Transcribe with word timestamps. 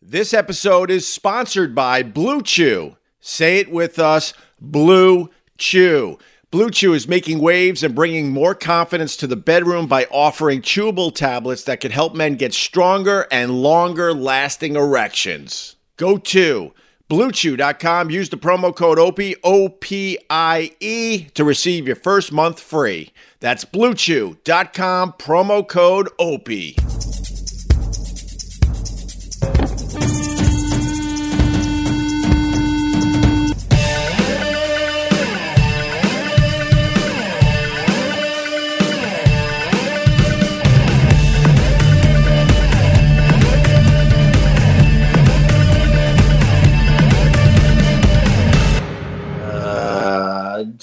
This 0.00 0.32
episode 0.32 0.92
is 0.92 1.08
sponsored 1.08 1.74
by 1.74 2.04
Blue 2.04 2.40
Chew. 2.40 2.96
Say 3.18 3.58
it 3.58 3.68
with 3.68 3.98
us 3.98 4.32
Blue 4.60 5.28
Chew. 5.58 6.18
Blue 6.52 6.70
Chew 6.70 6.94
is 6.94 7.08
making 7.08 7.40
waves 7.40 7.82
and 7.82 7.96
bringing 7.96 8.30
more 8.30 8.54
confidence 8.54 9.16
to 9.16 9.26
the 9.26 9.34
bedroom 9.34 9.88
by 9.88 10.04
offering 10.04 10.62
chewable 10.62 11.12
tablets 11.12 11.64
that 11.64 11.80
can 11.80 11.90
help 11.90 12.14
men 12.14 12.36
get 12.36 12.54
stronger 12.54 13.26
and 13.32 13.60
longer 13.60 14.14
lasting 14.14 14.76
erections. 14.76 15.74
Go 15.96 16.16
to 16.16 16.72
bluechew.com, 17.10 18.08
use 18.08 18.28
the 18.28 18.36
promo 18.36 18.74
code 18.74 19.00
OPIE, 19.00 19.34
O 19.42 19.68
P 19.68 20.16
I 20.30 20.70
E, 20.78 21.24
to 21.34 21.42
receive 21.42 21.88
your 21.88 21.96
first 21.96 22.30
month 22.30 22.60
free. 22.60 23.10
That's 23.40 23.64
bluechew.com, 23.64 25.14
promo 25.18 25.66
code 25.66 26.08
OPIE. 26.20 26.76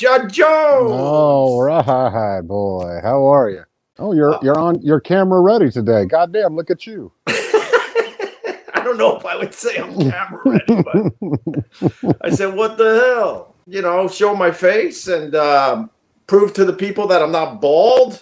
Judge 0.06 0.34
Jones. 0.34 0.92
All 0.92 1.64
right, 1.64 2.42
boy. 2.42 3.00
How 3.02 3.26
are 3.26 3.50
you? 3.50 3.64
Oh, 3.98 4.14
you're 4.14 4.36
Uh, 4.36 4.40
you're 4.44 4.60
on 4.60 4.80
your 4.84 5.00
camera 5.00 5.42
ready 5.42 5.72
today. 5.72 6.06
Goddamn, 6.06 6.56
look 6.56 6.70
at 6.70 6.86
you. 6.86 7.12
I 7.28 8.82
don't 8.84 8.98
know 9.00 9.18
if 9.18 9.26
I 9.26 9.36
would 9.36 9.52
say 9.52 9.78
I'm 9.80 9.98
camera 9.98 10.42
ready, 10.46 10.84
but 10.84 12.16
I 12.22 12.30
said, 12.30 12.54
what 12.54 12.78
the 12.78 13.00
hell? 13.16 13.56
You 13.66 13.82
know, 13.82 14.08
show 14.08 14.36
my 14.36 14.52
face 14.52 15.08
and 15.08 15.34
um, 15.34 15.90
prove 16.28 16.54
to 16.54 16.66
the 16.66 16.74
people 16.74 17.08
that 17.08 17.24
I'm 17.24 17.32
not 17.32 17.60
bald. 17.60 18.22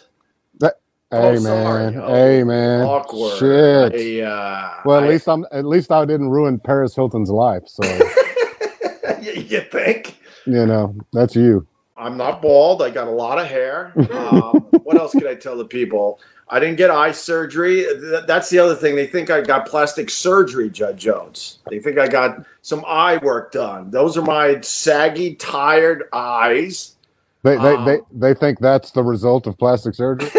Hey 0.62 0.70
Oh, 1.12 1.40
man. 1.42 1.98
Oh, 2.02 2.14
Hey 2.16 2.44
man. 2.46 2.86
Awkward. 2.86 3.38
Shit. 3.40 3.94
I, 3.94 4.22
uh, 4.26 4.74
well, 4.86 5.00
at 5.00 5.04
I- 5.04 5.10
least 5.10 5.28
I'm 5.28 5.46
at 5.52 5.66
least 5.66 5.92
I 5.92 6.06
didn't 6.06 6.30
ruin 6.30 6.60
Paris 6.60 6.96
Hilton's 6.96 7.30
life. 7.30 7.64
So 7.68 7.84
you 9.22 9.60
think? 9.70 10.18
you 10.46 10.66
know 10.66 10.96
that's 11.12 11.36
you. 11.36 11.68
I'm 11.96 12.18
not 12.18 12.42
bald. 12.42 12.82
I 12.82 12.90
got 12.90 13.08
a 13.08 13.12
lot 13.12 13.38
of 13.40 13.48
hair. 13.48 13.94
Um, 14.12 14.62
what 14.84 14.98
else 14.98 15.12
could 15.12 15.28
I 15.28 15.36
tell 15.36 15.58
the 15.58 15.66
people? 15.66 16.20
I 16.50 16.60
didn't 16.60 16.78
get 16.78 16.92
eye 16.92 17.12
surgery. 17.12 17.84
Th- 17.84 18.26
That's 18.28 18.50
the 18.50 18.60
other 18.60 18.76
thing. 18.76 18.96
They 18.96 19.08
think 19.08 19.30
I 19.30 19.42
got 19.42 19.68
plastic 19.68 20.10
surgery, 20.10 20.70
Judge 20.70 20.98
Jones. 21.02 21.60
They 21.70 21.80
think 21.80 21.98
I 21.98 22.08
got 22.08 22.46
some 22.62 22.84
eye 22.88 23.18
work 23.18 23.52
done. 23.52 23.92
Those 23.92 24.18
are 24.18 24.22
my 24.22 24.60
saggy, 24.62 25.36
tired 25.36 26.04
eyes. 26.14 26.96
They 27.44 27.58
they, 27.58 27.76
Um, 27.76 27.86
they 27.86 28.00
they 28.12 28.34
think 28.34 28.60
that's 28.60 28.92
the 28.92 29.04
result 29.04 29.48
of 29.48 29.58
plastic 29.58 29.96
surgery. 29.96 30.30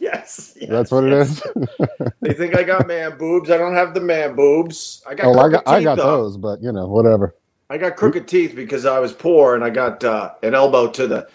yes, 0.00 0.56
yes, 0.60 0.68
That's 0.68 0.90
what 0.90 1.04
yes. 1.04 1.42
it 1.56 1.68
is. 1.80 2.08
They 2.20 2.32
think 2.34 2.56
I 2.56 2.62
got 2.62 2.86
man 2.86 3.16
boobs. 3.18 3.50
I 3.50 3.56
don't 3.58 3.74
have 3.74 3.94
the 3.94 4.00
man 4.00 4.34
boobs. 4.34 5.02
I 5.06 5.14
got 5.14 5.26
oh, 5.26 5.38
I 5.38 5.48
got 5.48 5.62
I 5.68 5.82
got 5.82 5.96
those, 5.96 6.36
but 6.36 6.60
you 6.62 6.72
know 6.72 6.86
whatever. 6.86 7.34
I 7.74 7.78
got 7.78 7.96
crooked 7.96 8.28
teeth 8.28 8.54
because 8.54 8.86
I 8.86 9.00
was 9.00 9.12
poor 9.12 9.56
and 9.56 9.64
I 9.64 9.70
got 9.70 10.04
uh, 10.04 10.30
an 10.44 10.54
elbow 10.54 10.88
to 10.92 11.08
the 11.08 11.28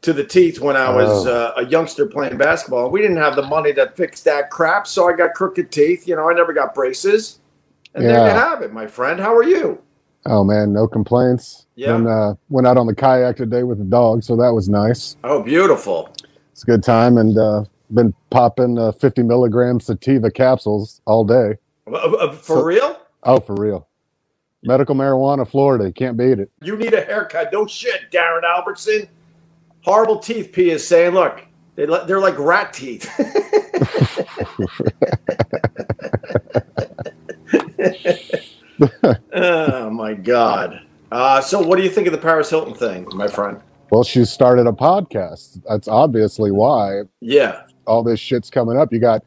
to 0.00 0.14
the 0.14 0.24
teeth 0.24 0.58
when 0.58 0.76
I 0.76 0.88
was 0.88 1.26
Oh. 1.26 1.30
uh, 1.30 1.52
a 1.58 1.66
youngster 1.66 2.06
playing 2.06 2.38
basketball. 2.38 2.90
We 2.90 3.02
didn't 3.02 3.18
have 3.18 3.36
the 3.36 3.42
money 3.42 3.74
to 3.74 3.92
fix 3.94 4.22
that 4.22 4.48
crap, 4.50 4.86
so 4.86 5.10
I 5.10 5.12
got 5.14 5.34
crooked 5.34 5.70
teeth. 5.70 6.08
You 6.08 6.16
know, 6.16 6.30
I 6.30 6.32
never 6.32 6.54
got 6.54 6.74
braces. 6.74 7.40
And 7.94 8.04
there 8.06 8.14
you 8.14 8.32
have 8.32 8.62
it, 8.62 8.72
my 8.72 8.86
friend. 8.86 9.20
How 9.20 9.36
are 9.36 9.44
you? 9.44 9.78
Oh 10.24 10.42
man, 10.42 10.72
no 10.72 10.88
complaints. 10.88 11.66
Yeah. 11.74 11.96
And 11.96 12.08
uh, 12.08 12.34
went 12.48 12.66
out 12.66 12.78
on 12.78 12.86
the 12.86 12.94
kayak 12.94 13.36
today 13.36 13.62
with 13.62 13.76
the 13.76 13.84
dog, 13.84 14.24
so 14.24 14.36
that 14.36 14.54
was 14.54 14.70
nice. 14.70 15.16
Oh, 15.22 15.42
beautiful. 15.42 16.08
It's 16.52 16.62
a 16.62 16.66
good 16.66 16.82
time, 16.82 17.18
and 17.18 17.36
uh, 17.36 17.64
been 17.92 18.14
popping 18.30 18.78
uh, 18.78 18.92
50 18.92 19.22
milligram 19.24 19.80
sativa 19.80 20.30
capsules 20.30 21.02
all 21.04 21.24
day. 21.26 21.56
For 21.84 22.32
So- 22.42 22.62
real? 22.62 22.98
Oh, 23.24 23.38
for 23.38 23.54
real. 23.54 23.86
Medical 24.64 24.94
marijuana, 24.94 25.48
Florida. 25.48 25.86
You 25.86 25.92
can't 25.92 26.16
beat 26.16 26.38
it. 26.38 26.50
You 26.62 26.76
need 26.76 26.94
a 26.94 27.02
haircut. 27.02 27.52
No 27.52 27.66
shit, 27.66 28.10
Darren 28.10 28.44
Albertson. 28.44 29.08
Horrible 29.82 30.18
teeth, 30.18 30.52
P 30.52 30.70
is 30.70 30.86
saying. 30.86 31.12
Look, 31.12 31.44
they, 31.76 31.84
they're 31.84 32.20
like 32.20 32.38
rat 32.38 32.72
teeth. 32.72 33.10
oh, 39.34 39.90
my 39.90 40.14
God. 40.14 40.80
Uh, 41.12 41.40
so, 41.40 41.62
what 41.62 41.76
do 41.76 41.82
you 41.84 41.90
think 41.90 42.06
of 42.06 42.12
the 42.12 42.18
Paris 42.18 42.50
Hilton 42.50 42.74
thing, 42.74 43.06
my 43.14 43.28
friend? 43.28 43.60
Well, 43.90 44.02
she 44.02 44.24
started 44.24 44.66
a 44.66 44.72
podcast. 44.72 45.62
That's 45.68 45.86
obviously 45.86 46.50
why 46.50 47.02
Yeah. 47.20 47.66
all 47.86 48.02
this 48.02 48.18
shit's 48.18 48.50
coming 48.50 48.78
up. 48.78 48.92
You 48.92 48.98
got 48.98 49.22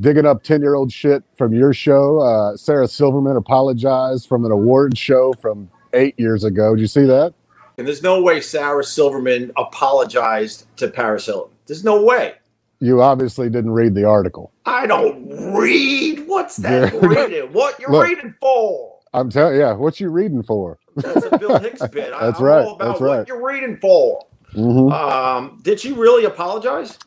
digging 0.00 0.26
up 0.26 0.42
10 0.42 0.60
year 0.60 0.74
old 0.74 0.92
shit 0.92 1.22
from 1.36 1.54
your 1.54 1.72
show. 1.72 2.20
Uh, 2.20 2.56
Sarah 2.56 2.88
Silverman 2.88 3.36
apologized 3.36 4.28
from 4.28 4.44
an 4.44 4.52
award 4.52 4.96
show 4.98 5.32
from 5.40 5.70
eight 5.92 6.18
years 6.18 6.44
ago. 6.44 6.74
Did 6.74 6.80
you 6.80 6.86
see 6.86 7.04
that? 7.04 7.34
And 7.78 7.86
there's 7.86 8.02
no 8.02 8.22
way 8.22 8.40
Sarah 8.40 8.82
Silverman 8.84 9.52
apologized 9.56 10.66
to 10.78 10.88
Paris 10.88 11.26
Hilton. 11.26 11.52
There's 11.66 11.84
no 11.84 12.02
way. 12.02 12.34
You 12.80 13.02
obviously 13.02 13.48
didn't 13.48 13.70
read 13.72 13.94
the 13.94 14.04
article. 14.04 14.52
I 14.66 14.86
don't 14.86 15.28
read. 15.54 16.26
What's 16.26 16.56
that 16.58 16.92
reading? 17.02 17.52
What 17.52 17.78
you're 17.78 17.90
Look. 17.90 18.06
reading 18.06 18.34
for? 18.40 18.98
I'm 19.14 19.30
telling 19.30 19.58
yeah, 19.58 19.72
what 19.72 19.98
you 19.98 20.10
reading 20.10 20.42
for? 20.42 20.78
That's 20.96 21.24
a 21.30 21.38
Bill 21.38 21.58
Hicks 21.58 21.80
bit. 21.92 22.12
That's 22.20 22.38
right, 22.40 22.66
that's 22.78 23.00
what 23.00 23.18
right. 23.18 23.28
you're 23.28 23.42
reading 23.46 23.78
for. 23.78 24.26
hmm 24.52 24.90
Um, 24.90 25.58
did 25.62 25.80
she 25.80 25.92
really 25.92 26.24
apologize? 26.26 26.98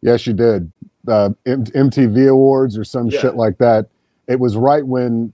Yes, 0.00 0.20
she 0.20 0.32
did. 0.32 0.70
Uh, 1.06 1.30
M- 1.46 1.64
MTV 1.64 2.28
Awards 2.28 2.76
or 2.76 2.84
some 2.84 3.06
Yeah. 3.08 3.20
shit 3.20 3.34
like 3.36 3.58
that. 3.58 3.86
It 4.26 4.40
was 4.40 4.56
right 4.56 4.86
when 4.86 5.32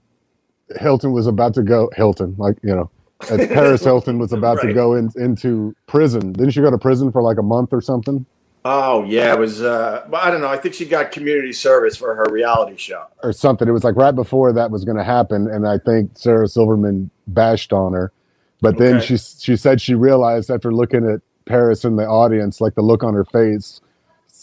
Hilton 0.79 1.11
was 1.11 1.27
about 1.27 1.53
to 1.55 1.63
go. 1.63 1.89
Hilton, 1.95 2.35
like 2.37 2.57
you 2.63 2.73
know, 2.75 2.89
as 3.29 3.45
Paris 3.47 3.83
Hilton 3.83 4.19
was 4.19 4.31
about 4.33 4.61
to 4.61 4.73
go 4.73 4.93
in, 4.95 5.11
into 5.15 5.75
prison. 5.87 6.33
Didn't 6.33 6.51
she 6.51 6.61
go 6.61 6.71
to 6.71 6.77
prison 6.77 7.11
for 7.11 7.21
like 7.21 7.37
a 7.37 7.43
month 7.43 7.73
or 7.73 7.81
something 7.81 8.25
Oh 8.67 9.03
yeah, 9.03 9.31
it 9.31 9.37
was. 9.37 9.61
Uh, 9.61 10.07
I 10.11 10.31
don't 10.31 10.41
know. 10.41 10.47
I 10.47 10.57
think 10.57 10.73
she 10.73 10.85
got 10.85 11.11
community 11.11 11.53
service 11.53 11.95
for 11.95 12.15
her 12.15 12.25
reality 12.31 12.77
show. 12.77 13.03
or 13.21 13.31
something? 13.31 13.67
It 13.67 13.71
was 13.71 13.83
like 13.83 13.95
right 13.95 14.15
before 14.15 14.51
that 14.53 14.71
was 14.71 14.83
going 14.83 14.97
to 14.97 15.03
happen, 15.03 15.47
and 15.47 15.67
I 15.67 15.77
think 15.77 16.11
Sarah 16.17 16.47
Silverman 16.47 17.11
bashed 17.27 17.71
on 17.73 17.93
her. 17.93 18.11
But 18.61 18.79
then 18.79 18.95
Okay. 18.97 19.05
she 19.05 19.17
she 19.17 19.55
said 19.55 19.81
she 19.81 19.93
realized 19.93 20.49
after 20.49 20.73
looking 20.73 21.07
at 21.07 21.21
Paris 21.45 21.85
in 21.85 21.95
the 21.95 22.07
audience, 22.07 22.59
like 22.59 22.73
the 22.73 22.81
look 22.81 23.03
on 23.03 23.13
her 23.13 23.25
face, 23.25 23.81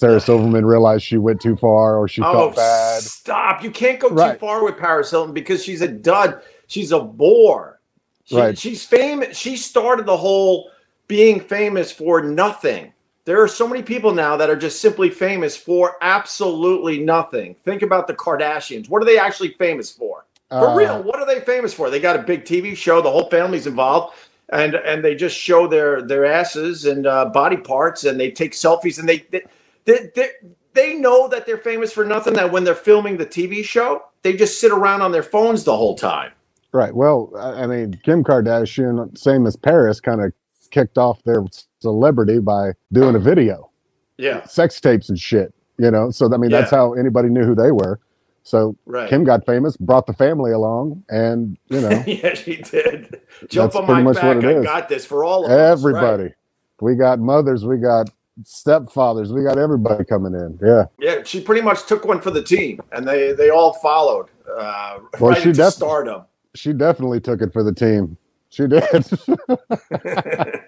Sarah 0.02 0.18
Silverman 0.18 0.66
realized 0.66 1.04
she 1.04 1.16
went 1.16 1.40
too 1.40 1.54
far 1.54 1.96
or 1.96 2.08
she 2.08 2.22
oh, 2.22 2.32
felt 2.32 2.56
bad. 2.56 3.02
stop! 3.04 3.62
You 3.62 3.70
can't 3.70 4.00
go 4.00 4.08
too 4.08 4.36
far 4.40 4.64
with 4.64 4.76
Paris 4.76 5.12
Hilton 5.12 5.32
because 5.32 5.62
she's 5.62 5.80
a 5.80 5.86
dud. 5.86 6.42
She's 6.66 6.90
a 6.90 6.98
bore. 6.98 7.80
She, 8.24 8.34
Right. 8.34 8.58
She's 8.58 8.84
famous. 8.84 9.38
She 9.38 9.56
started 9.56 10.04
the 10.06 10.16
whole 10.16 10.72
being 11.06 11.38
famous 11.38 11.92
for 11.92 12.20
nothing. 12.20 12.92
There 13.26 13.40
are 13.40 13.46
so 13.46 13.68
many 13.68 13.80
people 13.80 14.12
now 14.12 14.36
that 14.36 14.50
are 14.50 14.56
just 14.56 14.80
simply 14.80 15.08
famous 15.08 15.56
for 15.56 15.94
absolutely 16.02 16.98
nothing. 16.98 17.54
Think 17.62 17.82
about 17.82 18.08
the 18.08 18.14
Kardashians. 18.14 18.88
What 18.88 19.02
are 19.02 19.06
they 19.06 19.20
actually 19.20 19.50
famous 19.50 19.92
for? 19.92 20.24
For 20.48 20.70
Uh, 20.70 20.74
real, 20.74 21.02
what 21.04 21.20
are 21.20 21.26
they 21.26 21.38
famous 21.38 21.72
for? 21.72 21.90
They 21.90 22.00
got 22.00 22.16
a 22.16 22.22
big 22.22 22.44
TV 22.44 22.76
show. 22.76 23.00
The 23.00 23.10
whole 23.10 23.30
family's 23.30 23.68
involved, 23.68 24.16
and 24.48 24.74
and 24.74 25.04
they 25.04 25.14
just 25.14 25.38
show 25.38 25.68
their 25.68 26.02
their 26.02 26.24
asses 26.24 26.86
and 26.86 27.06
uh, 27.06 27.26
body 27.26 27.56
parts, 27.56 28.02
and 28.02 28.18
they 28.18 28.32
take 28.32 28.50
selfies, 28.50 28.98
and 28.98 29.08
they 29.08 29.24
they, 29.30 29.42
they 29.84 30.10
they 30.14 30.30
they 30.74 30.94
know 30.94 31.28
that 31.28 31.46
they're 31.46 31.58
famous 31.58 31.92
for 31.92 32.04
nothing. 32.04 32.34
That 32.34 32.52
when 32.52 32.64
they're 32.64 32.74
filming 32.74 33.16
the 33.16 33.26
TV 33.26 33.64
show, 33.64 34.02
they 34.22 34.34
just 34.34 34.60
sit 34.60 34.72
around 34.72 35.02
on 35.02 35.12
their 35.12 35.22
phones 35.22 35.64
the 35.64 35.76
whole 35.76 35.96
time. 35.96 36.32
Right. 36.72 36.94
Well, 36.94 37.30
I 37.36 37.66
mean, 37.66 38.00
Kim 38.02 38.24
Kardashian, 38.24 39.16
same 39.16 39.46
as 39.46 39.56
Paris, 39.56 40.00
kind 40.00 40.22
of 40.22 40.32
kicked 40.70 40.96
off 40.96 41.22
their 41.24 41.44
celebrity 41.80 42.38
by 42.38 42.72
doing 42.92 43.14
a 43.14 43.18
video, 43.18 43.70
Yeah, 44.16 44.44
sex 44.46 44.80
tapes 44.80 45.08
and 45.08 45.18
shit. 45.18 45.52
You 45.78 45.90
know, 45.90 46.10
so 46.10 46.32
I 46.32 46.36
mean, 46.36 46.50
that's 46.50 46.70
how 46.70 46.94
anybody 46.94 47.28
knew 47.28 47.44
who 47.44 47.54
they 47.54 47.72
were. 47.72 48.00
So 48.44 48.76
right. 48.86 49.08
Kim 49.08 49.24
got 49.24 49.46
famous, 49.46 49.76
brought 49.76 50.06
the 50.06 50.12
family 50.12 50.52
along, 50.52 51.04
and 51.08 51.56
you 51.68 51.80
know, 51.80 51.90
yeah, 52.06 52.34
she 52.34 52.56
did. 52.56 53.20
Jump 53.48 53.74
on 53.76 53.86
my 53.86 54.02
much 54.02 54.16
back. 54.16 54.42
I 54.42 54.52
is. 54.54 54.64
got 54.64 54.88
this 54.88 55.04
for 55.04 55.24
all 55.24 55.44
of 55.44 55.50
us. 55.50 55.56
right. 55.56 55.70
everybody. 55.70 56.34
We 56.80 56.96
got 56.96 57.20
mothers, 57.20 57.64
we 57.64 57.78
got 57.78 58.10
stepfathers, 58.44 59.32
we 59.32 59.42
got 59.42 59.58
everybody 59.58 60.04
coming 60.04 60.34
in. 60.34 60.58
Yeah. 60.62 60.84
Yeah, 60.98 61.22
she 61.24 61.40
pretty 61.40 61.62
much 61.62 61.86
took 61.86 62.04
one 62.04 62.20
for 62.20 62.30
the 62.30 62.42
team, 62.42 62.80
and 62.92 63.06
they 63.06 63.32
they 63.32 63.50
all 63.50 63.72
followed. 63.74 64.26
Uh, 64.58 64.98
Well, 65.20 65.30
right 65.32 65.42
she 65.42 65.52
def- 65.52 65.74
stardom. 65.74 66.24
She 66.54 66.72
definitely 66.72 67.20
took 67.20 67.40
it 67.42 67.52
for 67.52 67.62
the 67.62 67.72
team. 67.72 68.16
She 68.50 68.66
did. 68.66 68.82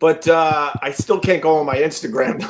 but 0.00 0.28
uh, 0.28 0.72
I 0.82 0.90
still 0.90 1.18
can't 1.18 1.42
go 1.42 1.56
on 1.56 1.66
my 1.66 1.76
Instagram. 1.76 2.40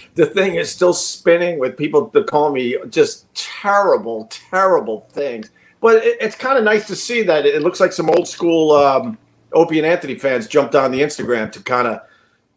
the 0.14 0.26
thing 0.26 0.54
is 0.54 0.70
still 0.70 0.94
spinning 0.94 1.58
with 1.58 1.76
people 1.76 2.06
that 2.08 2.26
call 2.26 2.50
me 2.52 2.76
just 2.88 3.26
terrible, 3.34 4.26
terrible 4.30 5.06
things. 5.10 5.50
but 5.80 5.96
it, 6.02 6.16
it's 6.20 6.36
kind 6.36 6.56
of 6.56 6.64
nice 6.64 6.86
to 6.86 6.96
see 6.96 7.22
that 7.22 7.44
it 7.44 7.62
looks 7.62 7.80
like 7.80 7.92
some 7.92 8.08
old 8.08 8.26
school 8.26 8.72
um, 8.72 9.18
Opie 9.52 9.78
and 9.78 9.86
Anthony 9.86 10.14
fans 10.14 10.48
jumped 10.48 10.74
on 10.74 10.90
the 10.90 11.00
Instagram 11.02 11.52
to 11.52 11.62
kind 11.62 11.86
of 11.86 12.00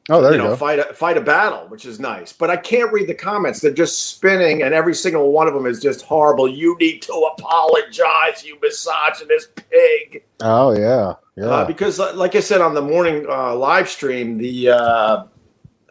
Oh, 0.09 0.21
there 0.21 0.31
you 0.31 0.37
you, 0.37 0.43
know 0.43 0.49
go. 0.51 0.55
fight 0.55 0.79
a, 0.79 0.93
fight 0.93 1.17
a 1.17 1.21
battle, 1.21 1.67
which 1.67 1.85
is 1.85 1.99
nice. 1.99 2.31
But 2.31 2.49
I 2.49 2.55
can't 2.55 2.91
read 2.93 3.07
the 3.07 3.13
comments; 3.13 3.59
they're 3.59 3.73
just 3.73 4.09
spinning, 4.09 4.63
and 4.63 4.73
every 4.73 4.95
single 4.95 5.31
one 5.31 5.47
of 5.47 5.53
them 5.53 5.65
is 5.65 5.81
just 5.81 6.03
horrible. 6.03 6.47
You 6.47 6.77
need 6.79 7.01
to 7.03 7.13
apologize, 7.37 8.45
you 8.45 8.57
misogynist 8.61 9.55
pig. 9.55 10.23
Oh 10.39 10.71
yeah, 10.71 11.15
yeah. 11.35 11.45
Uh, 11.47 11.65
because, 11.65 11.99
like 11.99 12.35
I 12.35 12.39
said 12.39 12.61
on 12.61 12.73
the 12.73 12.81
morning 12.81 13.25
uh, 13.27 13.55
live 13.55 13.89
stream, 13.89 14.37
the 14.37 14.69
uh, 14.69 15.23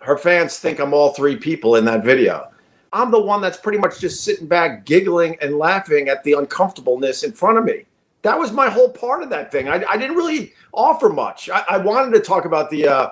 her 0.01 0.17
fans 0.17 0.59
think 0.59 0.79
I'm 0.79 0.95
all 0.95 1.13
three 1.13 1.37
people 1.37 1.77
in 1.77 1.85
that 1.85 2.03
video. 2.03 2.51
I'm 2.93 3.11
the 3.11 3.21
one 3.21 3.43
that's 3.43 3.59
pretty 3.59 3.79
much 3.79 3.99
just 3.99 4.25
sitting 4.25 4.47
back, 4.47 4.87
giggling 4.87 5.37
and 5.43 5.59
laughing 5.59 6.09
at 6.09 6.25
the 6.25 6.35
uncomfortableness 6.35 7.25
in 7.25 7.33
front 7.33 7.59
of 7.59 7.65
me. 7.65 7.85
That 8.23 8.39
was 8.39 8.51
my 8.51 8.71
whole 8.71 8.89
part 8.89 9.23
of 9.23 9.29
that 9.31 9.53
thing. 9.53 9.69
I, 9.69 9.85
I 9.87 9.99
didn't 9.99 10.17
really 10.17 10.55
offer 10.73 11.11
much. 11.11 11.51
I, 11.51 11.65
I 11.71 11.77
wanted 11.79 12.15
to 12.15 12.21
talk 12.21 12.47
about 12.47 12.71
the 12.71 12.89
uh, 12.89 13.11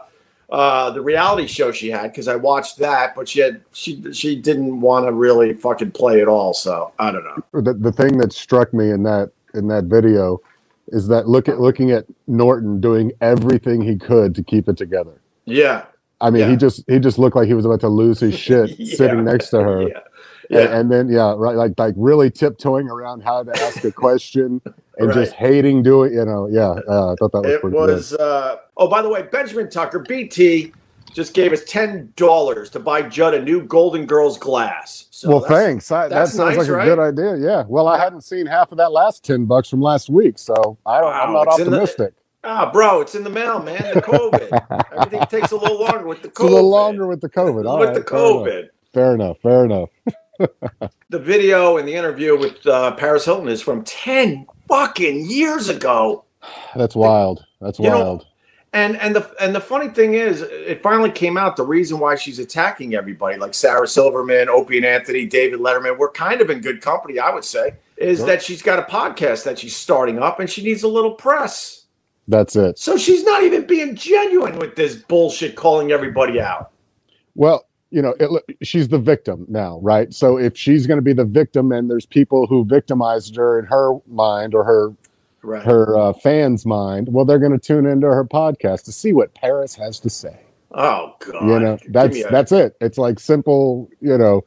uh, 0.51 0.91
the 0.91 1.01
reality 1.01 1.47
show 1.47 1.73
she 1.73 1.91
had 1.91 2.09
because 2.13 2.29
I 2.29 2.37
watched 2.37 2.79
that, 2.79 3.15
but 3.15 3.29
she 3.29 3.41
had 3.41 3.61
she 3.73 4.13
she 4.13 4.37
didn't 4.37 4.81
want 4.81 5.07
to 5.07 5.13
really 5.13 5.55
fucking 5.55 5.93
play 5.93 6.21
at 6.21 6.29
all. 6.29 6.55
So 6.55 6.93
I 6.99 7.11
don't 7.11 7.25
know. 7.25 7.61
the, 7.61 7.75
the 7.75 7.93
thing 7.93 8.19
that 8.19 8.33
struck 8.33 8.73
me 8.75 8.91
in 8.91 9.03
that 9.05 9.31
in 9.55 9.69
that 9.69 9.85
video 9.85 10.41
is 10.89 11.09
that 11.09 11.29
look 11.29 11.49
at 11.49 11.61
looking 11.61 11.91
at 11.91 12.05
Norton 12.27 12.81
doing 12.81 13.13
everything 13.21 13.81
he 13.81 13.97
could 13.97 14.35
to 14.35 14.43
keep 14.43 14.69
it 14.69 14.77
together. 14.77 15.21
Yeah, 15.47 15.85
I 16.21 16.31
mean, 16.31 16.43
Yeah. 16.43 16.51
he 16.51 16.57
just 16.57 16.85
he 16.89 16.99
just 16.99 17.19
looked 17.19 17.37
like 17.37 17.49
he 17.49 17.55
was 17.55 17.65
about 17.65 17.81
to 17.81 17.89
lose 17.89 18.21
his 18.21 18.39
shit 18.39 18.79
Yeah. 18.79 18.97
sitting 18.97 19.25
next 19.25 19.51
to 19.51 19.63
her. 19.63 19.89
Yeah, 20.51 20.59
And, 20.61 20.75
and 20.75 20.93
then 20.93 21.09
yeah, 21.09 21.35
right, 21.37 21.57
like 21.57 21.73
like 21.79 21.95
really 21.97 22.31
tiptoeing 22.31 22.89
around 22.89 23.23
how 23.23 23.43
to 23.43 23.51
ask 23.63 23.83
a 23.85 23.91
question 23.93 24.61
and 24.99 25.09
Right. 25.09 25.15
just 25.15 25.33
hating 25.33 25.83
doing. 25.83 26.13
You 26.15 26.25
know, 26.25 26.49
yeah. 26.51 26.71
Uh, 26.89 27.13
I 27.13 27.15
thought 27.17 27.33
that 27.33 27.43
was 27.43 27.51
it 27.53 27.65
was 27.65 28.13
uh 28.15 28.57
oh 28.77 28.89
by 28.89 29.03
the 29.03 29.09
way 29.09 29.23
benjamin 29.23 29.69
tucker 29.71 29.99
bt 30.01 30.73
just 31.13 31.33
gave 31.33 31.53
us 31.53 31.63
$10 31.63 32.71
to 32.73 32.81
buy 32.81 33.01
judd 33.03 33.35
a 33.35 33.41
new 33.43 33.63
golden 33.63 34.05
girls 34.05 34.37
glass 34.37 35.07
so. 35.11 35.29
Well, 35.29 35.41
thanks. 35.41 35.93
I, 35.93 36.09
that 36.09 36.27
sounds 36.29 36.57
nice, 36.57 36.69
like 36.69 36.77
right? 36.77 36.89
a 36.89 36.91
good 36.97 36.99
idea. 36.99 37.37
Yeah. 37.37 37.65
Well, 37.69 37.87
I 37.87 37.99
hadn't 37.99 38.23
seen 38.23 38.47
half 38.47 38.73
of 38.73 38.79
that 38.79 38.91
last 38.91 39.25
ten 39.25 39.45
bucks 39.47 39.69
from 39.71 39.81
last 39.81 40.11
week, 40.11 40.39
so 40.39 40.77
I 40.85 41.01
don't. 41.01 41.13
I'm 41.13 41.33
Wow, 41.33 41.45
not 41.45 41.61
in 41.61 41.71
the- 41.71 41.77
optimistic. 41.81 42.15
ah 42.43 42.71
bro 42.71 43.01
it's 43.01 43.15
in 43.15 43.25
the 43.25 43.31
mail 43.31 43.59
man 43.63 43.83
the 43.95 44.03
covid 44.03 44.51
everything 44.93 45.25
takes 45.29 45.51
a 45.53 45.57
little 45.57 45.81
longer 45.81 46.07
with 46.07 46.21
the 46.21 46.29
covid 46.29 46.31
It's 46.45 46.51
a 46.51 46.55
little 46.55 46.69
longer 46.71 47.07
with 47.07 47.21
the 47.23 47.29
COVID. 47.31 47.65
All 47.67 47.79
with 47.79 47.89
right, 47.91 47.95
the 47.95 48.03
fair 48.05 48.19
enough. 48.27 48.45
covid 48.45 48.69
Fair 48.93 49.15
enough. 49.15 49.37
Fair 49.43 49.65
enough. 49.65 49.89
the 51.09 51.19
video 51.19 51.77
and 51.77 51.87
the 51.89 51.95
interview 51.95 52.39
with 52.39 52.67
uh, 52.67 52.93
paris 52.97 53.25
hilton 53.25 53.49
is 53.49 53.63
from 53.63 53.83
10 53.85 54.47
fucking 54.69 55.25
years 55.27 55.69
ago 55.69 56.25
That's 56.77 56.95
wild. 56.97 57.45
That's 57.61 57.79
You 57.79 57.91
know, 57.91 58.01
wild. 58.01 58.27
And 58.73 58.97
and 58.97 59.15
the 59.15 59.31
and 59.41 59.55
the 59.55 59.61
funny 59.61 59.89
thing 59.89 60.15
is, 60.15 60.43
it 60.43 60.83
finally 60.83 61.11
came 61.11 61.37
out 61.37 61.55
the 61.57 61.63
reason 61.63 62.01
why 62.01 62.17
she's 62.17 62.41
attacking 62.41 62.95
everybody, 62.95 63.39
like 63.39 63.55
Sarah 63.55 63.87
Silverman, 63.87 64.49
Opie 64.49 64.79
and 64.79 64.87
Anthony, 64.87 65.27
David 65.27 65.61
Letterman. 65.61 65.97
We're 65.97 66.11
kind 66.11 66.41
of 66.41 66.51
in 66.51 66.61
good 66.61 66.81
company, 66.81 67.21
I 67.21 67.33
would 67.33 67.45
say. 67.45 67.75
Is 67.97 68.19
Sure. 68.19 68.27
that 68.27 68.43
she's 68.43 68.63
got 68.63 68.81
a 68.81 68.83
podcast 68.83 69.45
that 69.45 69.61
she's 69.61 69.77
starting 69.77 70.19
up, 70.19 70.41
and 70.41 70.51
she 70.51 70.65
needs 70.65 70.83
a 70.83 70.89
little 70.89 71.13
press. 71.13 71.85
That's 72.27 72.57
it. 72.57 72.77
So 72.77 72.97
she's 72.97 73.23
not 73.23 73.45
even 73.45 73.65
being 73.65 73.95
genuine 73.95 74.59
with 74.59 74.75
this 74.75 74.97
bullshit, 74.97 75.55
calling 75.55 75.93
everybody 75.93 76.41
out. 76.41 76.73
Well, 77.37 77.69
you 77.95 78.03
know, 78.03 78.15
it, 78.19 78.57
she's 78.63 78.89
the 78.89 78.99
victim 78.99 79.47
now, 79.49 79.79
right? 79.81 80.13
So 80.13 80.37
if 80.37 80.57
she's 80.57 80.87
going 80.87 80.99
to 80.99 81.03
be 81.03 81.13
the 81.13 81.25
victim, 81.25 81.71
and 81.73 81.89
there's 81.89 82.07
people 82.07 82.47
who 82.47 82.65
victimized 82.65 83.37
her 83.37 83.59
in 83.59 83.67
her 83.67 83.93
mind 84.09 84.55
or 84.55 84.65
her 84.65 84.93
Right. 85.47 85.63
her 85.63 85.95
uh, 85.99 86.15
fans' 86.15 86.65
mind, 86.65 87.09
well, 87.13 87.27
they're 87.27 87.39
going 87.39 87.53
to 87.53 87.59
tune 87.59 87.85
into 87.87 88.07
her 88.07 88.25
podcast 88.25 88.85
to 88.85 88.93
see 88.93 89.13
what 89.13 89.35
Paris 89.35 89.75
has 89.75 90.01
to 90.01 90.09
say. 90.09 90.41
Oh 90.73 91.15
God. 91.19 91.47
you 91.47 91.61
know, 91.61 91.79
that's 91.91 92.17
a- 92.17 92.31
that's 92.31 92.51
it. 92.51 92.75
It's 92.81 92.97
like 92.97 93.21
simple, 93.21 93.89
you 94.01 94.17
know, 94.17 94.43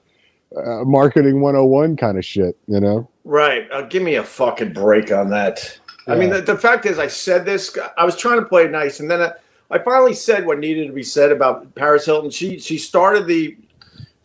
uh, 0.57 0.83
marketing 0.85 1.39
101 1.39 1.97
kind 1.97 2.17
of 2.17 2.25
shit. 2.25 2.57
You 2.67 2.79
know, 2.79 3.07
Right. 3.25 3.67
Uh, 3.71 3.83
give 3.83 4.01
me 4.01 4.15
a 4.15 4.23
fucking 4.23 4.73
break 4.73 5.11
on 5.11 5.29
that. 5.29 5.77
I 6.07 6.15
mean, 6.15 6.31
the, 6.31 6.41
the 6.41 6.57
fact 6.57 6.85
is, 6.87 6.97
I 6.97 7.07
said 7.07 7.45
this. 7.45 7.77
I 7.97 8.03
was 8.05 8.15
trying 8.15 8.39
to 8.39 8.45
play 8.45 8.67
nice, 8.67 8.99
and 8.99 9.11
then 9.11 9.21
I, 9.21 9.33
I 9.69 9.79
finally 9.79 10.13
said 10.13 10.45
what 10.45 10.59
needed 10.59 10.87
to 10.87 10.93
be 10.93 11.03
said 11.03 11.31
about 11.31 11.75
Paris 11.75 12.05
Hilton. 12.05 12.29
She 12.29 12.59
she 12.59 12.77
started 12.77 13.27
the 13.27 13.57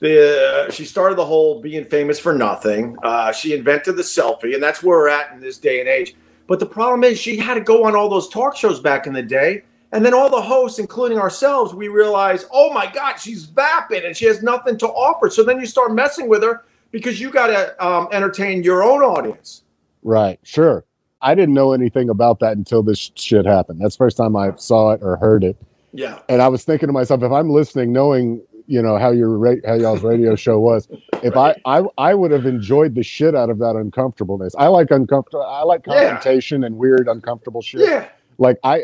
the 0.01 0.69
she 0.71 0.85
started 0.85 1.17
the 1.17 1.25
whole 1.25 1.61
being 1.61 1.85
famous 1.85 2.19
for 2.19 2.33
nothing. 2.33 2.97
Uh, 3.03 3.33
she 3.33 3.55
invented 3.55 3.97
the 3.97 4.03
selfie, 4.03 4.55
and 4.55 4.63
that's 4.63 4.83
where 4.83 4.99
we're 4.99 5.09
at 5.09 5.33
in 5.33 5.41
this 5.41 5.59
day 5.59 5.81
and 5.81 5.89
age. 5.89 6.15
But 6.47 6.61
the 6.61 6.67
problem 6.67 7.05
is, 7.05 7.19
she 7.19 7.37
had 7.37 7.55
to 7.55 7.61
go 7.61 7.85
on 7.85 7.97
all 7.97 8.09
those 8.09 8.29
talk 8.29 8.57
shows 8.57 8.81
back 8.81 9.07
in 9.07 9.13
the 9.13 9.23
day. 9.23 9.63
And 9.93 10.05
then 10.05 10.15
all 10.15 10.31
the 10.31 10.41
hosts, 10.41 10.79
including 10.79 11.19
ourselves, 11.19 11.75
we 11.75 11.89
realize, 11.89 12.47
oh 12.51 12.73
my 12.73 12.91
God, 12.91 13.17
she's 13.17 13.45
vapid 13.45 14.05
and 14.05 14.17
she 14.17 14.25
has 14.25 14.43
nothing 14.43 14.79
to 14.79 14.89
offer. 14.89 15.29
So 15.29 15.43
then 15.43 15.61
you 15.61 15.67
start 15.67 15.93
messing 15.93 16.29
with 16.29 16.43
her 16.43 16.65
because 16.93 17.21
you 17.21 17.31
got 17.31 17.49
to 17.49 17.87
um, 17.87 18.09
entertain 18.11 18.63
your 18.63 18.83
own 18.83 19.03
audience. 19.03 19.65
right? 20.03 20.41
Sure. 20.43 20.85
I 21.23 21.35
didn't 21.35 21.55
know 21.55 21.73
anything 21.73 22.11
about 22.11 22.41
that 22.41 22.57
until 22.57 22.83
this 22.83 23.11
shit 23.15 23.47
happened. 23.47 23.81
That's 23.81 23.95
the 23.97 24.05
first 24.05 24.17
time 24.17 24.37
I 24.37 24.55
saw 24.57 24.91
it 24.93 25.01
or 25.03 25.17
heard 25.17 25.45
it. 25.45 25.57
Yeah. 25.95 26.19
and 26.29 26.41
I 26.41 26.49
was 26.49 26.65
thinking 26.65 26.87
to 26.89 26.93
myself, 26.93 27.23
if 27.23 27.31
I'm 27.31 27.51
listening, 27.51 27.93
knowing 27.93 28.43
you 28.67 28.81
know 28.81 28.97
how 28.97 29.11
your 29.11 29.37
ra- 29.37 29.57
how 29.67 29.75
y'all's 29.75 30.03
radio 30.03 30.35
show 30.47 30.59
was, 30.59 30.89
if 31.23 31.35
Right. 31.35 31.61
I, 31.67 31.81
I 31.81 31.85
I 31.99 32.15
would 32.15 32.31
have 32.31 32.47
enjoyed 32.47 32.95
the 32.95 33.03
shit 33.03 33.35
out 33.35 33.51
of 33.51 33.59
that 33.59 33.77
uncomfortableness. 33.77 34.55
I 34.57 34.69
like 34.69 34.91
uncomfortable. 34.91 35.45
I 35.45 35.63
like 35.65 35.83
Yeah. 35.87 36.09
confrontation 36.11 36.65
and 36.65 36.77
weird 36.77 37.09
uncomfortable 37.09 37.61
shit. 37.61 37.83
Yeah. 37.83 38.09
Like 38.39 38.57
I, 38.65 38.81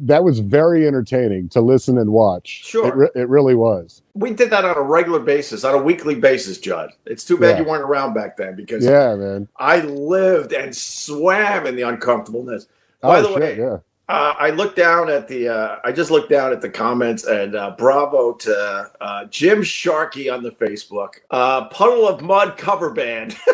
that 0.00 0.24
was 0.24 0.40
very 0.40 0.86
entertaining 0.86 1.48
to 1.50 1.60
listen 1.60 1.98
and 1.98 2.10
watch. 2.10 2.62
Sure. 2.64 2.86
it, 2.88 2.94
re- 2.94 3.10
it 3.22 3.28
really 3.28 3.54
was. 3.54 4.02
We 4.14 4.32
did 4.32 4.50
that 4.50 4.64
on 4.64 4.76
a 4.76 4.82
regular 4.82 5.20
basis, 5.20 5.64
on 5.64 5.74
a 5.74 5.78
weekly 5.82 6.14
basis, 6.14 6.58
Judd. 6.58 6.92
It's 7.06 7.24
too 7.24 7.38
bad 7.38 7.56
Yeah. 7.58 7.62
you 7.64 7.68
weren't 7.68 7.84
around 7.84 8.14
back 8.14 8.36
then 8.36 8.54
because 8.56 8.84
Yeah, 8.84 9.14
man. 9.14 9.48
I 9.58 9.80
lived 9.80 10.52
and 10.52 10.74
swam 10.74 11.66
in 11.66 11.76
the 11.76 11.82
uncomfortableness. 11.82 12.66
By 13.00 13.18
oh 13.18 13.22
the 13.22 13.28
shit, 13.28 13.40
way, 13.40 13.58
yeah. 13.58 13.76
Uh, 14.08 14.34
I 14.38 14.50
looked 14.50 14.76
down 14.76 15.10
at 15.10 15.28
the. 15.28 15.48
Uh, 15.48 15.76
I 15.84 15.92
just 15.92 16.10
looked 16.10 16.30
down 16.30 16.50
at 16.50 16.62
the 16.62 16.70
comments, 16.70 17.24
and 17.24 17.54
uh, 17.54 17.74
bravo 17.76 18.32
to 18.32 18.90
uh, 19.02 19.24
Jim 19.26 19.62
Sharkey 19.62 20.30
on 20.30 20.42
the 20.42 20.50
Facebook. 20.50 21.10
Uh, 21.30 21.66
Puddle 21.66 22.08
of 22.08 22.22
Mudd 22.22 22.56
cover 22.56 22.90
band. 22.90 23.36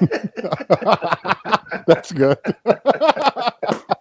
That's 1.86 2.10
good. 2.12 2.38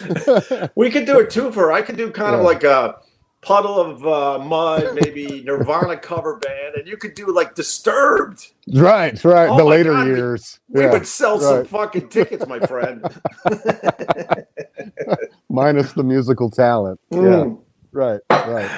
we 0.74 0.90
could 0.90 1.06
do 1.06 1.20
a 1.20 1.24
twofer. 1.24 1.72
I 1.72 1.82
could 1.82 1.96
do 1.96 2.10
kind 2.10 2.34
of 2.34 2.42
like 2.42 2.64
a 2.64 2.96
puddle 3.42 3.78
of 3.78 4.06
uh, 4.06 4.42
mud, 4.42 4.94
maybe 4.94 5.42
Nirvana 5.44 5.98
cover 5.98 6.38
band, 6.38 6.76
and 6.76 6.88
you 6.88 6.96
could 6.96 7.14
do 7.14 7.32
like 7.34 7.54
Disturbed. 7.54 8.52
right, 8.72 9.22
right. 9.22 9.50
Oh 9.50 9.58
the 9.58 9.64
later 9.64 9.92
God, 9.92 10.06
years. 10.06 10.60
We 10.68 10.82
yeah, 10.82 10.92
would 10.92 11.06
sell 11.06 11.38
some 11.38 11.66
fucking 11.66 12.08
tickets, 12.08 12.46
my 12.46 12.58
friend. 12.60 13.04
minus 15.48 15.92
the 15.92 16.04
musical 16.04 16.50
talent. 16.50 17.00
Yeah, 17.10 17.18
Mm. 17.20 17.60
right, 17.92 18.20
right. 18.30 18.70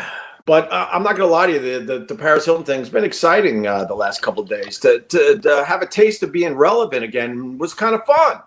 But 0.47 0.71
uh, 0.71 0.89
I'm 0.93 1.03
not 1.03 1.17
going 1.17 1.29
to 1.29 1.33
lie 1.33 1.47
to 1.49 1.53
you. 1.55 1.59
The, 1.81 1.99
the, 1.99 2.05
the 2.07 2.15
Paris 2.15 2.45
Hilton 2.45 2.65
thing's 2.65 2.89
been 2.89 3.03
exciting 3.03 3.67
uh, 3.67 3.85
the 3.85 3.97
last 3.97 4.23
couple 4.23 4.45
of 4.45 4.49
days. 4.49 4.79
To, 4.81 5.01
to, 5.01 5.39
to 5.41 5.65
have 5.65 5.83
a 5.83 5.87
taste 5.87 6.23
of 6.23 6.31
being 6.31 6.55
relevant 6.55 7.03
again 7.03 7.59
was 7.59 7.75
kind 7.75 7.97
of 7.97 8.05
fun. 8.07 8.39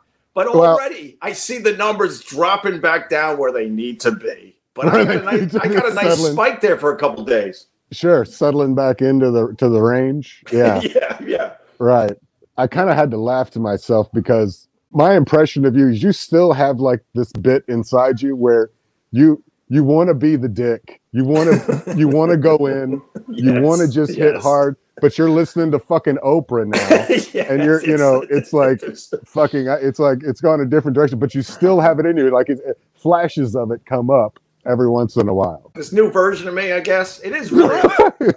But 0.45 0.55
Well- 0.55 0.75
already 0.75 1.17
I 1.21 1.33
see 1.33 1.57
the 1.57 1.73
numbers 1.73 2.21
dropping 2.21 2.79
back 2.79 3.09
down 3.09 3.37
where 3.37 3.51
they 3.51 3.67
need 3.67 3.99
to 4.01 4.11
be. 4.11 4.55
But 4.73 4.87
I 4.87 4.93
Where 4.93 5.05
got, 5.05 5.15
a 5.17 5.21
nice, 5.25 5.55
I 5.55 5.67
got 5.67 5.89
a 5.89 5.93
nice 5.93 6.03
settling. 6.15 6.31
spike 6.33 6.61
there 6.61 6.77
for 6.77 6.93
a 6.93 6.97
couple 6.97 7.23
of 7.23 7.27
days. 7.27 7.67
Sure, 7.91 8.23
settling 8.23 8.73
back 8.73 9.01
into 9.01 9.31
the 9.31 9.53
to 9.57 9.67
the 9.67 9.81
range. 9.81 10.41
Yeah, 10.53 10.79
yeah, 10.81 11.17
yeah. 11.25 11.51
right. 11.79 12.15
I 12.57 12.67
kind 12.67 12.89
of 12.89 12.95
had 12.95 13.11
to 13.11 13.17
laugh 13.17 13.49
to 13.51 13.59
myself 13.59 14.09
because 14.13 14.67
my 14.91 15.15
impression 15.17 15.65
of 15.65 15.75
you 15.75 15.89
is 15.89 16.01
you 16.01 16.13
still 16.13 16.53
have 16.53 16.79
like 16.79 17.01
this 17.15 17.31
bit 17.33 17.65
inside 17.67 18.21
you 18.21 18.35
where 18.37 18.69
you 19.11 19.43
you 19.67 19.83
want 19.83 20.07
to 20.07 20.13
be 20.13 20.37
the 20.37 20.47
dick. 20.47 21.01
You 21.11 21.25
want 21.25 21.49
to 21.49 21.95
you 21.97 22.07
want 22.07 22.31
to 22.31 22.37
go 22.37 22.65
in. 22.65 23.01
You 23.27 23.53
Yes, 23.55 23.61
want 23.61 23.81
to 23.81 23.89
just 23.89 24.15
hit 24.15 24.37
hard, 24.37 24.77
but 25.01 25.17
you're 25.17 25.29
listening 25.29 25.71
to 25.71 25.79
fucking 25.79 26.17
Oprah 26.17 26.67
now. 26.67 27.43
and 27.49 27.63
you're- 27.63 27.85
you 27.85 27.97
know, 27.97 28.25
it's 28.29 28.53
like- 28.53 28.81
fucking 29.25 29.67
it's 29.67 29.99
like 29.99 30.19
it's 30.23 30.41
gone 30.41 30.59
a 30.61 30.65
different 30.65 30.95
direction, 30.95 31.19
but 31.19 31.33
you 31.35 31.41
still 31.41 31.79
have 31.79 31.99
it 31.99 32.05
in 32.05 32.17
you. 32.17 32.29
Like 32.29 32.49
it, 32.49 32.59
it- 32.65 32.79
flashes 32.95 33.55
of 33.55 33.71
it 33.71 33.81
come 33.85 34.09
up 34.09 34.39
every 34.65 34.89
once 34.89 35.15
in 35.15 35.29
a 35.29 35.33
while. 35.33 35.71
this 35.73 35.93
new 35.93 36.11
version 36.11 36.47
of 36.47 36.53
me, 36.53 36.73
I 36.73 36.81
guess 36.81 37.19
it 37.21 37.31
is 37.33 37.51
really. 37.51 37.81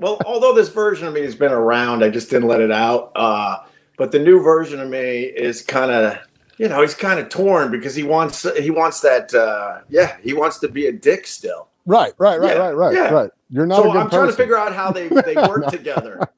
well, 0.00 0.18
although 0.26 0.54
this 0.54 0.68
version 0.68 1.08
of 1.08 1.14
me 1.14 1.22
has 1.22 1.34
been 1.34 1.50
around, 1.52 2.04
I 2.04 2.10
just 2.10 2.28
didn't 2.30 2.46
let 2.48 2.60
it 2.60 2.70
out. 2.70 3.10
Uh, 3.16 3.58
but 3.96 4.12
the 4.12 4.18
new 4.18 4.42
version 4.42 4.80
of 4.80 4.88
me 4.90 5.22
is 5.22 5.62
kind 5.62 5.90
of, 5.90 6.18
you 6.58 6.68
know, 6.68 6.82
he's 6.82 6.94
kind 6.94 7.18
of 7.18 7.30
torn 7.30 7.70
because 7.70 7.94
he 7.94 8.02
wants 8.02 8.46
he 8.58 8.70
wants 8.70 9.00
that. 9.00 9.32
Uh, 9.34 9.80
yeah, 9.88 10.16
he 10.22 10.34
wants 10.34 10.58
to 10.58 10.68
be 10.68 10.86
a 10.86 10.92
dick 10.92 11.26
still. 11.26 11.68
Right, 11.84 12.12
right, 12.18 12.38
right, 12.40 12.56
Yeah, 12.56 12.62
right, 12.62 12.72
right, 12.76 12.94
yeah. 12.94 13.08
right. 13.10 13.30
You're 13.50 13.66
not 13.66 13.80
a 13.80 13.82
so 13.82 13.90
I'm 13.98 14.08
trying 14.10 14.28
to 14.28 14.32
figure 14.32 14.56
out 14.56 14.72
how 14.74 14.90
they 14.92 15.08
they 15.08 15.34
work 15.48 15.66
together 15.68 16.28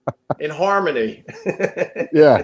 in 0.40 0.50
harmony. 0.50 1.24
yeah 2.12 2.42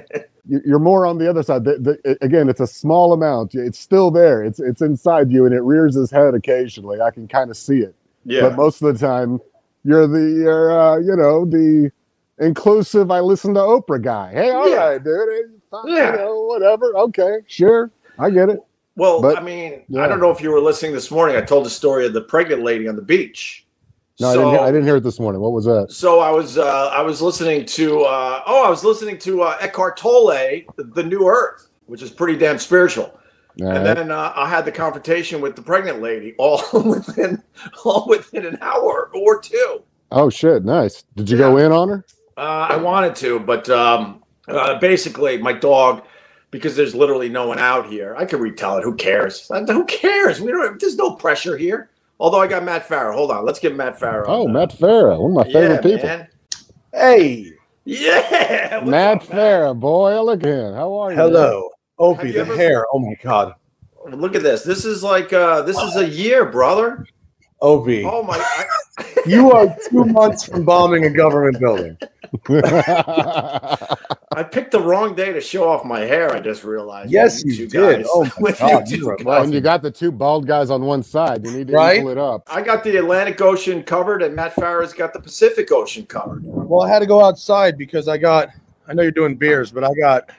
you- 0.49 0.61
you're 0.65 0.79
more 0.81 1.07
on 1.07 1.19
the 1.19 1.29
other 1.31 1.43
side. 1.43 1.65
The, 1.65 1.79
the, 2.03 2.19
again, 2.23 2.49
it's 2.49 2.61
a 2.61 2.67
small 2.67 3.13
amount. 3.13 3.55
It's 3.55 3.79
still 3.79 4.11
there. 4.11 4.43
It's 4.43 4.59
it's 4.59 4.81
inside 4.83 5.31
you, 5.31 5.45
and 5.47 5.55
it 5.55 5.61
rears 5.63 5.97
its 5.97 6.11
head 6.11 6.35
occasionally. 6.35 7.01
I 7.01 7.11
can 7.11 7.29
kind 7.29 7.51
of 7.51 7.57
see 7.57 7.79
it, 7.79 7.95
Yeah. 8.25 8.41
but 8.43 8.57
most 8.57 8.83
of 8.83 8.93
the 8.93 8.99
time, 9.07 9.39
you're 9.85 10.07
the 10.09 10.19
you're 10.43 10.79
uh, 10.79 10.99
you 10.99 11.15
know 11.15 11.45
the 11.45 11.93
inclusive. 12.39 13.11
I 13.11 13.21
listen 13.21 13.55
to 13.55 13.61
Oprah 13.61 14.03
guy. 14.03 14.33
Hey, 14.33 14.51
all 14.51 14.63
right, 14.63 14.71
Yeah. 14.95 14.99
dude. 14.99 15.29
It's 15.29 15.53
Yeah. 15.87 16.13
You 16.13 16.19
know, 16.19 16.41
whatever. 16.47 16.97
Okay, 16.97 17.39
sure. 17.47 17.91
I 18.19 18.31
get 18.31 18.49
it. 18.49 18.59
Well, 19.01 19.23
But- 19.23 19.39
I 19.39 19.41
mean, 19.41 19.85
yeah. 19.89 20.05
I 20.05 20.09
don't 20.09 20.21
know 20.21 20.31
if 20.31 20.43
you 20.43 20.51
were 20.51 20.61
listening 20.61 20.93
this 20.93 21.11
morning. 21.11 21.35
I 21.35 21.41
told 21.41 21.65
the 21.65 21.71
story 21.71 22.05
of 22.05 22.13
the 22.13 22.21
pregnant 22.21 22.63
lady 22.63 22.87
on 22.87 22.97
the 22.97 23.03
beach. 23.03 23.67
No, 24.21 24.29
I, 24.29 24.35
didn't 24.35 24.51
hear, 24.51 24.59
I 24.61 24.67
didn't 24.67 24.85
hear 24.85 24.97
it 24.97 25.03
this 25.03 25.19
morning. 25.19 25.41
What 25.41 25.53
was 25.53 25.65
that? 25.65 25.87
So 25.91 26.21
I 26.21 26.31
was 26.31 26.59
uh, 26.59 26.89
I 26.89 27.01
was 27.01 27.23
listening 27.23 27.65
to 27.65 28.03
uh, 28.03 28.43
oh 28.47 28.63
I 28.67 28.69
was 28.69 28.85
listening 28.85 29.17
to 29.21 29.41
uh, 29.41 29.57
Eckhart 29.59 29.97
Tolle, 29.97 30.61
The 30.77 31.03
New 31.03 31.27
Earth, 31.27 31.71
which 31.87 32.03
is 32.03 32.11
pretty 32.11 32.39
damn 32.39 32.59
spiritual. 32.59 33.07
All 33.63 33.67
And 33.69 33.87
right. 33.87 33.95
then 33.97 34.11
uh, 34.11 34.35
I 34.37 34.47
had 34.51 34.67
the 34.67 34.73
confrontation 34.73 35.41
with 35.41 35.57
the 35.57 35.63
pregnant 35.63 36.03
lady 36.03 36.35
all 36.37 36.61
within 36.85 37.43
all 37.87 38.05
within 38.07 38.45
an 38.45 38.59
hour 38.61 39.11
or 39.15 39.41
two. 39.41 39.83
oh 40.13 40.29
shit, 40.29 40.63
nice. 40.67 41.05
Did 41.17 41.31
you 41.31 41.39
go 41.39 41.57
in 41.57 41.73
on 41.73 41.89
her? 41.89 42.05
Uh, 42.37 42.67
I 42.69 42.77
wanted 42.77 43.15
to, 43.17 43.41
but 43.41 43.71
um, 43.71 44.23
uh, 44.47 44.79
basically 44.79 45.39
my 45.39 45.55
dog, 45.55 46.03
because 46.51 46.77
there's 46.77 46.95
literally 46.95 47.29
no 47.29 47.47
one 47.47 47.59
out 47.59 47.89
here. 47.89 48.15
I 48.17 48.25
could 48.25 48.41
retell 48.41 48.77
it. 48.79 48.85
Who 48.85 48.95
cares? 48.95 49.49
Who 49.49 49.85
cares? 49.85 50.41
We 50.41 50.51
don't. 50.53 50.81
There's 50.81 50.97
no 50.97 51.13
pressure 51.15 51.57
here. 51.57 51.91
Although 52.19 52.41
I 52.41 52.47
got 52.47 52.65
Matt 52.65 52.87
Farah. 52.87 53.15
Hold 53.15 53.31
on, 53.31 53.45
let's 53.47 53.59
get 53.59 53.75
Matt 53.75 53.99
Farah. 53.99 54.25
Oh, 54.27 54.47
on. 54.47 54.53
Matt 54.53 54.71
Farah, 54.71 55.19
one 55.19 55.31
of 55.31 55.37
my 55.47 55.53
favorite 55.53 55.85
yeah, 55.85 55.91
people. 55.97 56.07
Man. 56.09 56.29
Hey, 56.93 57.53
Yeah. 57.85 58.79
what's 58.81 58.91
Matt 58.91 59.23
up, 59.23 59.29
Farah, 59.29 59.79
boy, 59.79 60.21
look 60.23 60.43
at 60.43 60.49
him. 60.49 60.75
How 60.75 60.93
are 60.99 61.13
you? 61.13 61.17
hello. 61.17 61.71
Opie, 61.99 62.27
Have 62.27 62.35
the 62.35 62.41
ever- 62.41 62.57
hair. 62.57 62.87
Oh 62.93 62.99
my 62.99 63.15
god. 63.23 63.55
Look 64.11 64.35
at 64.35 64.43
this. 64.43 64.63
This 64.65 64.85
is 64.85 65.03
like 65.03 65.33
uh 65.33 65.63
this 65.63 65.79
is 65.79 65.97
a 65.97 66.07
year, 66.09 66.45
brother. 66.47 67.07
Opie, 67.63 68.05
Oh 68.05 68.23
my 68.23 68.37
I, 68.39 68.65
you 69.27 69.53
are 69.53 69.67
two 69.91 70.05
months 70.07 70.45
from 70.45 70.65
bombing 70.65 71.05
a 71.05 71.11
government 71.11 71.59
building. 71.61 71.97
man? 74.35 74.45
I 74.45 74.49
picked 74.49 74.71
the 74.71 74.81
wrong 74.81 75.15
day 75.15 75.33
to 75.33 75.41
show 75.41 75.69
off 75.69 75.85
my 75.85 76.01
hair, 76.01 76.33
I 76.33 76.41
just 76.41 76.65
realized. 76.65 77.11
Yes, 77.11 77.45
with 77.45 77.59
you 77.59 77.67
did. 77.69 77.99
guys. 77.99 78.07
Oh 78.09 78.25
my 78.25 78.31
With 78.41 78.59
God, 78.59 78.89
you 78.89 78.97
you 78.97 79.03
two 79.03 79.11
are 79.11 79.17
guys. 79.17 79.45
and 79.45 79.55
you 79.55 79.61
got 79.61 79.83
the 79.83 79.91
two 79.91 80.13
bald 80.13 80.47
guys 80.47 80.71
on 80.71 80.83
one 80.83 81.03
side. 81.03 81.45
You 81.45 81.53
need 81.53 81.69
to 81.69 81.73
Right? 81.75 81.99
equal 81.99 82.11
it 82.11 82.19
up. 82.19 82.43
I 82.47 82.63
got 82.63 82.85
the 82.85 82.97
Atlantic 82.97 83.41
Ocean 83.41 83.83
covered 83.83 84.23
and 84.23 84.35
Matt 84.35 84.55
Farah's 84.55 84.93
got 84.93 85.13
the 85.13 85.21
Pacific 85.21 85.71
Ocean 85.73 86.07
covered. 86.07 86.43
Well, 86.45 86.83
I 86.83 86.89
had 86.89 87.01
to 87.01 87.07
go 87.07 87.25
outside 87.25 87.77
because 87.79 88.09
I 88.09 88.19
got. 88.19 88.49
I 88.89 88.93
know 88.95 89.03
you're 89.03 89.13
doing 89.13 89.37
beers, 89.37 89.71
but 89.71 89.85
I 89.85 89.91
got 89.95 90.31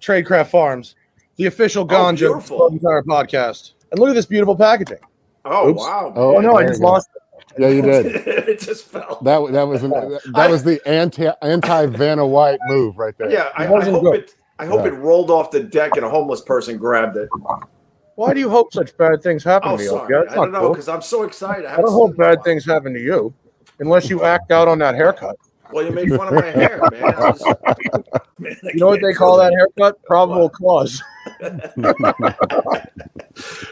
Tradecraft 0.00 0.48
Farms, 0.48 0.94
the 1.36 1.46
official 1.46 1.84
oh, 1.84 1.86
ganja 1.86 2.18
beautiful. 2.18 2.66
of 2.66 2.72
the 2.72 2.78
entire 2.78 3.02
podcast. 3.02 3.72
And 3.90 3.98
look 3.98 4.10
at 4.10 4.14
this 4.14 4.26
beautiful 4.26 4.54
packaging. 4.56 4.98
Oh 5.44 5.70
Oops. 5.70 5.78
wow. 5.78 6.12
Oh, 6.14 6.36
Oh 6.36 6.40
no, 6.40 6.56
I 6.56 6.66
just 6.66 6.80
lost 6.82 7.08
go. 7.14 7.20
Lost. 7.58 7.60
Yeah, 7.60 7.68
you 7.68 7.82
did. 7.82 8.06
it 8.48 8.60
just 8.60 8.86
fell. 8.86 9.18
That 9.22 9.52
that 9.52 9.62
was 9.64 9.82
an, 9.82 9.90
that 10.34 10.50
was 10.50 10.62
the 10.64 10.80
anti 10.86 11.28
anti 11.42 11.86
Vanna 11.86 12.26
White 12.26 12.58
move 12.68 12.96
right 12.98 13.16
there. 13.18 13.30
yeah, 13.30 13.50
I, 13.56 13.64
I 13.64 13.66
hope 13.66 14.02
good. 14.02 14.14
it 14.14 14.34
I 14.58 14.66
hope 14.66 14.80
Yeah. 14.84 14.92
it 14.92 14.94
rolled 14.94 15.30
off 15.30 15.50
the 15.50 15.62
deck 15.62 15.92
and 15.96 16.04
a 16.04 16.10
homeless 16.10 16.40
person 16.40 16.78
grabbed 16.78 17.16
it. 17.16 17.28
Why 18.16 18.34
do 18.34 18.40
you 18.40 18.50
hope 18.50 18.72
such 18.72 18.96
bad 18.96 19.22
things 19.22 19.44
happen 19.44 19.70
Oh, 19.70 19.76
to 19.76 19.82
you? 19.82 19.88
sorry. 19.90 20.14
Opie? 20.16 20.26
That's 20.26 20.32
I 20.32 20.34
don't 20.42 20.52
know 20.52 20.60
cool. 20.62 20.70
because 20.70 20.88
I'm 20.88 21.02
so 21.02 21.22
excited. 21.22 21.66
I 21.66 21.76
don't 21.76 21.92
hope 21.92 22.16
bad 22.16 22.42
things 22.42 22.64
happen 22.64 22.92
to 22.94 23.00
you, 23.00 23.32
unless 23.78 24.10
you 24.10 24.24
act 24.24 24.50
out 24.50 24.66
on 24.66 24.80
that 24.80 24.96
haircut. 24.96 25.36
Well, 25.70 25.84
you 25.84 25.92
made 25.92 26.08
fun 26.08 26.28
of 26.28 26.34
my 26.34 26.46
hair, 26.50 26.80
man. 26.90 27.04
I 27.04 27.32
Man, 28.40 28.56
You 28.64 28.80
know 28.80 28.86
what 28.86 29.02
they 29.02 29.12
call 29.12 29.36
that 29.36 29.52
haircut? 29.52 30.02
Probable 30.04 30.48
cause. 30.48 31.00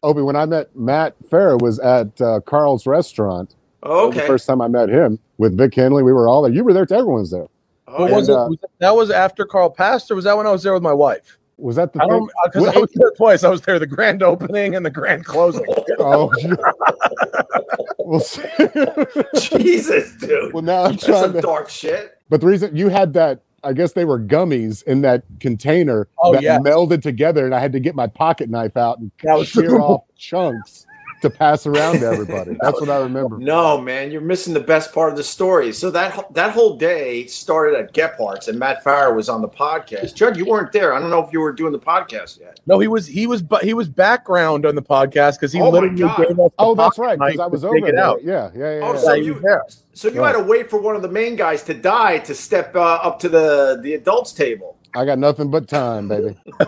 Opie, 0.02 0.22
when 0.22 0.36
I 0.36 0.46
met 0.46 0.74
Matt 0.76 1.14
Farah 1.30 1.60
was 1.60 1.78
at 1.80 2.20
uh, 2.20 2.40
Carl's 2.40 2.86
restaurant. 2.86 3.54
Oh, 3.82 4.08
okay. 4.08 4.20
The 4.20 4.26
first 4.26 4.46
time 4.46 4.60
I 4.60 4.68
met 4.68 4.88
him 4.88 5.18
with 5.38 5.56
Vic 5.56 5.74
Henley, 5.74 6.02
we 6.02 6.12
were 6.12 6.28
all 6.28 6.42
there. 6.42 6.52
You 6.52 6.64
were 6.64 6.72
there. 6.72 6.82
Everyone's 6.90 7.30
there. 7.30 7.46
Oh, 7.88 8.02
What 8.02 8.10
yeah. 8.10 8.16
was 8.16 8.28
And, 8.28 8.36
it? 8.36 8.40
uh, 8.40 8.48
Was 8.48 8.58
it- 8.64 8.70
that 8.80 8.96
was 8.96 9.10
after 9.10 9.44
Carl 9.44 9.70
passed, 9.70 10.10
or 10.10 10.14
was 10.16 10.24
that 10.24 10.36
when 10.36 10.46
I 10.46 10.50
was 10.50 10.62
there 10.62 10.72
with 10.74 10.82
my 10.82 10.92
wife? 10.92 11.38
Was 11.58 11.76
that 11.76 11.92
the 11.94 12.00
I 12.02 12.06
thing? 12.06 12.10
don't 12.10 12.30
because 12.52 12.68
I 12.76 12.78
was 12.80 12.90
there 12.94 13.10
twice. 13.16 13.42
I 13.44 13.48
was 13.48 13.62
there 13.62 13.78
the 13.78 13.86
grand 13.86 14.22
opening 14.22 14.74
and 14.74 14.84
the 14.84 14.90
grand 14.90 15.24
closing. 15.24 15.64
Oh, 15.98 16.30
we'll 17.98 18.20
see. 18.20 18.42
Jesus, 19.58 20.14
dude. 20.16 20.52
well, 20.52 20.62
now 20.62 20.84
I'm 20.84 20.92
That's 20.92 21.04
trying 21.06 21.22
some 21.22 21.32
to. 21.34 21.40
dark 21.40 21.68
shit. 21.70 22.18
But 22.28 22.40
the 22.40 22.46
reason 22.46 22.76
you 22.76 22.88
had 22.88 23.12
that, 23.14 23.40
I 23.64 23.72
guess 23.72 23.92
they 23.92 24.04
were 24.04 24.20
gummies 24.20 24.82
in 24.84 25.00
that 25.02 25.22
container 25.40 26.08
Oh, 26.22 26.32
that 26.34 26.42
yeah. 26.42 26.58
melded 26.58 27.02
together, 27.02 27.46
and 27.46 27.54
I 27.54 27.58
had 27.60 27.72
to 27.72 27.80
get 27.80 27.94
my 27.94 28.06
pocket 28.06 28.50
knife 28.50 28.76
out 28.76 28.98
and 28.98 29.10
That 29.22 29.38
was 29.38 29.48
shear 29.48 29.80
off 29.80 30.02
chunks 30.16 30.85
to 31.22 31.30
pass 31.30 31.66
around 31.66 32.00
to 32.00 32.06
everybody. 32.06 32.56
That's 32.62 32.80
what 32.80 32.90
I 32.90 32.98
remember. 32.98 33.38
No, 33.38 33.80
man, 33.80 34.10
you're 34.10 34.20
missing 34.20 34.52
the 34.54 34.60
best 34.60 34.92
part 34.92 35.10
of 35.10 35.16
the 35.16 35.24
story. 35.24 35.72
So 35.72 35.90
that 35.90 36.32
that 36.34 36.52
whole 36.52 36.76
day 36.76 37.26
started 37.26 37.78
at 37.78 37.92
Gephardt's, 37.94 38.48
and 38.48 38.58
Matt 38.58 38.84
Farah 38.84 39.14
was 39.14 39.28
on 39.28 39.42
the 39.42 39.48
podcast. 39.48 40.14
Judd, 40.14 40.36
you 40.36 40.44
weren't 40.44 40.72
there. 40.72 40.92
I 40.94 41.00
don't 41.00 41.10
know 41.10 41.22
if 41.24 41.32
you 41.32 41.40
were 41.40 41.52
doing 41.52 41.72
the 41.72 41.78
podcast 41.78 42.40
yet. 42.40 42.60
No, 42.66 42.78
he 42.78 42.88
was 42.88 43.06
he 43.06 43.26
was 43.26 43.42
bu- 43.42 43.62
he 43.62 43.74
was 43.74 43.88
background 43.88 44.66
on 44.66 44.74
the 44.74 44.82
podcast 44.82 45.34
because 45.34 45.52
he 45.52 45.60
Oh, 45.60 45.70
literally 45.70 45.96
gave 45.96 46.08
us. 46.10 46.16
the 46.28 46.50
Oh, 46.58 46.74
that's 46.74 46.98
right, 46.98 47.18
because 47.18 47.40
I 47.40 47.46
was 47.46 47.62
to 47.62 47.68
over 47.68 47.80
there. 47.80 47.98
out. 47.98 48.22
Yeah, 48.22 48.50
yeah, 48.54 48.78
yeah. 48.78 48.80
Oh, 48.84 48.92
yeah. 48.94 48.98
so 49.00 49.14
you 49.14 49.34
was 49.34 49.42
there. 49.42 49.62
so 49.94 50.08
you 50.08 50.20
Right. 50.20 50.34
had 50.34 50.42
to 50.42 50.44
wait 50.48 50.70
for 50.70 50.80
one 50.80 50.96
of 50.96 51.02
the 51.02 51.08
main 51.08 51.36
guys 51.36 51.62
to 51.64 51.74
die 51.74 52.18
to 52.18 52.34
step 52.34 52.74
uh, 52.76 52.80
up 53.02 53.18
to 53.20 53.28
the 53.28 53.78
the 53.82 53.94
adults 53.94 54.32
table. 54.32 54.76
I 54.96 55.04
got 55.04 55.18
nothing 55.18 55.50
but 55.50 55.68
time, 55.68 56.08
baby. 56.08 56.36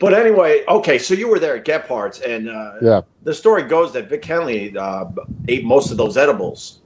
But 0.00 0.14
anyway, 0.14 0.64
okay, 0.66 0.98
so 0.98 1.14
you 1.14 1.28
were 1.28 1.38
there 1.38 1.56
at 1.56 1.64
Gephardt's, 1.64 2.20
and 2.20 2.48
uh, 2.48 2.72
Yeah. 2.80 3.00
the 3.22 3.34
story 3.34 3.62
goes 3.62 3.92
that 3.92 4.08
Vic 4.08 4.24
Henley 4.24 4.76
uh, 4.76 5.04
ate 5.48 5.64
most 5.64 5.90
of 5.90 5.96
those 5.96 6.16
edibles 6.16 6.80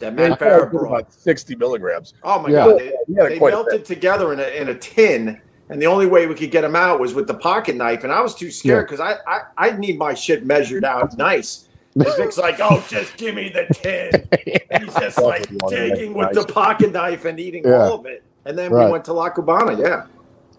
that 0.00 0.14
Man, 0.14 0.30
Matt 0.30 0.40
Farah 0.40 0.70
brought. 0.70 0.86
about 1.00 1.12
sixty 1.12 1.54
milligrams. 1.56 2.14
Oh 2.22 2.40
my 2.40 2.50
Yeah. 2.50 2.64
god, 2.66 2.78
they, 2.80 2.92
He 3.06 3.14
they 3.14 3.38
melted 3.38 3.84
together 3.84 4.32
in 4.32 4.40
a, 4.40 4.48
in 4.60 4.68
a 4.68 4.74
tin, 4.74 5.40
and 5.70 5.80
the 5.80 5.86
only 5.86 6.06
way 6.06 6.26
we 6.26 6.34
could 6.34 6.50
get 6.50 6.62
them 6.62 6.76
out 6.76 7.00
was 7.00 7.14
with 7.14 7.26
the 7.26 7.34
pocket 7.34 7.76
knife. 7.76 8.04
And 8.04 8.12
I 8.12 8.20
was 8.20 8.34
too 8.34 8.50
scared 8.50 8.86
because 8.86 9.00
I, 9.00 9.16
I 9.26 9.40
I 9.56 9.70
need 9.76 9.98
my 9.98 10.14
shit 10.14 10.44
measured 10.44 10.84
out 10.84 11.16
nice. 11.16 11.68
And 11.94 12.04
Vic's 12.16 12.36
like, 12.46 12.60
"Oh, 12.60 12.84
just 12.88 13.16
give 13.16 13.34
me 13.34 13.48
the 13.48 13.66
tin." 13.72 14.28
And 14.70 14.82
he's 14.84 14.94
just 14.94 15.18
like 15.18 15.48
digging 15.68 16.12
with 16.14 16.32
the 16.34 16.44
pocket 16.44 16.92
knife 16.92 17.24
and 17.24 17.40
eating 17.40 17.64
Yeah. 17.64 17.84
all 17.88 17.94
of 18.00 18.06
it. 18.06 18.22
And 18.48 18.56
then 18.58 18.72
Right. 18.72 18.86
we 18.86 18.92
went 18.92 19.04
to 19.04 19.12
La 19.12 19.28
Cubana. 19.30 19.78
Yeah, 19.78 20.04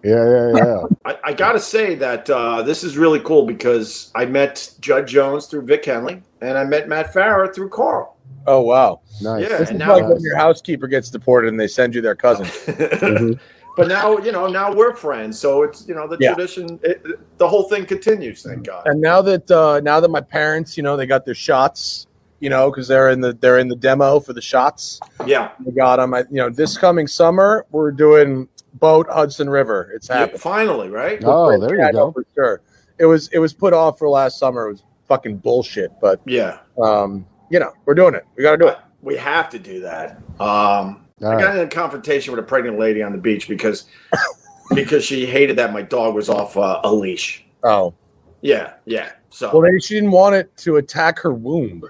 Yeah, 0.04 0.54
yeah, 0.54 0.64
yeah. 0.64 0.82
I, 1.04 1.18
I 1.24 1.32
got 1.32 1.52
to 1.52 1.60
say 1.60 1.96
that 1.96 2.30
uh, 2.30 2.62
this 2.62 2.84
is 2.84 2.96
really 2.96 3.18
cool 3.20 3.44
because 3.44 4.10
I 4.14 4.24
met 4.26 4.70
Judd 4.80 5.08
Jones 5.08 5.46
through 5.46 5.62
Vic 5.62 5.84
Henley, 5.84 6.22
and 6.40 6.56
I 6.56 6.64
met 6.64 6.88
Matt 6.88 7.12
Farah 7.12 7.52
through 7.52 7.70
Carl. 7.70 8.16
Oh 8.46 8.60
wow! 8.62 9.00
Nice. 9.20 9.42
Yeah, 9.42 9.58
This 9.58 9.68
and 9.70 9.76
is 9.76 9.86
now 9.86 9.96
like 9.98 10.08
when 10.08 10.22
your 10.22 10.36
housekeeper 10.36 10.86
gets 10.86 11.10
deported 11.10 11.48
and 11.48 11.58
they 11.60 11.66
send 11.66 11.94
you 11.94 12.00
their 12.00 12.14
cousin. 12.14 12.46
Mhm. 12.70 13.38
But 13.76 13.86
now, 13.88 14.18
you 14.18 14.32
know, 14.32 14.46
now 14.48 14.72
we're 14.74 14.94
friends, 14.94 15.38
so 15.38 15.62
it's 15.62 15.86
you 15.88 15.94
know 15.94 16.06
the 16.08 16.16
Yeah. 16.20 16.34
tradition. 16.34 16.78
It, 16.82 17.04
the 17.38 17.48
whole 17.48 17.64
thing 17.64 17.86
continues. 17.86 18.42
Thank 18.42 18.64
God. 18.64 18.86
And 18.86 19.00
now 19.00 19.20
that 19.22 19.50
uh, 19.50 19.80
now 19.80 20.00
that 20.00 20.10
my 20.10 20.20
parents, 20.20 20.76
you 20.76 20.82
know, 20.82 20.96
they 20.96 21.06
got 21.06 21.24
their 21.24 21.34
shots, 21.34 22.06
you 22.40 22.50
know, 22.50 22.70
because 22.70 22.88
they're 22.88 23.10
in 23.10 23.20
the 23.20 23.32
they're 23.34 23.58
in 23.58 23.68
the 23.68 23.76
demo 23.76 24.18
for 24.20 24.32
the 24.32 24.40
shots. 24.40 24.98
Yeah, 25.26 25.50
They 25.60 25.70
got 25.72 25.96
them. 25.96 26.14
I, 26.14 26.20
you 26.30 26.36
know, 26.38 26.50
this 26.50 26.76
coming 26.76 27.06
summer 27.06 27.66
we're 27.70 27.92
doing 27.92 28.48
boat 28.74 29.06
Hudson 29.10 29.48
River. 29.48 29.90
It's 29.94 30.08
yeah, 30.08 30.20
happening. 30.20 30.38
finally, 30.40 30.88
right? 30.88 31.20
Oh, 31.24 31.58
there 31.60 31.76
Yeah, 31.78 31.86
you 31.88 31.92
go. 31.92 32.12
for 32.12 32.24
sure. 32.34 32.62
It 32.98 33.06
was 33.06 33.28
it 33.28 33.38
was 33.38 33.52
put 33.52 33.72
off 33.72 33.98
for 33.98 34.08
last 34.08 34.38
summer. 34.38 34.66
It 34.68 34.72
was 34.72 34.84
fucking 35.08 35.38
bullshit, 35.38 35.90
but 36.00 36.20
Yeah, 36.26 36.58
um, 36.82 37.26
you 37.50 37.58
know, 37.60 37.72
we're 37.84 37.94
doing 37.94 38.14
it. 38.14 38.24
We 38.36 38.42
got 38.42 38.52
to 38.52 38.58
do 38.58 38.68
it. 38.68 38.78
we 39.02 39.16
have 39.16 39.48
to 39.50 39.58
do 39.58 39.80
that. 39.80 40.16
Um, 40.38 40.40
All 40.40 41.28
I 41.28 41.34
right. 41.34 41.40
got 41.40 41.54
in 41.56 41.60
a 41.62 41.68
confrontation 41.68 42.32
with 42.32 42.38
a 42.42 42.46
pregnant 42.46 42.78
lady 42.78 43.02
on 43.02 43.12
the 43.12 43.18
beach 43.18 43.48
because 43.48 43.86
because 44.74 45.04
she 45.04 45.26
hated 45.26 45.56
that 45.56 45.72
my 45.72 45.82
dog 45.82 46.14
was 46.14 46.28
off 46.28 46.56
uh, 46.56 46.80
a 46.84 46.92
leash. 46.92 47.44
Oh, 47.64 47.92
Yeah, 48.40 48.74
yeah. 48.86 49.12
So 49.30 49.50
well, 49.52 49.62
maybe 49.62 49.80
she 49.80 49.94
didn't 49.94 50.10
want 50.12 50.34
it 50.34 50.56
to 50.58 50.76
attack 50.76 51.18
her 51.20 51.32
womb. 51.32 51.82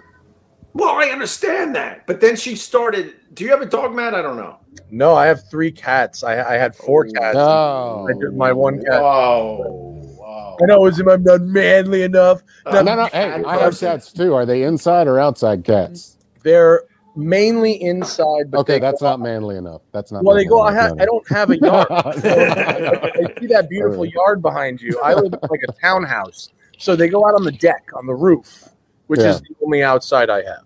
Well, 0.75 0.95
I 0.97 1.07
understand 1.07 1.75
that, 1.75 2.07
but 2.07 2.21
then 2.21 2.37
she 2.37 2.57
started. 2.57 3.15
Do 3.35 3.45
you 3.45 3.51
have 3.51 3.61
a 3.63 3.67
dog, 3.67 3.95
Matt? 3.95 4.15
I 4.15 4.23
don't 4.23 4.37
know. 4.37 4.59
No, 4.91 5.15
I 5.15 5.27
have 5.27 5.49
three 5.49 5.71
cats. 5.73 6.23
I, 6.25 6.55
I 6.55 6.59
had 6.59 6.75
four 6.75 7.05
cats. 7.07 7.37
Oh. 7.37 8.07
I 8.09 8.13
did 8.19 8.37
my 8.37 8.53
one 8.53 8.81
cat. 8.83 8.95
Oh, 9.01 10.01
wow. 10.19 10.57
I 10.63 10.67
know, 10.67 10.87
is 10.87 10.99
I'm 11.01 11.23
not 11.23 11.41
manly 11.43 12.03
enough. 12.03 12.43
Uh, 12.67 12.83
No, 12.83 12.95
no. 12.97 13.05
Hey, 13.07 13.11
cat 13.11 13.47
I 13.47 13.57
have 13.59 13.79
cats 13.79 14.13
too. 14.13 14.35
Are 14.35 14.47
they 14.47 14.63
inside 14.65 15.07
or 15.07 15.19
outside 15.21 15.65
cats? 15.65 16.17
They're 16.43 16.83
mainly 17.17 17.81
inside. 17.83 18.51
But 18.51 18.61
Okay, 18.61 18.79
that's 18.79 19.01
go 19.01 19.07
not 19.07 19.15
out- 19.15 19.21
manly 19.21 19.57
enough. 19.57 19.83
That's 19.93 20.11
not. 20.13 20.25
Well, 20.25 20.37
they 20.37 20.45
go. 20.45 20.61
I, 20.63 20.73
manly 20.73 20.99
ha- 20.99 21.03
I 21.03 21.05
don't 21.07 21.29
have 21.29 21.51
a 21.51 21.59
yard. 21.61 21.87
I 21.91 23.11
No. 23.21 23.29
see 23.41 23.47
that 23.49 23.67
beautiful 23.69 24.05
yard 24.05 24.43
behind 24.43 24.81
you. 24.81 25.01
I 25.03 25.15
live 25.15 25.33
in 25.33 25.39
like 25.51 25.63
a 25.69 25.73
townhouse, 25.81 26.49
so 26.79 26.95
they 26.97 27.09
go 27.09 27.27
out 27.27 27.35
on 27.35 27.45
the 27.45 27.53
deck 27.53 27.89
on 27.97 28.07
the 28.07 28.15
roof, 28.15 28.69
which 29.11 29.19
Yeah. 29.21 29.31
is 29.31 29.41
the 29.41 29.57
only 29.65 29.83
outside 29.83 30.31
I 30.31 30.37
have. 30.45 30.63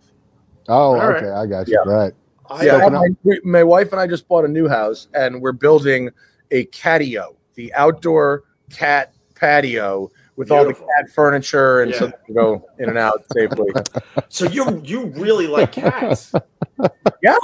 oh, 0.69 0.75
All 0.75 0.97
right. 0.97 1.17
okay, 1.17 1.31
I 1.31 1.47
got 1.47 1.67
you. 1.67 1.81
Yeah. 1.87 1.91
Right. 1.91 2.13
I, 2.51 2.65
Yeah, 2.67 2.73
Open 2.75 2.95
up. 2.95 3.03
my, 3.25 3.39
my 3.43 3.63
wife 3.65 3.91
and 3.93 3.99
I 4.01 4.07
just 4.07 4.29
bought 4.29 4.45
a 4.45 4.49
new 4.49 4.69
house, 4.69 5.09
and 5.15 5.41
we're 5.41 5.53
building 5.53 6.11
a 6.51 6.67
catio, 6.67 7.37
the 7.55 7.73
outdoor 7.73 8.45
cat 8.71 9.15
patio 9.35 10.11
with 10.37 10.51
all 10.51 10.65
the 10.67 10.75
cat 10.75 11.09
furniture 11.15 11.81
and 11.83 11.95
so 11.95 12.05
Yeah. 12.05 12.11
they 12.11 12.25
can 12.27 12.35
go 12.35 12.69
in 12.79 12.89
and 12.91 12.99
out 12.99 13.25
safely. 13.33 13.73
So 14.29 14.45
you 14.47 14.81
you 14.85 15.07
really 15.07 15.47
like 15.47 15.73
cats? 15.73 16.33
yeah, 17.23 17.37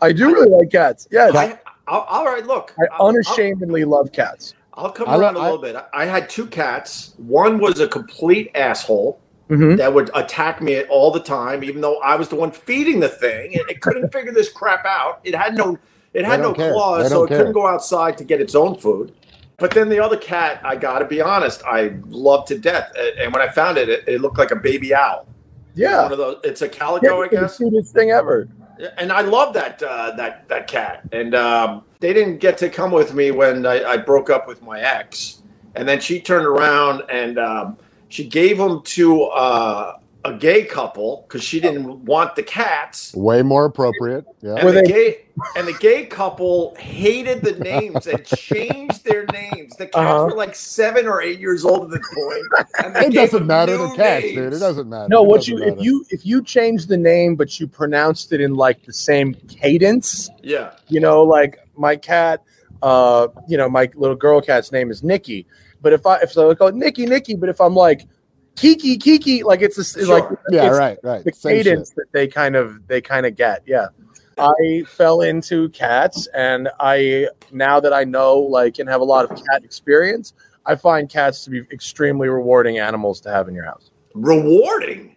I 0.00 0.12
do 0.12 0.26
really 0.32 0.50
like 0.50 0.70
cats. 0.70 1.08
Yes, 1.10 1.34
I, 1.34 1.58
I'll, 1.88 2.00
all 2.02 2.24
right, 2.26 2.46
look. 2.46 2.72
I 2.78 2.84
I'll- 2.94 3.08
unashamedly 3.08 3.84
love 3.84 4.12
cats. 4.12 4.54
I'll, 4.74 4.86
I'll 4.86 4.92
come 4.92 5.08
around 5.08 5.36
a 5.36 5.40
I- 5.40 5.44
little 5.50 5.58
bit. 5.58 5.74
I 5.92 6.04
had 6.04 6.28
two 6.30 6.46
cats. 6.46 7.14
One 7.18 7.58
was 7.58 7.80
a 7.80 7.88
complete 7.88 8.50
asshole 8.54 9.20
Mhm. 9.50 9.76
that 9.76 9.92
would 9.92 10.10
attack 10.14 10.62
me 10.62 10.82
all 10.84 11.10
the 11.10 11.20
time, 11.20 11.62
even 11.64 11.80
though 11.82 11.98
I 11.98 12.16
was 12.16 12.28
the 12.28 12.36
one 12.36 12.50
feeding 12.50 13.00
the 13.00 13.08
thing. 13.08 13.52
It, 13.52 13.62
it 13.68 13.80
couldn't 13.82 14.10
figure 14.12 14.32
this 14.32 14.50
crap 14.50 14.84
out. 14.86 15.20
It 15.24 15.34
had 15.34 15.56
no 15.56 15.78
it 16.14 16.24
had 16.24 16.40
no 16.40 16.54
care. 16.54 16.72
Claws, 16.72 17.10
so 17.10 17.24
it 17.24 17.28
care. 17.28 17.38
couldn't 17.38 17.52
go 17.52 17.66
outside 17.66 18.16
to 18.18 18.24
get 18.24 18.40
its 18.40 18.54
own 18.54 18.76
food. 18.76 19.12
But 19.58 19.70
then 19.72 19.88
the 19.88 20.00
other 20.00 20.16
cat, 20.16 20.60
I 20.64 20.76
got 20.76 21.00
to 21.00 21.04
be 21.04 21.20
honest, 21.20 21.62
I 21.64 21.94
loved 22.08 22.48
to 22.48 22.58
death. 22.58 22.92
And 23.18 23.32
when 23.32 23.42
I 23.42 23.48
found 23.48 23.78
it, 23.78 23.88
it, 23.88 24.04
it 24.08 24.20
looked 24.20 24.38
like 24.38 24.50
a 24.50 24.56
baby 24.56 24.94
owl. 24.94 25.26
Yeah, 25.74 26.02
One 26.02 26.12
of 26.12 26.18
those. 26.18 26.36
It's 26.44 26.62
a 26.62 26.68
calico, 26.68 27.20
I 27.22 27.24
it's 27.26 27.30
the 27.34 27.40
guess. 27.40 27.56
cutest 27.58 27.94
thing 27.94 28.10
ever. 28.12 28.48
and 28.98 29.12
I 29.12 29.20
love 29.22 29.52
that 29.54 29.82
uh, 29.82 30.12
that 30.16 30.48
that 30.48 30.66
cat. 30.68 31.02
And 31.12 31.34
um, 31.34 31.82
they 32.00 32.12
didn't 32.12 32.38
get 32.38 32.56
to 32.58 32.68
come 32.70 32.90
with 32.92 33.12
me 33.14 33.30
when 33.32 33.66
I, 33.66 33.82
I 33.84 33.96
broke 33.96 34.30
up 34.30 34.46
with 34.48 34.62
my 34.62 34.80
ex. 34.80 35.42
And 35.74 35.88
then 35.88 36.00
she 36.00 36.20
turned 36.20 36.46
around 36.46 37.02
and 37.10 37.38
um, 37.38 37.76
she 38.08 38.26
gave 38.26 38.58
them 38.58 38.82
to 38.82 39.24
uh, 39.24 39.98
a 40.24 40.32
gay 40.32 40.64
couple 40.64 41.24
because 41.28 41.42
she 41.44 41.60
didn't 41.60 42.04
want 42.04 42.34
the 42.36 42.42
cats. 42.42 43.12
Way 43.14 43.42
more 43.42 43.66
appropriate. 43.66 44.24
Yeah. 44.40 44.54
And 44.54 44.64
Were 44.64 44.72
the 44.72 44.82
they- 44.82 44.88
gay 44.88 45.18
and 45.56 45.66
the 45.66 45.72
gay 45.74 46.06
couple 46.06 46.76
hated 46.78 47.42
the 47.42 47.52
names 47.58 48.06
and 48.06 48.24
changed 48.24 49.04
their 49.04 49.26
names. 49.32 49.74
The 49.76 49.86
cats 49.86 49.96
Uh-huh. 49.96 50.26
were 50.26 50.36
like 50.36 50.54
seven 50.54 51.08
or 51.08 51.20
eight 51.20 51.40
years 51.40 51.64
old 51.64 51.92
at 51.92 52.00
the 52.00 52.08
point. 52.14 52.94
and 52.96 53.04
It 53.12 53.14
doesn't 53.16 53.44
matter. 53.46 53.76
The 53.76 53.88
cats, 53.96 54.22
names. 54.24 54.36
dude. 54.36 54.52
It 54.54 54.58
doesn't 54.60 54.88
matter. 54.88 55.08
No, 55.08 55.22
what 55.24 55.38
doesn't 55.40 55.58
you 55.58 55.64
if 55.64 55.82
you 55.84 56.06
if 56.10 56.24
you 56.24 56.42
change 56.42 56.86
the 56.86 56.96
name 56.96 57.34
but 57.34 57.58
you 57.58 57.66
pronounced 57.66 58.32
it 58.32 58.40
in 58.40 58.54
like 58.54 58.84
the 58.84 58.92
same 58.92 59.34
cadence, 59.48 60.30
Yeah. 60.42 60.70
you 60.88 61.00
know, 61.00 61.22
like 61.24 61.58
my 61.76 61.96
cat, 61.96 62.42
uh, 62.82 63.26
you 63.48 63.56
know, 63.56 63.68
my 63.68 63.90
little 63.96 64.16
girl 64.16 64.40
cat's 64.40 64.70
name 64.72 64.90
is 64.90 65.02
Nikki. 65.02 65.46
But 65.84 65.92
if 65.92 66.04
I 66.06 66.16
if 66.16 66.32
so 66.32 66.50
I 66.50 66.54
call 66.54 66.68
it 66.68 66.74
Nikki, 66.74 67.04
Nikki, 67.06 67.36
but 67.36 67.48
if 67.50 67.60
I'm 67.60 67.74
like 67.74 68.08
Kiki, 68.56 68.96
Kiki, 68.96 69.42
like 69.44 69.60
it's 69.62 69.76
a, 69.78 69.82
it's 69.82 70.08
like 70.08 70.24
Yeah, 70.50 70.68
it's 70.68 70.76
right, 70.78 70.98
right. 71.04 71.22
the 71.24 71.32
Same 71.32 71.58
shit. 71.58 71.64
cadence 71.66 71.90
that 71.90 72.06
they 72.12 72.26
kind 72.26 72.56
of 72.56 72.84
they 72.88 73.00
kind 73.00 73.26
of 73.26 73.36
get. 73.36 73.62
Yeah. 73.66 73.88
I 74.38 74.82
fell 74.88 75.20
into 75.20 75.68
cats 75.68 76.26
and 76.34 76.68
I 76.80 77.28
now 77.52 77.78
that 77.80 77.92
I 77.92 78.02
know 78.02 78.38
like 78.38 78.78
and 78.80 78.88
have 78.88 79.00
a 79.00 79.04
lot 79.04 79.30
of 79.30 79.36
cat 79.36 79.62
experience, 79.62 80.32
I 80.66 80.74
find 80.74 81.08
cats 81.08 81.44
to 81.44 81.50
be 81.50 81.60
extremely 81.70 82.28
rewarding 82.28 82.78
animals 82.78 83.20
to 83.22 83.30
have 83.30 83.46
in 83.46 83.54
your 83.54 83.66
house. 83.66 83.90
Rewarding. 84.14 85.13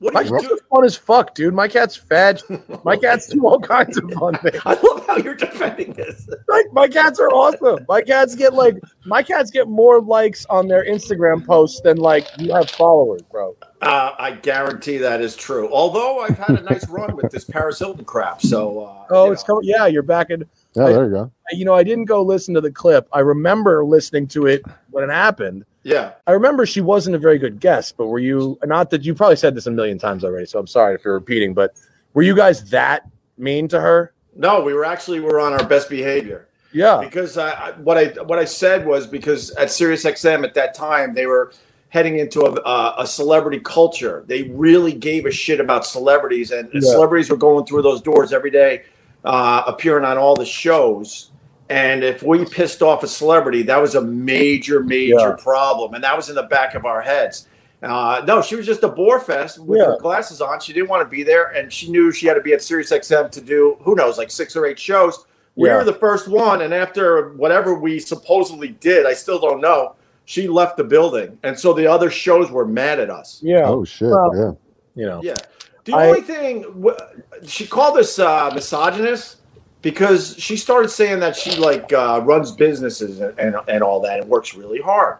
Yeah. 0.00 0.04
What 0.06 0.14
My 0.14 0.20
you 0.22 0.30
cat's 0.30 0.46
do? 0.48 0.58
fun 0.70 0.84
as 0.84 0.96
fuck, 0.96 1.34
dude. 1.34 1.54
My 1.54 1.66
cat's 1.66 1.96
fed. 1.96 2.40
My 2.84 2.96
cats 2.96 3.26
do 3.26 3.44
all 3.46 3.58
kinds 3.58 3.96
of 3.98 4.08
fun 4.12 4.34
things. 4.42 4.60
I 4.64 4.74
love 4.74 5.04
how 5.06 5.16
you're 5.16 5.34
defending 5.34 5.92
this. 5.92 6.28
Like 6.48 6.66
my 6.72 6.86
cats 6.86 7.18
are 7.18 7.28
awesome. 7.30 7.84
My 7.88 8.00
cats 8.02 8.36
get 8.36 8.54
like 8.54 8.76
my 9.06 9.24
cats 9.24 9.50
get 9.50 9.66
more 9.66 10.00
likes 10.00 10.46
on 10.46 10.68
their 10.68 10.84
Instagram 10.84 11.44
posts 11.44 11.80
than 11.80 11.96
like 11.96 12.28
you 12.38 12.52
have 12.54 12.70
followers, 12.70 13.22
bro. 13.22 13.56
Uh, 13.82 14.12
I 14.18 14.32
guarantee 14.32 14.98
that 14.98 15.20
is 15.20 15.34
true. 15.36 15.68
Although 15.72 16.20
I've 16.20 16.38
had 16.38 16.50
a 16.58 16.62
nice 16.62 16.88
run 16.88 17.16
with 17.16 17.30
this 17.32 17.44
Paris 17.44 17.78
Hilton 17.80 18.04
crap, 18.04 18.40
so 18.40 18.80
uh, 18.84 19.06
Oh, 19.10 19.32
it's 19.32 19.42
know. 19.48 19.56
coming. 19.56 19.68
Yeah, 19.68 19.86
you're 19.86 20.02
back 20.02 20.30
in. 20.30 20.40
Yeah, 20.74 20.86
there 20.86 21.04
you 21.06 21.10
go. 21.10 21.32
You 21.50 21.64
know, 21.64 21.74
I 21.74 21.82
didn't 21.82 22.04
go 22.04 22.22
listen 22.22 22.54
to 22.54 22.60
the 22.60 22.70
clip. 22.70 23.08
I 23.12 23.20
remember 23.20 23.84
listening 23.84 24.28
to 24.28 24.46
it 24.46 24.62
when 24.90 25.02
it 25.08 25.12
happened. 25.12 25.64
Yeah. 25.88 26.12
I 26.26 26.32
remember 26.32 26.66
she 26.66 26.80
wasn't 26.80 27.16
a 27.16 27.18
very 27.18 27.38
good 27.38 27.60
guest, 27.60 27.96
but 27.96 28.06
were 28.08 28.18
you 28.18 28.58
not 28.64 28.90
that 28.90 29.04
you 29.04 29.14
probably 29.14 29.36
said 29.36 29.54
this 29.54 29.66
a 29.66 29.70
million 29.70 29.98
times 29.98 30.22
already, 30.24 30.46
so 30.46 30.58
I'm 30.58 30.66
sorry 30.66 30.94
if 30.94 31.04
you're 31.04 31.14
repeating, 31.14 31.54
but 31.54 31.74
were 32.14 32.22
you 32.22 32.36
guys 32.36 32.68
that 32.70 33.08
mean 33.38 33.68
to 33.68 33.80
her? 33.80 34.12
No, 34.36 34.60
we 34.62 34.74
were 34.74 34.84
actually 34.84 35.20
we 35.20 35.26
were 35.26 35.40
on 35.40 35.52
our 35.54 35.64
best 35.66 35.88
behavior 35.88 36.46
Yeah. 36.72 37.00
because 37.02 37.38
I, 37.38 37.72
what 37.78 37.96
I 37.96 38.06
what 38.24 38.38
I 38.38 38.44
said 38.44 38.86
was 38.86 39.06
because 39.06 39.50
at 39.52 39.68
SiriusXM 39.68 40.44
at 40.44 40.54
that 40.54 40.74
time 40.74 41.14
they 41.14 41.26
were 41.26 41.52
heading 41.90 42.18
into 42.18 42.42
a, 42.42 42.52
a, 42.68 42.94
a 42.98 43.06
celebrity 43.06 43.58
culture. 43.60 44.22
They 44.26 44.42
really 44.42 44.92
gave 44.92 45.24
a 45.24 45.30
shit 45.30 45.58
about 45.58 45.86
celebrities, 45.86 46.50
and 46.50 46.68
Yeah. 46.74 46.80
celebrities 46.82 47.30
were 47.30 47.38
going 47.38 47.64
through 47.64 47.80
those 47.82 48.02
doors 48.02 48.32
every 48.34 48.50
day, 48.50 48.82
uh, 49.24 49.62
appearing 49.66 50.04
on 50.04 50.18
all 50.18 50.36
the 50.36 50.44
shows. 50.44 51.30
And 51.70 52.02
if 52.02 52.22
we 52.22 52.44
pissed 52.46 52.82
off 52.82 53.02
a 53.02 53.08
celebrity, 53.08 53.62
that 53.64 53.76
was 53.80 53.94
a 53.94 54.00
major, 54.00 54.82
major 54.82 55.14
Yeah. 55.14 55.36
problem, 55.38 55.94
and 55.94 56.02
that 56.02 56.16
was 56.16 56.28
in 56.30 56.34
the 56.34 56.44
back 56.44 56.74
of 56.74 56.86
our 56.86 57.00
heads. 57.02 57.46
Uh, 57.82 58.22
no, 58.26 58.40
she 58.42 58.56
was 58.56 58.66
just 58.66 58.82
a 58.82 58.88
bore 58.88 59.20
fest 59.20 59.58
with 59.58 59.78
Yeah. 59.78 59.86
her 59.86 59.98
glasses 59.98 60.40
on. 60.40 60.60
She 60.60 60.72
didn't 60.72 60.88
want 60.88 61.02
to 61.02 61.08
be 61.08 61.22
there, 61.22 61.44
and 61.48 61.72
she 61.72 61.90
knew 61.90 62.10
she 62.10 62.26
had 62.26 62.34
to 62.34 62.40
be 62.40 62.52
at 62.52 62.60
SiriusXM 62.60 63.30
to 63.30 63.40
do 63.40 63.76
who 63.82 63.94
knows, 63.94 64.18
like 64.18 64.30
six 64.30 64.56
or 64.56 64.66
eight 64.66 64.78
shows. 64.78 65.24
We 65.56 65.68
Yeah. 65.68 65.76
were 65.76 65.84
the 65.84 65.92
first 65.92 66.26
one, 66.26 66.62
and 66.62 66.72
after 66.72 67.30
whatever 67.36 67.74
we 67.74 67.98
supposedly 68.00 68.68
did, 68.68 69.06
I 69.06 69.12
still 69.12 69.38
don't 69.38 69.60
know. 69.60 69.94
She 70.24 70.48
left 70.48 70.76
the 70.76 70.84
building, 70.84 71.38
and 71.42 71.58
so 71.58 71.72
the 71.72 71.86
other 71.86 72.10
shows 72.10 72.50
were 72.50 72.66
mad 72.66 72.98
at 72.98 73.10
us. 73.10 73.40
Yeah. 73.42 73.62
Oh 73.68 73.84
shit. 73.84 74.08
Well- 74.08 74.30
yeah. 74.34 74.50
You 75.02 75.06
know. 75.08 75.20
Yeah. 75.22 75.34
The 75.84 75.94
I- 75.94 76.06
only 76.08 76.20
thing 76.22 76.64
she 77.44 77.66
called 77.66 77.96
us 77.98 78.18
uh, 78.18 78.50
misogynist 78.54 79.36
because 79.82 80.34
she 80.38 80.56
started 80.56 80.88
saying 80.88 81.20
that 81.20 81.36
she 81.36 81.56
like 81.56 81.92
uh, 81.92 82.20
runs 82.24 82.50
businesses 82.52 83.20
and, 83.20 83.38
and 83.38 83.56
and 83.68 83.82
all 83.82 84.00
that 84.00 84.20
and 84.20 84.28
works 84.28 84.54
really 84.54 84.80
hard. 84.80 85.18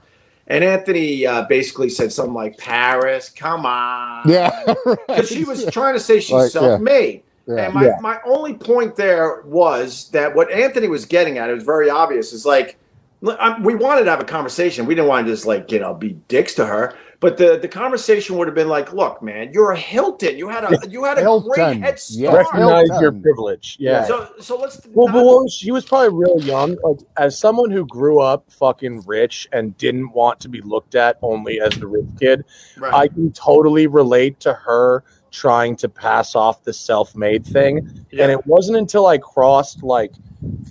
And 0.50 0.64
Anthony 0.64 1.26
uh, 1.26 1.42
basically 1.46 1.90
said 1.90 2.12
something 2.12 2.34
like, 2.34 2.56
"Paris, 2.58 3.28
come 3.28 3.66
on." 3.66 4.28
Yeah. 4.28 4.50
Because 5.08 5.28
she 5.28 5.44
was 5.44 5.66
trying 5.66 5.94
to 5.94 6.00
say 6.00 6.20
she's 6.20 6.32
Like, 6.32 6.50
self-made. 6.50 7.22
Yeah. 7.46 7.64
And 7.66 7.74
my, 7.74 7.86
Yeah. 7.86 7.96
my 8.00 8.18
only 8.26 8.54
point 8.54 8.94
there 8.96 9.42
was 9.44 10.08
that 10.10 10.34
what 10.34 10.50
Anthony 10.50 10.88
was 10.88 11.04
getting 11.04 11.38
at, 11.38 11.50
it 11.50 11.54
was 11.54 11.64
very 11.64 11.90
obvious, 11.90 12.32
is 12.32 12.46
like, 12.46 12.76
we 13.20 13.74
wanted 13.74 14.04
to 14.04 14.10
have 14.10 14.20
a 14.20 14.24
conversation. 14.24 14.86
We 14.86 14.94
didn't 14.94 15.08
want 15.08 15.26
to 15.26 15.32
just 15.32 15.44
like, 15.46 15.70
you 15.72 15.80
know, 15.80 15.92
be 15.94 16.10
dicks 16.28 16.54
to 16.54 16.66
her. 16.66 16.94
But 17.20 17.36
the, 17.36 17.58
the 17.60 17.66
conversation 17.66 18.36
would 18.38 18.46
have 18.46 18.54
been 18.54 18.68
like, 18.68 18.92
look, 18.92 19.20
man, 19.22 19.52
you're 19.52 19.72
a 19.72 19.76
Hilton. 19.76 20.38
You 20.38 20.48
had 20.48 20.62
a 20.62 20.88
you 20.88 21.02
had 21.02 21.18
a 21.18 21.22
Hilton. 21.22 21.50
great 21.50 21.76
head 21.80 21.94
Yes. 21.94 22.02
start. 22.04 22.36
Recognize 22.46 22.88
Well 22.90 23.02
your 23.02 23.12
privilege. 23.12 23.76
Yeah. 23.80 24.04
So 24.06 24.28
so 24.40 24.56
let's 24.56 24.80
Well, 24.92 25.08
not- 25.08 25.14
but 25.14 25.24
what 25.24 25.50
she 25.50 25.72
was 25.72 25.84
probably 25.84 26.16
real 26.16 26.40
young. 26.44 26.76
Like 26.84 26.98
as 27.16 27.36
someone 27.36 27.72
who 27.72 27.84
grew 27.86 28.20
up 28.20 28.48
fucking 28.52 29.02
rich 29.04 29.48
and 29.52 29.76
didn't 29.78 30.12
want 30.12 30.38
to 30.40 30.48
be 30.48 30.60
looked 30.60 30.94
at 30.94 31.18
only 31.22 31.60
as 31.60 31.72
the 31.74 31.88
rich 31.88 32.06
kid, 32.20 32.44
right. 32.78 32.94
I 32.94 33.08
can 33.08 33.32
totally 33.32 33.88
relate 33.88 34.38
to 34.40 34.52
her 34.52 35.02
trying 35.32 35.74
to 35.76 35.88
pass 35.88 36.36
off 36.36 36.62
the 36.62 36.72
self-made 36.72 37.44
thing. 37.44 38.06
Yeah. 38.12 38.22
And 38.22 38.32
it 38.32 38.46
wasn't 38.46 38.78
until 38.78 39.06
I 39.06 39.18
crossed 39.18 39.82
like 39.82 40.12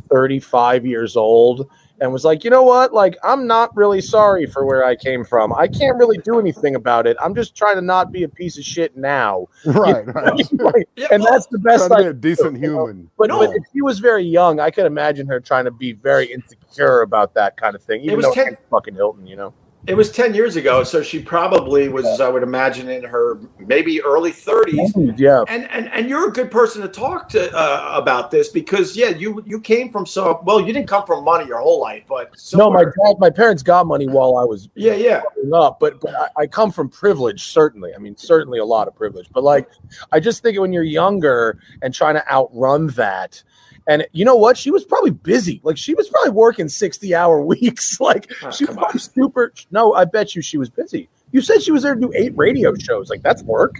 35 0.09 0.85
years 0.85 1.15
old 1.17 1.69
and 1.99 2.11
was 2.13 2.23
like, 2.23 2.43
you 2.43 2.49
know 2.49 2.63
what? 2.63 2.93
Like, 2.93 3.17
I'm 3.23 3.47
not 3.47 3.75
really 3.75 4.01
sorry 4.01 4.45
for 4.45 4.65
where 4.65 4.83
I 4.85 4.95
came 4.95 5.23
from. 5.25 5.53
I 5.53 5.67
can't 5.67 5.97
really 5.97 6.17
do 6.19 6.39
anything 6.39 6.75
about 6.75 7.07
it. 7.07 7.17
I'm 7.21 7.33
just 7.33 7.55
trying 7.55 7.75
to 7.75 7.81
not 7.81 8.11
be 8.11 8.23
a 8.23 8.29
piece 8.29 8.57
of 8.57 8.63
shit 8.63 8.95
now. 8.95 9.47
Right, 9.65 10.05
right. 10.13 10.51
Like, 10.59 10.87
Yeah, 10.95 11.07
and 11.11 11.23
well, 11.23 11.33
that's 11.33 11.47
the 11.47 11.59
best 11.59 11.87
Trying 11.87 12.05
I 12.05 12.07
to 12.09 12.13
be 12.13 12.31
a 12.31 12.35
decent 12.35 12.55
you 12.61 12.71
know? 12.73 12.85
human. 12.87 13.09
But, 13.17 13.29
No. 13.29 13.39
but 13.39 13.55
if 13.55 13.63
she 13.73 13.81
was 13.81 13.99
very 13.99 14.23
young, 14.23 14.59
I 14.59 14.69
could 14.71 14.85
imagine 14.85 15.27
her 15.27 15.39
trying 15.39 15.65
to 15.65 15.71
be 15.71 15.93
very 15.93 16.31
insecure 16.31 17.01
about 17.01 17.33
that 17.35 17.57
kind 17.57 17.75
of 17.75 17.81
thing. 17.81 18.01
Even 18.01 18.17
was 18.17 18.25
though 18.25 18.33
ten- 18.33 18.57
fucking 18.69 18.95
Hilton, 18.95 19.25
you 19.27 19.35
know. 19.35 19.53
It 19.87 19.95
was 19.95 20.11
10 20.11 20.33
years 20.33 20.57
ago. 20.57 20.83
So 20.83 21.01
she 21.01 21.21
probably 21.21 21.87
was, 21.89 22.19
I 22.19 22.29
would 22.29 22.43
imagine, 22.43 22.89
in 22.89 23.03
her 23.03 23.39
maybe 23.59 24.01
early 24.01 24.31
30s. 24.31 25.17
Yeah. 25.17 25.43
and 25.47 25.69
and 25.71 25.89
and 25.91 26.09
you're 26.09 26.27
a 26.27 26.31
good 26.31 26.51
person 26.51 26.81
to 26.81 26.87
talk 26.87 27.29
to 27.29 27.51
uh, 27.55 27.91
about 27.93 28.29
this 28.31 28.49
because 28.49 28.95
yeah 28.95 29.09
you 29.09 29.43
you 29.45 29.59
came 29.59 29.91
from 29.91 30.05
so 30.05 30.41
well 30.43 30.59
you 30.59 30.73
didn't 30.73 30.87
come 30.87 31.05
from 31.05 31.23
money 31.23 31.45
your 31.47 31.59
whole 31.59 31.79
life 31.79 32.03
but 32.07 32.35
No, 32.53 32.69
my 32.69 32.83
dad, 32.83 33.15
my 33.19 33.29
parents 33.29 33.63
got 33.63 33.87
money 33.87 34.07
while 34.07 34.37
I 34.37 34.43
was 34.43 34.69
yeah 34.75 34.93
yeah 34.93 35.21
up, 35.53 35.79
but, 35.79 35.99
but 35.99 36.13
I, 36.15 36.43
I 36.43 36.47
come 36.47 36.71
from 36.71 36.89
privilege, 36.89 37.43
certainly. 37.43 37.93
I 37.93 37.97
mean, 37.97 38.15
certainly 38.17 38.59
a 38.59 38.65
lot 38.65 38.87
of 38.87 38.95
privilege. 38.95 39.27
But 39.31 39.43
like, 39.43 39.69
I 40.11 40.19
just 40.19 40.43
think 40.43 40.59
when 40.59 40.73
you're 40.73 40.83
younger 40.83 41.59
and 41.81 41.93
trying 41.93 42.15
to 42.15 42.31
outrun 42.31 42.87
that, 42.89 43.43
and 43.87 44.05
you 44.11 44.25
know 44.25 44.35
what? 44.35 44.57
She 44.57 44.69
was 44.71 44.83
probably 44.83 45.11
busy. 45.11 45.59
Like 45.63 45.77
she 45.77 45.93
was 45.93 46.09
probably 46.09 46.31
working 46.31 46.67
60 46.69 47.15
hour 47.15 47.41
weeks. 47.53 47.99
Like 47.99 48.31
Oh, 48.43 48.51
she 48.51 48.65
was 48.65 48.75
on. 48.75 48.81
probably 48.83 48.99
super. 48.99 49.53
No, 49.71 49.93
I 49.93 50.05
bet 50.05 50.35
you 50.35 50.41
she 50.41 50.57
was 50.57 50.69
busy. 50.69 51.09
You 51.31 51.41
said 51.41 51.61
she 51.61 51.71
was 51.71 51.83
there 51.83 51.95
to 51.95 51.99
do 52.01 52.11
eight 52.15 52.33
radio 52.37 52.73
shows. 52.75 53.09
Like 53.09 53.21
that's 53.23 53.43
work. 53.43 53.79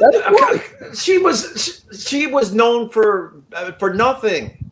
That's 0.00 0.16
Uh, 0.16 0.94
she 0.94 1.18
was 1.18 1.82
she, 1.92 1.96
she 1.96 2.26
was 2.26 2.52
known 2.52 2.88
for 2.88 3.34
uh, 3.52 3.72
for 3.72 3.94
nothing 3.94 4.64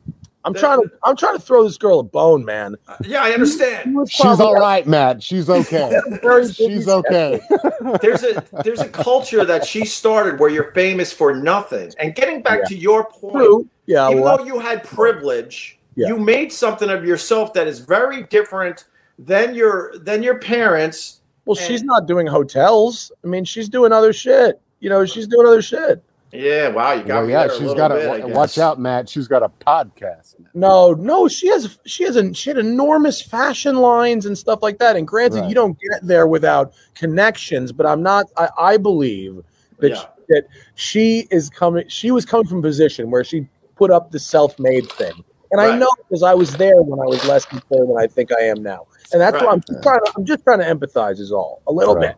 I'm 0.44 0.54
trying 0.54 0.80
to 0.82 0.90
I'm 1.04 1.16
trying 1.16 1.36
to 1.36 1.42
throw 1.42 1.64
this 1.64 1.76
girl 1.76 1.98
a 2.00 2.02
bone, 2.04 2.44
man. 2.44 2.76
Uh, 2.88 2.96
yeah 3.04 3.22
I 3.22 3.28
She 3.28 3.34
understand 3.34 4.08
She's 4.08 4.40
all 4.40 4.54
right, 4.54 4.86
Matt. 4.86 5.22
She's 5.22 5.48
okay. 5.50 6.00
She's 6.52 6.88
okay. 6.88 7.40
there's 8.02 8.22
a 8.24 8.44
there's 8.64 8.80
a 8.80 8.88
culture 8.88 9.44
that 9.44 9.64
she 9.64 9.84
started 9.84 10.38
where 10.40 10.48
you're 10.50 10.72
famous 10.72 11.12
for 11.12 11.34
nothing 11.34 11.92
and 11.98 12.14
getting 12.14 12.42
back 12.42 12.60
Yeah. 12.62 12.68
to 12.68 12.76
your 12.76 13.04
point 13.10 13.34
True. 13.34 13.68
Yeah. 13.86 14.10
even 14.10 14.22
well, 14.22 14.38
though 14.38 14.44
you 14.44 14.58
had 14.58 14.82
privilege 14.84 15.78
Yeah. 15.94 16.08
You 16.08 16.18
made 16.18 16.52
something 16.52 16.90
of 16.90 17.04
yourself 17.04 17.52
that 17.54 17.66
is 17.66 17.78
very 17.80 18.24
different 18.24 18.84
than 19.18 19.54
your 19.54 19.96
than 19.98 20.22
your 20.22 20.38
parents. 20.38 21.20
Well, 21.46 21.54
she's 21.56 21.82
not 21.82 22.06
doing 22.06 22.26
hotels. 22.26 23.12
I 23.24 23.28
mean, 23.28 23.44
she's 23.44 23.68
doing 23.68 23.92
other 23.92 24.12
shit. 24.12 24.60
You 24.80 24.90
know, 24.90 25.04
she's 25.06 25.26
doing 25.26 25.46
other 25.46 25.62
shit. 25.62 26.02
Yeah, 26.32 26.68
wow, 26.68 26.92
you 26.92 27.04
got 27.04 27.18
Well, 27.18 27.26
me 27.26 27.32
yeah, 27.32 27.46
there 27.46 27.50
a 27.50 27.52
she's 27.52 27.60
little 27.68 27.76
got 27.76 27.92
bit, 27.92 28.08
I 28.10 28.16
a 28.18 28.26
watch 28.26 28.58
out, 28.58 28.78
Matt. 28.80 29.08
She's 29.08 29.28
got 29.28 29.42
a 29.44 29.48
podcast. 29.64 30.34
No, 30.54 30.92
no, 30.92 31.28
she 31.28 31.46
has 31.48 31.78
she 31.86 32.02
has 32.04 32.16
a 32.16 32.34
she 32.34 32.50
had 32.50 32.58
enormous 32.58 33.22
fashion 33.22 33.76
lines 33.76 34.26
and 34.26 34.36
stuff 34.36 34.58
like 34.60 34.78
that. 34.80 34.96
And 34.96 35.06
granted, 35.06 35.40
Right. 35.42 35.48
you 35.48 35.54
don't 35.54 35.78
get 35.80 36.00
there 36.02 36.26
without 36.26 36.74
connections, 36.94 37.72
but 37.72 37.86
I'm 37.86 38.02
not. 38.02 38.26
I, 38.36 38.48
I 38.58 38.76
believe 38.76 39.40
that 39.78 39.90
Yeah. 39.92 40.02
that 40.28 40.44
she 40.74 41.26
is 41.30 41.48
coming. 41.48 41.84
She 41.88 42.10
was 42.10 42.26
coming 42.26 42.46
from 42.48 42.58
a 42.58 42.62
position 42.62 43.10
where 43.10 43.24
she 43.24 43.46
put 43.76 43.90
up 43.90 44.10
the 44.10 44.18
self 44.18 44.58
made 44.58 44.90
thing, 44.92 45.24
and 45.52 45.60
I 45.60 45.76
know 45.76 45.90
because 46.08 46.22
I 46.22 46.34
was 46.34 46.56
there 46.56 46.82
when 46.82 46.98
I 47.00 47.04
was 47.04 47.24
less 47.26 47.50
mature 47.52 47.86
than 47.86 47.96
I 47.98 48.06
think 48.06 48.30
I 48.32 48.42
am 48.42 48.62
now, 48.62 48.86
and 49.12 49.20
that's 49.20 49.42
why 49.42 49.52
I'm 49.52 49.60
just 49.60 49.82
trying 49.82 50.00
to. 50.04 50.12
I'm 50.16 50.24
just 50.24 50.44
trying 50.44 50.58
to 50.60 50.64
empathize, 50.64 51.20
is 51.20 51.32
all 51.32 51.62
a 51.66 51.72
little 51.72 51.94
Right. 51.96 52.08
bit. 52.08 52.16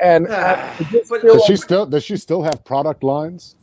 And 0.00 0.28
ah. 0.30 0.74
I 0.78 0.82
just 0.84 1.10
but- 1.10 1.20
feel 1.20 1.32
Does 1.34 1.40
like- 1.42 1.46
she 1.46 1.56
still 1.56 1.86
does 1.86 2.04
she 2.04 2.16
still 2.16 2.42
have 2.42 2.64
product 2.64 3.02
lines? 3.02 3.56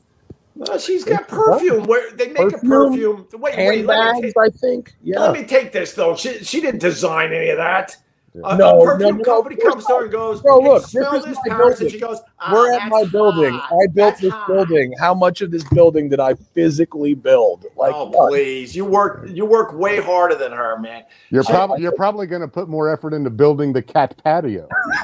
Well, 0.56 0.80
she's 0.80 1.04
got 1.04 1.28
perfume. 1.28 1.84
Where 1.86 2.12
they 2.14 2.30
make 2.30 2.38
Perfume, 2.50 2.72
a 2.72 2.90
perfume. 2.90 3.28
Wait, 3.34 3.42
wait. 3.42 3.58
Let 3.58 3.58
me, 3.58 3.76
handbags, 3.78 4.22
take, 4.22 4.38
I 4.40 4.50
think. 4.50 4.94
Yeah. 5.04 5.20
let 5.20 5.34
me 5.34 5.46
take 5.46 5.72
this 5.72 5.94
though. 5.94 6.16
She 6.16 6.44
she 6.44 6.62
didn't 6.62 6.80
design 6.80 7.32
any 7.32 7.50
of 7.50 7.58
that. 7.58 7.96
A, 8.46 8.58
No, 8.58 8.82
a 8.82 8.86
perfume 8.86 9.18
no, 9.18 9.18
no, 9.18 9.24
company 9.24 9.58
we're 9.64 9.70
comes 9.72 9.86
to 9.86 9.94
her 9.94 10.04
and 10.04 10.12
goes, 10.12 10.42
Bro, 10.42 10.62
"Hey, 10.62 10.68
look, 10.70 10.82
this 10.84 10.92
smell 10.92 11.16
is 11.16 11.26
this, 11.26 11.38
my 11.46 11.56
and 11.56 11.58
building. 11.58 11.90
she 11.90 12.00
goes, 12.00 12.20
"Ah, 12.40 12.52
We're 12.54 12.74
at 12.74 12.88
my 12.90 13.04
building. 13.06 13.54
hot. 13.54 13.74
I 13.74 13.88
built 13.88 13.96
That's 13.96 14.22
this 14.22 14.32
hot." 14.32 14.48
building. 14.48 14.94
How 15.00 15.14
much 15.14 15.42
of 15.42 15.50
this 15.52 15.64
building 15.70 16.10
did 16.10 16.20
I 16.20 16.34
physically 16.36 17.14
build? 17.14 17.66
Like, 17.76 17.94
oh 17.96 18.06
what? 18.10 18.30
please, 18.30 18.76
you 18.76 18.86
work 18.86 19.28
you 19.30 19.46
work 19.46 19.74
way 19.74 20.00
harder 20.02 20.36
than 20.36 20.52
her, 20.52 20.78
man. 20.80 21.04
You're 21.30 21.44
She- 21.44 21.54
probably 21.54 21.82
you're 21.82 21.92
probably 21.96 22.28
going 22.28 22.42
to 22.42 22.48
put 22.48 22.70
more 22.70 22.92
effort 22.92 23.14
into 23.14 23.30
building 23.30 23.74
the 23.74 23.82
cat 23.82 24.16
patio. 24.24 24.68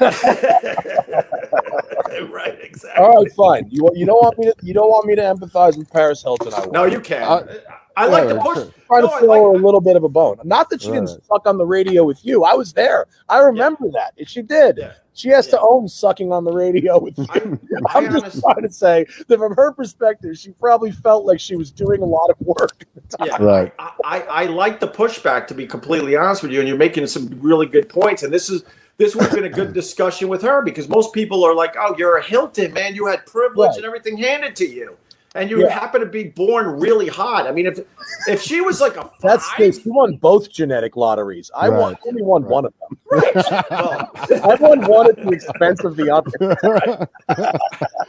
right, 2.30 2.58
exactly. 2.62 3.04
all 3.04 3.22
right, 3.22 3.32
fine. 3.32 3.66
You 3.70 3.88
you 3.94 4.06
don't 4.06 4.22
want 4.22 4.38
me 4.38 4.46
to 4.46 4.54
you 4.62 4.74
don't 4.74 4.88
want 4.88 5.06
me 5.06 5.14
to 5.16 5.22
empathize 5.22 5.76
with 5.76 5.90
Paris 5.90 6.22
Hilton. 6.22 6.52
I 6.54 6.66
No, 6.66 6.84
you 6.84 7.00
can. 7.00 7.22
Uh, 7.22 7.46
I 7.96 8.06
like 8.06 8.28
to 8.28 8.36
push. 8.40 8.56
sure. 8.58 8.70
trying 8.86 9.02
no, 9.02 9.08
to 9.08 9.14
I 9.14 9.18
throw 9.20 9.28
like- 9.28 9.40
her 9.40 9.48
a 9.60 9.64
little 9.64 9.80
bit 9.80 9.96
of 9.96 10.04
a 10.04 10.08
bone. 10.08 10.38
Not 10.44 10.70
that 10.70 10.82
she 10.82 10.88
didn't 10.90 11.08
suck 11.24 11.46
on 11.46 11.58
the 11.58 11.66
radio 11.66 12.04
with 12.04 12.24
you. 12.24 12.44
I 12.44 12.54
was 12.54 12.72
there. 12.72 13.06
I 13.28 13.38
remember 13.38 13.90
that. 13.92 14.14
She 14.28 14.42
did. 14.42 14.78
Yeah. 14.78 14.92
She 15.16 15.28
has 15.28 15.46
to 15.48 15.60
own 15.60 15.86
sucking 15.86 16.32
on 16.32 16.44
the 16.44 16.50
radio 16.52 16.98
with 17.04 17.16
you. 17.16 17.26
I, 17.30 17.38
I 17.38 17.40
I'm 17.98 18.10
just 18.12 18.24
honest- 18.24 18.40
trying 18.42 18.62
to 18.62 18.72
say 18.72 19.06
that 19.28 19.38
from 19.38 19.54
her 19.54 19.72
perspective, 19.72 20.36
she 20.36 20.50
probably 20.50 20.90
felt 20.90 21.24
like 21.24 21.38
she 21.38 21.54
was 21.56 21.70
doing 21.70 22.02
a 22.02 22.06
lot 22.06 22.30
of 22.30 22.36
work. 22.40 22.84
yeah, 23.24 23.36
Right. 23.42 23.72
I, 23.78 23.92
I, 24.04 24.20
I 24.20 24.44
like 24.46 24.80
the 24.80 24.88
pushback 24.88 25.46
to 25.48 25.54
be 25.54 25.66
completely 25.66 26.16
honest 26.16 26.42
with 26.42 26.50
you, 26.52 26.58
and 26.60 26.68
you're 26.68 26.76
making 26.78 27.06
some 27.06 27.28
really 27.40 27.66
good 27.66 27.88
points. 27.88 28.22
And 28.24 28.32
this 28.32 28.50
is 28.50 28.64
this 28.96 29.14
would 29.16 29.24
have 29.24 29.34
been 29.34 29.44
a 29.44 29.48
good 29.50 29.72
discussion 29.82 30.28
with 30.28 30.40
her 30.42 30.62
because 30.62 30.88
most 30.88 31.12
people 31.12 31.44
are 31.44 31.54
like, 31.54 31.74
"Oh, 31.78 31.94
you're 31.98 32.16
a 32.18 32.22
Hilton, 32.22 32.72
man. 32.72 32.94
You 32.94 33.06
had 33.06 33.24
privilege 33.26 33.68
Right. 33.70 33.76
and 33.78 33.84
everything 33.84 34.16
handed 34.16 34.54
to 34.56 34.64
you, 34.68 34.96
and 35.34 35.50
you 35.50 35.62
Yeah. 35.62 35.68
happen 35.70 36.00
to 36.00 36.06
be 36.06 36.24
born 36.24 36.78
really 36.80 37.08
hot." 37.08 37.46
I 37.46 37.52
mean, 37.52 37.66
if 37.66 37.80
if 38.28 38.40
she 38.42 38.60
was 38.60 38.80
like 38.80 38.96
a 38.96 39.10
That's 39.20 39.46
five, 39.50 39.58
the, 39.74 39.80
she 39.82 39.88
won 39.90 40.16
both 40.16 40.50
genetic 40.50 40.96
lotteries. 40.96 41.50
I 41.56 41.68
won 41.68 41.96
only 42.06 42.22
won 42.22 42.42
Right. 42.42 42.50
one 42.50 42.64
of 42.66 42.72
them. 42.80 42.98
right? 43.10 43.64
Well, 43.70 44.10
I 44.44 44.54
won 44.60 44.80
one 44.86 45.08
at 45.08 45.16
the 45.16 45.28
expense 45.30 45.84
of 45.84 45.96
the 45.96 46.10
other. 46.14 47.08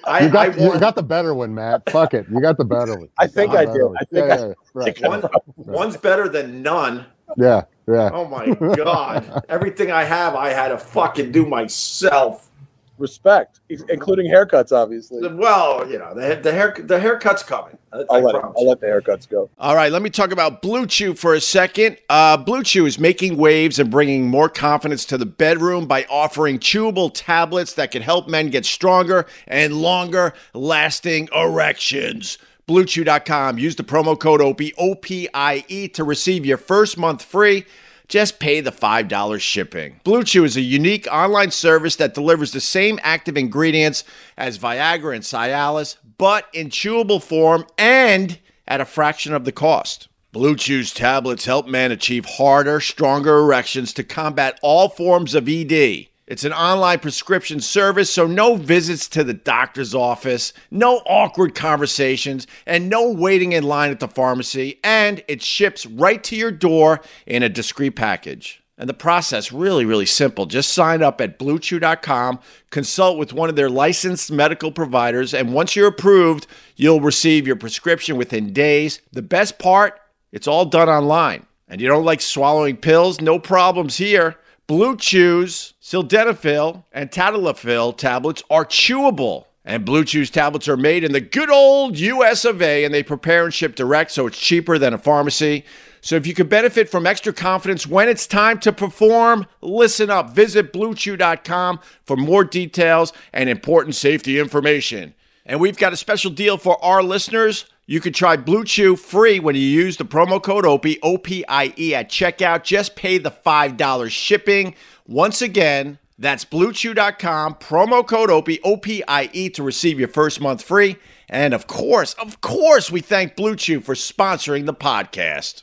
I, 0.06 0.24
you 0.24 0.30
got 0.30 0.50
I 0.50 0.74
you 0.74 0.80
got 0.80 0.96
the 0.96 1.04
better 1.04 1.34
one, 1.34 1.54
Matt. 1.54 1.90
Fuck 1.90 2.14
it, 2.14 2.26
you 2.32 2.40
got 2.42 2.58
the 2.58 2.66
better 2.66 2.98
one. 2.98 3.10
I 3.18 3.28
think 3.28 3.54
I 3.54 3.66
the 3.66 3.74
do. 3.74 3.88
one. 3.88 3.96
I 4.00 4.06
think 4.06 4.28
yeah, 4.28 4.34
I- 4.34 4.38
yeah, 4.40 4.48
yeah. 4.48 4.54
Right. 4.74 5.02
one, 5.02 5.24
one's 5.58 5.98
better 5.98 6.28
than 6.30 6.62
none. 6.62 7.06
yeah, 7.38 7.64
yeah. 7.88 8.10
Oh 8.14 8.26
my 8.28 8.48
god! 8.76 9.44
Everything 9.50 9.92
I 9.92 10.04
have, 10.04 10.36
I 10.36 10.50
had 10.50 10.70
to 10.70 10.78
fucking 10.78 11.32
do 11.32 11.46
myself. 11.46 12.50
Respect, 12.98 13.60
including 13.90 14.32
haircuts, 14.32 14.72
obviously. 14.72 15.28
Well, 15.28 15.86
you 15.90 16.00
know, 16.00 16.14
the 16.14 16.40
the 16.42 16.54
hair 16.54 16.74
the 16.78 16.98
haircut's 16.98 17.44
coming. 17.44 17.78
I, 17.92 17.98
I 17.98 18.06
I'll 18.10 18.22
let, 18.22 18.40
promise. 18.40 18.56
I'll 18.58 18.70
let 18.70 18.80
the 18.80 18.88
haircuts 18.88 19.28
go. 19.28 19.50
All 19.58 19.76
right, 19.76 19.92
let 19.92 20.02
me 20.02 20.10
talk 20.10 20.32
about 20.32 20.62
Blue 20.62 20.88
Chew 20.88 21.14
for 21.14 21.34
a 21.34 21.42
second. 21.42 21.98
Uh, 22.10 22.38
Blue 22.38 22.64
Chew 22.64 22.86
is 22.86 22.98
making 22.98 23.36
waves 23.36 23.80
and 23.80 23.92
bringing 23.92 24.28
more 24.28 24.48
confidence 24.48 25.04
to 25.06 25.18
the 25.18 25.26
bedroom 25.26 25.88
by 25.88 26.06
offering 26.10 26.58
chewable 26.58 27.12
tablets 27.14 27.74
that 27.74 27.92
can 27.92 28.02
help 28.02 28.30
men 28.30 28.50
get 28.50 28.66
stronger 28.66 29.26
and 29.46 29.74
longer 29.74 30.34
lasting 30.54 31.28
erections. 31.36 32.38
BlueChew.com. 32.68 33.60
Use 33.60 33.76
the 33.76 33.84
promo 33.84 34.18
code 34.18 34.42
OPIE, 34.42 34.74
O-P-I-E 34.78 35.66
E, 35.68 35.88
to 35.90 36.04
receive 36.04 36.46
your 36.46 36.58
first 36.58 36.98
month 36.98 37.22
free. 37.24 37.66
Just 38.08 38.39
pay 38.39 38.62
the 38.62 38.72
$5 38.72 39.41
shipping. 39.41 40.00
Blue 40.04 40.24
Chew 40.24 40.44
is 40.44 40.56
a 40.56 40.62
unique 40.62 41.08
online 41.12 41.52
service 41.52 41.96
that 41.96 42.13
delivers 42.13 42.52
the 42.52 42.62
same 42.62 43.00
active 43.02 43.36
ingredients 43.36 44.04
as 44.38 44.60
Viagra 44.60 45.15
and 45.15 45.24
Cialis, 45.24 45.98
but 46.18 46.48
in 46.54 46.70
chewable 46.70 47.22
form 47.22 47.65
and 47.78 48.39
at 48.68 48.82
a 48.82 48.86
fraction 48.86 49.34
of 49.34 49.46
the 49.46 49.52
cost. 49.52 50.08
Blue 50.32 50.56
Chew's 50.56 50.94
tablets 50.94 51.46
help 51.46 51.65
men 51.65 51.91
achieve 51.91 52.26
harder, 52.26 52.80
stronger 52.82 53.39
erections 53.39 53.94
to 53.94 54.04
combat 54.04 54.60
all 54.62 54.89
forms 54.89 55.34
of 55.34 55.48
ED. 55.48 56.08
It's 56.28 56.44
an 56.44 56.54
online 56.54 57.02
prescription 57.02 57.60
service, 57.60 58.10
so 58.10 58.26
no 58.26 58.56
visits 58.56 59.08
to 59.10 59.24
the 59.24 59.36
doctor's 59.36 59.94
office, 59.94 60.54
no 60.72 61.04
awkward 61.06 61.54
conversations, 61.54 62.48
and 62.66 62.90
no 62.90 63.12
waiting 63.12 63.52
in 63.52 63.64
line 63.64 63.92
at 63.92 64.00
the 64.00 64.08
pharmacy, 64.08 64.80
and 64.84 65.24
it 65.28 65.44
ships 65.44 65.86
right 65.86 66.24
to 66.24 66.36
your 66.36 66.50
door 66.50 67.02
in 67.28 67.44
a 67.44 67.50
discreet 67.50 67.92
package. 67.92 68.64
And 68.76 68.90
the 68.90 68.96
process 68.96 69.52
really, 69.52 69.86
really 69.86 70.08
simple. 70.08 70.48
Just 70.48 70.74
sign 70.74 71.04
up 71.04 71.22
at 71.22 71.38
bluechew.com, 71.38 72.40
consult 72.72 73.20
with 73.20 73.32
one 73.32 73.50
of 73.50 73.56
their 73.56 73.70
licensed 73.70 74.32
medical 74.32 74.72
providers, 74.72 75.32
and 75.32 75.54
once 75.54 75.76
you're 75.76 75.90
approved, 75.90 76.48
you'll 76.76 77.02
receive 77.02 77.46
your 77.46 77.56
prescription 77.56 78.18
within 78.18 78.52
days. 78.52 79.00
The 79.14 79.22
best 79.22 79.60
part, 79.60 80.02
it's 80.32 80.48
all 80.48 80.66
done 80.66 80.90
online. 80.90 81.46
And 81.68 81.80
you 81.80 81.88
don't 81.88 82.04
like 82.04 82.22
swallowing 82.22 82.78
pills? 82.78 83.22
No 83.22 83.38
problems 83.38 83.98
here. 83.98 84.38
Blue 84.67 84.97
Chew's 84.97 85.75
sildenafil 85.80 86.86
and 86.91 87.12
tadalafil 87.12 87.95
tablets 87.97 88.41
are 88.49 88.65
chewable. 88.65 89.45
And 89.63 89.86
Blue 89.86 90.04
Chew's 90.04 90.32
tablets 90.32 90.67
are 90.67 90.78
made 90.78 91.04
in 91.04 91.12
the 91.12 91.21
good 91.21 91.51
old 91.51 91.97
US 91.99 92.45
of 92.45 92.62
A 92.62 92.84
and 92.84 92.93
they 92.93 93.04
prepare 93.04 93.45
and 93.45 93.54
ship 93.54 93.75
direct 93.75 94.12
so 94.12 94.25
it's 94.25 94.39
cheaper 94.39 94.80
than 94.80 94.93
a 94.93 94.97
pharmacy. 94.97 95.65
So 96.01 96.15
if 96.15 96.25
you 96.25 96.34
could 96.34 96.49
benefit 96.49 96.89
from 96.89 97.06
extra 97.06 97.34
confidence 97.34 97.86
when 97.86 98.10
it's 98.10 98.25
time 98.25 98.60
to 98.60 98.73
perform, 98.73 99.45
listen 99.62 100.10
up. 100.10 100.32
Visit 100.32 100.73
bluechew.com 100.73 101.80
for 102.04 102.17
more 102.17 102.43
details 102.43 103.13
and 103.34 103.49
important 103.49 103.95
safety 103.95 104.39
information. 104.39 105.13
And 105.45 105.60
we've 105.60 105.78
got 105.78 105.93
a 105.93 105.97
special 105.97 106.32
deal 106.32 106.58
for 106.58 106.84
our 106.84 107.04
listeners. 107.04 107.65
You 107.88 108.00
can 108.00 108.13
try 108.13 108.36
Blue 108.36 108.63
Chew 108.63 108.95
free 108.95 109.39
when 109.39 109.54
you 109.54 109.62
use 109.62 109.98
the 109.98 110.06
promo 110.06 110.41
code 110.41 110.65
OPIE, 110.65 110.98
O-P-I-E 111.04 111.93
at 111.93 112.10
checkout. 112.10 112.63
Just 112.63 112.95
pay 112.95 113.19
the 113.19 113.30
$5 113.30 114.10
shipping. 114.10 114.74
Once 115.06 115.39
again, 115.39 116.00
that's 116.17 116.45
bluechew.com, 116.45 117.56
promo 117.56 118.08
code 118.08 118.32
OPIE, 118.32 118.60
O-P-I-E 118.63 119.50
to 119.52 119.62
receive 119.62 120.00
your 120.00 120.08
first 120.08 120.41
month 120.41 120.63
free. 120.63 120.95
And 121.30 121.54
of 121.54 121.67
course, 121.67 122.13
of 122.15 122.41
course, 122.41 122.89
we 122.89 123.02
thank 123.02 123.36
Blue 123.36 123.56
Chew 123.56 123.82
for 123.82 123.93
sponsoring 123.93 124.65
the 124.65 124.74
podcast. 124.74 125.62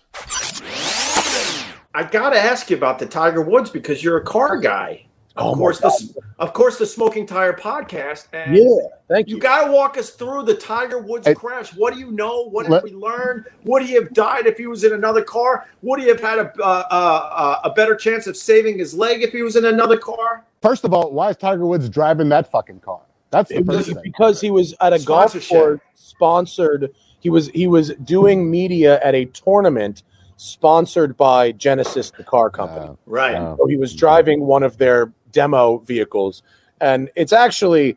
I 1.93 2.05
got 2.05 2.31
to 2.31 2.39
ask 2.39 2.71
you 2.71 2.77
about 2.77 3.01
the 3.01 3.07
Tiger 3.07 3.43
Woods 3.43 3.69
because 3.69 4.05
you're 4.05 4.19
a 4.19 4.25
car 4.25 4.59
guy. 4.59 5.07
Of 5.37 5.47
Oh 5.47 5.55
my 5.55 5.59
course, 5.59 5.79
the 5.79 6.23
of 6.39 6.53
course 6.53 6.77
the 6.79 6.85
Smoking 6.87 7.27
Tire 7.27 7.55
podcast. 7.55 8.27
And 8.35 8.55
Yeah, 8.57 8.65
thank 9.09 9.29
You 9.29 9.37
you. 9.37 9.41
got 9.41 9.65
to 9.65 9.73
walk 9.73 9.97
us 9.97 10.11
through 10.11 10.43
the 10.43 10.55
Tiger 10.55 10.99
Woods 10.99 11.27
Hey. 11.27 11.35
crash. 11.35 11.75
What 11.75 11.95
do 11.95 12.01
you 12.01 12.11
know? 12.13 12.49
What 12.51 12.69
did 12.69 12.83
we 12.83 12.93
learn? 12.93 13.47
Would 13.65 13.83
he 13.83 13.95
have 13.95 14.13
died 14.13 14.47
if 14.47 14.59
he 14.59 14.67
was 14.67 14.85
in 14.85 14.93
another 14.93 15.23
car? 15.23 15.67
Would 15.81 16.01
he 16.01 16.09
have 16.09 16.21
had 16.21 16.39
a 16.39 16.53
uh, 16.61 16.63
uh, 16.91 17.61
a 17.65 17.71
better 17.71 17.95
chance 17.95 18.27
of 18.27 18.37
saving 18.37 18.79
his 18.79 18.93
leg 18.93 19.23
if 19.23 19.33
he 19.33 19.43
was 19.43 19.57
in 19.57 19.65
another 19.65 19.97
car? 19.97 20.45
First 20.61 20.85
of 20.85 20.93
all, 20.93 21.11
why 21.13 21.31
is 21.31 21.37
Tiger 21.39 21.65
Woods 21.67 21.89
driving 21.89 22.29
that 22.29 22.51
fucking 22.51 22.81
car? 22.81 23.01
That's 23.31 23.49
the 23.49 23.57
It 23.59 23.67
first 23.67 23.87
thing. 23.91 23.97
because 24.03 24.39
he 24.41 24.51
was 24.51 24.75
at 24.83 24.93
a 24.93 24.99
golf 24.99 25.31
Sponsorship. 25.31 25.59
course 25.59 25.81
sponsored. 25.95 26.93
He 27.21 27.31
was 27.31 27.49
he 27.49 27.67
was 27.69 27.91
doing 28.05 28.51
media 28.51 29.01
at 29.03 29.15
a 29.15 29.25
tournament 29.27 30.03
sponsored 30.37 31.17
by 31.17 31.53
Genesis, 31.53 32.11
the 32.11 32.25
car 32.25 32.51
company. 32.51 32.89
Uh, 32.89 32.95
Right. 33.07 33.35
uh, 33.37 33.57
So 33.57 33.67
he 33.67 33.77
was 33.77 33.95
driving 33.95 34.41
one 34.45 34.63
of 34.63 34.77
their 34.77 35.13
demo 35.33 35.79
vehicles 35.79 36.43
and 36.81 37.11
it's 37.15 37.33
actually, 37.33 37.97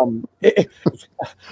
um, 0.00 0.26
it, 0.40 0.70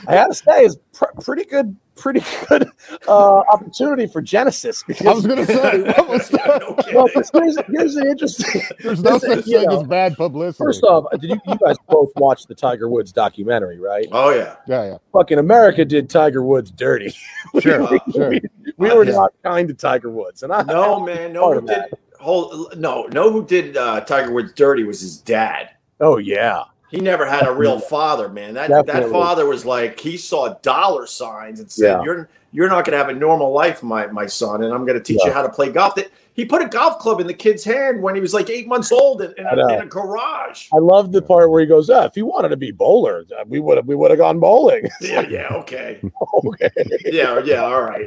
I 0.08 0.14
have 0.14 0.28
to 0.30 0.34
say, 0.34 0.64
is 0.64 0.78
pr- 0.94 1.04
pretty 1.22 1.44
good, 1.44 1.76
pretty 1.94 2.22
good 2.48 2.70
uh, 3.06 3.40
opportunity 3.52 4.06
for 4.06 4.22
Genesis. 4.22 4.82
I 5.06 5.12
was 5.12 5.26
gonna 5.26 5.44
say, 5.44 5.82
what 5.82 6.08
was 6.08 6.30
Yeah, 6.32 6.46
that? 6.46 6.60
no 6.62 6.74
kidding. 6.82 6.94
well, 6.94 7.08
'cause 7.12 7.30
here's, 7.34 7.58
here's 7.68 7.94
the 7.96 8.06
interesting. 8.08 8.62
there's 8.82 9.02
no 9.02 9.12
Listen, 9.16 9.30
such 9.30 9.44
thing 9.44 9.64
know, 9.64 9.82
as 9.82 9.86
bad 9.88 10.16
publicity. 10.16 10.64
First 10.64 10.82
off, 10.84 11.04
did 11.20 11.24
you, 11.28 11.40
you 11.46 11.58
guys 11.62 11.76
both 11.86 12.12
watch 12.16 12.46
the 12.46 12.54
Tiger 12.54 12.88
Woods 12.88 13.12
documentary, 13.12 13.78
right? 13.78 14.06
Oh 14.10 14.30
yeah. 14.30 14.56
yeah, 14.66 14.84
yeah, 14.86 14.96
Fucking 15.12 15.38
America 15.38 15.84
did 15.84 16.08
Tiger 16.08 16.42
Woods 16.42 16.70
dirty. 16.70 17.14
sure, 17.60 17.82
Uh, 17.82 17.98
sure. 18.10 18.32
We 18.78 18.90
were 18.94 19.04
Yeah. 19.04 19.12
not 19.16 19.34
kind 19.44 19.68
to 19.68 19.74
Tiger 19.74 20.08
Woods, 20.10 20.42
and 20.44 20.50
I 20.50 20.62
No 20.62 21.00
man, 21.04 21.34
no 21.34 21.42
Part 21.42 21.56
did 21.58 21.66
that. 21.66 21.90
Whole 22.20 22.70
no 22.76 23.06
no 23.12 23.32
who 23.32 23.44
did 23.44 23.76
uh, 23.76 24.00
Tiger 24.02 24.32
Woods 24.32 24.52
dirty 24.52 24.84
was 24.84 25.00
his 25.00 25.18
dad. 25.18 25.70
Oh 26.00 26.18
yeah, 26.18 26.64
He 26.90 27.00
never 27.00 27.26
had 27.26 27.46
a 27.46 27.52
real 27.52 27.78
father, 27.80 28.28
man. 28.28 28.54
That 28.54 28.86
that 28.86 29.10
father 29.10 29.46
was 29.46 29.64
like 29.64 30.00
he 30.00 30.16
saw 30.16 30.54
dollar 30.62 31.06
signs 31.06 31.60
and 31.60 31.70
said, 31.70 31.98
Yeah. 31.98 32.02
"You're 32.02 32.28
you're 32.52 32.68
not 32.68 32.84
going 32.84 32.92
to 32.92 32.98
have 32.98 33.08
a 33.08 33.18
normal 33.18 33.52
life, 33.52 33.82
my 33.82 34.06
my 34.08 34.26
son, 34.26 34.62
and 34.64 34.72
I'm 34.74 34.86
going 34.86 34.98
to 34.98 35.04
teach 35.04 35.22
you 35.24 35.32
how 35.32 35.42
to 35.42 35.48
play 35.48 35.70
golf." 35.70 35.94
That 35.94 36.10
he 36.32 36.44
put 36.44 36.62
a 36.62 36.68
golf 36.68 36.98
club 36.98 37.20
in 37.20 37.26
the 37.26 37.34
kid's 37.34 37.64
hand 37.64 38.02
when 38.02 38.14
he 38.14 38.20
was 38.20 38.32
like 38.32 38.48
eight 38.50 38.66
months 38.68 38.92
old 38.92 39.20
in, 39.22 39.32
in, 39.36 39.46
a, 39.46 39.74
in 39.74 39.80
a 39.82 39.86
garage. 39.86 40.68
I 40.72 40.78
love 40.78 41.12
the 41.12 41.20
part 41.22 41.50
where 41.50 41.60
he 41.60 41.66
goes, 41.66 41.90
"Ah, 41.90 42.04
if 42.04 42.14
he 42.14 42.22
wanted 42.22 42.48
to 42.50 42.56
be 42.56 42.70
bowler, 42.70 43.24
uh, 43.38 43.44
we 43.46 43.60
would 43.60 43.76
have 43.76 43.86
we 43.86 43.94
would 43.96 44.10
have 44.10 44.18
gone 44.18 44.38
bowling." 44.40 44.88
Yeah, 45.00 45.22
yeah, 45.28 45.48
okay, 45.54 46.00
okay. 46.44 46.70
yeah, 47.06 47.40
yeah, 47.44 47.62
all 47.64 47.82
right. 47.82 48.06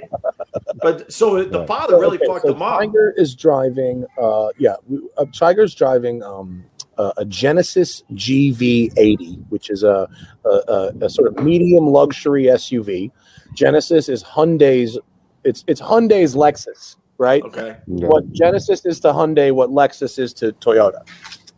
But 0.81 1.11
so 1.11 1.43
the 1.43 1.65
father 1.67 1.99
really 1.99 2.17
Okay, 2.17 2.27
fucked 2.27 2.45
so 2.45 2.53
him 2.53 2.61
up. 2.61 2.79
Tiger 2.79 3.13
is 3.17 3.35
driving. 3.35 4.05
Uh, 4.21 4.49
yeah, 4.57 4.75
we- 4.87 5.07
uh, 5.17 5.25
Tiger's 5.33 5.75
driving 5.75 6.23
um, 6.23 6.63
uh, 6.97 7.11
a 7.17 7.25
Genesis 7.25 8.03
GV80, 8.13 9.43
which 9.49 9.69
is 9.69 9.83
a, 9.83 10.07
a, 10.45 10.49
a, 10.49 10.91
a 11.01 11.09
sort 11.09 11.27
of 11.27 11.43
medium 11.43 11.87
luxury 11.87 12.43
SUV. 12.45 13.11
Genesis 13.53 14.09
is 14.09 14.23
Hyundai's. 14.23 14.97
It's 15.43 15.63
it's 15.67 15.81
Hyundai's 15.81 16.35
Lexus, 16.35 16.95
right? 17.17 17.43
Okay, 17.43 17.77
Yeah. 17.87 18.07
what 18.07 18.31
Genesis 18.31 18.85
is 18.85 18.99
to 19.01 19.09
Hyundai, 19.09 19.51
what 19.51 19.69
Lexus 19.69 20.17
is 20.19 20.33
to 20.35 20.51
Toyota. 20.53 21.07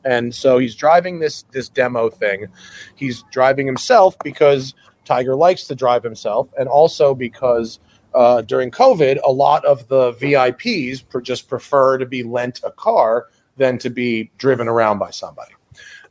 And 0.04 0.34
so 0.36 0.58
he's 0.60 0.76
driving 0.76 1.20
this 1.20 1.44
this 1.52 1.68
demo 1.70 2.10
thing. 2.10 2.48
He's 2.96 3.24
driving 3.32 3.66
himself 3.66 4.16
because 4.24 4.74
Tiger 5.04 5.36
likes 5.36 5.66
to 5.68 5.76
drive 5.76 6.04
himself, 6.04 6.48
and 6.60 6.68
also 6.70 7.16
because 7.16 7.80
uh, 8.14 8.42
during 8.42 8.72
COVID, 8.72 9.20
a 9.26 9.32
lot 9.32 9.66
of 9.66 9.88
the 9.88 10.14
VIPs 10.14 11.08
per- 11.10 11.22
just 11.22 11.50
prefer 11.50 11.98
to 11.98 12.06
be 12.06 12.24
lent 12.24 12.62
a 12.64 12.72
car 12.72 13.28
than 13.58 13.78
to 13.80 13.90
be 13.90 14.30
driven 14.38 14.68
around 14.68 15.00
by 15.00 15.10
somebody. 15.10 15.54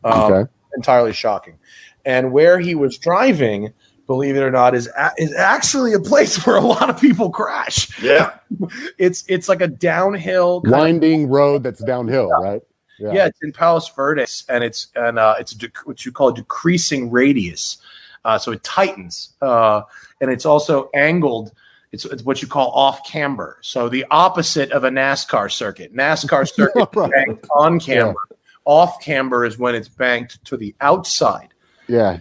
Um, 0.03 0.33
Okay. 0.33 0.51
Entirely 0.77 1.13
shocking. 1.13 1.57
And 2.05 2.33
where 2.33 2.59
he 2.59 2.75
was 2.75 2.99
driving, 2.99 3.73
believe 4.07 4.37
it 4.37 4.41
or 4.41 4.51
not, 4.51 4.75
is 4.75 4.89
a- 4.99 5.13
is 5.19 5.35
actually 5.35 5.93
a 5.93 6.01
place 6.01 6.37
where 6.47 6.57
a 6.57 6.61
lot 6.61 6.91
of 6.91 7.01
people 7.01 7.31
crash. 7.31 8.01
Yeah, 8.03 8.35
it's 8.99 9.25
it's 9.29 9.49
like 9.49 9.61
a 9.61 9.69
downhill 9.69 10.63
kind 10.63 10.75
of- 10.75 10.81
Winding 10.81 11.29
road 11.29 11.63
that's 11.63 11.83
downhill, 11.85 12.29
right? 12.31 12.63
yeah. 13.01 13.27
it's 13.27 13.39
in 13.43 13.53
Palos 13.53 13.89
Verdes 13.91 14.45
and 14.49 14.63
it's 14.63 14.89
and 14.95 15.19
uh 15.19 15.35
it's 15.39 15.53
dec- 15.53 15.85
what 15.85 16.07
you 16.07 16.13
call 16.13 16.29
a 16.29 16.35
decreasing 16.35 17.11
radius. 17.11 17.79
Uh 18.25 18.39
so 18.39 18.53
it 18.53 18.63
tightens 18.63 19.31
uh 19.43 19.83
and 20.21 20.31
it's 20.31 20.47
also 20.47 20.91
angled 20.95 21.53
it's, 21.91 22.05
it's 22.07 22.23
what 22.25 22.41
you 22.43 22.49
call 22.49 22.71
off 22.71 23.05
camber. 23.07 23.59
So 23.63 23.89
the 23.89 24.05
opposite 24.11 24.71
of 24.73 24.83
a 24.85 24.91
NASCAR 24.91 25.51
circuit. 25.51 25.95
NASCAR 25.95 26.49
circuit 26.55 26.89
Right. 26.95 27.11
banked 27.11 27.47
on 27.55 27.79
camber. 27.81 28.19
Off 28.65 29.01
camber 29.01 29.45
is 29.45 29.59
when 29.59 29.75
it's 29.77 29.89
banked 29.89 30.45
to 30.47 30.57
the 30.57 30.75
outside. 30.81 31.49
Yeah. 31.89 32.19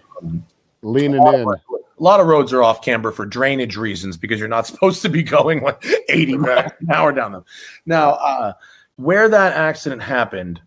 Leaning 0.83 1.25
in. 1.25 1.47
a 1.47 2.03
lot 2.03 2.19
of 2.19 2.27
roads 2.27 2.53
are 2.53 2.61
off 2.61 2.81
camber 2.83 3.11
for 3.11 3.25
drainage 3.25 3.77
reasons 3.77 4.17
because 4.17 4.39
you're 4.39 4.47
not 4.47 4.67
supposed 4.67 5.01
to 5.01 5.09
be 5.09 5.23
going 5.23 5.63
like 5.63 5.83
80 6.09 6.35
Okay. 6.35 6.41
miles 6.41 6.71
an 6.79 6.91
hour 6.91 7.11
down 7.11 7.31
them. 7.31 7.45
Now, 7.85 8.11
uh, 8.11 8.53
where 8.97 9.27
that 9.29 9.53
accident 9.53 10.01
happened, 10.01 10.61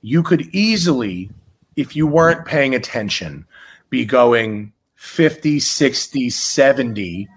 you 0.00 0.22
could 0.22 0.42
easily, 0.54 1.28
if 1.76 1.94
you 1.96 2.06
weren't 2.06 2.46
paying 2.46 2.74
attention, 2.74 3.44
be 3.90 4.04
going 4.04 4.72
50, 4.94 5.60
60, 5.60 6.30
70 6.30 7.28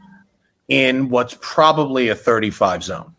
in 0.68 1.10
what's 1.10 1.38
probably 1.42 2.10
a 2.10 2.16
35 2.16 2.84
zone 2.84 3.16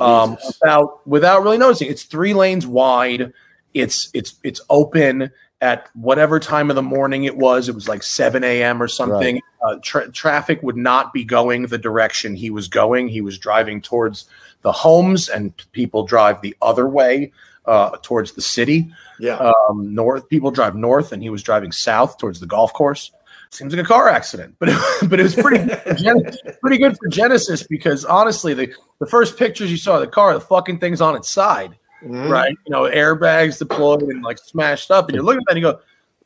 um, 0.00 0.36
without 0.46 1.06
without 1.06 1.42
really 1.42 1.58
noticing. 1.58 1.88
It's 1.88 2.04
three 2.04 2.34
lanes 2.34 2.66
wide. 2.66 3.32
It's 3.74 4.10
it's 4.14 4.34
it's 4.42 4.60
open 4.70 5.30
at 5.60 5.88
whatever 5.94 6.40
time 6.40 6.70
of 6.70 6.76
the 6.76 6.82
morning 6.82 7.24
it 7.24 7.36
was. 7.36 7.68
It 7.68 7.74
was 7.74 7.88
like 7.88 8.02
seven 8.02 8.44
a.m. 8.44 8.82
or 8.82 8.88
something. 8.88 9.40
Uh, 9.62 9.76
tra- 9.82 10.10
traffic 10.10 10.62
would 10.62 10.76
not 10.76 11.12
be 11.12 11.24
going 11.24 11.62
the 11.66 11.78
direction 11.78 12.34
he 12.34 12.50
was 12.50 12.68
going. 12.68 13.08
He 13.08 13.20
was 13.20 13.38
driving 13.38 13.82
towards 13.82 14.26
the 14.62 14.72
homes, 14.72 15.28
and 15.28 15.52
people 15.72 16.04
drive 16.04 16.40
the 16.40 16.56
other 16.62 16.88
way 16.88 17.32
uh, 17.66 17.96
towards 18.02 18.32
the 18.32 18.42
city. 18.42 18.90
yeah. 19.18 19.52
Um, 19.68 19.94
north 19.94 20.28
people 20.28 20.50
drive 20.50 20.74
north, 20.74 21.12
and 21.12 21.22
he 21.22 21.30
was 21.30 21.42
driving 21.42 21.72
south 21.72 22.18
towards 22.18 22.40
the 22.40 22.46
golf 22.46 22.72
course. 22.72 23.12
Seems 23.50 23.74
like 23.74 23.84
a 23.84 23.88
car 23.88 24.08
accident, 24.08 24.54
but 24.58 24.68
it, 24.68 24.78
but 25.10 25.20
it 25.20 25.24
was 25.24 25.34
pretty 25.34 25.58
Gen- 26.02 26.22
pretty 26.60 26.78
good 26.78 26.96
for 26.96 27.08
Genesis 27.08 27.64
because 27.64 28.04
honestly, 28.04 28.54
the 28.54 28.72
the 28.98 29.06
first 29.06 29.36
pictures 29.36 29.70
you 29.70 29.76
saw 29.76 29.96
of 29.96 30.00
the 30.00 30.06
car, 30.06 30.32
the 30.34 30.40
fucking 30.40 30.78
thing's 30.78 31.00
on 31.00 31.16
its 31.16 31.28
side, 31.28 31.76
Mhm. 32.02 32.30
right? 32.30 32.56
You 32.66 32.70
know, 32.72 32.82
airbags 32.82 33.58
deployed 33.58 34.02
and 34.02 34.22
like 34.22 34.38
smashed 34.38 34.90
up, 34.90 35.08
and 35.08 35.14
you're 35.14 35.24
looking 35.24 35.40
at 35.40 35.44
that 35.48 35.56
and 35.56 35.62
you 35.64 35.72
go, 35.72 35.80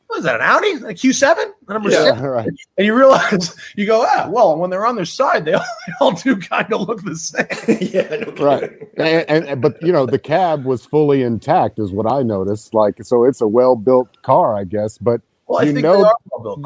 "What 0.07 0.17
is 0.19 0.23
that? 0.25 0.35
An 0.35 0.41
Audi? 0.41 0.71
A 0.85 0.93
Q7? 0.93 1.51
Number 1.67 1.89
Yeah. 1.89 2.03
six?" 2.03 2.17
Yeah, 2.19 2.25
right. 2.25 2.49
And 2.77 2.85
you 2.85 2.95
realize 2.95 3.55
you 3.75 3.85
go, 3.85 4.05
"Ah, 4.07 4.27
well, 4.29 4.57
when 4.57 4.69
they're 4.69 4.85
on 4.85 4.95
their 4.95 5.05
side, 5.05 5.45
they 5.45 5.53
all, 5.55 5.65
they 5.87 5.93
all 5.99 6.11
do 6.13 6.37
kind 6.37 6.71
of 6.73 6.87
look 6.87 7.03
the 7.03 7.15
same." 7.15 7.45
yeah, 7.81 8.15
no. 8.25 8.31
Right. 8.43 8.71
And, 8.97 9.25
and, 9.29 9.45
and- 9.45 9.61
but 9.61 9.81
you 9.81 9.91
know 9.91 10.05
the 10.05 10.19
cab 10.19 10.65
was 10.65 10.85
fully 10.85 11.21
intact, 11.23 11.79
is 11.79 11.91
what 11.91 12.09
I 12.11 12.23
noticed. 12.23 12.73
Like, 12.73 13.03
so 13.03 13.23
it's 13.25 13.41
a 13.41 13.47
well-built 13.47 14.21
car, 14.21 14.55
I 14.55 14.63
guess. 14.63 14.97
But 14.97 15.21
Well, 15.47 15.59
I 15.59 15.63
You 15.63 15.73
think 15.73 15.83
know- 15.83 16.03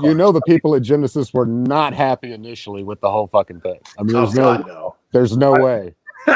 they 0.01 0.07
you 0.07 0.13
know 0.13 0.31
the 0.31 0.41
people 0.41 0.75
at 0.75 0.81
Genesis 0.83 1.33
were 1.33 1.45
not 1.45 1.93
happy 1.93 2.31
initially 2.33 2.83
with 2.83 3.01
the 3.01 3.09
whole 3.09 3.27
fucking 3.27 3.61
thing. 3.61 3.79
I 3.97 4.03
mean, 4.03 4.15
Oh 4.15 4.21
there's 4.21 4.35
no, 4.35 4.41
God, 4.57 4.67
no. 4.67 4.95
there's 5.13 5.35
no 5.37 5.51
way. 5.53 5.95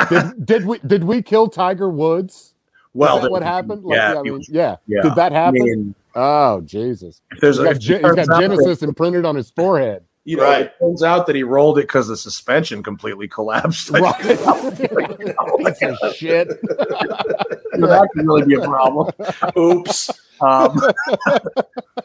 Did, 0.10 0.46
did 0.46 0.66
we 0.66 0.80
did 0.80 1.04
we 1.04 1.22
kill 1.22 1.48
Tiger 1.48 1.90
Woods? 1.90 2.53
Well, 2.93 3.19
that 3.19 3.32
what 3.32 3.43
happened? 3.43 3.84
yeah, 3.88 4.17
I 4.17 4.21
mean, 4.21 4.34
was- 4.34 4.49
yeah. 4.49 4.77
yeah. 4.88 5.01
Did 5.01 5.15
that 5.15 5.32
I 5.32 5.36
happen? 5.36 5.63
mean, 5.63 5.95
oh 6.15 6.62
Jesus! 6.62 7.21
if 7.32 7.39
there's 7.39 7.58
He's 7.58 7.65
a, 7.65 7.73
got, 7.73 7.79
Ge- 7.79 7.89
if 7.91 7.95
he's 7.97 8.01
got 8.01 8.15
turns 8.15 8.19
out 8.19 8.27
that- 8.27 8.41
Genesis 8.41 8.82
imprinted 8.84 9.25
on 9.25 9.36
his 9.36 9.49
forehead. 9.51 10.03
you 10.25 10.38
know, 10.38 10.43
Right. 10.43 10.65
it 10.67 10.73
turns 10.79 11.03
out 11.03 11.25
that 11.27 11.36
he 11.36 11.43
rolled 11.43 11.77
it 11.79 11.82
because 11.88 12.08
the 12.08 12.15
suspension 12.17 12.82
completely 12.84 13.27
collapsed. 13.27 13.89
Right. 13.93 14.15
Piece 15.79 15.82
of 16.01 16.13
shit. 16.15 16.47
that 16.49 18.10
could 18.13 18.25
really 18.27 18.45
be 18.45 18.56
a 18.56 18.62
problem. 18.62 19.12
Oops. 19.58 20.12
Um, 20.41 20.79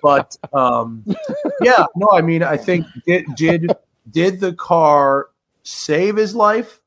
but 0.03 0.37
um, 0.53 1.05
yeah, 1.63 1.87
no, 1.97 2.09
I 2.13 2.21
mean, 2.21 2.43
I 2.43 2.57
think 2.57 2.87
did 3.07 3.25
did 3.37 3.71
did 4.11 4.41
the 4.41 4.53
car 4.55 5.29
save 5.63 6.17
his 6.17 6.35
life? 6.35 6.81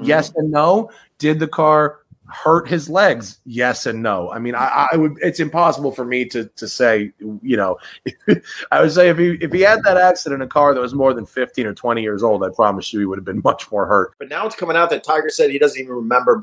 Yes 0.00 0.32
and 0.36 0.50
no. 0.50 0.90
Did 1.18 1.38
the 1.38 1.48
car 1.48 2.00
hurt 2.32 2.66
his 2.68 2.88
legs? 2.88 3.38
Yes 3.44 3.86
and 3.86 4.02
no. 4.02 4.30
I 4.32 4.38
mean, 4.38 4.54
I, 4.54 4.88
I 4.92 4.96
would. 4.96 5.16
It's 5.22 5.40
impossible 5.40 5.92
for 5.92 6.04
me 6.04 6.24
to 6.26 6.46
to 6.46 6.66
say. 6.68 7.12
You 7.42 7.56
know, 7.56 7.78
I 8.72 8.80
would 8.82 8.92
say 8.92 9.08
if 9.08 9.18
he 9.18 9.32
if 9.40 9.52
he 9.52 9.60
had 9.60 9.82
that 9.84 9.96
accident 9.96 10.42
in 10.42 10.46
a 10.46 10.50
car 10.50 10.74
that 10.74 10.80
was 10.80 10.94
more 10.94 11.14
than 11.14 11.26
fifteen 11.26 11.66
or 11.66 11.74
twenty 11.74 12.02
years 12.02 12.22
old, 12.22 12.42
I 12.44 12.48
promise 12.54 12.92
you 12.92 13.00
he 13.00 13.06
would 13.06 13.18
have 13.18 13.24
been 13.24 13.40
much 13.44 13.70
more 13.70 13.86
hurt. 13.86 14.14
But 14.18 14.28
now 14.28 14.46
it's 14.46 14.56
coming 14.56 14.76
out 14.76 14.90
that 14.90 15.04
Tiger 15.04 15.28
said 15.30 15.50
he 15.50 15.58
doesn't 15.58 15.80
even 15.80 15.92
remember 15.94 16.42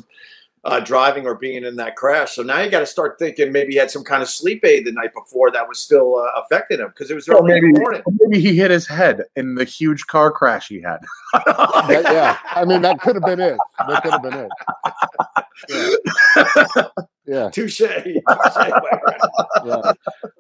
uh, 0.66 0.80
driving 0.82 1.26
or 1.26 1.36
being 1.36 1.64
in 1.64 1.78
that 1.78 1.96
crash. 1.96 2.36
So 2.36 2.44
now 2.44 2.60
you 2.60 2.70
got 2.70 2.82
to 2.82 2.86
start 2.86 3.18
thinking 3.18 3.50
maybe 3.54 3.72
he 3.72 3.78
had 3.78 3.90
some 3.90 4.04
kind 4.04 4.22
of 4.22 4.28
sleep 4.28 4.66
aid 4.66 4.86
the 4.86 4.92
night 4.92 5.14
before 5.14 5.52
that 5.52 5.66
was 5.66 5.80
still 5.80 6.18
uh, 6.18 6.42
affecting 6.42 6.80
him 6.80 6.90
because 6.90 7.10
it 7.10 7.16
was 7.16 7.30
Or 7.30 7.38
early 7.38 7.54
in 7.58 7.62
maybe 7.64 7.74
the 7.74 7.80
morning. 7.80 8.02
maybe 8.20 8.42
he 8.42 8.58
hit 8.58 8.70
his 8.70 8.86
head 8.86 9.24
in 9.38 9.56
the 9.56 9.64
huge 9.64 10.06
car 10.08 10.32
crash 10.32 10.68
he 10.68 10.82
had. 10.82 10.98
That- 11.46 12.04
yeah, 12.12 12.38
I 12.52 12.66
mean 12.66 12.82
that 12.82 13.00
could 13.00 13.16
have 13.16 13.24
been 13.24 13.40
it. 13.40 13.58
That 13.88 14.04
could 14.04 14.12
have 14.12 14.22
been 14.24 14.34
it. 14.34 14.50
Yeah, 17.26 17.50
Touche. 17.52 17.78
Touche, 17.80 18.22
yeah. 19.66 19.92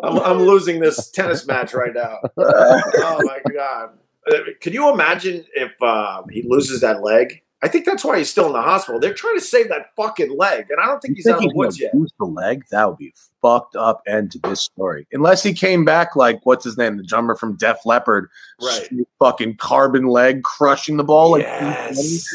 I'm, 0.03 0.17
I'm 0.19 0.37
losing 0.39 0.79
this 0.79 1.11
tennis 1.11 1.45
match 1.45 1.73
right 1.73 1.93
now. 1.93 2.17
Oh 2.37 3.21
my 3.23 3.39
god! 3.53 3.89
Uh, 4.31 4.37
Can 4.59 4.73
you 4.73 4.91
imagine 4.91 5.45
if 5.55 5.79
um, 5.83 6.25
he 6.29 6.41
loses 6.47 6.81
that 6.81 7.03
leg? 7.03 7.41
I 7.61 7.67
think 7.67 7.85
that's 7.85 8.05
why 8.05 8.17
he's 8.17 8.29
still 8.29 8.47
in 8.47 8.53
the 8.53 8.61
hospital. 8.61 9.01
They're 9.01 9.13
trying 9.13 9.35
to 9.37 9.41
save 9.43 9.67
that 9.67 9.87
fucking 9.97 10.35
leg, 10.35 10.67
and 10.69 10.79
I 10.81 10.85
don't 10.85 10.99
think 11.01 11.17
he's 11.17 11.27
out 11.27 11.43
of 11.43 11.49
the 11.49 11.51
woods 11.53 11.77
yet. 11.79 11.93
lose 11.93 12.13
the 12.17 12.25
leg? 12.25 12.63
That 12.71 12.87
would 12.87 12.97
be 12.97 13.13
fucked 13.41 13.75
up 13.75 14.01
end 14.07 14.31
to 14.31 14.39
this 14.39 14.61
story. 14.61 15.05
Unless 15.11 15.43
he 15.43 15.53
came 15.53 15.83
back 15.83 16.15
like 16.15 16.39
what's 16.43 16.63
his 16.63 16.77
name, 16.77 16.95
the 16.97 17.03
drummer 17.03 17.35
from 17.35 17.57
Def 17.57 17.85
Leppard, 17.85 18.29
Right. 18.61 18.89
fucking 19.19 19.57
carbon 19.57 20.07
leg, 20.07 20.41
crushing 20.43 20.95
the 20.97 21.03
ball 21.03 21.31
like 21.31 21.41
Yes. 21.43 22.25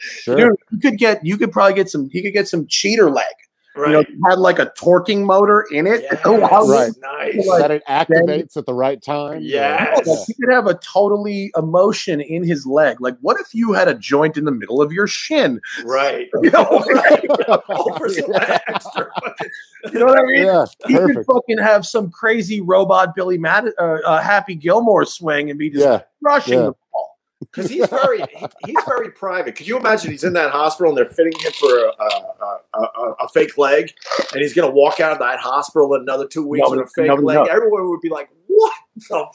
Sure, 0.00 0.38
sure. 0.38 0.48
dude. 0.50 0.58
You 0.72 0.78
could 0.78 0.98
get, 0.98 1.24
you 1.24 1.36
could 1.36 1.52
probably 1.52 1.74
get 1.74 1.88
some. 1.90 2.08
He 2.10 2.22
could 2.22 2.32
get 2.32 2.48
some 2.48 2.66
cheater 2.66 3.10
leg. 3.10 3.24
Right. 3.76 3.90
You 3.90 3.92
know, 4.18 4.28
had 4.28 4.40
like 4.40 4.58
a 4.58 4.72
torquing 4.76 5.24
motor 5.24 5.64
in 5.70 5.86
it. 5.86 6.02
Yes, 6.02 6.20
Wow, 6.24 6.64
Right. 6.66 6.90
Nice. 7.00 7.46
Like, 7.46 7.60
that 7.60 7.70
it 7.70 7.82
activates 7.88 8.56
at 8.56 8.66
the 8.66 8.74
right 8.74 9.00
time. 9.00 9.38
Yes. 9.40 10.04
Like, 10.04 10.18
you 10.26 10.34
could 10.34 10.52
have 10.52 10.66
a 10.66 10.74
totally 10.78 11.52
emotion 11.56 12.20
in 12.20 12.42
his 12.42 12.66
leg. 12.66 13.00
Like, 13.00 13.16
what 13.20 13.38
if 13.38 13.54
you 13.54 13.72
had 13.74 13.86
a 13.86 13.94
joint 13.94 14.36
in 14.36 14.46
the 14.46 14.50
middle 14.50 14.82
of 14.82 14.90
your 14.92 15.06
shin? 15.06 15.60
Right. 15.84 16.28
You 16.42 16.50
know, 16.50 16.84
right. 16.92 17.24
Oh, 17.68 17.94
for 17.96 18.08
some 18.08 18.32
extra. 18.34 19.12
you 19.92 19.98
know 20.00 20.06
what 20.06 20.18
I 20.18 20.22
mean? 20.24 20.44
Yeah, 20.46 20.64
He 20.88 20.94
could 20.94 21.24
fucking 21.24 21.58
have 21.58 21.86
some 21.86 22.10
crazy 22.10 22.60
robot 22.60 23.14
Billy 23.14 23.38
Mad- 23.38 23.72
uh, 23.78 23.98
uh, 24.04 24.20
Happy 24.20 24.56
Gilmore 24.56 25.04
swing 25.04 25.50
and 25.50 25.58
be 25.58 25.70
just 25.70 25.84
Yeah, 25.84 26.00
crushing 26.20 26.54
yeah. 26.54 26.60
the 26.60 26.72
ball. 26.72 26.76
Because 27.52 27.70
he's 27.70 27.86
very 27.88 28.18
he- 28.18 28.46
he's 28.66 28.84
very 28.86 29.10
private. 29.10 29.56
Could 29.56 29.66
you 29.66 29.78
imagine 29.78 30.10
he's 30.10 30.22
in 30.24 30.34
that 30.34 30.50
hospital 30.50 30.90
and 30.90 30.98
they're 30.98 31.06
fitting 31.06 31.32
him 31.40 31.52
for 31.52 31.66
a, 31.78 31.88
a, 31.88 32.60
a, 32.74 32.78
a, 32.80 33.12
a 33.22 33.28
fake 33.28 33.56
leg, 33.56 33.90
and 34.32 34.42
he's 34.42 34.52
going 34.54 34.68
to 34.68 34.74
walk 34.74 35.00
out 35.00 35.12
of 35.12 35.18
that 35.20 35.38
hospital 35.40 35.94
in 35.94 36.02
another 36.02 36.26
two 36.28 36.46
weeks 36.46 36.62
Nobody- 36.64 36.82
with 36.82 36.90
a 36.90 36.92
fake 36.94 37.06
nobody 37.08 37.26
leg? 37.26 37.36
knows. 37.38 37.48
Everyone 37.50 37.88
would 37.88 38.00
be 38.02 38.10
like, 38.10 38.28
"What 38.48 38.72
the 38.96 39.02
fuck?" 39.08 39.34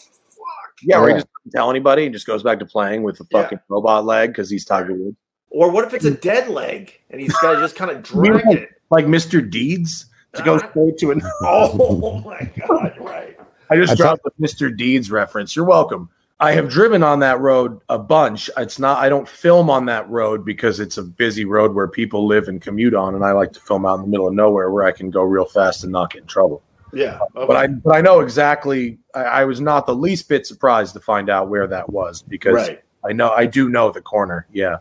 Yeah, 0.84 0.99
or 0.99 1.08
he 1.08 1.13
just 1.15 1.28
doesn't 1.39 1.52
tell 1.58 1.69
anybody 1.71 2.06
and 2.06 2.13
just 2.13 2.28
goes 2.28 2.43
back 2.43 2.60
to 2.60 2.65
playing 2.65 3.02
with 3.04 3.17
the 3.17 3.26
Yeah. 3.32 3.41
fucking 3.43 3.60
robot 3.69 4.06
leg 4.06 4.30
because 4.30 4.49
he's 4.49 4.63
Tiger 4.65 4.93
Woods. 4.93 5.17
Or 5.49 5.69
what 5.71 5.86
if 5.86 5.93
it's 5.93 6.06
a 6.06 6.12
dead 6.12 6.49
leg 6.49 6.93
and 7.10 7.19
he's 7.21 7.34
got 7.38 7.54
to 7.56 7.60
just 7.62 7.76
kind 7.76 7.89
of 7.91 8.04
drag 8.04 8.43
it? 8.52 8.69
Like 8.91 9.06
Mr. 9.06 9.47
Deeds 9.49 10.06
to 10.36 10.43
go 10.43 10.56
Ah. 10.56 10.69
straight 10.69 10.97
to 10.99 11.12
it. 11.12 11.23
Oh 11.41 12.19
my 12.26 12.52
god! 12.67 12.93
Right. 12.99 13.39
I 13.71 13.76
just 13.78 13.93
I 13.93 13.95
dropped 13.95 14.23
the 14.23 14.32
Mr. 14.39 14.76
Deeds 14.76 15.10
reference. 15.10 15.56
You're 15.56 15.65
welcome. 15.65 16.10
I 16.43 16.51
have 16.51 16.69
driven 16.69 17.03
on 17.03 17.19
that 17.19 17.39
road 17.39 17.79
a 17.88 17.97
bunch. 17.97 18.49
It's 18.58 18.77
not 18.77 18.97
I 18.97 19.08
don't 19.08 19.27
film 19.27 19.69
on 19.69 19.86
that 19.86 20.10
road 20.10 20.43
because 20.43 20.82
it's 20.82 20.97
a 20.97 21.03
busy 21.03 21.45
road 21.45 21.73
where 21.73 21.88
people 21.88 22.27
live 22.27 22.49
and 22.49 22.62
commute 22.62 22.93
on, 22.93 23.15
and 23.15 23.23
I 23.23 23.32
like 23.32 23.53
to 23.53 23.62
film 23.62 23.86
out 23.86 23.95
in 23.95 24.01
the 24.01 24.08
middle 24.08 24.27
of 24.27 24.34
nowhere 24.34 24.69
where 24.69 24.84
I 24.84 24.91
can 24.91 25.10
go 25.10 25.23
real 25.23 25.45
fast 25.45 25.84
and 25.84 25.93
not 25.93 26.12
get 26.12 26.23
in 26.23 26.27
trouble. 26.27 26.62
Yeah. 26.91 27.19
Okay. 27.36 27.47
But 27.47 27.56
I 27.56 27.67
but 27.67 27.95
I 27.95 28.01
know 28.01 28.19
exactly 28.19 28.99
I, 29.15 29.23
I 29.23 29.45
was 29.45 29.62
not 29.62 29.86
the 29.86 29.95
least 29.95 30.27
bit 30.27 30.45
surprised 30.45 30.93
to 30.95 30.99
find 30.99 31.29
out 31.29 31.47
where 31.47 31.65
that 31.67 31.89
was 31.89 32.21
because 32.21 32.53
right. 32.53 32.84
I 33.06 33.13
know 33.13 33.32
I 33.32 33.45
do 33.45 33.69
know 33.69 33.89
the 33.91 34.01
corner. 34.01 34.45
Yeah. 34.51 34.77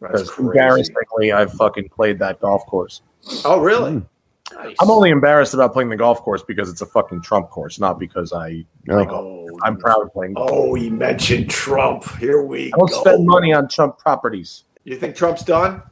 That's 0.00 0.12
Because 0.12 0.30
crazy. 0.30 0.48
embarrassingly 0.48 1.32
I've 1.32 1.52
fucking 1.52 1.90
played 1.90 2.18
that 2.18 2.40
golf 2.40 2.66
course. 2.66 3.02
Oh 3.44 3.60
really? 3.60 3.92
Hmm. 3.92 3.98
Nice. 4.52 4.76
I'm 4.80 4.90
only 4.90 5.10
embarrassed 5.10 5.54
about 5.54 5.72
playing 5.72 5.88
the 5.88 5.96
golf 5.96 6.20
course 6.20 6.42
because 6.42 6.68
it's 6.68 6.82
a 6.82 6.86
fucking 6.86 7.22
Trump 7.22 7.48
course, 7.50 7.80
not 7.80 7.98
because 7.98 8.32
I 8.32 8.64
Yeah. 8.86 9.06
Oh, 9.08 9.48
I'm 9.62 9.76
proud 9.78 10.02
of 10.02 10.12
playing 10.12 10.34
golf. 10.34 10.50
Oh, 10.52 10.74
he 10.74 10.90
mentioned 10.90 11.48
Trump. 11.50 12.04
Here 12.18 12.42
we 12.42 12.66
I 12.66 12.76
don't 12.76 12.90
go. 12.90 13.00
spend 13.00 13.26
money 13.26 13.52
on 13.54 13.68
Trump 13.68 13.98
properties. 13.98 14.64
You 14.84 14.96
think 14.96 15.16
Trump's 15.16 15.42
done? 15.42 15.82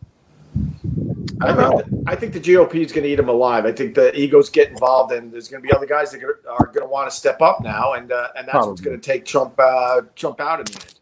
I 1.41 1.47
I 1.47 1.55
don't 1.55 1.57
know. 1.57 1.79
think, 1.81 2.05
I 2.07 2.15
think 2.15 2.35
the 2.35 2.41
GOP 2.41 2.75
is 2.85 2.93
going 2.93 3.05
to 3.05 3.11
eat 3.11 3.19
him 3.19 3.31
alive. 3.31 3.65
I 3.65 3.73
think 3.73 3.95
the 3.95 4.15
egos 4.19 4.51
get 4.51 4.69
involved, 4.69 5.13
and 5.13 5.33
there's 5.33 5.49
going 5.49 5.63
to 5.63 5.67
be 5.67 5.75
other 5.75 5.87
guys 5.87 6.13
that 6.13 6.23
are 6.23 6.67
going 6.67 6.81
to 6.83 6.87
want 6.87 7.11
to 7.11 7.17
step 7.17 7.41
up 7.41 7.63
now, 7.63 7.95
and 7.95 8.13
uh, 8.13 8.29
and 8.37 8.47
that's 8.47 8.67
what's 8.67 8.83
going 8.83 9.01
to 9.01 9.03
take 9.05 9.25
Trump 9.25 9.55
uh, 9.59 10.03
Trump 10.15 10.41
out 10.41 10.61
in 10.61 10.67
the 10.67 10.73
end. 10.75 10.95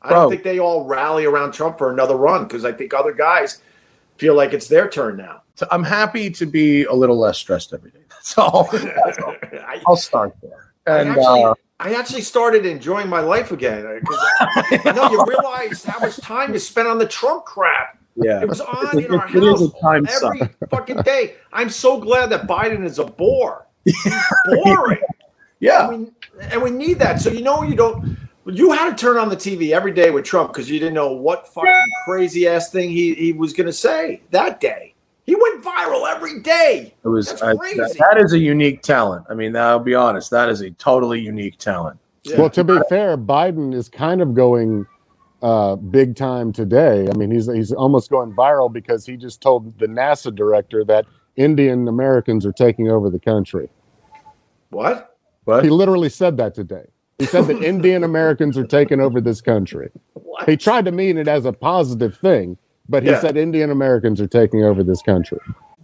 I 0.00 0.10
don't 0.10 0.30
think 0.30 0.42
they 0.44 0.60
all 0.60 0.84
rally 0.84 1.24
around 1.24 1.52
Trump 1.52 1.76
for 1.78 1.90
another 1.90 2.14
run 2.16 2.44
because 2.44 2.64
I 2.64 2.72
think 2.72 2.94
other 2.94 3.12
guys 3.12 3.62
feel 4.18 4.34
like 4.34 4.52
it's 4.52 4.68
their 4.68 4.88
turn 4.88 5.16
now. 5.16 5.42
So 5.54 5.66
I'm 5.70 5.84
happy 5.84 6.30
to 6.30 6.46
be 6.46 6.84
a 6.84 6.92
little 6.92 7.18
less 7.18 7.38
stressed 7.38 7.72
every 7.72 7.90
day. 7.90 8.00
That's 8.08 8.36
all. 8.38 8.68
That's 8.72 9.18
all. 9.18 9.36
I, 9.66 9.80
I'll 9.86 9.96
start 9.96 10.34
there. 10.42 10.72
I 10.86 11.00
And 11.00 11.08
actually, 11.10 11.44
uh, 11.44 11.54
I 11.80 11.94
actually 11.94 12.22
started 12.22 12.66
enjoying 12.66 13.08
my 13.08 13.20
life 13.20 13.52
again 13.52 14.00
because 14.00 14.84
you 14.84 14.92
know 14.92 15.10
you 15.10 15.24
realize 15.26 15.84
how 15.84 15.98
much 15.98 16.16
time 16.18 16.52
you 16.52 16.58
spent 16.58 16.88
on 16.88 16.98
the 16.98 17.06
Trump 17.06 17.44
crap. 17.44 17.98
yeah, 18.16 18.40
It 18.40 18.48
was 18.48 18.60
on 18.60 18.98
in 18.98 19.14
our 19.14 19.26
is 19.26 19.72
house 19.82 20.22
every 20.22 20.48
fucking 20.70 21.02
day. 21.02 21.36
I'm 21.52 21.70
so 21.70 21.98
glad 21.98 22.30
that 22.30 22.46
Biden 22.46 22.84
is 22.84 22.98
a 22.98 23.04
bore. 23.04 23.66
He's 23.84 24.24
boring. 24.46 25.00
yeah. 25.60 25.90
And 25.90 26.00
we, 26.00 26.44
and 26.44 26.62
we 26.62 26.70
need 26.70 26.98
that. 27.00 27.20
So 27.20 27.30
you 27.30 27.42
know 27.42 27.62
you 27.62 27.74
don't. 27.74 28.16
You 28.46 28.72
had 28.72 28.90
to 28.90 28.96
turn 28.96 29.16
on 29.16 29.30
the 29.30 29.36
TV 29.36 29.70
every 29.70 29.92
day 29.92 30.10
with 30.10 30.24
Trump 30.24 30.52
because 30.52 30.70
you 30.70 30.78
didn't 30.78 30.94
know 30.94 31.12
what 31.12 31.48
fucking 31.48 31.72
crazy 32.04 32.46
ass 32.46 32.70
thing 32.70 32.90
he, 32.90 33.14
he 33.14 33.32
was 33.32 33.54
going 33.54 33.66
to 33.66 33.72
say 33.72 34.20
that 34.32 34.60
day. 34.60 34.93
He 35.24 35.34
went 35.34 35.64
viral 35.64 36.06
every 36.14 36.40
day. 36.40 36.94
It 37.04 37.08
was 37.08 37.28
That's 37.28 37.42
I- 37.42 37.54
crazy. 37.56 37.78
that- 37.78 37.96
that 37.98 38.20
is 38.22 38.32
a 38.34 38.38
unique 38.38 38.82
talent. 38.82 39.24
I 39.30 39.34
mean, 39.34 39.56
I'll 39.56 39.78
be 39.78 39.94
honest, 39.94 40.30
that 40.30 40.48
is 40.48 40.60
a 40.60 40.70
totally 40.72 41.20
unique 41.20 41.58
talent. 41.58 41.98
Yeah. 42.24 42.40
Well, 42.40 42.50
to 42.50 42.64
be 42.64 42.78
fair, 42.88 43.16
Biden 43.18 43.74
is 43.74 43.88
kind 43.88 44.20
of 44.22 44.34
going 44.34 44.86
uh, 45.42 45.76
big 45.76 46.16
time 46.16 46.52
today. 46.52 47.06
I 47.12 47.16
mean, 47.18 47.30
he's 47.30 47.52
he's 47.52 47.70
almost 47.72 48.10
going 48.10 48.32
viral 48.32 48.72
because 48.72 49.04
he 49.04 49.16
just 49.18 49.42
told 49.42 49.78
the 49.78 49.86
NASA 49.86 50.34
director 50.34 50.84
that 50.84 51.04
Indian 51.36 51.86
Americans 51.88 52.46
are 52.46 52.52
taking 52.52 52.90
over 52.90 53.10
the 53.10 53.18
country. 53.18 53.68
what? 54.70 55.16
But 55.46 55.62
He 55.64 55.68
literally 55.70 56.08
said 56.08 56.38
that 56.38 56.54
today. 56.54 56.86
He 57.18 57.26
said 57.26 57.46
that 57.48 57.62
Indian 57.62 58.04
Americans 58.04 58.56
are 58.56 58.66
taking 58.66 59.00
over 59.00 59.20
this 59.20 59.42
country. 59.42 59.90
What? 60.14 60.48
He 60.48 60.56
tried 60.56 60.86
to 60.86 60.92
mean 60.92 61.18
it 61.18 61.28
as 61.28 61.44
a 61.44 61.52
positive 61.52 62.16
thing, 62.16 62.56
but 62.88 63.02
he 63.02 63.10
Yeah. 63.10 63.20
said 63.20 63.36
Indian 63.36 63.70
Americans 63.70 64.20
are 64.20 64.26
taking 64.26 64.62
over 64.64 64.82
this 64.82 65.02
country. 65.02 65.38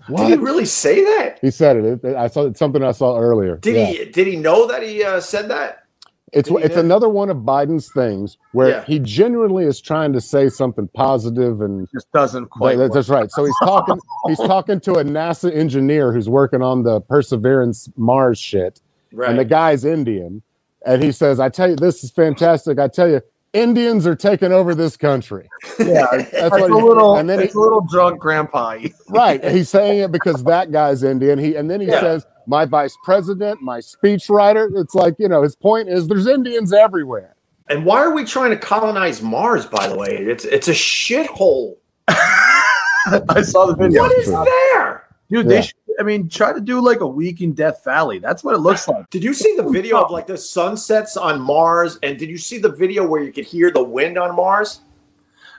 Did 0.09 0.27
he 0.29 0.35
really 0.37 0.65
say 0.65 1.03
that? 1.05 1.39
He 1.41 1.51
said 1.51 1.77
it. 1.77 2.05
It- 2.05 2.17
I 2.17 2.27
saw 2.27 2.47
it's 2.47 2.59
something 2.59 2.83
I 2.83 2.93
saw 2.93 3.19
earlier. 3.19 3.57
Did 3.59 3.77
Yeah. 3.77 3.85
he? 3.87 4.05
Did 4.07 4.27
he 4.27 4.37
know 4.37 4.67
that 4.67 4.83
he 4.83 5.05
uh, 5.05 5.21
said 5.21 5.49
that? 5.51 5.85
It's 6.33 6.49
Did 6.49 6.65
it's 6.65 6.75
know? 6.77 6.81
another 6.83 7.09
one 7.09 7.29
of 7.29 7.39
Biden's 7.39 7.93
things 7.93 8.37
where 8.53 8.69
Yeah. 8.69 8.85
he 8.85 8.99
genuinely 9.01 9.65
is 9.65 9.81
trying 9.81 10.13
to 10.13 10.21
say 10.21 10.49
something 10.49 10.89
positive 10.95 11.61
and 11.61 11.89
just 11.93 12.11
doesn't 12.13 12.47
quite. 12.51 12.79
That- 12.79 12.93
that's 12.93 13.09
right. 13.09 13.31
So 13.31 13.45
he's 13.45 13.57
talking. 13.63 13.99
he's 14.29 14.39
talking 14.39 14.81
to 14.81 14.95
a 14.95 15.05
NASA 15.05 15.53
engineer 15.55 16.13
who's 16.13 16.29
working 16.29 16.63
on 16.63 16.83
the 16.83 17.01
Perseverance 17.03 17.89
Mars 17.97 18.39
shit, 18.39 18.81
Right. 19.13 19.29
and 19.31 19.39
the 19.39 19.45
guy's 19.45 19.85
Indian, 19.85 20.43
and 20.87 21.03
he 21.03 21.11
says, 21.13 21.41
"I 21.41 21.49
tell 21.51 21.69
you, 21.71 21.77
this 21.77 22.03
is 22.05 22.11
fantastic. 22.11 22.79
I 22.79 22.87
tell 22.89 23.09
you, 23.09 23.21
Indians 23.53 24.07
are 24.07 24.15
taking 24.17 24.53
over 24.53 24.75
this 24.75 24.97
country." 24.97 25.49
yeah, 25.79 26.07
That's 26.13 26.33
it's 26.33 26.51
what. 26.51 26.71
a 26.71 26.75
He, 26.77 26.83
little, 26.83 27.17
and 27.17 27.29
then 27.29 27.41
he, 27.41 27.49
a 27.49 27.59
little 27.59 27.81
drunk 27.91 28.21
grandpa. 28.21 28.77
right, 29.09 29.43
he's 29.45 29.69
saying 29.69 29.99
it 30.01 30.13
because 30.13 30.43
that 30.45 30.71
guy's 30.73 31.03
Indian. 31.03 31.39
He 31.39 31.57
and 31.57 31.71
then 31.71 31.81
he 31.81 31.89
Yeah. 31.89 32.01
says, 32.01 32.27
"My 32.47 32.65
vice 32.65 32.97
president, 33.05 33.61
my 33.63 33.79
speechwriter." 33.81 34.69
It's 34.81 34.95
like 34.95 35.15
you 35.19 35.29
know, 35.29 35.43
his 35.43 35.57
point 35.57 35.89
is 35.89 36.07
there's 36.09 36.27
Indians 36.27 36.73
everywhere. 36.73 37.35
and 37.69 37.85
why 37.85 38.01
are 38.01 38.13
we 38.13 38.25
trying 38.25 38.51
to 38.51 38.57
colonize 38.57 39.23
Mars? 39.23 39.67
By 39.67 39.89
the 39.89 39.97
way, 39.97 40.09
it's 40.11 40.45
it's 40.45 40.69
a 40.69 40.73
shithole. 40.73 41.77
I 42.09 43.43
saw 43.43 43.67
the 43.67 43.75
video. 43.77 44.03
What 44.03 44.13
is 44.19 44.27
there? 44.31 45.05
Dude, 45.31 45.47
Yeah. 45.47 45.49
they 45.57 45.63
should, 45.63 45.75
I 45.99 46.03
mean, 46.03 46.29
try 46.29 46.53
to 46.53 46.61
do 46.61 46.81
like 46.81 47.01
a 47.01 47.07
week 47.07 47.41
in 47.41 47.53
Death 47.53 47.83
Valley. 47.85 48.19
That's 48.19 48.43
what 48.45 48.55
it 48.55 48.59
looks 48.59 48.87
like. 48.89 49.11
Did 49.11 49.23
you 49.25 49.35
see 49.35 49.55
the 49.57 49.69
video 49.69 50.01
of 50.03 50.11
like 50.11 50.27
the 50.27 50.37
sunsets 50.39 51.17
on 51.17 51.41
Mars? 51.41 51.99
And 52.03 52.19
did 52.19 52.29
you 52.31 52.39
see 52.39 52.59
the 52.59 52.71
video 52.73 53.07
where 53.07 53.23
you 53.23 53.33
could 53.33 53.45
hear 53.45 53.71
the 53.71 53.83
wind 53.83 54.19
on 54.19 54.35
Mars? 54.37 54.81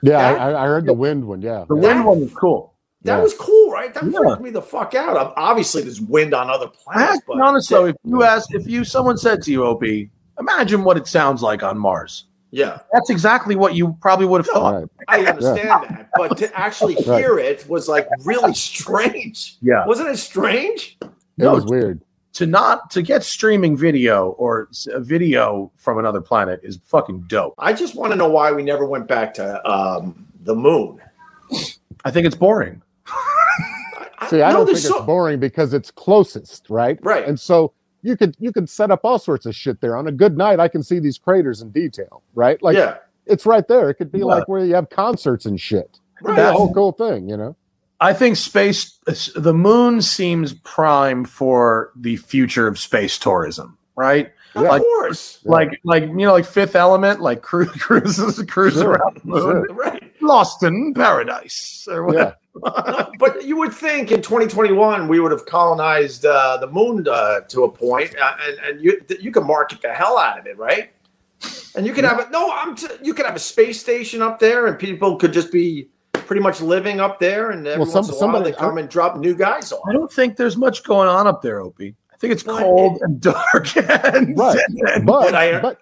Yeah, 0.02 0.32
That- 0.34 0.40
I, 0.40 0.64
I 0.64 0.66
heard 0.66 0.86
the 0.86 0.92
wind 0.94 1.24
one. 1.24 1.42
Yeah, 1.42 1.64
The 1.68 1.76
yeah. 1.76 1.80
wind 1.82 2.04
one 2.04 2.20
was 2.22 2.32
cool. 2.34 2.74
That 3.02 3.16
Yeah. 3.16 3.22
was 3.22 3.34
cool, 3.34 3.70
right? 3.70 3.92
That 3.94 4.04
Yeah. 4.04 4.18
freaked 4.18 4.40
me 4.42 4.50
the 4.50 4.62
fuck 4.62 4.94
out. 4.94 5.16
Um, 5.16 5.32
Obviously, 5.36 5.82
there's 5.82 6.00
wind 6.00 6.34
on 6.34 6.50
other 6.50 6.68
planets, 6.68 7.20
but 7.26 7.36
be 7.36 7.40
honest 7.42 7.68
though, 7.70 7.86
if 7.86 7.96
you 8.04 8.22
ask, 8.22 8.52
if 8.54 8.66
you 8.66 8.84
someone 8.84 9.18
said 9.18 9.42
to 9.42 9.50
you, 9.52 9.64
Op, 9.64 9.82
imagine 10.40 10.82
what 10.84 10.96
it 10.96 11.06
sounds 11.06 11.42
like 11.42 11.62
on 11.62 11.78
Mars. 11.78 12.26
Yeah, 12.52 12.80
That's 12.92 13.08
exactly 13.10 13.56
what 13.56 13.74
you 13.74 13.96
probably 14.00 14.26
would 14.26 14.40
have 14.44 14.46
No, 14.48 14.60
thought. 14.60 14.74
Right. 14.74 14.88
I 15.08 15.24
understand 15.26 15.68
that. 15.88 16.10
But 16.14 16.36
to 16.36 16.54
actually 16.58 16.94
Right. 17.06 17.18
hear 17.24 17.38
it 17.38 17.66
was 17.68 17.88
like 17.88 18.06
really 18.24 18.52
strange. 18.54 19.56
Yeah. 19.62 19.86
Wasn't 19.86 20.08
it 20.08 20.18
strange? 20.18 20.98
It 21.00 21.10
No, 21.38 21.54
was 21.54 21.64
weird. 21.64 22.02
To 22.34 22.46
not 22.46 22.90
to 22.92 23.02
get 23.02 23.24
streaming 23.24 23.76
video 23.76 24.30
or 24.38 24.68
s- 24.70 24.86
a 24.86 25.00
video 25.00 25.70
from 25.76 25.98
another 25.98 26.20
planet 26.20 26.60
is 26.62 26.78
fucking 26.84 27.24
dope. 27.26 27.54
I 27.58 27.72
just 27.72 27.94
want 27.94 28.12
to 28.12 28.16
know 28.16 28.28
why 28.28 28.52
we 28.52 28.62
never 28.62 28.86
went 28.86 29.06
back 29.08 29.34
to 29.34 29.66
um, 29.70 30.26
the 30.40 30.54
moon. 30.54 31.00
I 32.04 32.10
think 32.10 32.26
it's 32.26 32.36
boring. 32.36 32.80
See, 34.30 34.40
I 34.40 34.50
no, 34.52 34.58
don't 34.58 34.66
think 34.66 34.78
there's 34.78 34.84
it's 34.86 35.00
boring 35.04 35.40
because 35.40 35.74
it's 35.74 35.90
closest, 35.90 36.70
right? 36.70 36.98
Right. 37.02 37.26
And 37.26 37.38
so 37.38 37.72
you 38.02 38.16
could 38.16 38.36
you 38.38 38.52
could 38.52 38.68
set 38.68 38.90
up 38.90 39.00
all 39.04 39.18
sorts 39.18 39.46
of 39.46 39.54
shit 39.54 39.80
there. 39.80 39.96
On 39.96 40.06
a 40.08 40.12
good 40.12 40.36
night, 40.36 40.60
I 40.60 40.68
can 40.68 40.82
see 40.82 40.98
these 40.98 41.18
craters 41.18 41.62
in 41.62 41.70
detail, 41.70 42.22
right? 42.34 42.60
Like 42.62 42.76
yeah, 42.76 42.98
it's 43.26 43.46
right 43.46 43.66
there. 43.68 43.90
It 43.90 43.94
could 43.94 44.10
be 44.12 44.18
Yeah. 44.20 44.24
like 44.26 44.48
where 44.48 44.64
you 44.64 44.74
have 44.74 44.90
concerts 44.90 45.46
and 45.46 45.60
shit. 45.60 45.98
right. 46.22 46.36
That's 46.36 46.50
a 46.54 46.58
whole 46.58 46.72
cool 46.74 46.92
thing, 46.92 47.28
you 47.28 47.36
know. 47.36 47.56
I 48.00 48.12
think 48.12 48.36
space, 48.36 48.98
the 49.36 49.54
moon 49.54 50.02
seems 50.02 50.54
prime 50.54 51.24
for 51.24 51.92
the 51.94 52.16
future 52.16 52.66
of 52.66 52.76
space 52.78 53.16
tourism, 53.18 53.78
right? 53.94 54.32
of 54.56 54.62
like- 54.64 54.82
course. 54.82 55.38
Yeah. 55.44 55.52
Like, 55.52 55.80
like 55.84 56.02
you 56.04 56.16
know, 56.26 56.32
like 56.32 56.44
Fifth 56.44 56.74
Element, 56.74 57.20
like 57.20 57.42
cru- 57.42 57.66
cruises, 57.78 58.42
cruise 58.48 58.74
Sure, 58.74 58.90
around 58.90 59.18
the 59.18 59.26
moon, 59.30 59.40
sure. 59.68 59.74
Right. 59.76 60.12
lost 60.20 60.62
in 60.64 60.92
paradise, 60.94 61.86
or 61.90 62.02
whatever. 62.04 62.36
Yeah, 62.64 63.06
but 63.18 63.44
you 63.44 63.56
would 63.56 63.72
think 63.72 64.10
in 64.12 64.20
2021 64.22 65.08
we 65.08 65.20
would 65.20 65.32
have 65.32 65.46
colonized 65.46 66.24
uh, 66.26 66.56
the 66.58 66.66
moon 66.66 67.06
uh, 67.08 67.40
to 67.48 67.64
a 67.64 67.70
point, 67.70 68.14
uh, 68.20 68.34
and 68.46 68.58
and 68.58 68.80
you 68.84 69.00
you 69.20 69.30
can 69.32 69.46
market 69.46 69.80
the 69.82 69.92
hell 69.92 70.18
out 70.18 70.38
of 70.38 70.46
it, 70.46 70.58
right? 70.58 70.90
And 71.74 71.86
you 71.86 71.92
could 71.92 72.04
have 72.04 72.20
a 72.20 72.30
no, 72.30 72.50
I'm 72.52 72.74
t- 72.76 72.86
you 73.02 73.14
could 73.14 73.26
have 73.26 73.36
a 73.36 73.40
space 73.40 73.80
station 73.80 74.20
up 74.22 74.38
there, 74.38 74.66
and 74.66 74.78
people 74.78 75.16
could 75.16 75.32
just 75.32 75.50
be 75.50 75.88
pretty 76.12 76.42
much 76.42 76.60
living 76.60 77.00
up 77.00 77.18
there, 77.18 77.50
and 77.50 77.66
every 77.66 77.84
some- 77.86 77.94
once 77.94 78.08
in 78.08 78.14
a 78.14 78.16
while 78.16 78.20
somebody- 78.20 78.50
they 78.52 78.56
come 78.56 78.78
and 78.78 78.88
drop 78.88 79.16
new 79.16 79.34
guys 79.34 79.72
I 79.88 79.92
don't 79.92 80.12
think 80.12 80.36
there's 80.36 80.56
much 80.56 80.84
going 80.84 81.08
on 81.08 81.26
up 81.26 81.42
there, 81.42 81.60
Opie. 81.60 81.94
I 82.12 82.16
think 82.18 82.32
it's 82.32 82.46
No, 82.46 82.58
cold 82.58 82.98
and 83.02 83.20
dark 83.20 83.76
and, 84.14 84.38
Right. 84.38 84.58
and- 84.94 85.04
But, 85.06 85.32
But 85.32 85.34
I- 85.34 85.60
but 85.60 85.78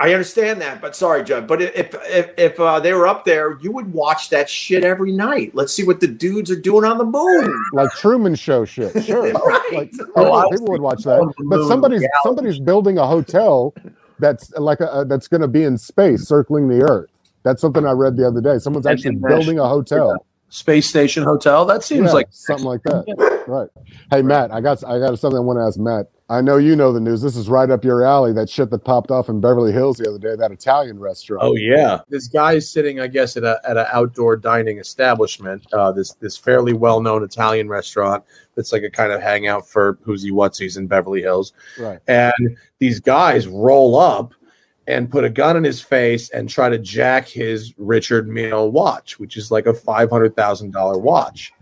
I 0.00 0.12
understand 0.12 0.60
that, 0.60 0.80
but 0.80 0.94
sorry, 0.94 1.24
Judd. 1.24 1.48
But 1.48 1.60
if 1.60 1.92
if 2.08 2.30
if 2.38 2.60
uh, 2.60 2.78
they 2.78 2.92
were 2.92 3.08
up 3.08 3.24
there, 3.24 3.58
you 3.60 3.72
would 3.72 3.92
watch 3.92 4.30
that 4.30 4.48
shit 4.48 4.84
every 4.84 5.10
night. 5.10 5.56
Let's 5.56 5.72
see 5.72 5.82
what 5.82 5.98
the 5.98 6.06
dudes 6.06 6.52
are 6.52 6.60
doing 6.60 6.84
on 6.84 6.98
the 6.98 7.04
moon. 7.04 7.52
like 7.72 7.90
Truman 7.96 8.36
Show 8.36 8.64
shit, 8.64 9.02
sure. 9.04 9.32
Right. 9.32 9.72
Like 9.72 9.92
Oh, 10.14 10.24
people, 10.24 10.50
people 10.50 10.66
would 10.68 10.80
watch 10.82 11.02
that. 11.02 11.20
But 11.46 11.66
somebody's 11.66 12.00
reality. 12.00 12.18
somebody's 12.22 12.60
building 12.60 12.96
a 12.98 13.06
hotel 13.08 13.74
that's 14.20 14.52
like 14.52 14.78
a, 14.80 15.04
that's 15.08 15.26
going 15.26 15.40
to 15.40 15.48
be 15.48 15.64
in 15.64 15.76
space, 15.76 16.22
circling 16.28 16.68
the 16.68 16.80
Earth. 16.82 17.10
That's 17.42 17.60
something 17.60 17.84
I 17.84 17.92
read 17.92 18.16
the 18.16 18.26
other 18.26 18.40
day. 18.40 18.58
Someone's 18.58 18.84
That's 18.84 19.04
actually 19.04 19.16
building 19.16 19.58
a 19.58 19.68
hotel. 19.68 20.24
Space 20.50 20.88
Station 20.88 21.24
Hotel. 21.24 21.64
That 21.64 21.82
seems 21.82 22.06
Yeah, 22.06 22.12
like 22.12 22.28
something 22.30 22.64
like 22.66 22.82
that. 22.84 23.04
Right. 23.48 23.68
Hey 24.10 24.20
Matt, 24.22 24.52
I 24.52 24.60
got 24.60 24.84
I 24.84 24.98
got 24.98 25.18
something 25.18 25.38
I 25.38 25.40
want 25.40 25.58
to 25.58 25.62
ask 25.62 25.78
Matt. 25.78 26.06
I 26.30 26.42
know 26.42 26.58
you 26.58 26.76
know 26.76 26.92
the 26.92 27.00
news. 27.00 27.22
This 27.22 27.36
is 27.36 27.48
right 27.48 27.70
up 27.70 27.84
your 27.84 28.04
alley. 28.04 28.34
That 28.34 28.50
shit 28.50 28.68
that 28.68 28.84
popped 28.84 29.10
off 29.10 29.30
in 29.30 29.40
Beverly 29.40 29.72
Hills 29.72 29.96
the 29.96 30.08
other 30.08 30.18
day, 30.18 30.36
that 30.36 30.52
Italian 30.52 30.98
restaurant. 30.98 31.42
Oh 31.42 31.56
yeah, 31.56 32.00
this 32.10 32.28
guy 32.28 32.52
is 32.52 32.70
sitting, 32.70 33.00
I 33.00 33.06
guess, 33.06 33.38
at 33.38 33.44
a 33.44 33.58
at 33.64 33.78
an 33.78 33.86
outdoor 33.90 34.36
dining 34.36 34.78
establishment. 34.78 35.66
Uh, 35.72 35.90
this 35.90 36.12
this 36.14 36.36
fairly 36.36 36.74
well 36.74 37.00
known 37.00 37.22
Italian 37.22 37.68
restaurant 37.68 38.24
that's 38.56 38.72
like 38.72 38.82
a 38.82 38.90
kind 38.90 39.10
of 39.10 39.22
hangout 39.22 39.66
for 39.66 39.94
whoosie 40.06 40.30
whatsies 40.30 40.76
in 40.76 40.86
Beverly 40.86 41.22
Hills. 41.22 41.54
Right. 41.78 41.98
And 42.08 42.58
these 42.78 43.00
guys 43.00 43.46
roll 43.46 43.98
up 43.98 44.34
and 44.86 45.10
put 45.10 45.24
a 45.24 45.30
gun 45.30 45.56
in 45.56 45.64
his 45.64 45.80
face 45.80 46.28
and 46.30 46.48
try 46.48 46.68
to 46.68 46.78
jack 46.78 47.26
his 47.26 47.72
Richard 47.78 48.28
Mille 48.28 48.70
watch, 48.70 49.18
which 49.18 49.38
is 49.38 49.50
like 49.50 49.66
a 49.66 49.72
five 49.72 50.10
hundred 50.10 50.36
thousand 50.36 50.72
dollar 50.72 50.98
watch. 50.98 51.52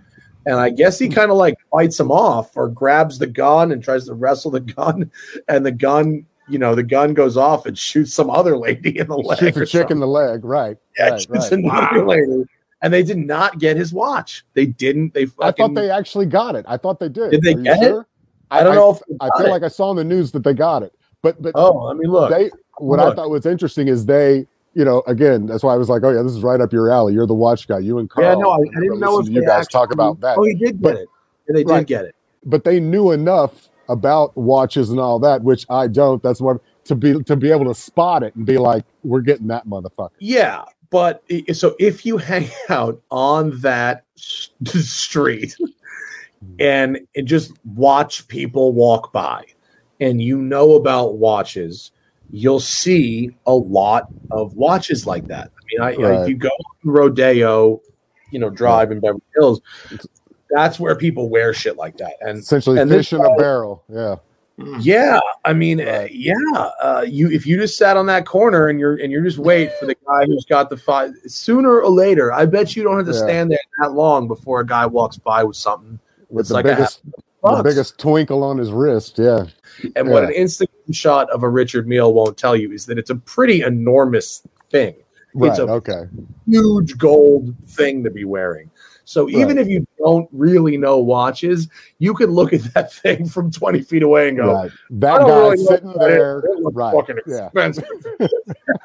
And 0.46 0.56
I 0.56 0.70
guess 0.70 0.98
he 0.98 1.06
hmm. 1.06 1.12
kind 1.12 1.30
of 1.30 1.36
like 1.36 1.56
fights 1.70 1.98
him 1.98 2.10
off 2.10 2.56
or 2.56 2.68
grabs 2.68 3.18
the 3.18 3.26
gun 3.26 3.72
and 3.72 3.82
tries 3.82 4.06
to 4.06 4.14
wrestle 4.14 4.52
the 4.52 4.60
gun, 4.60 5.10
and 5.48 5.66
the 5.66 5.72
gun, 5.72 6.24
you 6.48 6.58
know, 6.58 6.74
the 6.74 6.82
gun 6.82 7.14
goes 7.14 7.36
off 7.36 7.66
and 7.66 7.76
shoots 7.76 8.14
some 8.14 8.30
other 8.30 8.56
lady 8.56 8.98
in 8.98 9.08
the 9.08 9.16
leg. 9.16 9.38
Shoots 9.38 9.56
a 9.56 9.66
chick 9.66 9.90
in 9.90 10.00
the 10.00 10.06
leg. 10.06 10.44
Right. 10.44 10.78
Yeah, 10.98 11.10
right, 11.10 11.20
shoots 11.20 11.50
right. 11.50 11.52
another 11.52 12.06
lady. 12.06 12.44
And 12.82 12.92
they 12.92 13.02
did 13.02 13.18
not 13.18 13.58
get 13.58 13.76
his 13.76 13.92
watch. 13.92 14.44
They 14.54 14.66
didn't. 14.66 15.14
They 15.14 15.26
fucking, 15.26 15.48
I 15.48 15.52
thought 15.52 15.74
they 15.74 15.90
actually 15.90 16.26
got 16.26 16.54
it. 16.54 16.64
I 16.68 16.76
thought 16.76 17.00
they 17.00 17.08
did. 17.08 17.30
Did 17.30 17.42
they 17.42 17.54
Are 17.54 17.58
you 17.58 17.64
get 17.64 17.82
it? 17.82 17.86
sure? 17.86 18.06
I 18.50 18.62
don't 18.62 18.74
know 18.74 18.90
if 18.90 19.02
I 19.20 19.28
feel 19.38 19.46
it. 19.46 19.50
like 19.50 19.62
I 19.62 19.68
saw 19.68 19.90
in 19.90 19.96
the 19.96 20.04
news 20.04 20.30
that 20.32 20.44
they 20.44 20.54
got 20.54 20.82
it. 20.82 20.92
But 21.22 21.42
but 21.42 21.52
Oh, 21.54 21.84
let 21.84 21.96
me 21.96 22.06
look. 22.06 22.30
they 22.30 22.50
what 22.78 23.00
I 23.00 23.12
thought 23.14 23.30
was 23.30 23.46
interesting 23.46 23.88
is 23.88 24.06
they 24.06 24.46
you 24.76 24.84
know 24.84 25.02
again 25.06 25.46
that's 25.46 25.62
why 25.64 25.72
I 25.72 25.76
was 25.76 25.88
like 25.88 26.04
oh 26.04 26.10
yeah 26.10 26.22
this 26.22 26.32
is 26.32 26.42
right 26.42 26.60
up 26.60 26.72
your 26.72 26.90
alley. 26.90 27.14
You're 27.14 27.26
the 27.26 27.34
watch 27.34 27.66
guy. 27.66 27.78
You 27.78 27.98
and 27.98 28.08
Carl 28.10 28.26
yeah, 28.26 28.34
no, 28.34 28.50
I, 28.50 28.58
I 28.58 28.80
didn't 28.80 29.00
know 29.00 29.18
if 29.18 29.28
you 29.28 29.44
guys 29.44 29.66
talk 29.66 29.92
about 29.92 30.20
that. 30.20 30.36
Oh, 30.38 30.44
he 30.44 30.54
did 30.54 30.80
get 30.80 30.82
But- 30.82 30.96
it. 30.96 31.08
Yeah, 31.48 31.52
they 31.54 31.64
did 31.64 31.70
Right. 31.70 31.86
get 31.86 32.04
it. 32.04 32.14
but 32.44 32.64
they 32.64 32.78
knew 32.80 33.12
enough 33.12 33.68
about 33.88 34.36
watches 34.36 34.90
and 34.90 34.98
all 35.00 35.18
that 35.20 35.42
which 35.42 35.64
I 35.70 35.86
don't. 35.86 36.22
That's 36.22 36.40
what 36.40 36.60
to 36.84 36.94
be 36.94 37.22
to 37.24 37.36
be 37.36 37.50
able 37.50 37.64
to 37.66 37.74
spot 37.74 38.22
it 38.22 38.34
and 38.34 38.44
be 38.44 38.58
like 38.58 38.84
we're 39.04 39.20
getting 39.20 39.46
that 39.48 39.66
motherfucker. 39.66 40.10
Yeah, 40.18 40.64
but 40.90 41.22
so 41.52 41.74
if 41.78 42.04
you 42.04 42.16
hang 42.32 42.50
out 42.68 43.00
on 43.10 43.58
that 43.60 44.04
street 44.16 45.56
hmm. 45.58 45.66
and, 46.58 46.98
and 47.14 47.26
just 47.26 47.52
watch 47.64 48.26
people 48.28 48.72
walk 48.72 49.12
by 49.12 49.44
and 50.00 50.20
you 50.20 50.38
know 50.38 50.74
about 50.74 51.16
watches, 51.16 51.92
you'll 52.30 52.60
see 52.60 53.30
a 53.46 53.54
lot 53.54 54.04
of 54.30 54.54
watches 54.54 55.06
like 55.06 55.26
that. 55.28 55.50
I 55.56 55.60
mean, 55.70 55.80
I, 55.80 56.06
I 56.06 56.10
Right. 56.20 56.28
you 56.28 56.36
go 56.36 56.48
to 56.48 56.90
Rodeo, 56.90 57.80
you 58.30 58.38
know, 58.38 58.50
drive 58.50 58.90
in 58.90 59.00
Beverly 59.00 59.20
Hills, 59.34 59.60
that's 60.50 60.78
where 60.78 60.94
people 60.96 61.28
wear 61.28 61.52
shit 61.52 61.76
like 61.76 61.96
that. 61.98 62.14
And 62.20 62.38
essentially 62.38 62.78
and 62.80 62.90
fish 62.90 63.12
in 63.12 63.24
a 63.24 63.36
barrel 63.36 63.84
yeah 63.88 64.16
yeah, 64.78 65.20
I 65.44 65.52
mean, 65.52 65.80
uh, 65.82 65.84
Right. 65.84 66.10
yeah, 66.14 66.70
uh, 66.80 67.04
you 67.06 67.30
if 67.30 67.46
you 67.46 67.58
just 67.58 67.76
sat 67.76 67.98
on 67.98 68.06
that 68.06 68.24
corner 68.24 68.68
and 68.68 68.80
you're 68.80 68.96
and 68.96 69.12
you're 69.12 69.22
just 69.22 69.36
wait 69.36 69.70
for 69.78 69.84
the 69.84 69.94
guy 70.06 70.24
who's 70.24 70.46
got 70.46 70.70
the 70.70 70.78
five 70.78 71.12
sooner 71.26 71.80
or 71.82 71.90
later, 71.90 72.32
I 72.32 72.46
bet 72.46 72.74
you 72.74 72.82
don't 72.82 72.96
have 72.96 73.04
to 73.06 73.12
Yeah. 73.12 73.18
stand 73.18 73.50
there 73.50 73.58
that 73.82 73.92
long 73.92 74.26
before 74.28 74.60
a 74.60 74.66
guy 74.66 74.86
walks 74.86 75.18
by 75.18 75.44
with 75.44 75.56
something. 75.56 75.98
with 76.30 76.48
the 76.48 76.54
like 76.54 76.64
biggest 76.64 77.02
the 77.42 77.62
biggest 77.62 77.98
twinkle 77.98 78.42
on 78.42 78.56
his 78.56 78.72
wrist 78.72 79.18
yeah 79.18 79.44
And 79.94 80.08
what 80.08 80.24
an 80.24 80.30
Instagram 80.30 80.66
shot 80.92 81.28
of 81.30 81.42
a 81.42 81.48
Richard 81.48 81.86
Mille 81.88 82.12
won't 82.12 82.36
tell 82.36 82.56
you 82.56 82.72
is 82.72 82.86
that 82.86 82.98
it's 82.98 83.10
a 83.10 83.16
pretty 83.16 83.62
enormous 83.62 84.42
thing, 84.70 84.94
right 85.34 85.50
It's 85.50 85.58
a- 85.58 85.66
okay 85.68 86.04
huge 86.48 86.96
gold 86.98 87.54
thing 87.66 88.04
to 88.04 88.10
be 88.10 88.24
wearing. 88.24 88.70
So 89.08 89.28
even 89.28 89.56
Right. 89.56 89.58
if 89.58 89.68
you 89.68 89.86
don't 89.98 90.28
really 90.32 90.76
know 90.76 90.98
watches, 90.98 91.68
you 92.00 92.12
could 92.14 92.28
look 92.30 92.52
at 92.52 92.62
that 92.74 92.92
thing 92.92 93.26
from 93.28 93.50
20 93.52 93.82
feet 93.82 94.02
away 94.02 94.28
and 94.28 94.36
go, 94.36 94.52
right 94.52 94.70
that 94.90 95.18
don't 95.18 95.28
guy 95.28 95.38
really 95.38 95.56
sitting 95.58 95.86
what 95.88 95.98
there 96.00 96.42
right 96.72 96.92
fucking 96.94 97.18
yeah 97.26 97.46
expensive. 97.46 97.84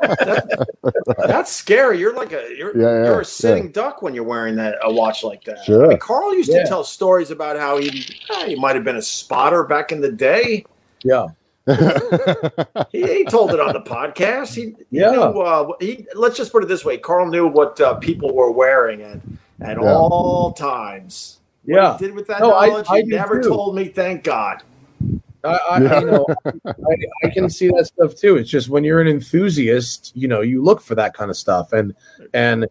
That's 1.27 1.51
scary. 1.51 1.99
You're 1.99 2.13
like 2.15 2.33
a 2.33 2.53
you're 2.55 2.75
Yeah, 2.77 2.81
yeah, 3.03 3.05
you're 3.05 3.21
a 3.21 3.25
sitting 3.25 3.71
duck 3.71 4.01
when 4.01 4.13
you're 4.13 4.23
wearing 4.23 4.55
that 4.57 4.77
a 4.83 4.91
watch 4.91 5.23
like 5.23 5.43
that. 5.45 5.63
Sure. 5.63 5.85
I 5.85 5.89
mean, 5.89 5.97
Carl 5.99 6.35
used 6.35 6.51
Yeah. 6.51 6.63
to 6.63 6.67
tell 6.69 6.83
stories 6.83 7.31
about 7.31 7.57
how 7.57 7.77
he 7.77 8.05
eh, 8.35 8.47
he 8.49 8.55
might 8.55 8.75
have 8.75 8.83
been 8.83 8.97
a 8.97 9.01
spotter 9.01 9.63
back 9.63 9.91
in 9.91 10.01
the 10.01 10.11
day. 10.11 10.65
Yeah. 11.03 11.27
He, 11.67 13.01
he 13.03 13.23
told 13.29 13.51
it 13.53 13.59
on 13.59 13.73
the 13.73 13.81
podcast. 13.85 14.53
He, 14.55 14.75
he 14.89 14.99
Yeah. 14.99 15.11
knew. 15.11 15.19
Uh, 15.19 15.73
he 15.79 16.05
let's 16.15 16.37
just 16.37 16.51
put 16.51 16.63
it 16.63 16.67
this 16.67 16.83
way: 16.83 16.97
Carl 16.97 17.27
knew 17.27 17.47
what 17.47 17.79
uh, 17.79 17.95
people 17.95 18.33
were 18.35 18.51
wearing 18.51 19.01
at 19.01 19.19
at 19.61 19.77
Yeah. 19.81 19.93
all 19.93 20.51
times. 20.53 21.39
What 21.65 21.75
Yeah. 21.75 21.97
he 21.97 22.05
did 22.05 22.15
with 22.15 22.27
that 22.27 22.39
No, 22.41 22.55
I- 22.55 22.67
knowledge, 22.67 22.87
I 22.89 23.01
he 23.01 23.03
never 23.07 23.41
too. 23.41 23.49
told 23.49 23.75
me. 23.75 23.85
Thank 23.89 24.23
God. 24.23 24.63
I, 25.43 25.49
I 25.71 25.81
Yeah. 25.81 25.99
you 26.01 26.05
know, 26.07 26.25
I, 26.65 26.95
I 27.25 27.29
can 27.29 27.49
see 27.49 27.67
that 27.69 27.85
stuff 27.87 28.15
too. 28.15 28.37
It's 28.37 28.49
just 28.49 28.69
when 28.69 28.83
you're 28.83 29.01
an 29.01 29.07
enthusiast, 29.07 30.11
you 30.15 30.27
know, 30.27 30.41
you 30.41 30.63
look 30.63 30.81
for 30.81 30.93
that 30.95 31.13
kind 31.15 31.29
of 31.31 31.37
stuff, 31.37 31.73
and 31.73 31.93
and 32.33 32.67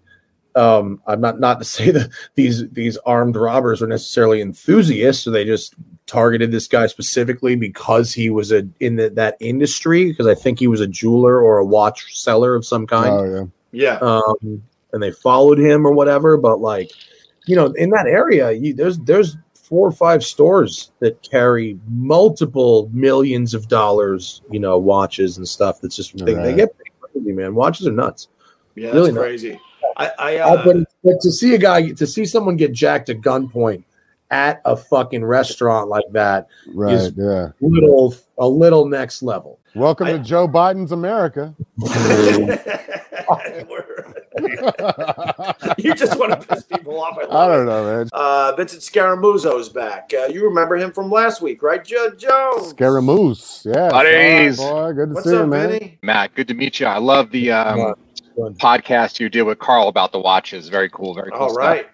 um, 0.56 1.00
I'm 1.06 1.20
not 1.20 1.40
not 1.40 1.58
to 1.58 1.64
say 1.76 1.90
that 1.90 2.10
these 2.34 2.68
these 2.70 2.96
armed 2.98 3.36
robbers 3.36 3.82
are 3.82 3.86
necessarily 3.86 4.40
enthusiasts, 4.40 5.26
or 5.26 5.30
they 5.30 5.44
just 5.44 5.74
targeted 6.06 6.50
this 6.50 6.66
guy 6.66 6.86
specifically 6.88 7.54
because 7.54 8.12
he 8.12 8.30
was 8.30 8.50
a 8.50 8.68
in 8.80 8.96
the, 8.96 9.10
that 9.10 9.36
industry. 9.40 10.06
Because 10.06 10.26
I 10.26 10.34
think 10.34 10.58
he 10.58 10.66
was 10.66 10.80
a 10.80 10.86
jeweler 10.86 11.40
or 11.40 11.58
a 11.58 11.64
watch 11.64 12.18
seller 12.20 12.54
of 12.54 12.64
some 12.66 12.86
kind 12.86 13.10
oh 13.10 13.50
yeah 13.72 13.92
Yeah. 13.92 13.98
um, 14.00 14.62
and 14.92 15.02
they 15.02 15.12
followed 15.12 15.58
him 15.58 15.86
or 15.86 15.92
whatever. 15.92 16.36
But 16.36 16.60
like, 16.60 16.90
you 17.46 17.54
know, 17.56 17.66
in 17.72 17.90
that 17.90 18.06
area, 18.06 18.50
you, 18.52 18.74
there's 18.74 18.98
there's 18.98 19.36
four 19.54 19.86
or 19.86 19.92
five 19.92 20.24
stores 20.24 20.90
that 20.98 21.22
carry 21.22 21.78
multiple 21.88 22.90
millions 22.92 23.54
of 23.54 23.68
dollars, 23.68 24.42
you 24.50 24.58
know, 24.58 24.76
watches 24.76 25.36
and 25.36 25.46
stuff. 25.46 25.80
That's 25.80 25.94
just 25.94 26.16
they, 26.18 26.34
they 26.34 26.54
get 26.54 26.74
crazy, 27.00 27.32
man. 27.32 27.54
Watches 27.54 27.86
are 27.86 27.92
nuts. 27.92 28.28
Yeah, 28.74 28.86
that's 28.86 28.94
really 28.96 29.12
not. 29.12 29.20
crazy. 29.20 29.60
I, 30.00 30.10
I 30.18 30.38
Uh, 30.38 30.54
uh, 30.54 30.64
but, 30.64 30.76
but 31.04 31.20
to 31.20 31.30
see 31.30 31.54
a 31.54 31.58
guy, 31.58 31.90
to 31.90 32.06
see 32.06 32.24
someone 32.24 32.56
get 32.56 32.72
jacked 32.72 33.08
at 33.10 33.20
gunpoint 33.20 33.84
at 34.30 34.60
a 34.64 34.76
fucking 34.76 35.24
restaurant 35.24 35.88
like 35.88 36.04
that, 36.12 36.46
right 36.74 36.94
is- 36.94 37.12
yeah 37.16 37.48
little 37.60 38.14
a 38.38 38.46
little 38.48 38.86
next 38.86 39.22
level. 39.22 39.58
welcome 39.74 40.06
I- 40.06 40.12
to 40.12 40.18
Joe 40.20 40.48
Biden's 40.48 40.92
America 40.92 41.54
you 45.78 45.94
just 45.94 46.18
want 46.18 46.32
to 46.32 46.46
piss 46.46 46.62
people 46.64 47.00
off. 47.00 47.16
I, 47.18 47.22
I 47.44 47.46
don't 47.48 47.66
know 47.66 47.84
man 47.84 48.08
Uh, 48.12 48.54
Vincent 48.56 48.82
Scaramuzzo's 48.82 49.68
back. 49.68 50.10
Uh, 50.16 50.26
you 50.26 50.44
remember 50.44 50.76
him 50.76 50.92
from 50.92 51.10
last 51.10 51.42
week, 51.42 51.62
right, 51.62 51.84
Judd 51.84 52.18
Jones? 52.18 52.68
Scaramouche 52.68 53.66
yeah 53.66 53.88
Buddies. 53.90 54.58
All 54.60 54.86
right, 54.86 54.88
boy 54.88 54.92
good 54.92 55.08
to 55.10 55.14
What's 55.14 55.26
see 55.28 55.34
you 55.36 55.46
man 55.46 55.68
Vinny? 55.70 55.98
Matt, 56.02 56.34
good 56.34 56.48
to 56.48 56.54
meet 56.54 56.80
you. 56.80 56.86
I 56.86 56.98
love 56.98 57.30
the 57.30 57.50
um, 57.52 57.78
Fun. 57.78 57.94
Podcast 58.36 59.20
you 59.20 59.28
did 59.28 59.42
with 59.42 59.58
Carl 59.58 59.88
about 59.88 60.12
the 60.12 60.20
watches. 60.20 60.68
Very 60.68 60.88
cool. 60.90 61.14
Very 61.14 61.30
cool. 61.30 61.40
All 61.40 61.50
stuff. 61.50 61.58
right. 61.62 61.86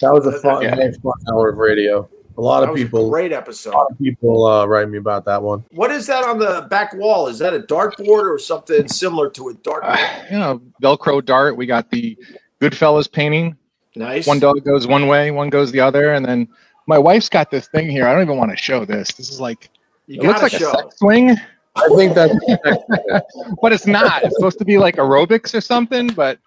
That 0.00 0.12
was 0.12 0.26
a 0.26 0.32
fun, 0.40 0.62
Yeah. 0.62 0.74
very 0.76 0.92
fun 0.92 1.12
hour 1.32 1.48
of 1.48 1.56
radio. 1.58 2.08
A 2.38 2.40
lot 2.40 2.60
That 2.60 2.66
of 2.68 2.72
was 2.74 2.82
people, 2.82 3.06
a 3.06 3.10
great 3.10 3.32
a 3.32 3.36
episode. 3.38 3.72
lot 3.72 3.90
of 3.90 3.98
people 3.98 4.44
uh, 4.46 4.66
write 4.66 4.90
me 4.90 4.98
about 4.98 5.24
that 5.24 5.42
one. 5.42 5.64
What 5.70 5.90
is 5.90 6.06
that 6.08 6.22
on 6.24 6.38
the 6.38 6.66
back 6.68 6.92
wall? 6.94 7.28
Is 7.28 7.38
that 7.38 7.54
a 7.54 7.60
dartboard 7.60 8.24
or 8.30 8.38
something 8.38 8.86
similar 8.88 9.30
to 9.30 9.48
a 9.48 9.54
dartboard? 9.64 9.84
Uh, 9.84 10.24
you 10.30 10.38
know, 10.38 10.60
Velcro 10.82 11.24
dart. 11.24 11.56
We 11.56 11.64
got 11.64 11.90
the 11.90 12.16
Goodfellas 12.60 13.10
painting. 13.10 13.56
nice. 13.94 14.26
One 14.26 14.38
dog 14.38 14.62
goes 14.64 14.86
one 14.86 15.06
way, 15.06 15.30
one 15.30 15.48
goes 15.48 15.72
the 15.72 15.80
other, 15.80 16.12
and 16.12 16.26
then 16.26 16.46
my 16.86 16.98
wife's 16.98 17.30
got 17.30 17.50
this 17.50 17.68
thing 17.68 17.88
here. 17.88 18.06
I 18.06 18.12
don't 18.12 18.22
even 18.22 18.36
want 18.36 18.50
to 18.50 18.56
show 18.56 18.84
this. 18.84 19.12
This 19.14 19.30
is 19.30 19.40
like 19.40 19.70
You 20.06 20.20
it 20.20 20.26
looks 20.26 20.42
like 20.42 20.52
to 20.52 20.68
a 20.68 20.70
sex 20.72 20.98
swing, 20.98 21.36
I 21.76 21.88
think 21.96 22.14
that's 22.14 22.34
but 23.62 23.72
it's 23.72 23.86
not. 23.86 24.24
It's 24.24 24.34
supposed 24.36 24.58
to 24.58 24.64
be 24.64 24.78
like 24.78 24.96
aerobics 24.96 25.54
or 25.54 25.60
something. 25.60 26.08
But 26.08 26.38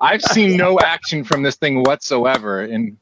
I've 0.00 0.22
seen 0.22 0.56
no 0.56 0.78
action 0.80 1.24
from 1.24 1.42
this 1.42 1.56
thing 1.56 1.82
whatsoever, 1.82 2.60
and 2.62 2.96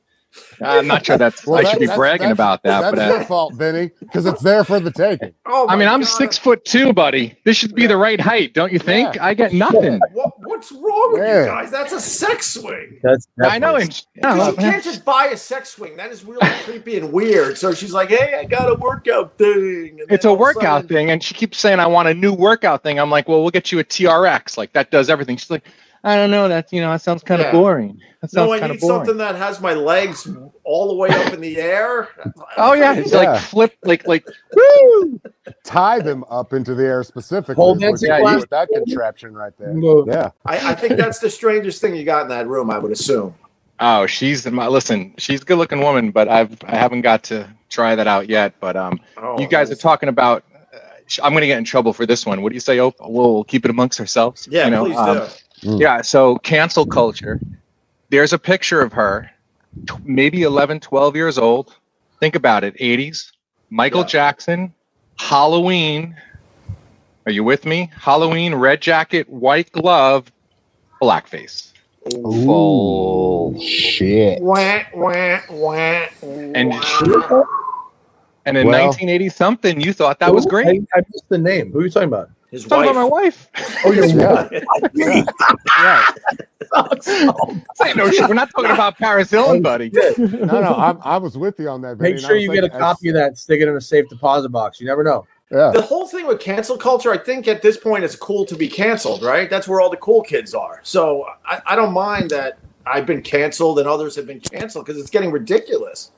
I'm 0.62 0.86
not 0.86 1.04
sure 1.06 1.18
that's. 1.18 1.46
Well, 1.46 1.58
I 1.58 1.62
that- 1.62 1.70
should 1.72 1.80
be 1.80 1.86
that's- 1.86 1.98
bragging 1.98 2.28
that's- 2.28 2.36
about 2.36 2.62
that, 2.64 2.80
That's 2.80 2.96
but. 2.96 3.06
your 3.08 3.20
Uh, 3.20 3.24
fault, 3.24 3.54
Vinny, 3.54 3.90
because 4.00 4.26
it's 4.26 4.42
there 4.42 4.64
for 4.64 4.80
the 4.80 4.90
taking. 4.90 5.32
Oh, 5.46 5.66
I 5.68 5.76
mean, 5.76 5.86
my 5.88 5.94
I'm 5.94 6.04
six 6.04 6.36
foot 6.38 6.64
two, 6.64 6.92
buddy. 6.92 7.36
This 7.44 7.56
should 7.56 7.74
be 7.74 7.86
the 7.86 7.96
right 7.96 8.20
height, 8.20 8.52
don't 8.54 8.72
you 8.72 8.78
think? 8.78 9.14
Yeah. 9.16 9.26
I 9.26 9.34
get 9.34 9.52
nothing. 9.52 10.00
What, 10.12 10.32
what 10.40 10.43
What's 10.70 10.82
wrong 10.82 11.12
with 11.12 11.22
Yeah. 11.22 11.40
you 11.40 11.46
guys? 11.46 11.70
That's 11.70 11.92
a 11.92 12.00
sex 12.00 12.54
swing. 12.54 12.98
That's 13.02 13.26
I 13.42 13.58
know. 13.58 13.76
definitely- 13.78 13.82
And 13.82 14.06
yeah, 14.16 14.32
You 14.34 14.38
well, 14.40 14.52
can't 14.54 14.84
just 14.84 15.04
buy 15.04 15.26
a 15.26 15.36
sex 15.36 15.70
swing. 15.70 15.96
That 15.96 16.10
is 16.10 16.24
really 16.24 16.40
creepy 16.64 16.96
and 16.98 17.12
weird. 17.12 17.58
So 17.58 17.72
she's 17.74 17.92
like, 17.92 18.08
"Hey, 18.08 18.34
I 18.38 18.44
got 18.44 18.70
a 18.70 18.74
workout 18.74 19.36
thing." 19.38 19.98
And 20.00 20.10
it's 20.10 20.24
a 20.24 20.28
all 20.28 20.34
of 20.34 20.40
workout 20.40 20.82
sudden- 20.82 20.88
thing, 20.88 21.10
and 21.10 21.22
she 21.22 21.34
keeps 21.34 21.58
saying, 21.58 21.80
"I 21.80 21.86
want 21.86 22.08
a 22.08 22.14
new 22.14 22.32
workout 22.32 22.82
thing." 22.82 22.98
I'm 22.98 23.10
like, 23.10 23.28
"Well, 23.28 23.42
we'll 23.42 23.50
get 23.50 23.70
you 23.72 23.78
a 23.78 23.84
TRX. 23.84 24.56
Like 24.56 24.72
that 24.72 24.90
does 24.90 25.10
everything." 25.10 25.36
She's 25.36 25.50
like, 25.50 25.64
"I 26.04 26.16
don't 26.16 26.30
know. 26.30 26.48
That's 26.48 26.72
you 26.72 26.80
know, 26.80 26.90
that 26.90 27.02
sounds 27.02 27.22
kind 27.22 27.40
of 27.42 27.50
boring. 27.52 28.00
That 28.20 28.30
sounds 28.30 28.46
No, 28.46 28.52
I 28.52 28.58
kind 28.60 28.72
need 28.72 28.76
of 28.76 28.80
boring." 28.82 28.98
something 29.00 29.16
that 29.18 29.34
has 29.34 29.60
my 29.60 29.72
legs 29.74 30.28
all 30.62 30.88
the 30.88 30.94
way 30.94 31.08
up 31.08 31.32
in 31.32 31.40
the 31.40 31.56
air. 31.58 32.08
Oh 32.56 32.72
yeah, 32.74 32.94
it's 32.94 33.12
Yeah. 33.12 33.32
like 33.32 33.40
flip, 33.42 33.74
like 33.82 34.06
like 34.06 34.26
woo. 34.54 35.20
Tie 35.64 36.00
them 36.00 36.24
up 36.30 36.52
into 36.52 36.74
the 36.74 36.84
air 36.84 37.02
specifically. 37.02 37.56
Pole 37.56 37.74
which 37.74 37.80
dancing 37.82 38.12
is 38.12 38.20
class? 38.20 38.40
with 38.42 38.50
that 38.50 38.68
contraption 38.72 39.34
right 39.34 39.52
there. 39.58 39.74
No. 39.74 40.04
Yeah. 40.06 40.30
I, 40.46 40.70
I 40.72 40.74
think 40.74 40.96
that's 40.96 41.18
the 41.18 41.28
strangest 41.30 41.80
thing 41.80 41.96
you 41.96 42.04
got 42.04 42.22
in 42.22 42.28
that 42.28 42.46
room. 42.46 42.70
I 42.70 42.78
would 42.78 42.92
assume. 42.92 43.34
Oh, 43.80 44.06
she's 44.06 44.46
my 44.46 44.68
listen. 44.68 45.14
She's 45.18 45.42
a 45.42 45.44
good-looking 45.44 45.80
woman, 45.80 46.12
but 46.12 46.28
I've 46.28 46.56
I 46.64 46.76
haven't 46.76 47.00
got 47.02 47.24
to 47.24 47.48
try 47.68 47.94
that 47.96 48.06
out 48.06 48.28
yet. 48.28 48.54
But 48.60 48.76
um, 48.76 49.00
Oh, 49.16 49.38
you 49.40 49.48
guys 49.48 49.70
are 49.70 49.74
talking 49.76 50.08
about. 50.08 50.44
Uh, 50.72 50.78
I'm 51.22 51.34
gonna 51.34 51.46
get 51.46 51.58
in 51.58 51.64
trouble 51.64 51.92
for 51.92 52.06
this 52.06 52.24
one. 52.24 52.40
What 52.42 52.50
do 52.50 52.54
you 52.54 52.60
say? 52.60 52.78
Oh, 52.80 52.94
we'll 53.00 53.42
keep 53.44 53.64
it 53.64 53.70
amongst 53.72 53.98
ourselves. 54.00 54.46
Yeah, 54.50 54.66
you 54.66 54.70
know, 54.70 54.84
please 54.84 54.96
um, 54.96 55.28
do. 55.64 55.78
Yeah, 55.80 56.02
so 56.02 56.36
cancel 56.38 56.86
culture. 56.86 57.40
There's 58.10 58.32
a 58.32 58.38
picture 58.38 58.80
of 58.80 58.92
her, 58.92 59.30
t- 59.88 59.94
maybe 60.04 60.42
11, 60.42 60.80
12 60.80 61.16
years 61.16 61.38
old. 61.38 61.74
Think 62.20 62.34
about 62.36 62.64
it 62.64 62.74
80s, 62.78 63.32
Michael 63.70 64.00
Yeah. 64.02 64.06
Jackson, 64.06 64.74
Halloween. 65.18 66.16
Are 67.26 67.32
you 67.32 67.42
with 67.44 67.64
me? 67.64 67.90
Halloween, 67.98 68.54
red 68.54 68.80
jacket, 68.80 69.28
white 69.28 69.72
glove, 69.72 70.30
blackface. 71.02 71.72
Full. 72.10 73.58
shit. 73.60 74.42
Wah, 74.42 74.80
wah, 74.94 75.38
wah, 75.50 76.06
And, 76.22 76.68
wah. 76.68 77.42
and 78.44 78.58
in 78.58 78.66
Well- 78.68 78.86
1980 78.88 79.28
something, 79.30 79.80
you 79.80 79.92
thought 79.94 80.18
that 80.20 80.34
was 80.34 80.44
great. 80.44 80.66
I, 80.94 80.98
I 80.98 81.02
missed 81.12 81.28
the 81.30 81.38
name. 81.38 81.72
Who 81.72 81.80
are 81.80 81.84
you 81.84 81.90
talking 81.90 82.08
about? 82.08 82.30
His 82.54 82.64
Talking 82.64 82.90
about 82.90 82.94
my 82.94 83.04
wife. 83.04 83.50
wife. 83.54 83.82
Oh, 83.84 83.92
your 83.92 84.06
Yeah. 84.06 84.48
wife. 84.94 85.26
Right. 85.76 87.02
Say 87.04 87.92
no 87.94 88.10
shit. 88.10 88.26
We're 88.28 88.34
not 88.34 88.50
talking 88.50 88.70
about 88.70 88.96
Paris 88.98 89.30
Hilton, 89.30 89.62
buddy. 89.62 89.90
No, 90.18 90.60
no, 90.60 90.74
I'm, 90.74 90.98
I 91.02 91.16
was 91.18 91.36
with 91.36 91.58
you 91.60 91.68
on 91.68 91.82
that. 91.82 91.98
Vinny, 91.98 92.14
Make 92.14 92.22
sure 92.22 92.36
you 92.36 92.48
get 92.52 92.58
a 92.64 92.68
thinking, 92.68 92.80
copy 92.80 93.08
of 93.10 93.14
that. 93.14 93.36
Stick 93.38 93.60
it 93.60 93.68
in 93.68 93.76
a 93.76 93.80
safe 93.80 94.08
deposit 94.08 94.48
box. 94.48 94.80
You 94.80 94.86
never 94.86 95.04
know. 95.04 95.26
Yeah. 95.50 95.70
The 95.72 95.82
whole 95.82 96.06
thing 96.08 96.26
with 96.26 96.40
cancel 96.40 96.76
culture, 96.76 97.12
I 97.12 97.18
think 97.18 97.46
at 97.46 97.62
this 97.62 97.76
point 97.76 98.02
it's 98.02 98.16
cool 98.16 98.44
to 98.46 98.56
be 98.56 98.66
canceled, 98.66 99.22
right? 99.22 99.48
That's 99.48 99.68
where 99.68 99.80
all 99.80 99.90
the 99.90 99.98
cool 99.98 100.22
kids 100.22 100.54
are. 100.54 100.80
So 100.82 101.26
I, 101.46 101.60
I 101.66 101.76
don't 101.76 101.92
mind 101.92 102.30
that 102.30 102.58
I've 102.86 103.06
been 103.06 103.22
canceled 103.22 103.78
and 103.78 103.86
others 103.88 104.16
have 104.16 104.26
been 104.26 104.40
canceled 104.40 104.86
because 104.86 105.00
it's 105.00 105.10
getting 105.10 105.30
ridiculous. 105.30 106.10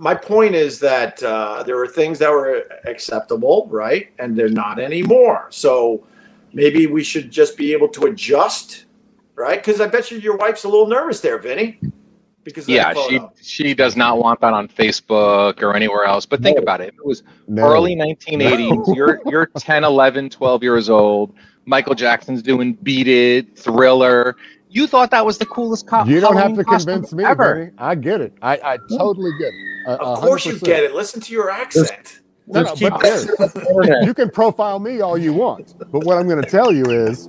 My 0.00 0.14
point 0.14 0.54
is 0.54 0.80
that 0.80 1.22
uh, 1.22 1.62
there 1.62 1.78
are 1.78 1.86
things 1.86 2.18
that 2.20 2.30
were 2.30 2.64
acceptable, 2.86 3.68
right? 3.70 4.08
And 4.18 4.34
they're 4.34 4.48
not 4.48 4.78
anymore. 4.78 5.48
So 5.50 6.06
maybe 6.54 6.86
we 6.86 7.04
should 7.04 7.30
just 7.30 7.54
be 7.58 7.74
able 7.74 7.88
to 7.88 8.06
adjust, 8.06 8.86
right? 9.34 9.62
Because 9.62 9.78
I 9.78 9.88
bet 9.88 10.10
you 10.10 10.16
your 10.16 10.38
wife's 10.38 10.64
a 10.64 10.68
little 10.70 10.86
nervous 10.86 11.20
there, 11.20 11.36
Vinny. 11.36 11.80
Because 12.44 12.64
of 12.64 12.70
Yeah, 12.70 12.94
she 12.94 13.18
photo. 13.18 13.32
she 13.42 13.74
does 13.74 13.94
not 13.94 14.16
want 14.16 14.40
that 14.40 14.54
on 14.54 14.68
Facebook 14.68 15.60
or 15.62 15.76
anywhere 15.76 16.04
else. 16.04 16.24
But 16.24 16.42
think 16.42 16.56
No. 16.56 16.62
about 16.62 16.80
it. 16.80 16.88
If 16.88 16.94
it 16.94 17.04
was 17.04 17.22
No. 17.46 17.62
early 17.64 17.94
1980s. 17.94 18.86
You're 18.96 19.20
you're 19.26 19.50
10, 19.58 19.84
11, 19.84 20.30
12 20.30 20.62
years 20.62 20.88
old. 20.88 21.34
Michael 21.66 21.94
Jackson's 21.94 22.40
doing 22.40 22.72
Beat 22.82 23.06
It, 23.06 23.58
Thriller. 23.58 24.34
You 24.70 24.86
thought 24.86 25.10
that 25.12 25.26
was 25.26 25.38
the 25.38 25.46
coolest 25.46 25.86
cop. 25.86 26.08
You 26.08 26.20
don't 26.20 26.36
have 26.36 26.54
to 26.56 26.64
convince 26.64 27.12
me, 27.12 27.24
ever. 27.24 27.54
Vinny. 27.56 27.70
I 27.78 27.94
get 27.96 28.20
it. 28.20 28.34
I, 28.42 28.54
I 28.64 28.78
totally 28.98 29.32
get 29.38 29.48
it. 29.48 29.54
A- 29.86 29.90
a 29.92 29.96
Of 29.98 30.20
course 30.20 30.46
you 30.46 30.58
get 30.60 30.84
it. 30.84 30.94
Listen 30.94 31.20
to 31.22 31.32
your 31.32 31.50
accent. 31.50 32.20
No, 32.46 32.62
Just 32.62 32.76
no, 32.82 32.90
but 32.90 33.00
that 33.00 33.04
yes. 33.04 33.24
shit 33.24 33.40
on 33.40 33.50
the 33.54 33.68
internet. 33.68 34.04
you 34.04 34.14
can 34.14 34.30
profile 34.30 34.78
me 34.80 35.00
all 35.00 35.18
you 35.18 35.32
want, 35.32 35.74
but 35.92 36.04
what 36.04 36.18
I'm 36.18 36.28
going 36.28 36.42
to 36.42 36.50
tell 36.50 36.72
you 36.72 36.90
is, 36.90 37.28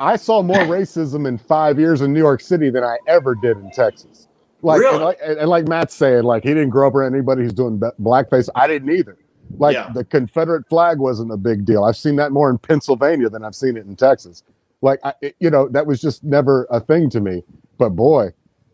I 0.00 0.16
saw 0.16 0.42
more 0.42 0.58
racism 0.58 1.26
in 1.28 1.38
five 1.38 1.78
years 1.78 2.02
in 2.02 2.12
New 2.12 2.20
York 2.20 2.40
City 2.40 2.70
than 2.70 2.84
I 2.84 2.98
ever 3.08 3.34
did 3.34 3.58
in 3.58 3.70
Texas. 3.70 4.28
Like, 4.62 4.80
Really? 4.80 4.96
and 4.96 5.04
like, 5.04 5.18
and 5.24 5.38
and 5.38 5.48
like 5.50 5.68
Matt's 5.68 5.94
saying, 5.94 6.24
like 6.24 6.42
he 6.44 6.50
didn't 6.50 6.70
grow 6.70 6.88
up 6.88 6.94
around 6.94 7.14
anybody 7.14 7.42
who's 7.42 7.54
doing 7.54 7.78
blackface. 8.00 8.48
I 8.54 8.66
didn't 8.68 8.90
either. 8.90 9.18
Like 9.58 9.74
Yeah. 9.74 9.90
the 9.94 10.04
Confederate 10.04 10.68
flag 10.68 10.98
wasn't 10.98 11.32
a 11.32 11.36
big 11.36 11.64
deal. 11.64 11.84
I've 11.84 11.96
seen 11.96 12.16
that 12.16 12.32
more 12.32 12.50
in 12.50 12.58
Pennsylvania 12.58 13.28
than 13.30 13.44
I've 13.44 13.54
seen 13.56 13.76
it 13.76 13.86
in 13.86 13.96
Texas. 13.96 14.42
Like, 14.82 15.00
I, 15.04 15.14
it- 15.22 15.36
you 15.40 15.50
know, 15.50 15.68
that 15.68 15.86
was 15.86 16.00
just 16.00 16.22
never 16.24 16.66
a 16.70 16.80
thing 16.80 17.10
to 17.10 17.20
me. 17.20 17.42
But 17.78 17.90
boy, 17.90 18.30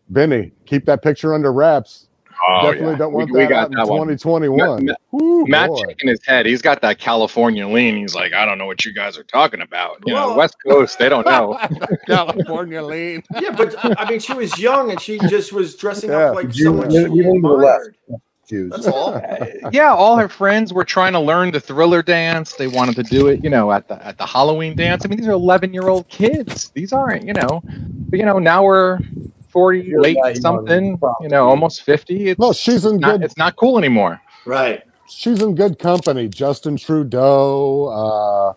Benny, 0.09 0.51
keep 0.65 0.85
that 0.85 1.01
picture 1.03 1.33
under 1.33 1.51
wraps. 1.51 2.07
Oh, 2.47 2.63
Definitely 2.63 2.91
yeah. 2.91 2.97
don't 2.97 3.13
want 3.13 3.31
we, 3.31 3.39
we 3.39 3.43
that 3.45 3.49
got 3.49 3.57
out 3.63 3.67
in 3.67 3.77
that 3.77 3.85
2021. 3.85 4.85
Matt- 4.85 5.01
Woo, 5.11 5.45
Matt 5.47 5.69
shaking 5.87 6.09
his 6.09 6.19
head. 6.25 6.45
He's 6.45 6.61
got 6.61 6.81
that 6.81 6.99
California 6.99 7.65
lean. 7.65 7.95
He's 7.95 8.13
like, 8.13 8.33
I 8.33 8.43
don't 8.45 8.57
know 8.57 8.65
what 8.65 8.83
you 8.83 8.93
guys 8.93 9.17
are 9.17 9.23
talking 9.23 9.61
about. 9.61 10.03
You 10.05 10.13
know, 10.13 10.35
West 10.35 10.57
Coast, 10.67 10.99
they 10.99 11.07
don't 11.07 11.25
know. 11.25 11.57
California 12.07 12.83
lean. 12.83 13.23
Yeah, 13.39 13.51
but 13.55 13.73
I 13.99 14.09
mean, 14.09 14.19
she 14.19 14.33
was 14.33 14.59
young 14.59 14.91
and 14.91 14.99
she 14.99 15.17
just 15.29 15.53
was 15.53 15.75
dressing 15.75 16.09
Yeah. 16.09 16.17
up 16.31 16.35
like 16.35 16.53
You- 16.55 16.65
someone 16.65 16.91
you- 16.91 17.07
she 17.07 17.13
you 17.13 17.31
lean 17.31 17.41
left. 17.41 17.87
admired. 17.87 17.95
Jews. 18.47 18.71
That's 18.71 18.87
all. 18.87 19.21
yeah, 19.71 19.93
all 19.93 20.17
her 20.17 20.29
friends 20.29 20.71
were 20.73 20.85
trying 20.85 21.13
to 21.13 21.19
learn 21.19 21.51
the 21.51 21.59
thriller 21.59 22.01
dance. 22.03 22.53
They 22.53 22.67
wanted 22.67 22.95
to 22.97 23.03
do 23.03 23.27
it, 23.27 23.43
you 23.43 23.49
know, 23.49 23.71
at 23.71 23.87
the 23.87 24.03
at 24.05 24.17
the 24.17 24.25
Halloween 24.25 24.75
dance. 24.75 25.05
I 25.05 25.09
mean, 25.09 25.17
these 25.19 25.27
are 25.27 25.31
11 25.31 25.73
year 25.73 25.87
old 25.89 26.07
kids. 26.09 26.69
These 26.69 26.93
aren't, 26.93 27.25
you 27.25 27.33
know, 27.33 27.61
but 28.09 28.19
you 28.19 28.25
know, 28.25 28.39
now 28.39 28.63
we're 28.63 28.99
40, 29.49 29.81
You're 29.81 30.01
late 30.01 30.17
that 30.23 30.37
something, 30.37 30.97
probably. 30.97 31.25
you 31.25 31.29
know, 31.29 31.47
almost 31.47 31.83
50. 31.83 32.29
It's 32.29 32.39
No, 32.39 32.51
she's 32.53 32.85
in 32.85 32.97
not, 32.97 33.13
good. 33.19 33.23
it's 33.23 33.37
not 33.37 33.55
cool 33.55 33.77
anymore. 33.77 34.21
Right. 34.45 34.83
She's 35.07 35.41
in 35.41 35.55
good 35.55 35.79
company. 35.79 36.27
Justin 36.27 36.77
Trudeau, 36.77 37.85
uh, 37.87 38.53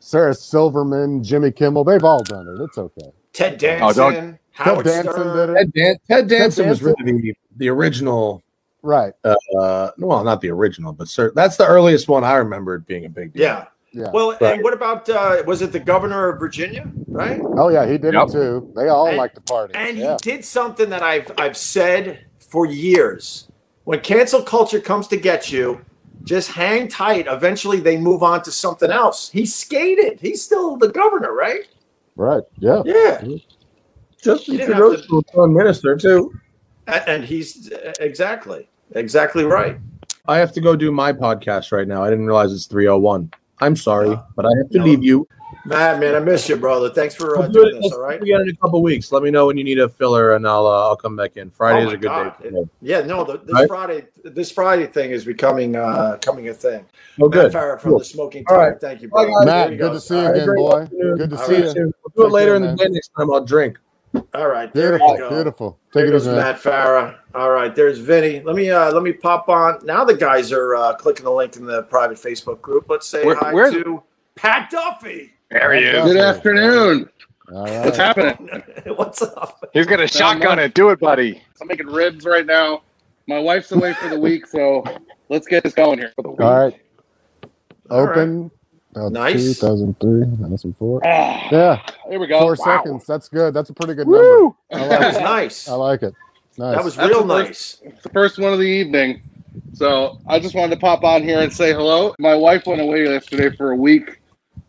Sarah 0.00 0.34
Silverman, 0.34 1.22
Jimmy 1.24 1.52
Kimmel. 1.52 1.84
They've 1.84 2.02
all 2.04 2.22
done 2.22 2.46
it. 2.48 2.62
It's 2.64 2.76
okay. 2.78 3.12
Ted 3.32 3.54
Oh, 3.80 3.92
don't- 3.92 4.12
Danson, 4.12 4.38
Howard 4.52 4.84
Danson 4.84 5.12
Stern. 5.12 5.36
did 5.36 5.50
it. 5.50 5.54
Ted, 5.56 5.72
Dan- 5.72 5.96
Ted 6.08 6.28
Danson 6.28 6.68
was 6.68 6.80
Danson? 6.80 7.06
really 7.06 7.20
the, 7.22 7.34
the 7.56 7.68
original. 7.70 8.42
Right. 8.82 9.12
Uh, 9.24 9.90
well, 9.98 10.24
not 10.24 10.40
the 10.40 10.50
original, 10.50 10.92
but 10.92 11.06
cert- 11.06 11.34
that's 11.34 11.56
the 11.56 11.66
earliest 11.66 12.08
one 12.08 12.24
I 12.24 12.34
remember 12.34 12.74
it 12.74 12.86
being 12.86 13.04
a 13.04 13.08
big 13.08 13.32
deal. 13.32 13.42
Yeah. 13.42 13.66
Yeah. 13.94 14.10
Well, 14.12 14.30
Right. 14.40 14.54
and 14.54 14.62
what 14.62 14.72
about 14.72 15.08
uh, 15.08 15.42
was 15.46 15.60
it 15.62 15.70
the 15.70 15.78
governor 15.78 16.28
of 16.30 16.38
Virginia? 16.40 16.90
Right. 17.08 17.40
oh 17.58 17.68
yeah, 17.68 17.86
he 17.86 17.98
did 17.98 18.14
Yep. 18.14 18.28
it 18.28 18.32
too. 18.32 18.72
They 18.74 18.88
all 18.88 19.14
like 19.14 19.34
to 19.34 19.40
party. 19.42 19.74
And 19.74 19.98
yeah. 19.98 20.16
he 20.22 20.30
did 20.30 20.44
something 20.44 20.88
that 20.90 21.02
I've 21.02 21.30
I've 21.38 21.56
said 21.56 22.24
for 22.38 22.64
years. 22.66 23.48
When 23.84 24.00
cancel 24.00 24.42
culture 24.42 24.80
comes 24.80 25.08
to 25.08 25.16
get 25.18 25.52
you, 25.52 25.80
just 26.24 26.50
hang 26.50 26.88
tight. 26.88 27.26
Eventually, 27.28 27.80
they 27.80 27.98
move 27.98 28.22
on 28.22 28.42
to 28.44 28.50
something 28.52 28.90
else. 28.90 29.28
He 29.28 29.44
skated. 29.44 30.20
He's 30.20 30.42
still 30.42 30.76
the 30.76 30.88
governor, 30.88 31.34
right? 31.34 31.66
Right. 32.16 32.42
Yeah. 32.58 32.82
Yeah. 32.86 33.22
Justin 34.22 34.54
You 34.54 34.60
didn't 34.60 34.76
Trudeau's 34.76 35.06
have 35.10 35.34
prime 35.34 35.52
minister 35.52 35.96
too. 35.96 36.32
And, 36.86 37.02
and 37.08 37.24
he's 37.24 37.70
exactly 38.00 38.68
exactly 38.94 39.44
right. 39.44 39.78
I 40.28 40.38
have 40.38 40.52
to 40.52 40.60
go 40.60 40.76
do 40.76 40.92
my 40.92 41.12
podcast 41.12 41.72
right 41.72 41.86
now. 41.88 42.02
I 42.04 42.10
didn't 42.10 42.26
realize 42.26 42.52
it's 42.52 42.66
301. 42.66 43.32
I'm 43.60 43.76
sorry, 43.76 44.10
No. 44.10 44.24
but 44.36 44.46
I 44.46 44.50
have 44.58 44.70
to 44.70 44.78
No. 44.78 44.84
leave 44.84 45.02
you. 45.04 45.26
Matt, 45.64 46.00
man, 46.00 46.14
I 46.16 46.18
miss 46.18 46.48
you, 46.48 46.56
brother. 46.56 46.90
Thanks 46.90 47.14
for 47.14 47.36
uh, 47.36 47.42
We'll 47.42 47.50
do 47.52 47.60
doing 47.64 47.76
it 47.76 47.82
this. 47.82 47.92
All 47.92 48.00
right. 48.00 48.20
again 48.20 48.40
in 48.40 48.48
a 48.48 48.56
couple 48.56 48.82
weeks. 48.82 49.12
Let 49.12 49.22
me 49.22 49.30
know 49.30 49.46
when 49.46 49.56
you 49.56 49.62
need 49.64 49.78
a 49.78 49.88
filler, 49.88 50.34
and 50.34 50.46
I'll 50.46 50.66
uh, 50.66 50.88
I'll 50.88 50.96
come 50.96 51.14
back 51.14 51.36
in. 51.36 51.50
Friday 51.50 51.84
Oh 51.84 51.88
is 51.88 51.92
a 51.94 51.96
good 51.98 52.08
God. 52.08 52.34
day. 52.42 52.48
for 52.48 52.54
me. 52.54 52.68
Yeah, 52.80 53.02
no, 53.02 53.22
the, 53.24 53.38
this 53.38 53.54
Right? 53.54 53.68
Friday, 53.68 54.06
this 54.24 54.50
Friday 54.50 54.86
thing 54.86 55.10
is 55.10 55.24
becoming 55.24 55.76
uh 55.76 56.18
coming 56.20 56.48
a 56.48 56.54
thing. 56.54 56.84
Oh, 57.20 57.28
Matt 57.28 57.32
good. 57.32 57.52
Farah 57.52 57.78
from 57.80 57.90
Cool. 57.92 57.98
the 58.00 58.04
Smoking 58.04 58.44
All 58.48 58.56
Tire. 58.56 58.70
right. 58.72 58.80
Thank 58.80 59.02
you, 59.02 59.08
Bye, 59.08 59.24
bro. 59.26 59.44
Matt, 59.44 59.68
There 59.68 59.78
good 59.78 59.88
go. 59.88 59.92
to 59.92 60.00
see 60.00 60.18
you 60.18 60.26
right. 60.26 60.36
again, 60.36 60.54
boy. 60.56 60.86
Good 61.16 61.30
to 61.30 61.36
All 61.38 61.46
see 61.46 61.62
right. 61.66 61.76
you. 61.76 61.92
We'll 62.16 62.28
do 62.28 62.30
it 62.30 62.32
later 62.36 62.54
in 62.56 62.62
the 62.62 62.74
day 62.74 62.86
next 62.88 63.10
time. 63.16 63.32
I'll 63.32 63.44
drink. 63.44 63.78
All 64.34 64.48
right, 64.48 64.72
there 64.74 64.90
Beautiful. 64.98 65.12
you 65.14 65.18
go. 65.18 65.30
Beautiful. 65.30 65.78
There 65.94 66.06
it 66.06 66.10
goes 66.10 66.26
Matt 66.26 66.60
Farah. 66.60 67.16
All 67.34 67.50
right, 67.50 67.74
there's 67.74 67.98
Vinny. 67.98 68.40
Let 68.40 68.56
me 68.56 68.70
uh 68.70 68.92
let 68.92 69.02
me 69.02 69.12
pop 69.12 69.48
on. 69.48 69.78
Now 69.84 70.04
the 70.04 70.14
guys 70.14 70.52
are 70.52 70.74
uh, 70.74 70.94
clicking 70.94 71.24
the 71.24 71.30
link 71.32 71.56
in 71.56 71.64
the 71.64 71.82
private 71.84 72.18
Facebook 72.18 72.60
group. 72.60 72.86
Let's 72.88 73.06
say 73.06 73.24
Where- 73.24 73.36
hi 73.36 73.52
where's- 73.52 73.72
to 73.72 74.02
Pat 74.34 74.70
Duffy. 74.70 75.32
There 75.50 75.72
he 75.74 75.84
is. 75.84 76.04
Good 76.04 76.16
afternoon. 76.16 77.08
All 77.52 77.64
What's 77.64 77.96
happening? 77.98 78.62
What's 78.96 79.20
up? 79.20 79.62
He's 79.74 79.86
got 79.86 80.00
a 80.00 80.06
shotgun 80.08 80.58
it. 80.58 80.72
Do 80.74 80.88
it, 80.90 81.00
buddy. 81.00 81.42
I'm 81.60 81.66
making 81.68 81.86
ribs 81.88 82.24
right 82.24 82.46
now. 82.46 82.82
My 83.26 83.38
wife's 83.38 83.70
away 83.72 83.92
for 83.94 84.08
the 84.08 84.18
week, 84.18 84.46
so 84.46 84.82
let's 85.28 85.46
get 85.46 85.62
this 85.62 85.74
going 85.74 85.98
here. 85.98 86.12
For 86.16 86.22
the 86.22 86.30
week. 86.30 86.40
All 86.40 86.58
right. 86.58 86.80
All 87.90 88.06
right. 88.06 88.50
Open. 88.94 89.16
Uh, 89.16 89.20
Nice. 89.20 89.58
2003, 89.58 90.20
2004. 90.36 91.00
Ah, 91.04 91.48
Yeah, 91.50 91.80
there 92.08 92.18
we 92.20 92.26
go. 92.26 92.40
four 92.40 92.56
Wow. 92.58 92.64
seconds. 92.82 93.06
That's 93.06 93.28
good. 93.28 93.54
That's 93.54 93.70
a 93.70 93.74
pretty 93.74 93.94
good 93.94 94.06
number. 94.06 94.18
Woo! 94.44 94.56
I 94.72 94.78
That 94.78 94.90
like 94.90 95.00
was 95.00 95.16
it. 95.16 95.20
nice. 95.22 95.68
I 95.68 95.74
like 95.74 96.02
it. 96.02 96.14
Nice. 96.58 96.76
That 96.76 96.84
was 96.84 96.96
That's 96.96 97.08
real 97.08 97.24
the 97.26 97.34
first- 97.46 97.82
nice. 97.84 97.92
It's 97.94 98.02
the 98.02 98.08
first 98.10 98.38
one 98.38 98.52
of 98.52 98.58
the 98.58 98.64
evening. 98.66 99.22
So 99.74 100.18
I 100.26 100.38
just 100.38 100.54
wanted 100.54 100.74
to 100.74 100.80
pop 100.80 101.04
on 101.04 101.22
here 101.22 101.40
and 101.40 101.52
say 101.52 101.72
hello. 101.72 102.14
My 102.18 102.34
wife 102.34 102.66
went 102.66 102.80
away 102.80 103.04
yesterday 103.04 103.54
for 103.54 103.72
a 103.72 103.76
week. 103.76 104.20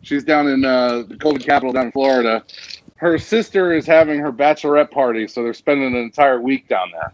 She's 0.02 0.24
down 0.24 0.48
in 0.48 0.66
uh, 0.66 1.04
the 1.08 1.16
COVID 1.16 1.44
capital 1.46 1.72
down 1.74 1.86
in 1.88 1.92
Florida. 1.92 2.44
her 2.98 3.18
sister 3.18 3.74
is 3.74 3.86
having 3.86 4.20
her 4.20 4.32
bachelorette 4.32 4.92
party, 4.92 5.28
so 5.28 5.44
they're 5.44 5.54
spending 5.54 5.88
an 5.88 6.02
entire 6.02 6.40
week 6.40 6.68
down 6.70 6.90
there. 6.94 7.12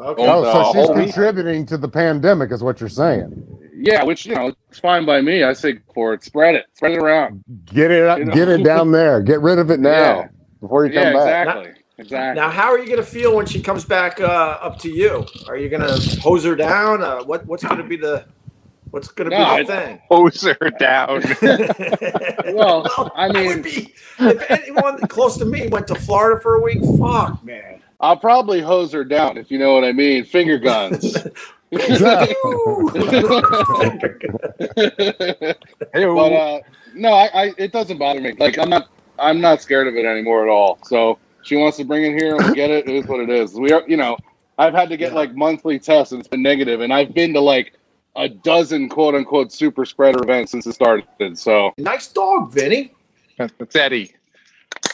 Okay. 0.00 0.26
Oh, 0.26 0.42
the 0.42 0.52
so 0.52 0.64
she's 0.64 0.74
whole 0.86 0.94
week. 0.94 1.06
contributing 1.06 1.66
to 1.66 1.76
the 1.76 1.88
pandemic, 1.88 2.52
is 2.52 2.62
what 2.62 2.80
you're 2.80 2.88
saying. 2.88 3.46
Yeah, 3.74 4.02
which 4.04 4.26
you 4.26 4.34
know, 4.34 4.52
it's 4.70 4.78
fine 4.80 5.04
by 5.06 5.20
me. 5.20 5.42
I 5.44 5.52
say 5.52 5.78
for 5.94 6.12
it, 6.14 6.24
spread 6.24 6.54
it, 6.56 6.66
spread 6.74 6.92
it 6.92 6.98
around. 6.98 7.42
Get 7.66 7.90
it, 7.90 8.04
up, 8.06 8.18
You 8.18 8.24
know? 8.26 8.34
get 8.34 8.48
it 8.48 8.62
down 8.64 8.92
there. 8.92 9.20
Get 9.22 9.40
rid 9.40 9.58
of 9.58 9.70
it 9.70 9.80
now 9.80 9.90
Yeah. 9.90 10.28
before 10.60 10.84
you 10.86 10.92
come 10.92 11.02
Yeah, 11.04 11.12
back. 11.12 11.46
exactly, 11.48 11.72
exactly. 11.98 12.40
Now, 12.40 12.50
how 12.50 12.70
are 12.72 12.78
you 12.78 12.86
going 12.86 12.98
to 12.98 13.04
feel 13.04 13.36
when 13.36 13.46
she 13.46 13.60
comes 13.62 13.84
back 13.84 14.20
uh, 14.20 14.24
up 14.60 14.78
to 14.80 14.90
you? 14.90 15.24
Are 15.48 15.56
you 15.56 15.68
going 15.68 15.82
to 15.82 16.20
hose 16.20 16.44
her 16.44 16.56
down? 16.56 17.02
Uh, 17.02 17.22
what 17.24 17.46
What's 17.46 17.62
going 17.64 17.78
to 17.78 17.84
be 17.84 17.96
the 17.96 18.24
What's 18.90 19.08
going 19.08 19.30
to 19.30 19.36
No, 19.38 19.44
be 19.44 19.50
I- 19.50 19.62
the 19.62 19.66
thing? 19.66 20.00
Hose 20.08 20.42
her 20.42 20.70
down. 20.70 21.22
Well, 22.54 22.86
I 23.14 23.26
I 23.28 23.32
mean- 23.32 23.46
would 23.48 23.62
be, 23.62 23.92
if 24.18 24.50
anyone 24.50 24.98
close 25.08 25.36
to 25.38 25.44
me 25.44 25.68
went 25.68 25.86
to 25.88 25.94
Florida 25.94 26.40
for 26.40 26.54
a 26.56 26.62
week, 26.62 26.78
fuck, 26.98 27.44
man. 27.44 27.77
I'll 28.00 28.16
probably 28.16 28.60
hose 28.60 28.92
her 28.92 29.04
down 29.04 29.36
if 29.38 29.50
you 29.50 29.58
know 29.58 29.74
what 29.74 29.84
I 29.84 29.92
mean. 29.92 30.24
Finger 30.24 30.58
guns. 30.58 31.16
but 31.70 31.92
uh, 36.32 36.60
no, 36.94 37.12
I, 37.12 37.26
I 37.34 37.54
it 37.58 37.72
doesn't 37.72 37.98
bother 37.98 38.20
me. 38.20 38.32
Like 38.38 38.58
I'm 38.58 38.70
not 38.70 38.88
I'm 39.18 39.40
not 39.40 39.60
scared 39.62 39.88
of 39.88 39.94
it 39.96 40.04
anymore 40.04 40.44
at 40.48 40.50
all. 40.50 40.78
So 40.84 41.18
she 41.42 41.56
wants 41.56 41.76
to 41.78 41.84
bring 41.84 42.04
it 42.04 42.18
here 42.18 42.36
and 42.36 42.54
get 42.54 42.70
it. 42.70 42.88
It 42.88 42.94
is 42.94 43.06
what 43.06 43.20
it 43.20 43.30
is. 43.30 43.54
We 43.54 43.72
are, 43.72 43.82
you 43.86 43.96
know, 43.96 44.16
I've 44.58 44.74
had 44.74 44.88
to 44.90 44.96
get 44.96 45.12
Yeah. 45.12 45.18
like 45.18 45.34
monthly 45.34 45.78
tests 45.78 46.12
and 46.12 46.20
it's 46.20 46.28
been 46.28 46.42
negative, 46.42 46.80
and 46.80 46.92
I've 46.92 47.14
been 47.14 47.32
to 47.34 47.40
like 47.40 47.74
a 48.16 48.28
dozen 48.28 48.88
quote 48.88 49.14
unquote 49.14 49.52
super 49.52 49.84
spreader 49.84 50.22
events 50.22 50.52
since 50.52 50.66
it 50.66 50.72
started. 50.74 51.38
So 51.38 51.72
nice 51.78 52.08
dog, 52.08 52.52
Vinny. 52.52 52.94
That's 53.36 53.76
Eddie. 53.76 54.14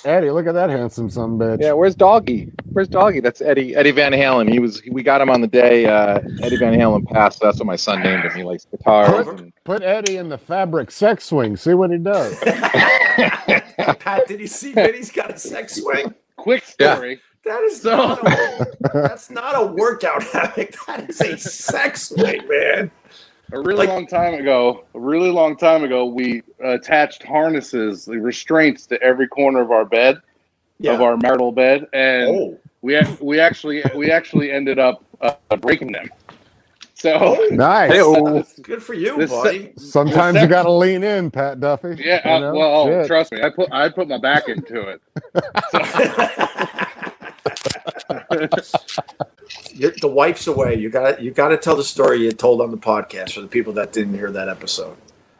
Eddie, 0.04 0.30
look 0.30 0.46
at 0.46 0.52
that 0.52 0.68
handsome 0.68 1.08
son 1.08 1.38
bitch. 1.38 1.62
Yeah, 1.62 1.72
where's 1.72 1.94
Doggy? 1.94 2.52
Where's 2.72 2.88
Doggy? 2.88 3.20
That's 3.20 3.40
Eddie 3.40 3.74
Eddie 3.74 3.90
Van 3.90 4.12
Halen. 4.12 4.50
He 4.52 4.58
was 4.58 4.82
we 4.90 5.02
got 5.02 5.22
him 5.22 5.30
on 5.30 5.40
the 5.40 5.46
day 5.46 5.86
uh, 5.86 6.20
Eddie 6.42 6.56
Van 6.58 6.78
Halen 6.78 7.06
passed. 7.10 7.40
That's 7.40 7.58
what 7.58 7.66
my 7.66 7.76
son 7.76 8.02
named 8.02 8.22
him. 8.24 8.32
He 8.32 8.42
likes 8.42 8.66
guitars. 8.66 9.26
And, 9.26 9.52
Put 9.64 9.82
Eddie 9.82 10.18
in 10.18 10.28
the 10.28 10.36
fabric 10.36 10.90
sex 10.90 11.24
swing. 11.24 11.56
See 11.56 11.72
what 11.72 11.90
he 11.90 11.96
does. 11.96 12.38
Pat, 13.98 14.26
did 14.28 14.40
you 14.40 14.46
see 14.46 14.72
Vinny's 14.72 15.10
got 15.10 15.30
a 15.32 15.38
sex 15.38 15.76
swing? 15.76 16.12
quick 16.36 16.62
Yeah. 16.78 16.94
story. 16.96 17.20
That 17.46 17.62
is 17.62 17.80
So- 17.82 17.96
not 17.96 18.26
a, 18.26 18.66
that's 18.92 19.30
not 19.30 19.54
a 19.56 19.66
workout 19.66 20.22
hammock. 20.22 20.74
That 20.86 21.08
is 21.08 21.20
a 21.20 21.36
sex 21.38 22.08
swing, 22.08 22.46
man. 22.48 22.90
A 23.52 23.60
really 23.60 23.86
long 23.86 24.06
time 24.06 24.34
ago, 24.34 24.84
a 24.94 25.00
really 25.00 25.30
long 25.30 25.56
time 25.56 25.84
ago, 25.84 26.06
we 26.06 26.42
attached 26.60 27.22
harnesses, 27.22 28.04
the 28.04 28.18
restraints 28.18 28.86
to 28.86 29.00
every 29.02 29.28
corner 29.28 29.60
of 29.60 29.70
our 29.70 29.84
bed, 29.84 30.20
of 30.86 31.00
our 31.00 31.16
marital 31.16 31.52
bed, 31.52 31.86
and 31.92 32.28
oh, 32.30 32.60
we 32.82 33.00
we 33.20 33.38
actually 33.40 33.84
we 33.94 34.10
actually 34.10 34.50
ended 34.50 34.78
up 34.78 35.04
uh, 35.20 35.34
breaking 35.60 35.92
them. 35.92 36.10
So 36.94 37.12
oh, 37.38 37.48
Nice. 37.50 37.92
Hey-o. 37.92 38.44
good 38.62 38.82
for 38.82 38.94
you, 38.94 39.16
This- 39.18 39.30
buddy. 39.30 39.72
Sometimes 39.76 40.40
you 40.40 40.48
got 40.48 40.64
to 40.64 40.72
lean 40.72 41.04
in, 41.04 41.30
Pat 41.30 41.60
Duffy. 41.60 41.96
yeah, 41.98 42.38
You 42.40 42.46
uh, 42.46 42.52
well, 42.54 42.86
Shit. 42.86 43.06
trust 43.06 43.32
me, 43.32 43.42
I 43.42 43.50
put 43.50 43.70
I 43.72 43.88
put 43.88 44.08
my 44.08 44.18
back 44.18 44.48
into 44.48 44.88
it. 44.88 45.00
You- 45.74 46.83
the 50.00 50.10
wife's 50.12 50.46
away. 50.46 50.76
You 50.76 50.90
got 50.90 51.22
you 51.22 51.30
got 51.30 51.48
to 51.48 51.56
tell 51.56 51.76
the 51.76 51.84
story 51.84 52.22
you 52.22 52.32
told 52.32 52.60
on 52.60 52.70
the 52.70 52.76
podcast 52.76 53.32
for 53.32 53.40
the 53.40 53.48
people 53.48 53.72
that 53.74 53.92
didn't 53.92 54.14
hear 54.14 54.30
that 54.32 54.48
episode. 54.48 54.96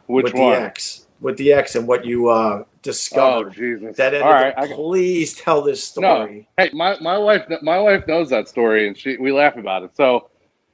Which 0.07 0.25
with 0.25 0.33
one? 0.35 0.51
the 0.51 0.61
X, 0.61 1.07
with 1.19 1.37
the 1.37 1.53
X, 1.53 1.75
and 1.75 1.87
what 1.87 2.05
you 2.05 2.29
uh, 2.29 2.63
Oh 2.85 2.91
discovered. 2.91 3.53
Jesus! 3.53 3.97
that 3.97 4.13
ended 4.13 4.21
All 4.21 4.31
right, 4.31 4.55
up, 4.55 4.69
please 4.69 5.33
tell 5.35 5.61
this 5.61 5.83
story. 5.83 6.47
No. 6.57 6.63
hey, 6.63 6.69
my, 6.73 6.97
my 6.99 7.17
wife 7.17 7.43
my 7.61 7.79
wife 7.79 8.07
knows 8.07 8.29
that 8.29 8.47
story, 8.47 8.87
and 8.87 8.97
she 8.97 9.17
we 9.17 9.31
laugh 9.31 9.57
about 9.57 9.83
it. 9.83 9.95
So, 9.95 10.29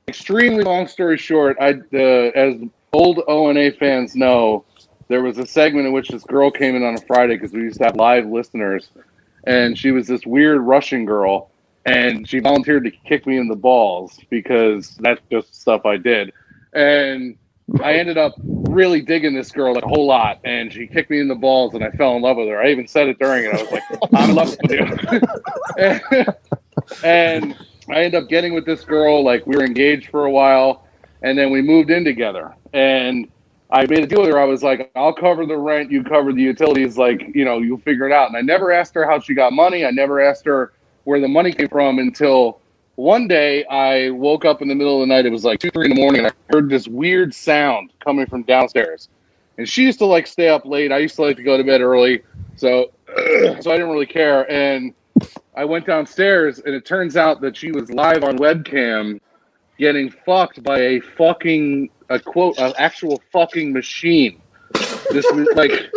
extremely 0.08 0.64
long 0.64 0.88
story 0.88 1.18
short, 1.18 1.58
I 1.62 1.76
uh, 1.94 2.32
as 2.36 2.56
old 2.94 3.22
O 3.28 3.48
and 3.48 3.58
A 3.58 3.72
fans 3.72 4.16
know, 4.16 4.66
there 5.08 5.24
was 5.24 5.38
a 5.38 5.46
segment 5.46 5.88
in 5.88 5.94
which 5.94 6.10
this 6.10 6.24
girl 6.24 6.52
came 6.52 6.76
in 6.76 6.84
on 6.84 6.96
a 6.96 7.02
Friday 7.02 7.36
because 7.36 7.54
we 7.54 7.62
used 7.62 7.78
to 7.78 7.86
have 7.86 7.96
live 7.96 8.26
listeners, 8.26 8.90
and 9.46 9.78
she 9.78 9.92
was 9.92 10.08
this 10.08 10.26
weird 10.26 10.62
Russian 10.62 11.06
girl, 11.06 11.51
and 11.86 12.28
she 12.28 12.40
volunteered 12.40 12.84
to 12.86 12.92
kick 12.92 13.26
me 13.26 13.38
in 13.38 13.48
the 13.48 13.56
balls 13.56 14.20
because 14.30 14.96
that's 14.98 15.22
just 15.32 15.60
stuff 15.60 15.86
I 15.86 15.98
did, 15.98 16.32
and 16.74 17.38
I 17.84 17.94
ended 17.94 18.18
up 18.18 18.34
really 18.44 19.02
digging 19.02 19.34
this 19.34 19.52
girl 19.52 19.78
a 19.78 19.88
whole 19.88 20.06
lot, 20.06 20.42
and 20.44 20.72
she 20.74 20.88
kicked 20.88 21.10
me 21.10 21.20
in 21.20 21.28
the 21.28 21.36
balls, 21.36 21.74
and 21.74 21.84
I 21.84 21.92
fell 21.92 22.16
in 22.16 22.22
love 22.22 22.38
with 22.38 22.48
her. 22.50 22.62
I 22.62 22.70
even 22.70 22.88
said 22.88 23.08
it 23.08 23.20
during 23.20 23.46
it. 23.46 23.54
I 23.54 23.62
was 23.62 23.72
like, 23.72 23.84
"I'm 24.14 24.30
in 24.30 24.36
love 24.36 24.58
with 24.62 24.72
you," 24.72 24.86
and 27.04 27.56
I 27.90 28.04
ended 28.04 28.16
up 28.16 28.30
getting 28.30 28.54
with 28.54 28.66
this 28.66 28.84
girl. 28.84 29.24
Like 29.24 29.46
we 29.48 29.56
were 29.56 29.64
engaged 29.64 30.10
for 30.10 30.26
a 30.26 30.32
while, 30.32 30.88
and 31.22 31.38
then 31.38 31.52
we 31.52 31.62
moved 31.62 31.92
in 31.92 32.04
together. 32.04 32.54
And 32.74 33.30
I 33.70 33.86
made 33.86 34.00
a 34.00 34.08
deal 34.08 34.22
with 34.22 34.30
her. 34.32 34.40
I 34.40 34.46
was 34.46 34.64
like, 34.64 34.92
"I'll 34.96 35.14
cover 35.14 35.46
the 35.46 35.58
rent, 35.58 35.92
you 35.92 36.04
cover 36.04 36.34
the 36.34 36.42
utilities. 36.42 36.98
Like, 36.98 37.34
you 37.34 37.46
know, 37.46 37.60
you'll 37.60 37.78
figure 37.80 38.06
it 38.06 38.12
out." 38.12 38.28
And 38.28 38.36
I 38.36 38.42
never 38.42 38.72
asked 38.72 38.94
her 38.96 39.06
how 39.06 39.20
she 39.20 39.34
got 39.34 39.54
money. 39.54 39.86
I 39.86 39.92
never 39.92 40.20
asked 40.20 40.46
her 40.46 40.74
where 41.04 41.20
the 41.20 41.28
money 41.28 41.52
came 41.52 41.70
from 41.70 42.00
until 42.00 42.60
one 42.96 43.28
day 43.28 43.66
I 43.66 44.12
woke 44.12 44.46
up 44.46 44.62
in 44.62 44.68
the 44.68 44.76
middle 44.76 45.02
of 45.02 45.08
the 45.08 45.14
night. 45.14 45.26
It 45.26 45.32
was 45.32 45.44
like 45.44 45.60
two, 45.60 45.72
three 45.72 45.86
in 45.86 45.96
the 45.96 46.02
morning, 46.02 46.26
I 46.26 46.32
heard 46.52 46.70
this 46.70 46.88
weird 46.88 47.34
sound 47.34 47.92
coming 48.04 48.26
from 48.26 48.44
downstairs. 48.44 49.10
And 49.58 49.68
she 49.68 49.84
used 49.84 50.00
to 50.00 50.06
like 50.06 50.28
stay 50.28 50.50
up 50.50 50.66
late. 50.66 50.92
I 50.92 51.00
used 51.00 51.16
to 51.16 51.24
like 51.24 51.38
to 51.38 51.44
go 51.44 51.58
to 51.58 51.64
bed 51.64 51.82
early, 51.82 52.22
so 52.56 52.92
so 53.16 53.72
I 53.72 53.78
didn't 53.78 53.90
really 53.90 54.06
care. 54.06 54.50
And 54.52 54.94
I 55.56 55.66
went 55.66 55.86
downstairs, 55.86 56.60
and 56.60 56.74
it 56.74 56.86
turns 56.86 57.18
out 57.18 57.42
that 57.42 57.58
she 57.58 57.72
was 57.72 57.92
live 57.92 58.24
on 58.24 58.38
webcam, 58.38 59.20
getting 59.78 60.10
fucked 60.10 60.64
by 60.64 60.80
a 60.80 61.00
fucking 61.00 61.90
a 62.10 62.20
quote 62.20 62.58
an 62.60 62.74
actual 62.78 63.22
fucking 63.32 63.74
machine. 63.74 64.42
This 65.12 65.26
was 65.32 65.48
like 65.56 65.92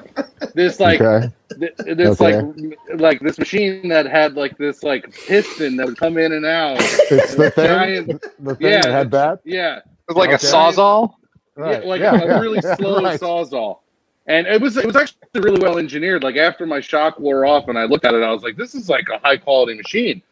this 0.54 0.80
like 0.80 1.00
okay. 1.00 1.32
th- 1.58 1.74
this 1.76 2.20
Okay. 2.20 2.40
like 2.40 3.00
like 3.00 3.20
this 3.20 3.38
machine 3.38 3.88
that 3.88 4.06
had 4.06 4.34
like 4.34 4.56
this 4.58 4.82
like 4.82 5.12
piston 5.26 5.76
that 5.76 5.86
would 5.86 5.98
come 5.98 6.18
in 6.18 6.32
and 6.32 6.46
out. 6.46 6.78
It's 7.10 7.34
the 7.34 7.50
thing. 7.50 7.66
Giant- 7.66 8.22
the 8.40 8.54
thing 8.54 8.72
yeah, 8.72 8.80
that 8.82 8.92
had 8.92 9.10
that. 9.12 9.40
Yeah, 9.44 9.78
it 9.78 9.84
was 10.08 10.16
like 10.16 10.30
a 10.30 10.34
sawzall. 10.34 11.14
Right. 11.54 11.82
yeah 11.82 11.88
like 11.88 12.00
yeah, 12.00 12.14
a 12.22 12.26
yeah, 12.26 12.38
really 12.40 12.60
slow 12.76 13.02
right. 13.02 13.20
sawzall. 13.20 13.80
And 14.26 14.46
it 14.46 14.60
was 14.60 14.76
it 14.76 14.86
was 14.86 14.96
actually 14.96 15.18
really 15.34 15.60
well 15.60 15.78
engineered. 15.78 16.24
Like 16.24 16.36
after 16.36 16.66
my 16.66 16.80
shock 16.80 17.18
wore 17.20 17.46
off 17.46 17.68
and 17.68 17.78
I 17.78 17.84
looked 17.84 18.04
at 18.04 18.14
it, 18.14 18.22
I 18.22 18.32
was 18.32 18.42
like, 18.42 18.56
this 18.56 18.74
is 18.74 18.88
like 18.88 19.08
a 19.08 19.18
high 19.18 19.36
quality 19.36 19.74
machine. 19.74 20.22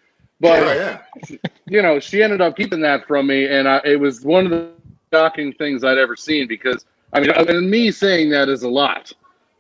But 0.41 0.63
yeah, 0.67 1.03
yeah. 1.31 1.37
you 1.67 1.81
know, 1.81 2.01
she 2.01 2.23
ended 2.23 2.41
up 2.41 2.57
keeping 2.57 2.81
that 2.81 3.07
from 3.07 3.29
me, 3.29 3.47
and 3.47 3.69
I, 3.69 3.81
it 3.85 4.01
was 4.01 4.23
one 4.23 4.47
of 4.47 4.51
the 4.51 4.71
shocking 5.13 5.53
things 5.53 5.85
I'd 5.85 5.97
ever 5.97 6.17
seen 6.17 6.49
because 6.49 6.85
I 7.13 7.21
mean, 7.21 7.31
and 7.31 7.71
me 7.71 7.93
saying 7.93 8.31
that 8.31 8.49
is 8.49 8.65
a 8.65 8.69
lot. 8.69 9.13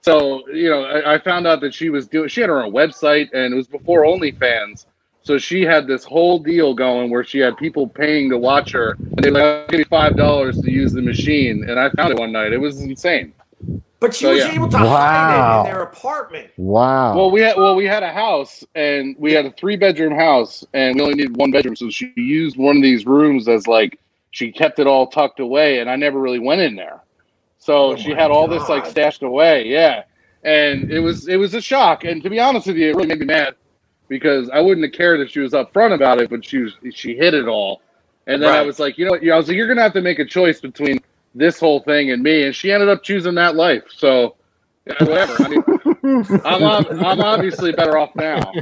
So 0.04 0.46
you 0.50 0.68
know, 0.68 0.84
I, 0.84 1.14
I 1.14 1.18
found 1.18 1.46
out 1.46 1.62
that 1.62 1.72
she 1.72 1.88
was 1.88 2.06
doing. 2.06 2.28
She 2.28 2.42
had 2.42 2.50
her 2.50 2.62
own 2.62 2.74
website, 2.74 3.30
and 3.32 3.54
it 3.54 3.56
was 3.56 3.66
before 3.66 4.02
OnlyFans. 4.02 4.84
So 5.22 5.38
she 5.38 5.62
had 5.62 5.86
this 5.86 6.04
whole 6.04 6.38
deal 6.38 6.74
going 6.74 7.10
where 7.10 7.24
she 7.24 7.38
had 7.38 7.56
people 7.56 7.88
paying 7.88 8.28
to 8.28 8.36
watch 8.36 8.70
her, 8.72 8.98
and 8.98 9.24
they 9.24 9.30
were 9.30 9.38
like, 9.38 9.44
"I'll 9.44 9.66
"Give 9.68 9.78
me 9.78 9.84
five 9.84 10.14
dollars 10.14 10.60
to 10.60 10.70
use 10.70 10.92
the 10.92 11.00
machine." 11.00 11.64
And 11.70 11.80
I 11.80 11.88
found 11.88 12.12
it 12.12 12.18
one 12.18 12.32
night. 12.32 12.52
It 12.52 12.60
was 12.60 12.82
insane. 12.82 13.32
But 13.98 14.14
she 14.14 14.26
So, 14.26 14.32
was 14.32 14.40
yeah. 14.40 14.52
able 14.52 14.68
to 14.68 14.76
hide 14.76 15.62
it 15.62 15.68
in 15.68 15.72
their 15.72 15.82
apartment. 15.84 16.50
Wow. 16.58 17.16
Well, 17.16 17.30
we 17.30 17.40
had 17.40 17.56
well, 17.56 17.74
we 17.74 17.86
had 17.86 18.02
a 18.02 18.12
house, 18.12 18.62
and 18.74 19.16
we 19.18 19.32
had 19.32 19.46
a 19.46 19.52
three 19.52 19.76
bedroom 19.76 20.14
house, 20.14 20.66
and 20.74 20.96
we 20.96 21.00
only 21.00 21.14
needed 21.14 21.38
one 21.38 21.50
bedroom. 21.50 21.76
So 21.76 21.88
she 21.88 22.12
used 22.14 22.58
one 22.58 22.76
of 22.76 22.82
these 22.82 23.06
rooms 23.06 23.48
as 23.48 23.66
like 23.66 23.98
she 24.32 24.52
kept 24.52 24.80
it 24.80 24.86
all 24.86 25.06
tucked 25.06 25.40
away, 25.40 25.78
and 25.78 25.88
I 25.88 25.96
never 25.96 26.20
really 26.20 26.40
went 26.40 26.60
in 26.60 26.76
there. 26.76 27.00
So 27.64 27.92
Oh 27.92 27.96
she 27.96 28.10
had 28.10 28.30
all 28.30 28.46
this 28.46 28.68
like 28.68 28.84
stashed 28.84 29.22
away, 29.22 29.66
yeah. 29.66 30.04
And 30.42 30.90
it 30.90 31.00
was 31.00 31.28
it 31.28 31.36
was 31.36 31.54
a 31.54 31.62
shock, 31.62 32.04
and 32.04 32.22
to 32.22 32.28
be 32.28 32.38
honest 32.38 32.66
with 32.66 32.76
you, 32.76 32.90
it 32.90 32.94
really 32.94 33.08
made 33.08 33.20
me 33.20 33.24
mad 33.24 33.54
because 34.06 34.50
I 34.50 34.60
wouldn't 34.60 34.84
have 34.84 34.92
cared 34.92 35.20
if 35.20 35.30
she 35.30 35.40
was 35.40 35.52
upfront 35.52 35.94
about 35.94 36.20
it, 36.20 36.28
but 36.28 36.44
she 36.44 36.58
was 36.58 36.74
she 36.92 37.16
hid 37.16 37.32
it 37.32 37.48
all. 37.48 37.80
And 38.26 38.42
then 38.42 38.50
I 38.50 38.60
was 38.60 38.78
like, 38.78 38.98
you 38.98 39.06
know 39.06 39.12
what? 39.12 39.26
I 39.26 39.36
was 39.36 39.48
like, 39.48 39.56
you're 39.56 39.66
gonna 39.66 39.80
have 39.80 39.94
to 39.94 40.02
make 40.02 40.18
a 40.18 40.26
choice 40.26 40.60
between 40.60 41.00
this 41.34 41.58
whole 41.58 41.80
thing 41.80 42.10
and 42.10 42.22
me, 42.22 42.44
and 42.44 42.54
she 42.54 42.70
ended 42.70 42.90
up 42.90 43.02
choosing 43.02 43.34
that 43.36 43.54
life. 43.56 43.84
So 43.88 44.36
yeah, 44.86 44.94
whatever. 45.00 45.42
I 45.42 45.48
mean, 45.48 46.40
I'm 46.44 47.04
I'm 47.04 47.20
obviously 47.20 47.72
better 47.72 47.96
off 47.96 48.14
now. 48.16 48.52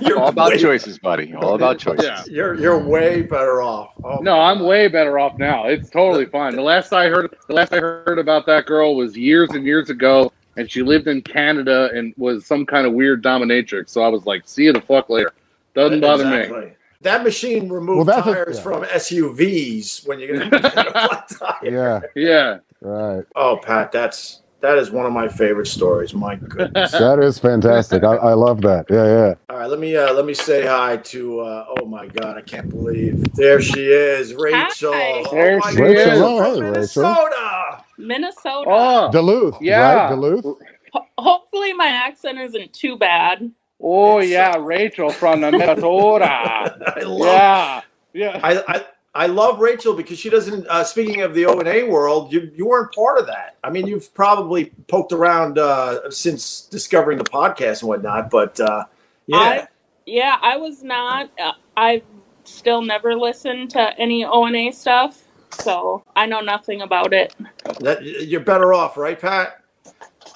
You're 0.00 0.18
All 0.20 0.28
about 0.28 0.50
way, 0.52 0.58
choices, 0.58 0.98
buddy. 0.98 1.34
All 1.34 1.54
about 1.54 1.78
choices. 1.78 2.04
Yeah. 2.04 2.22
You're 2.28 2.54
you're 2.60 2.78
way 2.78 3.22
better 3.22 3.62
off. 3.62 3.94
Oh, 4.04 4.18
No, 4.18 4.38
I'm 4.40 4.60
way 4.60 4.88
better 4.88 5.18
off 5.18 5.38
now. 5.38 5.66
It's 5.66 5.88
totally 5.90 6.26
fine. 6.26 6.54
The 6.56 6.62
last 6.62 6.92
I 6.92 7.08
heard, 7.08 7.34
the 7.48 7.54
last 7.54 7.72
I 7.72 7.78
heard 7.80 8.18
about 8.18 8.46
that 8.46 8.66
girl 8.66 8.96
was 8.96 9.16
years 9.16 9.50
and 9.50 9.64
years 9.64 9.88
ago, 9.90 10.32
and 10.56 10.70
she 10.70 10.82
lived 10.82 11.06
in 11.08 11.22
Canada 11.22 11.90
and 11.94 12.12
was 12.18 12.44
some 12.46 12.66
kind 12.66 12.86
of 12.86 12.92
weird 12.92 13.22
dominatrix. 13.22 13.88
So 13.90 14.02
I 14.02 14.08
was 14.08 14.26
like, 14.26 14.42
"See 14.46 14.64
you 14.64 14.72
the 14.72 14.80
fuck 14.82 15.08
later." 15.08 15.32
Doesn't 15.74 16.00
bother 16.00 16.24
me. 16.26 16.72
That 17.02 17.22
machine 17.22 17.68
removed 17.70 18.06
Well, 18.08 18.16
that's 18.16 18.26
a- 18.26 18.32
tires 18.34 18.56
yeah. 18.56 18.62
from 18.62 18.82
SUVs 18.84 20.06
when 20.08 20.18
you're 20.18 20.38
gonna 20.38 20.50
get 20.50 20.64
a 20.64 20.70
flat 20.90 21.28
tire. 21.38 21.58
yeah. 21.62 22.00
Yeah, 22.14 22.58
Right. 22.80 23.24
Oh, 23.36 23.58
Pat, 23.62 23.92
that's 23.92 24.40
That 24.60 24.78
is 24.78 24.90
one 24.90 25.06
of 25.06 25.12
my 25.12 25.28
favorite 25.28 25.66
stories. 25.68 26.14
My 26.14 26.36
goodness. 26.36 26.92
That 26.98 27.20
is 27.20 27.38
fantastic. 27.38 28.04
I, 28.04 28.16
I 28.16 28.34
love 28.34 28.62
that. 28.62 28.86
Yeah, 28.90 29.04
yeah. 29.06 29.34
All 29.48 29.58
right, 29.58 29.70
let 29.70 29.78
me 29.80 29.96
uh, 29.96 30.12
let 30.12 30.26
me 30.26 30.34
say 30.34 30.66
hi 30.66 30.98
to. 30.98 31.40
Uh, 31.40 31.66
oh 31.70 31.86
my 31.86 32.08
God, 32.08 32.36
I 32.36 32.42
can't 32.42 32.68
believe 32.68 33.24
there 33.34 33.62
she 33.62 33.86
is, 33.86 34.34
Rachel. 34.34 34.92
Hi. 34.92 35.22
Oh 35.24 35.30
There 35.30 35.60
my 35.60 35.72
she 35.72 35.80
goodness, 35.80 35.94
is. 35.94 36.20
Oh, 36.20 36.42
hey, 36.42 36.60
from 36.60 36.60
Rachel. 36.62 37.22
Minnesota. 37.30 37.84
Minnesota. 37.98 38.68
Oh, 38.70 39.08
Duluth. 39.08 39.60
Yeah. 39.60 39.74
Right? 39.74 40.06
Duluth. 40.06 40.46
Ho- 40.92 41.08
hopefully, 41.18 41.72
my 41.74 41.88
accent 41.88 42.38
isn't 42.38 42.72
too 42.74 42.98
bad. 42.98 43.52
oh 43.80 44.20
yeah, 44.20 44.56
Rachel 44.58 45.12
from 45.12 45.42
the 45.42 45.52
Minnesota. 45.52 46.76
I 46.96 47.02
love. 47.02 47.42
yeah, 47.52 47.82
yeah. 48.14 48.40
I, 48.42 48.62
I 48.68 48.86
I 49.16 49.26
love 49.28 49.60
Rachel 49.60 49.94
because 49.94 50.18
she 50.18 50.28
doesn't. 50.28 50.66
Uh, 50.68 50.84
speaking 50.84 51.22
of 51.22 51.34
the 51.34 51.46
O 51.46 51.58
and 51.58 51.66
A 51.66 51.84
world, 51.84 52.32
you 52.32 52.52
you 52.54 52.66
weren't 52.66 52.94
part 52.94 53.18
of 53.18 53.26
that. 53.26 53.56
I 53.64 53.70
mean, 53.70 53.86
you've 53.86 54.12
probably 54.12 54.66
poked 54.88 55.12
around 55.12 55.58
uh, 55.58 56.10
since 56.10 56.62
discovering 56.66 57.16
the 57.16 57.24
podcast 57.24 57.80
and 57.80 57.88
whatnot, 57.88 58.30
but 58.30 58.60
uh, 58.60 58.84
yeah, 59.26 59.38
I, 59.38 59.68
yeah, 60.04 60.36
I 60.42 60.58
was 60.58 60.82
not. 60.82 61.30
Uh, 61.40 61.52
I've 61.76 62.02
still 62.44 62.82
never 62.82 63.16
listened 63.16 63.70
to 63.70 63.98
any 63.98 64.24
O 64.24 64.44
and 64.44 64.54
A 64.54 64.70
stuff, 64.70 65.24
so 65.50 66.04
I 66.14 66.26
know 66.26 66.40
nothing 66.40 66.82
about 66.82 67.14
it. 67.14 67.34
that, 67.80 68.04
you're 68.04 68.40
better 68.40 68.74
off, 68.74 68.98
right, 68.98 69.18
Pat? 69.18 69.62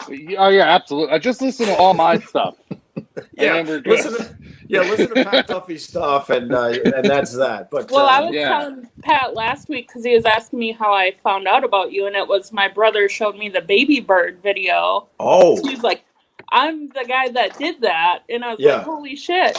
Oh 0.08 0.48
yeah, 0.48 0.74
absolutely. 0.74 1.12
I 1.12 1.18
just 1.18 1.42
listen 1.42 1.66
to 1.66 1.76
all 1.76 1.94
my 1.94 2.18
stuff. 2.18 2.56
Yeah, 3.32 3.62
we're 3.62 3.80
good. 3.80 3.86
listen 3.86 4.14
to 4.14 4.36
yeah, 4.70 4.80
listen 4.80 5.14
to 5.14 5.24
Pat 5.24 5.46
Duffy's 5.48 5.84
stuff, 5.86 6.30
and 6.30 6.52
uh, 6.54 6.72
and 6.94 7.04
that's 7.04 7.34
that. 7.36 7.70
But 7.70 7.90
Well, 7.90 8.06
uh, 8.06 8.10
I 8.10 8.20
was 8.20 8.34
yeah. 8.34 8.48
telling 8.48 8.88
Pat 9.02 9.34
last 9.34 9.68
week 9.68 9.88
because 9.88 10.04
he 10.04 10.14
was 10.14 10.24
asking 10.24 10.58
me 10.58 10.72
how 10.72 10.92
I 10.92 11.12
found 11.22 11.48
out 11.48 11.64
about 11.64 11.92
you, 11.92 12.06
and 12.06 12.14
it 12.16 12.26
was 12.26 12.52
my 12.52 12.68
brother 12.68 13.08
showed 13.08 13.36
me 13.36 13.48
the 13.48 13.60
baby 13.60 14.00
bird 14.00 14.40
video. 14.42 15.08
oh 15.18 15.56
He 15.62 15.70
was 15.74 15.82
like, 15.82 16.04
"I'm 16.50 16.88
the 16.90 17.04
guy 17.06 17.28
that 17.30 17.58
did 17.58 17.80
that," 17.82 18.20
and 18.28 18.44
I 18.44 18.50
was 18.50 18.60
Yeah. 18.60 18.76
like, 18.76 18.84
"Holy 18.86 19.16
shit!" 19.16 19.58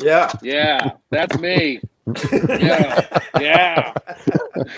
yeah, 0.00 0.32
Yeah, 0.42 0.92
that's 1.10 1.38
me. 1.38 1.80
Yeah, 2.32 3.18
yeah, 3.40 3.92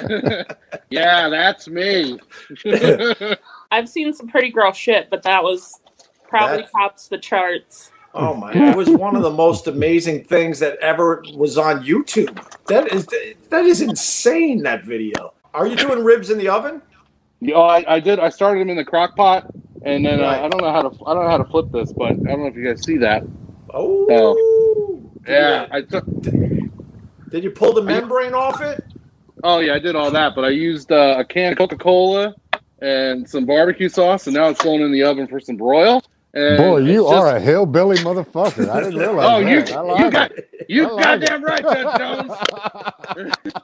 yeah, 0.90 1.28
that's 1.28 1.68
me. 1.68 2.18
I've 3.70 3.88
seen 3.88 4.12
some 4.14 4.28
pretty 4.28 4.50
girl 4.50 4.72
shit, 4.72 5.10
but 5.10 5.22
that 5.24 5.42
was 5.42 5.80
probably 6.28 6.58
That's- 6.58 6.72
tops 6.72 7.08
the 7.08 7.18
charts. 7.18 7.90
Oh 8.14 8.34
my! 8.34 8.52
It 8.52 8.76
was 8.76 8.88
one 8.88 9.16
of 9.16 9.22
the 9.22 9.30
most 9.30 9.66
amazing 9.66 10.24
things 10.24 10.58
that 10.60 10.78
ever 10.78 11.22
was 11.34 11.58
on 11.58 11.84
YouTube. 11.84 12.36
That 12.66 12.92
is 12.92 13.06
that 13.50 13.64
is 13.64 13.80
insane. 13.80 14.62
That 14.62 14.84
video. 14.84 15.34
Are 15.54 15.66
you 15.66 15.76
doing 15.76 16.04
ribs 16.04 16.30
in 16.30 16.38
the 16.38 16.48
oven? 16.48 16.82
Yeah, 17.40 17.56
I, 17.56 17.96
I 17.96 18.00
did. 18.00 18.18
I 18.18 18.28
started 18.28 18.60
them 18.60 18.70
in 18.70 18.76
the 18.76 18.84
crock 18.84 19.16
pot, 19.16 19.50
and 19.82 20.04
then 20.04 20.20
uh, 20.20 20.26
I 20.26 20.48
don't 20.48 20.60
know 20.60 20.72
how 20.72 20.82
to. 20.82 21.04
I 21.06 21.14
don't 21.14 21.24
know 21.24 21.30
how 21.30 21.38
to 21.38 21.44
flip 21.44 21.70
this, 21.70 21.92
but 21.92 22.10
I 22.12 22.14
don't 22.14 22.40
know 22.40 22.46
if 22.46 22.56
you 22.56 22.66
guys 22.66 22.84
see 22.84 22.96
that. 22.98 23.22
Oh, 23.72 24.06
Yeah, 25.26 25.66
I 25.70 25.82
took. 25.82 26.04
Did 27.30 27.44
you 27.44 27.50
pull 27.50 27.72
the 27.74 27.82
membrane 27.82 28.34
off 28.34 28.60
it? 28.60 28.84
Oh 29.44 29.58
yeah, 29.60 29.74
I 29.74 29.78
did 29.78 29.94
all 29.94 30.10
that, 30.10 30.34
but 30.34 30.44
I 30.44 30.48
used 30.48 30.90
uh, 30.90 31.16
a 31.18 31.24
can 31.24 31.52
of 31.52 31.58
Coca 31.58 31.76
Cola 31.76 32.34
and 32.80 33.28
some 33.28 33.44
barbecue 33.44 33.88
sauce, 33.88 34.26
and 34.26 34.34
now 34.34 34.48
it's 34.48 34.62
going 34.62 34.80
in 34.80 34.90
the 34.90 35.02
oven 35.02 35.26
for 35.26 35.38
some 35.38 35.56
broil. 35.56 36.02
And 36.38 36.56
Boy, 36.58 36.78
you 36.78 37.02
just- 37.02 37.12
are 37.14 37.36
a 37.36 37.40
hillbilly 37.40 37.96
motherfucker. 37.98 38.68
I 38.68 38.80
didn't 38.80 38.98
realize 38.98 39.26
Oh, 39.28 39.38
you, 39.40 39.62
that. 39.62 39.76
I 39.76 40.04
you 40.04 40.10
got 40.10 40.30
it. 40.32 40.50
you 40.68 40.86
I 40.86 40.90
like 40.92 41.04
goddamn 41.20 41.44
right, 41.44 41.62
Judd 41.62 41.98
Jones. 41.98 43.32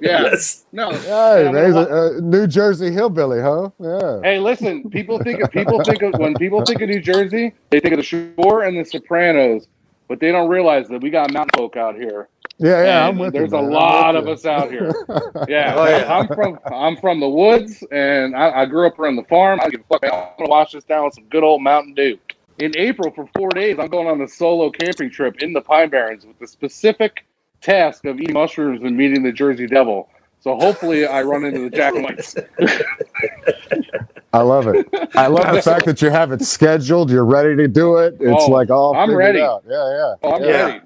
Yeah, 0.00 0.22
Yes. 0.22 0.64
no. 0.72 0.90
Hey, 0.92 1.46
I'm 1.46 1.54
man, 1.54 1.66
he's 1.66 1.74
a, 1.74 2.16
a 2.16 2.20
New 2.20 2.46
Jersey 2.46 2.90
hillbilly, 2.92 3.40
huh? 3.40 3.70
Yeah. 3.80 4.20
Hey, 4.22 4.38
listen. 4.38 4.88
People 4.90 5.18
think 5.18 5.40
of 5.42 5.50
people 5.50 5.82
think 5.84 6.02
of 6.02 6.14
when 6.18 6.34
people 6.34 6.64
think 6.64 6.80
of 6.82 6.88
New 6.88 7.00
Jersey, 7.00 7.52
they 7.70 7.78
think 7.80 7.94
of 7.94 7.98
the 7.98 8.04
Shore 8.04 8.62
and 8.64 8.76
the 8.78 8.84
Sopranos, 8.84 9.66
but 10.08 10.18
they 10.20 10.30
don't 10.32 10.48
realize 10.48 10.88
that 10.88 11.00
we 11.02 11.10
got 11.10 11.32
mountain 11.32 11.50
folk 11.56 11.76
out 11.76 11.94
here. 11.96 12.28
Yeah, 12.58 12.84
yeah, 12.84 13.04
I'm 13.04 13.10
And 13.10 13.20
with 13.20 13.32
There's 13.34 13.52
you. 13.52 13.58
a 13.58 13.62
man. 13.62 13.70
Lot 13.72 14.16
of 14.16 14.26
you. 14.26 14.32
us 14.32 14.44
out 14.46 14.70
here. 14.70 14.92
Yeah, 15.48 15.74
Oh, 15.76 15.84
yeah. 15.86 16.12
I'm 16.12 16.28
from 16.28 16.58
I'm 16.66 16.96
from 16.98 17.18
the 17.18 17.28
woods, 17.28 17.82
and 17.90 18.36
I, 18.36 18.60
I 18.62 18.66
grew 18.66 18.86
up 18.86 18.98
around 18.98 19.16
the 19.16 19.24
farm. 19.24 19.58
I 19.62 19.70
give 19.70 19.80
a 19.80 19.84
fuck. 19.84 20.04
I'm 20.04 20.10
gonna 20.38 20.50
wash 20.50 20.72
this 20.72 20.84
down 20.84 21.04
with 21.04 21.14
some 21.14 21.24
good 21.28 21.42
old 21.42 21.62
Mountain 21.62 21.94
Dew. 21.94 22.18
In 22.58 22.76
April, 22.76 23.10
for 23.12 23.28
four 23.36 23.48
days, 23.50 23.78
I'm 23.80 23.88
going 23.88 24.06
on 24.06 24.20
a 24.20 24.28
solo 24.28 24.70
camping 24.70 25.10
trip 25.10 25.42
in 25.42 25.52
the 25.52 25.60
Pine 25.60 25.88
Barrens 25.90 26.24
with 26.24 26.38
the 26.38 26.46
specific 26.46 27.24
task 27.60 28.04
of 28.04 28.20
eating 28.20 28.34
mushrooms 28.34 28.82
and 28.82 28.96
meeting 28.96 29.22
the 29.24 29.32
Jersey 29.32 29.66
Devil. 29.66 30.08
So 30.40 30.54
hopefully, 30.56 31.06
I 31.06 31.22
run 31.22 31.44
into 31.44 31.60
the 31.60 31.70
Jack 31.70 31.94
Whites. 31.94 32.36
I 34.32 34.40
love 34.40 34.68
it. 34.68 34.86
I 35.16 35.26
love 35.26 35.54
the 35.54 35.60
fact 35.62 35.84
that 35.86 36.00
you 36.00 36.10
have 36.10 36.30
it 36.32 36.42
scheduled. 36.42 37.10
You're 37.10 37.24
ready 37.24 37.56
to 37.56 37.68
do 37.68 37.96
it. 37.98 38.14
It's 38.20 38.44
Oh, 38.44 38.50
like 38.50 38.70
all 38.70 38.96
I'm 38.96 39.14
ready. 39.14 39.40
out. 39.40 39.64
Yeah, 39.68 39.90
yeah. 39.90 40.14
Oh, 40.22 40.32
I'm 40.36 40.42
Yeah. 40.42 40.64
ready. 40.66 40.80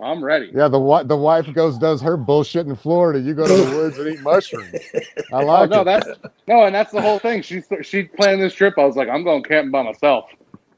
I'm 0.00 0.22
ready. 0.24 0.52
Yeah, 0.52 0.68
the 0.68 0.78
wi- 0.78 1.04
the 1.04 1.16
wife 1.16 1.52
goes 1.52 1.78
does 1.78 2.00
her 2.02 2.16
bullshit 2.16 2.66
in 2.66 2.76
Florida. 2.76 3.20
You 3.20 3.34
go 3.34 3.48
to 3.48 3.56
the 3.56 3.64
woods 3.64 3.98
and 3.98 4.08
eat 4.08 4.20
mushrooms. 4.22 4.94
I 5.32 5.38
Oh 5.38 5.40
like 5.40 5.66
no, 5.66 5.80
it. 5.80 5.84
that's 5.84 6.08
no, 6.46 6.64
and 6.64 6.74
that's 6.74 6.92
the 6.92 7.00
whole 7.00 7.18
thing. 7.18 7.42
She 7.42 7.62
she 7.82 8.04
planned 8.04 8.42
this 8.42 8.54
trip. 8.54 8.74
I 8.78 8.84
was 8.84 8.96
like, 8.96 9.08
I'm 9.08 9.24
going 9.24 9.42
camping 9.42 9.70
by 9.72 9.82
myself. 9.82 10.26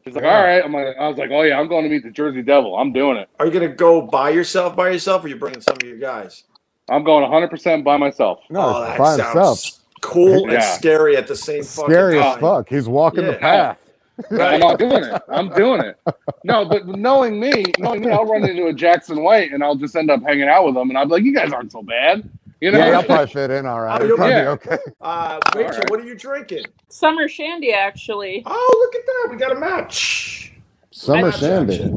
She's 0.04 0.14
like, 0.14 0.24
Yeah. 0.24 0.30
all 0.36 0.42
right. 0.44 0.64
I'm 0.64 0.72
like, 0.72 0.96
I 0.98 1.08
was 1.08 1.18
like, 1.18 1.30
oh 1.32 1.42
yeah, 1.42 1.58
I'm 1.58 1.68
going 1.68 1.84
to 1.84 1.90
meet 1.90 2.04
the 2.04 2.10
Jersey 2.10 2.42
Devil. 2.42 2.76
I'm 2.76 2.92
doing 2.92 3.16
it. 3.18 3.28
Are 3.38 3.46
you 3.46 3.52
gonna 3.52 3.68
go 3.74 4.02
by 4.02 4.30
yourself, 4.30 4.76
by 4.76 4.90
yourself, 4.90 5.22
or 5.22 5.26
are 5.26 5.30
you 5.30 5.36
bringing 5.36 5.60
some 5.62 5.80
of 5.80 5.88
your 5.88 5.98
guys? 5.98 6.44
I'm 6.90 7.04
going 7.04 7.22
100 7.22 7.48
percent 7.50 7.84
by 7.84 7.96
myself. 7.96 8.40
no, 8.50 8.76
oh, 8.76 8.82
it's 8.82 8.84
that 8.84 8.98
by 8.98 9.16
sounds 9.16 9.36
himself. 9.36 9.60
cool 10.02 10.50
and 10.50 10.52
Yeah. 10.52 10.60
scary 10.62 11.16
at 11.16 11.26
the 11.28 11.36
same 11.36 11.68
fucking 11.68 11.92
Scary 11.92 12.18
as 12.18 12.36
time. 12.36 12.38
fuck. 12.38 12.68
He's 12.68 12.88
walking 12.88 13.26
the 13.26 13.34
Yeah. 13.40 13.76
Path. 14.22 14.40
I'm 14.40 14.60
not 14.60 14.78
doing 14.78 15.04
it. 15.04 15.22
I'm 15.28 15.48
doing 15.50 15.80
it. 15.80 15.98
No, 16.44 16.64
but 16.64 16.86
knowing 16.86 17.38
me, 17.40 17.64
knowing 17.78 18.02
me, 18.02 18.10
I'll 18.10 18.24
run 18.26 18.44
into 18.48 18.66
a 18.66 18.72
Jackson 18.72 19.22
White 19.22 19.52
and 19.52 19.62
I'll 19.62 19.76
just 19.76 19.96
end 19.96 20.10
up 20.10 20.22
hanging 20.22 20.48
out 20.48 20.66
with 20.66 20.74
them, 20.74 20.90
and 20.90 20.98
I'll 20.98 21.06
be 21.06 21.12
like, 21.12 21.24
you 21.24 21.34
guys 21.34 21.52
aren't 21.52 21.72
so 21.72 21.82
bad, 21.82 22.28
you 22.60 22.70
know? 22.70 22.78
Yeah, 22.78 22.92
you'll 22.92 23.02
probably 23.04 23.32
fit 23.32 23.50
in 23.50 23.66
all 23.66 23.80
right. 23.80 24.00
Oh, 24.00 24.04
you'll- 24.04 24.16
probably 24.16 24.34
yeah. 24.34 24.42
be 24.42 24.48
okay. 24.48 24.78
Uh, 25.00 25.40
Rachel, 25.54 25.78
right. 25.78 25.90
what 25.90 26.00
are 26.00 26.04
you 26.04 26.14
drinking? 26.14 26.64
Summer 26.88 27.28
Shandy, 27.28 27.72
actually. 27.72 28.42
Oh, 28.46 28.78
look 28.92 28.94
at 28.94 29.06
that. 29.06 29.28
We 29.30 29.36
got 29.36 29.52
a 29.52 29.60
match. 29.60 30.52
Summer 30.90 31.28
I- 31.28 31.30
Shandy. 31.30 31.92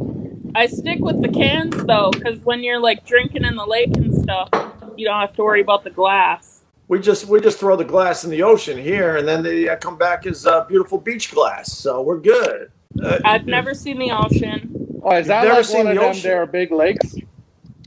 I 0.56 0.66
stick 0.66 1.00
with 1.00 1.22
the 1.22 1.30
cans 1.30 1.76
though, 1.84 2.10
because 2.12 2.40
when 2.44 2.64
you're 2.64 2.80
like 2.80 3.06
drinking 3.06 3.44
in 3.44 3.56
the 3.56 3.66
lake 3.66 3.96
and 3.96 4.12
stuff, 4.24 4.50
you 4.96 5.06
don't 5.06 5.20
have 5.20 5.34
to 5.34 5.44
worry 5.44 5.62
about 5.62 5.84
the 5.84 5.92
glass. 5.92 6.57
We 6.88 7.00
just 7.00 7.26
we 7.26 7.42
just 7.42 7.60
throw 7.60 7.76
the 7.76 7.84
glass 7.86 8.24
in 8.24 8.30
the 8.30 8.44
ocean 8.44 8.78
here, 8.78 9.18
and 9.18 9.28
then 9.28 9.44
they 9.44 9.68
uh, 9.68 9.76
come 9.76 9.98
back 9.98 10.26
as 10.26 10.46
uh, 10.46 10.64
beautiful 10.66 10.98
beach 10.98 11.32
glass. 11.32 11.74
So 11.74 12.02
we're 12.02 12.20
good. 12.20 12.72
Uh, 13.04 13.20
I've 13.26 13.46
never 13.46 13.74
seen 13.74 14.00
the 14.00 14.12
ocean. 14.12 15.00
Oh, 15.04 15.16
is 15.16 15.28
that 15.28 15.44
You've 15.44 15.50
never 15.50 15.58
like 15.58 15.66
seen 15.66 15.78
one 15.80 15.88
of 15.88 15.96
the 15.96 16.02
them 16.02 16.10
ocean? 16.12 16.24
there 16.24 16.46
big 16.46 16.72
lakes? 16.72 17.16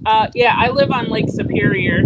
Uh, 0.05 0.29
yeah, 0.35 0.55
I 0.57 0.69
live 0.71 0.91
on 0.91 1.09
Lake 1.09 1.29
Superior. 1.29 2.03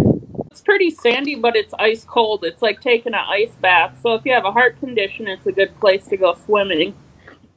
It's 0.51 0.61
pretty 0.61 0.89
sandy, 0.89 1.35
but 1.35 1.55
it's 1.57 1.73
ice 1.79 2.05
cold. 2.05 2.45
It's 2.45 2.61
like 2.61 2.79
taking 2.81 3.13
an 3.13 3.19
ice 3.27 3.51
bath. 3.59 3.99
So 4.01 4.13
if 4.15 4.25
you 4.25 4.31
have 4.33 4.45
a 4.45 4.51
heart 4.51 4.79
condition, 4.79 5.27
it's 5.27 5.45
a 5.47 5.51
good 5.51 5.77
place 5.81 6.07
to 6.07 6.17
go 6.17 6.33
swimming. 6.33 6.95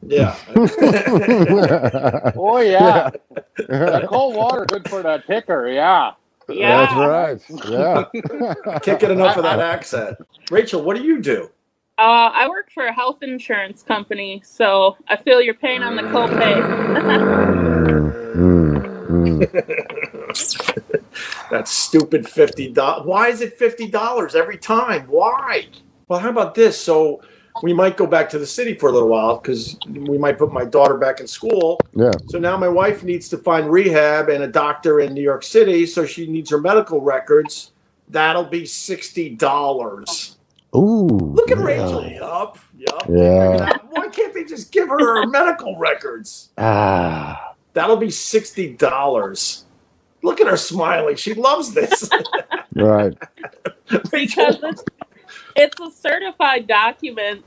Yeah. 0.03 0.37
Oh 2.37 2.59
yeah, 2.61 3.11
that 3.69 4.07
cold 4.09 4.35
water 4.37 4.65
good 4.67 4.89
for 4.89 5.03
that 5.03 5.27
ticker. 5.27 5.69
Yeah. 5.69 6.13
Yeah. 6.49 6.87
That's 6.87 6.95
right. 6.95 7.71
Yeah. 7.71 8.05
Can't 8.81 9.01
get 9.01 9.11
enough 9.11 9.37
of 9.37 9.43
that 9.45 9.61
accent. 9.61 10.17
Rachel, 10.51 10.83
what 10.83 10.97
do 10.97 11.03
you 11.03 11.21
do? 11.21 11.51
Uh, 11.99 12.31
I 12.33 12.49
work 12.49 12.71
for 12.73 12.87
a 12.87 12.93
health 12.93 13.23
insurance 13.23 13.83
company, 13.83 14.41
so 14.45 14.97
I 15.09 15.17
feel 15.17 15.43
your 15.43 15.55
pain 15.55 15.83
on 15.83 15.97
the 15.97 16.03
copay. 16.03 16.59
That 21.51 21.67
stupid 21.67 22.29
fifty 22.29 22.71
dollars. 22.71 23.07
Why 23.07 23.29
is 23.29 23.41
it 23.41 23.59
fifty 23.59 23.89
dollars 23.89 24.35
every 24.35 24.59
time? 24.59 25.07
Why? 25.07 25.67
Well, 26.09 26.19
how 26.21 26.29
about 26.29 26.55
this? 26.55 26.79
So 26.81 27.23
we 27.63 27.73
might 27.73 27.97
go 27.97 28.07
back 28.07 28.29
to 28.31 28.39
the 28.39 28.47
city 28.47 28.75
for 28.75 28.89
a 28.89 28.93
little 28.93 29.09
while 29.09 29.39
because 29.39 29.77
we 29.87 30.19
might 30.19 30.39
put 30.39 30.53
my 30.53 30.65
daughter 30.65 30.97
back 30.97 31.21
in 31.21 31.27
school. 31.27 31.79
Yeah. 31.95 32.13
So 32.29 32.39
now 32.39 32.57
my 32.57 32.69
wife 32.69 33.03
needs 33.03 33.29
to 33.31 33.39
find 33.39 33.71
rehab 33.71 34.29
and 34.29 34.45
a 34.45 34.49
doctor 34.49 35.01
in 35.01 35.15
New 35.15 35.23
York 35.23 35.43
City, 35.43 35.87
so 35.87 36.07
she 36.07 36.27
needs 36.27 36.51
her 36.51 36.61
medical 36.61 37.01
records. 37.01 37.73
That'll 38.09 38.45
be 38.45 38.65
sixty 38.67 39.31
dollars. 39.31 40.37
Ooh. 40.75 41.07
Look 41.09 41.51
at 41.51 41.59
yeah. 41.59 41.65
Rachel. 41.65 42.07
Yup. 42.07 42.59
Yup. 42.77 43.07
Yeah. 43.09 43.77
Why 43.91 44.09
can't 44.09 44.35
they 44.35 44.45
just 44.45 44.71
give 44.73 44.89
her 44.89 44.99
her 44.99 45.27
medical 45.27 45.77
records? 45.79 46.51
Ah. 46.59 47.55
That'll 47.73 47.97
be 47.97 48.11
sixty 48.11 48.75
dollars. 48.75 49.65
Look 50.23 50.41
at 50.41 50.47
her 50.47 50.57
smiling. 50.57 51.17
She 51.17 51.35
loves 51.35 51.75
this. 51.75 52.11
Right. 52.75 53.17
Rachel. 54.13 54.59
Because 55.59 55.71
it's, 55.71 55.81
it's 55.81 55.97
a 55.97 56.01
certified 56.01 56.67
document, 56.67 57.45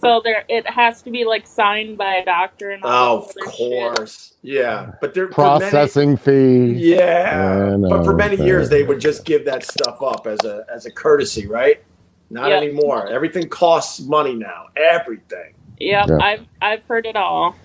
so 0.00 0.20
there 0.24 0.44
it 0.48 0.68
has 0.68 1.02
to 1.02 1.10
be 1.10 1.24
like 1.24 1.46
signed 1.46 1.98
by 1.98 2.14
a 2.16 2.24
doctor 2.24 2.70
and 2.70 2.82
all 2.84 2.90
Oh, 2.90 3.18
of 3.20 3.34
that 3.34 3.42
other 3.42 3.50
shit. 3.56 3.56
course. 3.96 4.34
Yeah. 4.42 4.92
But 5.00 5.14
they're 5.14 5.28
for 5.28 5.58
many- 5.58 5.70
Processing 5.70 6.16
fee. 6.16 6.72
Yeah. 6.72 7.74
I 7.74 7.88
But 7.88 8.04
for 8.04 8.14
many 8.14 8.34
okay. 8.34 8.44
years 8.46 8.68
they 8.70 8.82
would 8.82 9.00
just 9.00 9.24
give 9.24 9.44
that 9.44 9.64
stuff 9.64 10.02
up 10.02 10.26
as 10.26 10.38
a 10.44 10.64
as 10.72 10.86
a 10.86 10.90
courtesy, 10.90 11.46
right? 11.46 11.82
Not 12.30 12.48
Yep. 12.50 12.62
anymore. 12.62 13.08
Everything 13.08 13.48
costs 13.48 14.00
money 14.00 14.34
now. 14.34 14.66
Everything. 14.76 15.54
Yep, 15.78 16.08
Yeah. 16.08 16.18
I've 16.22 16.46
I've 16.62 16.84
heard 16.84 17.06
it 17.06 17.16
all. 17.16 17.56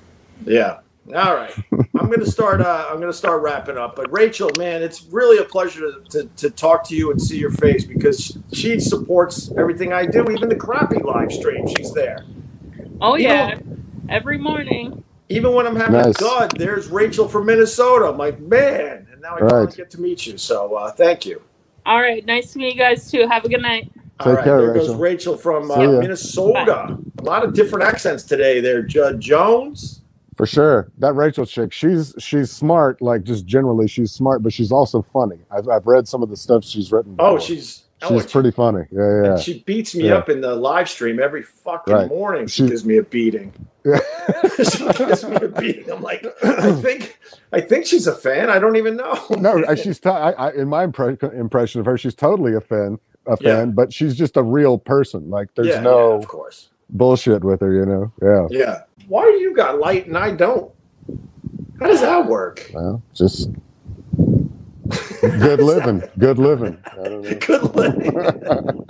Yeah. 0.46 0.80
All 1.14 1.36
right. 1.36 1.54
I'm 1.72 2.10
gonna 2.10 2.26
start. 2.26 2.62
Uh, 2.62 2.88
I'm 2.90 3.00
gonna 3.00 3.14
start 3.14 3.42
wrapping 3.44 3.78
up. 3.78 3.96
But 3.96 4.12
Rachel, 4.12 4.50
man, 4.58 4.82
it's 4.82 5.04
really 5.04 5.38
a 5.38 5.44
pleasure 5.46 5.82
to, 5.82 6.02
to, 6.10 6.30
to 6.38 6.50
talk 6.50 6.84
to 6.90 6.96
you 6.96 7.12
and 7.12 7.22
see 7.22 7.38
your 7.38 7.52
face 7.52 7.86
because 7.86 8.38
she 8.54 8.80
supports 8.80 9.52
everything 9.58 9.94
I 9.94 10.06
do, 10.08 10.30
even 10.32 10.50
the 10.50 10.56
crappy 10.56 10.98
live 11.00 11.32
stream. 11.32 11.68
She's 11.68 11.94
there. 11.94 12.26
Oh 13.02 13.16
You 13.16 13.28
yeah, 13.28 13.60
every 14.10 14.38
morning. 14.40 15.04
Even 15.30 15.54
when 15.54 15.68
I'm 15.68 15.76
having 15.76 15.94
Nice. 15.94 16.16
a 16.18 16.20
dud, 16.24 16.58
there's 16.58 16.88
Rachel 16.88 17.28
from 17.28 17.46
Minnesota. 17.46 18.06
I'm 18.06 18.18
like, 18.18 18.40
man, 18.40 19.08
and 19.12 19.22
now 19.22 19.36
I 19.38 19.42
Right. 19.42 19.76
get 19.76 19.90
to 19.92 20.02
meet 20.02 20.26
you. 20.26 20.38
So 20.38 20.76
uh, 20.76 20.92
thank 20.92 21.26
you. 21.26 21.42
All 21.86 22.02
right, 22.02 22.26
nice 22.26 22.52
to 22.54 22.60
meet 22.60 22.74
you 22.76 22.80
guys 22.80 23.12
too. 23.12 23.28
Have 23.28 23.46
a 23.46 23.50
good 23.50 23.62
night. 23.62 23.92
All 24.20 24.28
Take 24.28 24.36
right, 24.38 24.44
care, 24.46 24.58
there 24.58 24.74
goes 24.74 24.90
Rachel. 24.90 24.96
Rachel 24.96 25.38
from 25.38 25.70
uh, 25.72 25.76
See 25.76 25.82
ya. 25.84 26.00
Minnesota. 26.00 26.98
A 27.20 27.22
lot 27.24 27.44
of 27.44 27.54
different 27.54 27.86
accents 27.86 28.24
today. 28.24 28.60
There, 28.60 28.82
Judd 28.82 29.20
Jones. 29.20 30.02
For 30.38 30.46
sure. 30.46 30.92
That 30.98 31.14
Rachel 31.14 31.46
chick, 31.46 31.72
she's 31.72 32.14
she's 32.20 32.52
smart, 32.52 33.02
like 33.02 33.24
just 33.24 33.46
generally 33.46 33.88
she's 33.88 34.12
smart, 34.12 34.44
but 34.44 34.52
she's 34.52 34.72
also 34.72 35.02
funny. 35.02 35.38
I've 35.50 35.68
I've 35.70 35.88
read 35.88 36.08
some 36.08 36.22
of 36.24 36.30
the 36.30 36.36
stuff 36.38 36.64
she's 36.66 36.92
written. 36.92 37.16
Oh, 37.20 37.36
before. 37.36 37.48
she's 37.48 37.84
she's 38.02 38.26
oh, 38.26 38.28
pretty 38.30 38.52
funny. 38.52 38.84
Yeah, 38.92 39.22
yeah. 39.24 39.32
And 39.32 39.40
she 39.42 39.60
beats 39.64 39.96
me 39.96 40.10
Yeah. 40.10 40.16
up 40.16 40.28
in 40.30 40.42
the 40.42 40.54
live 40.56 40.90
stream 40.90 41.22
every 41.22 41.44
fucking 41.44 41.94
Right. 41.94 42.10
morning. 42.10 42.48
She, 42.48 42.64
She- 42.64 42.70
gives 42.70 42.84
me 42.86 42.98
a 42.98 43.04
beating. 43.04 43.54
yeah. 43.86 44.00
she 44.70 44.86
gives 44.94 45.24
me 45.24 45.36
a 45.38 45.48
beating. 45.48 45.90
I'm 45.92 46.02
like, 46.02 46.26
I 46.44 46.72
think, 46.74 47.20
I 47.54 47.62
think 47.62 47.86
she's 47.86 48.08
a 48.08 48.16
fan. 48.16 48.50
I 48.50 48.58
don't 48.60 48.76
even 48.78 48.98
know. 48.98 49.24
no, 49.38 49.64
she's 49.76 50.00
t- 50.00 50.10
I, 50.10 50.32
I, 50.32 50.52
in 50.54 50.68
my 50.68 50.88
impre- 50.88 51.34
impression 51.40 51.80
of 51.80 51.86
her, 51.86 51.96
she's 51.98 52.16
totally 52.16 52.56
a 52.56 52.62
fan, 52.62 52.98
a 53.28 53.38
Yeah. 53.40 53.58
fan, 53.58 53.72
but 53.72 53.94
she's 53.94 54.16
just 54.18 54.36
a 54.38 54.44
real 54.44 54.80
person. 54.80 55.30
Like 55.30 55.54
there's 55.56 55.68
yeah, 55.68 55.80
no 55.82 56.10
yeah, 56.10 56.16
of 56.16 56.28
course. 56.28 56.70
bullshit 56.90 57.44
with 57.44 57.62
her, 57.62 57.72
you 57.74 57.86
know. 57.86 58.12
Yeah. 58.22 58.48
Yeah. 58.50 58.82
Why 59.08 59.24
do 59.26 59.38
you 59.40 59.56
got 59.56 59.80
light 59.80 60.08
and 60.08 60.18
I 60.18 60.32
don't? 60.32 60.72
How 61.80 61.88
does 61.88 62.02
that 62.02 62.26
work? 62.28 62.72
Well, 62.74 63.02
just 63.14 63.50
good 65.22 65.60
living, 65.62 66.04
good 66.18 66.38
living. 66.40 66.78
I 66.86 66.96
don't 66.96 67.22
know. 67.22 67.36
Good 67.36 67.76
living. 67.76 68.14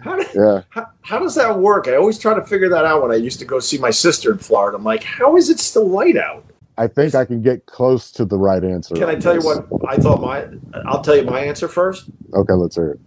how, 0.00 0.16
do- 0.16 0.26
Yeah. 0.34 0.62
how, 0.70 0.86
how 1.02 1.18
does 1.18 1.34
that 1.34 1.58
work? 1.58 1.88
I 1.88 1.96
always 1.96 2.18
try 2.18 2.34
to 2.34 2.44
figure 2.44 2.68
that 2.68 2.84
out 2.84 3.02
when 3.02 3.10
I 3.10 3.16
used 3.16 3.38
to 3.40 3.44
go 3.44 3.58
see 3.58 3.78
my 3.78 3.90
sister 3.90 4.30
in 4.32 4.38
Florida. 4.38 4.76
I'm 4.76 4.84
like, 4.84 5.02
how 5.02 5.36
is 5.36 5.50
it 5.50 5.58
still 5.58 5.88
light 5.88 6.16
out? 6.16 6.44
I 6.76 6.86
think 6.86 7.16
I 7.16 7.24
can 7.24 7.42
get 7.42 7.66
close 7.66 8.12
to 8.12 8.24
the 8.24 8.38
right 8.38 8.62
answer. 8.62 8.94
Can 8.94 9.08
I 9.08 9.16
tell 9.16 9.34
you 9.34 9.40
what 9.42 9.66
I 9.88 9.96
thought 9.96 10.20
my? 10.20 10.46
I'll 10.86 11.02
tell 11.02 11.16
you 11.16 11.24
my 11.24 11.40
answer 11.40 11.66
first. 11.66 12.04
Okay, 12.34 12.52
let's 12.52 12.76
hear 12.76 12.92
it. 12.92 13.00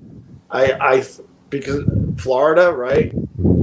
I, 0.50 0.74
I, 0.74 1.04
because 1.52 1.86
Florida, 2.18 2.74
right? 2.74 3.14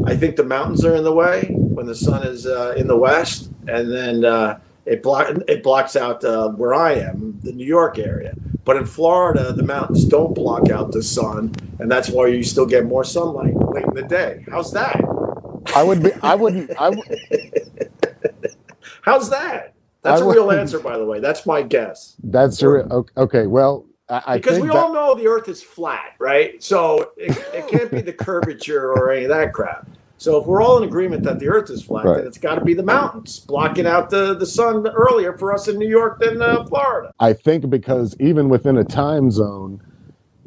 I 0.06 0.16
think 0.16 0.36
the 0.36 0.44
mountains 0.44 0.84
are 0.84 0.94
in 0.96 1.04
the 1.04 1.12
way 1.12 1.46
when 1.50 1.86
the 1.86 1.96
sun 1.96 2.24
is 2.24 2.46
uh, 2.46 2.74
in 2.76 2.86
the 2.86 2.96
west, 2.96 3.50
and 3.66 3.92
then 3.92 4.24
uh, 4.24 4.60
it 4.86 5.02
block 5.02 5.36
it 5.48 5.62
blocks 5.64 5.96
out 5.96 6.24
uh, 6.24 6.50
where 6.50 6.74
I 6.74 6.94
am, 6.94 7.40
the 7.42 7.52
New 7.52 7.66
York 7.66 7.98
area. 7.98 8.34
But 8.64 8.76
in 8.76 8.86
Florida, 8.86 9.52
the 9.52 9.64
mountains 9.64 10.04
don't 10.04 10.34
block 10.34 10.70
out 10.70 10.92
the 10.92 11.02
sun, 11.02 11.54
and 11.80 11.90
that's 11.90 12.10
why 12.10 12.28
you 12.28 12.44
still 12.44 12.66
get 12.66 12.86
more 12.86 13.04
sunlight 13.04 13.56
late 13.56 13.84
in 13.86 13.94
the 13.94 14.02
day. 14.02 14.44
How's 14.50 14.72
that? 14.72 15.00
I 15.74 15.82
would 15.82 16.02
be. 16.02 16.12
I 16.22 16.34
wouldn't. 16.36 16.70
I. 16.78 16.90
w- 16.90 17.02
How's 19.02 19.30
that? 19.30 19.74
That's 20.02 20.20
I 20.20 20.24
a 20.24 20.28
real 20.28 20.50
answer, 20.52 20.78
by 20.80 20.98
the 20.98 21.04
way. 21.06 21.20
That's 21.20 21.46
my 21.46 21.62
guess. 21.62 22.16
That's 22.22 22.62
okay, 22.62 22.88
Okay. 23.16 23.46
Well, 23.46 23.86
I, 24.10 24.22
I 24.26 24.34
because 24.36 24.60
we 24.60 24.68
that, 24.68 24.76
all 24.76 24.92
know 24.92 25.14
the 25.14 25.28
Earth 25.28 25.48
is 25.48 25.62
flat, 25.62 26.12
right? 26.20 26.62
So 26.62 27.10
it, 27.16 27.36
it 27.54 27.68
can't 27.68 27.92
be 27.92 28.02
the 28.02 28.12
curvature 28.12 28.92
or 28.92 29.12
any 29.12 29.24
of 29.24 29.30
that 29.30 29.52
crap. 29.52 29.88
So 30.18 30.40
if 30.40 30.46
we're 30.46 30.62
all 30.62 30.78
in 30.78 30.84
agreement 30.84 31.22
that 31.24 31.38
the 31.38 31.48
Earth 31.48 31.70
is 31.70 31.82
flat, 31.82 32.06
Right. 32.06 32.16
then 32.16 32.26
it's 32.26 32.38
got 32.38 32.56
to 32.56 32.62
be 32.62 32.74
the 32.74 32.82
mountains 32.82 33.40
blocking 33.40 33.86
out 33.86 34.10
the, 34.10 34.34
the 34.34 34.46
sun 34.46 34.86
earlier 34.88 35.36
for 35.38 35.52
us 35.54 35.68
in 35.68 35.78
New 35.78 35.88
York 35.88 36.20
than 36.20 36.42
uh, 36.42 36.64
Florida. 36.64 37.10
I 37.20 37.32
think 37.34 37.70
because 37.70 38.16
even 38.20 38.48
within 38.48 38.76
a 38.78 38.84
time 38.84 39.30
zone, 39.30 39.80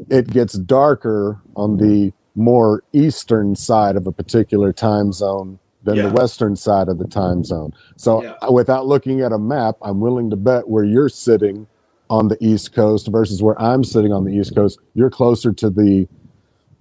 it 0.10 0.28
gets 0.28 0.54
darker 0.54 1.42
on 1.56 1.78
the 1.78 2.14
more 2.36 2.84
eastern 2.94 3.56
side 3.56 3.96
of 3.96 4.08
a 4.08 4.12
particular 4.12 4.74
time 4.74 5.12
zone 5.14 5.60
than 5.84 5.98
Yeah. 5.98 6.04
the 6.04 6.10
western 6.10 6.56
side 6.56 6.90
of 6.90 6.98
the 7.00 7.08
time 7.08 7.44
zone. 7.44 7.72
So 7.98 8.24
Yeah. 8.24 8.36
without 8.52 8.88
looking 8.88 9.22
at 9.22 9.32
a 9.32 9.40
map, 9.40 9.76
I'm 9.82 10.00
willing 10.00 10.30
to 10.32 10.36
bet 10.36 10.68
where 10.70 10.84
you're 10.84 11.10
sitting 11.10 11.68
on 12.12 12.28
the 12.28 12.38
east 12.46 12.74
coast 12.74 13.08
versus 13.08 13.42
where 13.42 13.60
I'm 13.60 13.84
sitting 13.86 14.12
on 14.12 14.26
the 14.26 14.32
east 14.32 14.54
coast, 14.54 14.80
you're 14.94 15.10
closer 15.10 15.52
to 15.54 15.70
the 15.70 16.08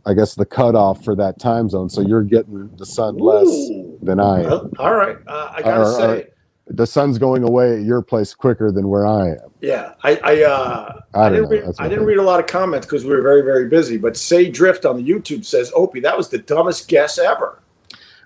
I 0.07 0.15
guess 0.15 0.35
the 0.35 0.47
cutoff 0.47 1.05
for 1.05 1.15
that 1.17 1.39
time 1.39 1.69
zone. 1.69 1.89
So 1.91 2.01
you're 2.01 2.23
getting 2.25 2.69
the 2.79 2.87
sun 2.87 3.19
less 3.19 3.47
Ooh. 3.47 3.99
than 4.03 4.19
I 4.19 4.41
am. 4.41 4.45
Well, 4.51 4.71
all 4.79 4.95
right, 4.95 5.17
uh, 5.27 5.53
I 5.55 5.63
gotta 5.63 5.81
Or- 5.83 5.87
or- 5.87 5.93
say, 5.99 6.27
The 6.73 6.87
sun's 6.87 7.19
going 7.19 7.43
away 7.43 7.75
at 7.79 7.83
your 7.83 8.01
place 8.01 8.33
quicker 8.33 8.71
than 8.73 8.89
where 8.89 9.05
I 9.07 9.31
am. 9.31 9.51
yeah, 9.61 9.93
I 10.03 10.19
I, 10.25 10.43
uh, 10.45 11.01
I 11.15 11.21
I, 11.27 11.29
didn't 11.29 11.45
know. 11.45 11.49
read, 11.51 11.65
That's 11.67 11.81
I 11.81 11.89
didn't 11.89 12.07
read 12.07 12.19
a 12.19 12.23
lot 12.23 12.41
of 12.41 12.47
comments 12.47 12.87
because 12.87 13.05
we 13.05 13.11
were 13.11 13.23
very 13.23 13.43
very 13.43 13.69
busy. 13.69 13.99
But 13.99 14.17
Say 14.17 14.49
Drift 14.51 14.85
on 14.87 14.97
the 14.97 15.03
YouTube 15.09 15.45
says, 15.45 15.71
"Opie, 15.77 16.01
that 16.01 16.17
was 16.17 16.29
the 16.29 16.39
dumbest 16.39 16.89
guess 16.89 17.19
ever." 17.19 17.59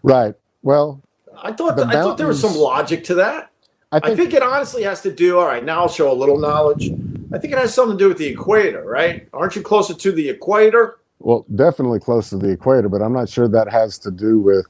Right. 0.03 0.35
Well, 0.63 1.01
I 1.43 1.53
thought 1.53 1.77
The 1.77 1.87
I 1.87 1.93
thought 1.95 2.19
there 2.19 2.27
was 2.29 2.41
some 2.41 2.55
logic 2.55 3.03
to 3.05 3.15
that. 3.17 3.51
I 3.95 3.99
I 3.99 4.01
think, 4.01 4.17
think 4.19 4.35
it 4.35 4.43
honestly 4.43 4.83
has 4.83 5.03
to 5.03 5.13
do. 5.13 5.39
All 5.39 5.47
right, 5.47 5.65
now 5.65 5.83
I'll 5.83 5.89
show 5.89 6.11
a 6.11 6.15
little 6.15 6.39
knowledge. 6.39 6.91
I 7.33 7.39
think 7.39 7.53
it 7.53 7.59
has 7.59 7.73
something 7.73 7.97
to 7.97 8.05
do 8.05 8.09
with 8.09 8.19
the 8.19 8.27
equator, 8.27 8.83
right? 8.85 9.29
Aren't 9.33 9.55
you 9.57 9.63
closer 9.63 9.95
to 9.95 10.13
the 10.13 10.29
equator? 10.29 10.99
well, 11.21 11.47
definitely 11.55 12.01
close 12.01 12.29
to 12.31 12.37
the 12.37 12.51
equator, 12.51 12.89
but 12.89 13.01
I'm 13.01 13.13
not 13.15 13.29
sure 13.31 13.49
that 13.49 13.71
has 13.71 13.99
to 14.01 14.11
do 14.11 14.41
with 14.41 14.67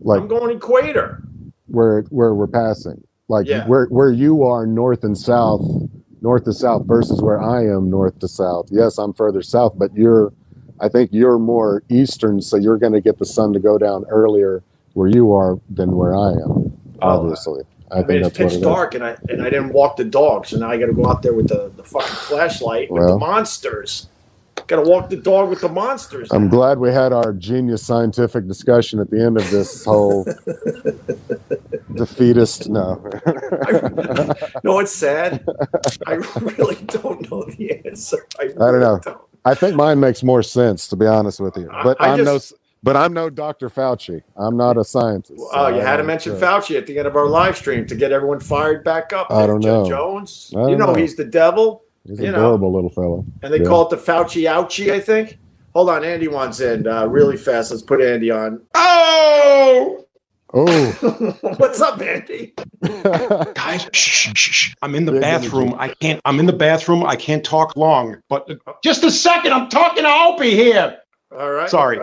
like 0.00 0.20
I'm 0.20 0.28
going 0.28 0.54
equator. 0.56 1.22
where 1.66 2.02
where 2.10 2.34
we're 2.34 2.46
passing. 2.48 3.02
Like 3.28 3.46
Yeah. 3.46 3.66
where 3.66 3.86
where 3.86 4.10
you 4.10 4.42
are 4.42 4.66
north 4.66 5.02
and 5.04 5.16
south, 5.16 5.62
north 6.20 6.44
to 6.44 6.52
south 6.52 6.84
versus 6.86 7.22
where 7.22 7.40
I 7.40 7.62
am 7.64 7.88
north 7.90 8.18
to 8.18 8.28
south. 8.28 8.66
Yes, 8.70 8.98
I'm 8.98 9.12
further 9.14 9.40
south, 9.40 9.74
but 9.78 9.94
you're 9.94 10.32
I 10.80 10.88
think 10.88 11.10
you're 11.12 11.38
more 11.38 11.82
eastern, 11.88 12.40
so 12.42 12.56
you're 12.56 12.78
going 12.78 12.92
to 12.92 13.00
get 13.00 13.18
the 13.18 13.26
sun 13.26 13.52
to 13.54 13.58
go 13.58 13.78
down 13.78 14.04
earlier 14.08 14.62
where 14.94 15.08
you 15.08 15.32
are 15.32 15.58
than 15.70 15.96
where 15.96 16.14
I 16.14 16.30
am. 16.32 16.72
Oh, 17.02 17.08
Obviously, 17.08 17.62
I, 17.90 17.98
I, 18.00 18.02
mean, 18.04 18.24
it's 18.24 18.36
pitch 18.36 18.60
dark, 18.60 18.94
and 18.94 19.04
I 19.04 19.16
and 19.28 19.40
I 19.42 19.50
didn't 19.50 19.72
walk 19.72 19.96
the 19.96 20.04
dog, 20.04 20.46
so 20.46 20.58
now 20.58 20.70
I 20.70 20.76
got 20.78 20.86
to 20.86 20.92
go 20.92 21.06
out 21.06 21.22
there 21.22 21.32
with 21.34 21.48
the, 21.48 21.70
the 21.76 21.84
fucking 21.84 22.08
flashlight 22.08 22.90
with 22.90 23.02
the 23.02 23.08
Well. 23.08 23.18
monsters. 23.18 24.08
Got 24.66 24.84
to 24.84 24.90
walk 24.90 25.08
the 25.08 25.16
dog 25.16 25.48
with 25.48 25.60
the 25.62 25.68
monsters. 25.70 26.30
I'm 26.30 26.48
glad 26.48 26.78
we 26.78 26.90
had 26.92 27.12
our 27.12 27.32
genius 27.32 27.82
scientific 27.86 28.46
discussion 28.46 29.00
at 29.00 29.08
the 29.10 29.24
end 29.24 29.38
of 29.38 29.50
this 29.50 29.82
whole 29.84 30.24
defeatist. 31.94 32.68
No, 32.68 32.96
no, 34.64 34.78
it's 34.80 34.92
sad. 34.92 35.44
I 36.06 36.14
really 36.40 36.76
don't 36.86 37.30
know 37.30 37.44
the 37.44 37.80
answer. 37.86 38.26
I, 38.38 38.46
don't 38.48 38.80
know. 38.80 39.00
Don't. 39.02 39.18
I 39.44 39.54
think 39.54 39.74
mine 39.76 40.00
makes 40.00 40.22
more 40.22 40.42
sense 40.42 40.88
to 40.88 40.96
be 40.96 41.06
honest 41.06 41.40
with 41.40 41.56
you. 41.56 41.70
I- 41.72 41.82
But 41.84 42.00
I 42.00 42.08
I 42.08 42.12
am 42.12 42.24
just- 42.24 42.52
no, 42.52 42.58
but 42.82 42.96
I'm 42.96 43.12
no 43.12 43.28
Dr. 43.30 43.68
Fauci. 43.68 44.22
I'm 44.36 44.56
not 44.56 44.76
a 44.76 44.84
scientist. 44.84 45.38
so 45.40 45.48
Oh, 45.52 45.68
you 45.68 45.80
had 45.80 45.96
to 45.98 46.04
mention 46.04 46.32
uh, 46.32 46.36
Fauci 46.36 46.76
at 46.76 46.86
the 46.86 46.98
end 46.98 47.06
of 47.08 47.16
our 47.16 47.26
live 47.26 47.56
stream 47.56 47.86
to 47.86 47.94
get 47.94 48.12
everyone 48.12 48.40
fired 48.40 48.84
back 48.84 49.12
up. 49.12 49.28
I 49.30 49.46
don't 49.46 49.60
Judd 49.60 49.84
know. 49.84 49.88
Jones. 49.88 50.50
Don't 50.52 50.68
You 50.70 50.76
know, 50.76 50.86
know. 50.86 50.94
he's 50.94 51.16
the 51.16 51.24
devil. 51.24 51.82
He's 52.06 52.20
you 52.20 52.26
an 52.26 52.32
know. 52.32 52.38
adorable 52.38 52.72
little 52.72 52.90
fellow. 52.90 53.24
and 53.42 53.52
they 53.52 53.58
Yeah. 53.60 53.66
call 53.66 53.82
it 53.86 53.90
the 53.90 53.96
Fauci 53.96 54.42
ouchie, 54.48 54.92
I 54.92 55.00
think. 55.00 55.38
Hold 55.74 55.90
on, 55.90 56.02
Andy 56.04 56.28
wants 56.28 56.60
in 56.60 56.86
uh, 56.88 57.06
really 57.06 57.36
fast. 57.36 57.70
Let's 57.70 57.82
put 57.82 58.00
Andy 58.00 58.30
on. 58.30 58.62
Oh, 58.74 60.04
Oh, 60.54 60.90
what's 61.58 61.80
up, 61.82 62.00
Andy? 62.00 62.54
guys 62.82 63.86
shh, 63.92 63.98
shh, 63.98 64.32
shh, 64.34 64.50
shh. 64.50 64.74
i'm 64.80 64.94
in 64.94 65.04
the 65.04 65.12
Big 65.12 65.20
bathroom 65.20 65.74
energy. 65.74 65.78
i 65.80 65.88
can't 66.00 66.20
i'm 66.24 66.40
in 66.40 66.46
the 66.46 66.52
bathroom 66.54 67.04
i 67.04 67.16
can't 67.16 67.44
talk 67.44 67.76
long 67.76 68.16
but 68.30 68.48
Just 68.82 69.04
a 69.04 69.10
second, 69.10 69.52
I'm 69.52 69.68
talking 69.68 70.04
to 70.04 70.08
Opie 70.10 70.54
here. 70.54 70.96
All 71.38 71.50
right. 71.50 71.68
sorry 71.68 72.00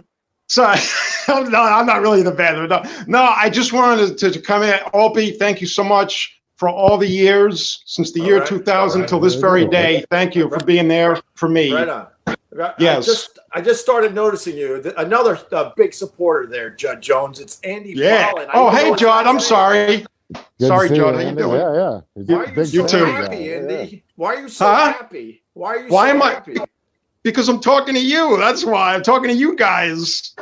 sorry 0.47 0.79
no 1.27 1.61
i'm 1.61 1.85
not 1.85 2.01
really 2.01 2.19
in 2.19 2.25
the 2.25 2.31
bathroom 2.31 2.67
no, 2.69 2.81
no 3.07 3.21
i 3.35 3.49
just 3.49 3.73
wanted 3.73 4.17
to, 4.17 4.29
to 4.31 4.39
come 4.39 4.61
in 4.63 4.79
opie 4.93 5.31
thank 5.31 5.59
you 5.61 5.67
so 5.67 5.83
much 5.83 6.39
for 6.57 6.69
all 6.69 6.97
the 6.97 7.07
years 7.07 7.81
since 7.85 8.11
the 8.13 8.21
All 8.21 8.27
year 8.27 8.39
right, 8.39 8.47
2000 8.47 8.67
all 8.97 9.01
right. 9.01 9.09
till 9.09 9.19
this 9.19 9.35
very 9.35 9.65
day 9.67 10.05
thank 10.09 10.35
you 10.35 10.49
for 10.49 10.63
being 10.63 10.87
there 10.87 11.19
for 11.35 11.49
me 11.49 11.73
Right 11.73 11.89
on. 11.89 12.07
I 12.27 12.73
Yes. 12.79 13.05
just 13.05 13.37
I 13.51 13.59
just 13.59 13.81
started 13.81 14.15
noticing 14.15 14.55
you. 14.57 14.81
Another 14.97 15.37
uh, 15.51 15.71
big 15.75 15.93
supporter 15.93 16.47
there, 16.47 16.69
Judd 16.69 17.01
Jones. 17.01 17.41
It's 17.41 17.59
Andy 17.65 17.91
yeah 17.91 18.27
Fallon. 18.31 18.47
Oh 18.53 18.69
hey 18.69 18.89
his 18.91 18.99
judd 18.99 19.27
i'm 19.27 19.41
sorry 19.41 20.05
good 20.57 20.67
Sorry, 20.67 20.87
see 20.87 20.95
Judd, 20.95 21.15
how 21.15 21.19
you 21.21 21.35
doing? 21.35 21.59
Yeah, 21.59 22.01
yeah. 22.15 22.35
Why 22.35 22.43
are 22.43 22.47
you 22.47 22.55
big 22.55 22.65
so 22.67 22.87
too. 22.87 23.05
happy, 23.05 23.35
guy. 23.35 23.41
Yeah. 23.43 23.55
Andy? 23.57 24.03
Why 24.15 24.35
are 24.35 24.39
you 24.39 24.49
so 24.49 24.65
Huh? 24.65 24.93
happy? 24.93 25.43
Why 25.53 25.69
are 25.75 25.79
you 25.79 25.89
Why 25.89 26.07
so 26.09 26.15
am 26.15 26.21
I- 26.23 26.29
happy? 26.31 26.55
Because 27.26 27.49
i'm 27.49 27.59
talking 27.59 27.93
to 27.93 27.99
you 28.01 28.38
that's 28.38 28.63
why 28.63 28.93
i'm 28.95 29.03
talking 29.03 29.28
to 29.30 29.36
you 29.36 29.53
guys 29.57 30.34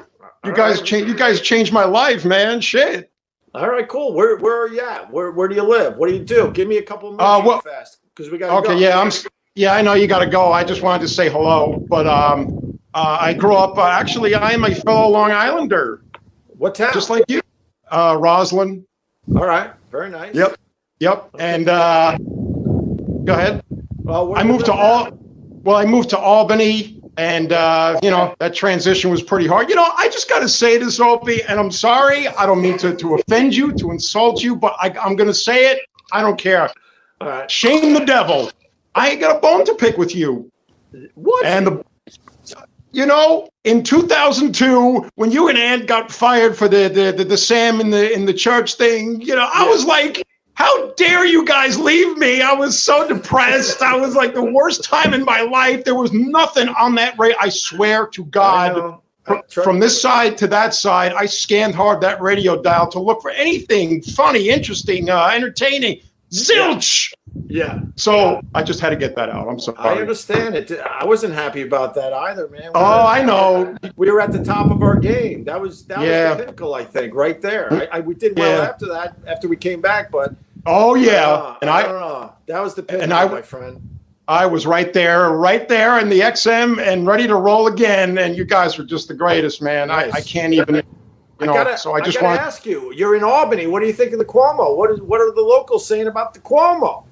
you 0.44 0.52
All 0.52 0.56
guys 0.56 0.78
right. 0.78 0.86
change 0.86 1.08
you 1.08 1.16
guys 1.16 1.42
changed 1.42 1.74
my 1.74 1.86
life 1.86 2.24
man 2.26 2.62
shit 2.62 3.10
All 3.56 3.70
right, 3.70 3.88
cool. 3.88 4.14
Where 4.14 4.38
where 4.38 4.58
are 4.64 4.68
you 4.68 4.82
at? 4.82 5.12
Where 5.12 5.32
where 5.32 5.48
do 5.48 5.54
you 5.56 5.62
live? 5.64 5.96
What 5.98 6.10
do 6.10 6.16
you 6.16 6.24
do? 6.24 6.50
Give 6.52 6.68
me 6.68 6.78
a 6.78 6.82
couple 6.82 7.10
of 7.10 7.16
minutes 7.18 7.30
Uh, 7.30 7.42
well- 7.48 7.62
fast 7.62 7.98
because 8.10 8.32
we 8.32 8.38
got. 8.40 8.50
Okay, 8.60 8.74
go. 8.74 8.80
yeah, 8.80 9.00
I'm. 9.00 9.12
Yeah, 9.56 9.74
I 9.76 9.82
know 9.84 9.94
you 9.94 10.08
got 10.08 10.20
to 10.26 10.26
go. 10.40 10.52
I 10.52 10.64
just 10.64 10.82
wanted 10.82 11.04
to 11.08 11.08
say 11.08 11.30
hello, 11.30 11.86
but 11.88 12.08
um, 12.08 12.48
Uh, 12.96 13.18
I 13.22 13.34
grew 13.34 13.56
up. 13.56 13.78
Uh, 13.78 13.86
actually, 14.02 14.34
I 14.34 14.52
am 14.58 14.64
a 14.66 14.74
fellow 14.74 15.08
Long 15.08 15.32
Islander, 15.32 16.02
What 16.58 16.74
town? 16.74 16.94
just 16.94 17.12
like 17.12 17.26
you, 17.28 17.42
uh, 17.92 18.18
Roslyn. 18.20 18.84
All 19.38 19.46
right. 19.46 19.70
Very 19.92 20.10
nice. 20.10 20.34
Yep. 20.34 20.58
Yep. 21.00 21.30
And 21.38 21.70
uh, 21.70 22.18
go 23.24 23.34
ahead. 23.34 23.64
Well, 24.04 24.36
I 24.36 24.42
moved 24.44 24.66
to 24.66 24.74
all. 24.74 25.12
Well, 25.64 25.78
I 25.78 25.86
moved 25.86 26.10
to 26.10 26.18
Albany, 26.18 27.02
and 27.18 27.54
uh, 27.54 28.00
you 28.04 28.12
know 28.12 28.36
that 28.40 28.54
transition 28.54 29.10
was 29.10 29.24
pretty 29.24 29.48
hard. 29.48 29.70
You 29.70 29.76
know, 29.76 29.90
I 29.98 30.10
just 30.10 30.28
got 30.28 30.40
to 30.40 30.50
say 30.50 30.78
this, 30.78 31.00
Opie, 31.00 31.42
and 31.44 31.60
I'm 31.60 31.72
sorry. 31.72 32.28
I 32.28 32.46
don't 32.46 32.62
mean 32.62 32.78
to 32.80 32.96
to 32.96 33.16
offend 33.16 33.56
you, 33.56 33.72
to 33.74 33.92
insult 33.92 34.44
you, 34.44 34.56
but 34.56 34.76
I, 34.80 34.90
I'm 35.02 35.16
going 35.16 35.30
to 35.30 35.34
say 35.34 35.72
it. 35.72 35.80
I 36.12 36.22
don't 36.22 36.38
care. 36.38 36.70
Right. 37.22 37.50
Shame 37.50 37.94
the 37.94 38.06
devil. 38.06 38.52
I 38.96 39.12
ain't 39.12 39.22
got 39.22 39.38
a 39.38 39.40
bone 39.40 39.66
to 39.66 39.74
pick 39.76 39.98
with 39.98 40.14
you. 40.14 40.52
What? 41.16 41.46
And 41.46 41.68
the, 41.68 41.84
you 42.92 43.06
know, 43.06 43.50
in 43.64 43.84
2002, 43.84 45.10
when 45.16 45.32
you 45.32 45.48
and 45.48 45.58
Ann 45.58 45.86
got 45.86 46.12
fired 46.12 46.58
for 46.58 46.68
the 46.68 46.90
the 46.90 47.14
the, 47.16 47.24
the 47.24 47.38
Sam 47.38 47.80
in 47.80 47.90
the 47.90 48.12
in 48.12 48.26
the 48.26 48.34
church 48.34 48.76
thing, 48.76 49.22
you 49.22 49.36
know, 49.36 49.50
I 49.54 49.68
was 49.68 49.86
like, 49.86 50.28
how 50.56 50.92
dare 50.92 51.26
you 51.26 51.46
guys 51.46 51.80
leave 51.80 52.18
me? 52.18 52.42
I 52.42 52.54
was 52.54 52.82
so 52.82 53.08
depressed. 53.08 53.82
I 53.82 53.96
was 53.96 54.16
like 54.16 54.34
the 54.34 54.44
worst 54.44 54.84
time 54.84 55.14
in 55.14 55.26
my 55.26 55.42
life. 55.42 55.84
There 55.84 55.96
was 55.96 56.14
nothing 56.14 56.70
on 56.70 56.96
that 56.96 57.18
radio. 57.18 57.38
I 57.40 57.50
swear 57.50 58.08
to 58.08 58.26
God. 58.26 59.00
From, 59.24 59.42
from 59.48 59.80
this 59.80 60.02
side 60.02 60.38
to 60.40 60.48
that 60.48 60.74
side, 60.74 61.14
I 61.14 61.28
scanned 61.28 61.76
hard 61.76 62.02
that 62.02 62.22
radio 62.22 62.62
dial 62.62 62.90
to 62.90 63.00
look 63.00 63.22
for 63.22 63.32
anything 63.32 64.02
funny, 64.02 64.50
interesting, 64.50 65.10
uh, 65.10 65.28
entertaining. 65.34 66.02
Zilch. 66.34 67.14
Yeah. 67.48 67.80
So 67.96 68.42
I 68.56 68.64
just 68.64 68.80
had 68.80 68.90
to 68.90 68.96
get 68.96 69.16
that 69.16 69.30
out. 69.30 69.48
I'm 69.48 69.60
sorry. 69.60 69.78
I 69.80 69.94
understand 70.02 70.56
it. 70.56 70.72
I 70.72 71.06
wasn't 71.06 71.34
happy 71.34 71.62
about 71.62 71.94
that 71.96 72.12
either, 72.14 72.48
man. 72.50 72.62
We 72.64 72.70
Oh, 72.76 72.82
were- 72.82 72.86
I 73.08 73.22
know. 73.24 73.76
We 73.96 74.12
were 74.12 74.20
at 74.22 74.32
the 74.32 74.44
top 74.44 74.72
of 74.72 74.82
our 74.82 74.96
game. 74.98 75.44
That 75.44 75.60
was 75.62 75.86
that 75.86 76.02
Yeah. 76.02 76.30
was 76.30 76.38
the 76.38 76.44
pinnacle, 76.46 76.74
I 76.76 76.84
think, 76.84 77.14
right 77.16 77.40
there. 77.42 77.72
I, 77.74 77.98
I 77.98 78.00
we 78.00 78.16
did 78.16 78.38
well 78.38 78.58
Yeah. 78.58 78.70
after 78.70 78.88
that, 78.88 79.16
after 79.28 79.48
we 79.48 79.56
came 79.56 79.82
back, 79.82 80.12
but 80.12 80.34
Oh 80.66 80.96
yeah, 80.96 81.28
uh, 81.30 81.56
and 81.62 81.70
I, 81.70 81.80
I 81.80 81.84
don't 81.84 82.00
know. 82.00 82.34
That 82.48 82.62
was 82.62 82.74
the 82.74 82.84
pinnacle, 82.84 83.04
and 83.04 83.14
I- 83.14 83.28
my 83.28 83.42
friend. 83.42 83.82
I 84.26 84.46
was 84.46 84.66
right 84.66 84.94
there, 84.94 85.32
right 85.32 85.68
there 85.68 86.00
in 86.00 86.08
the 86.08 86.22
XM 86.22 86.80
and 86.80 87.06
ready 87.06 87.28
to 87.28 87.36
roll 87.36 87.68
again. 87.68 88.18
And 88.18 88.38
you 88.38 88.46
guys 88.46 88.78
were 88.78 88.86
just 88.86 89.10
the 89.10 89.14
greatest, 89.14 89.62
man. 89.62 89.92
I, 89.92 90.10
I 90.12 90.22
can't 90.22 90.54
even, 90.54 90.82
you 91.40 91.46
I 91.46 91.46
know. 91.48 91.54
gotta, 91.54 91.78
so 91.78 91.94
I 91.94 92.02
just 92.02 92.20
gotta 92.20 92.40
ask 92.40 92.66
you. 92.66 92.94
You're 92.94 93.16
in 93.16 93.24
Albany. 93.24 93.68
What 93.68 93.80
do 93.82 93.88
you 93.88 93.94
think 93.94 94.14
of 94.14 94.20
the 94.20 94.26
Cuomo? 94.26 94.78
What 94.78 94.92
is 94.92 95.02
what 95.02 95.20
are 95.20 95.34
the 95.34 95.42
locals 95.42 95.86
saying 95.88 96.08
about 96.08 96.34
the 96.34 96.40
Cuomo? 96.40 97.06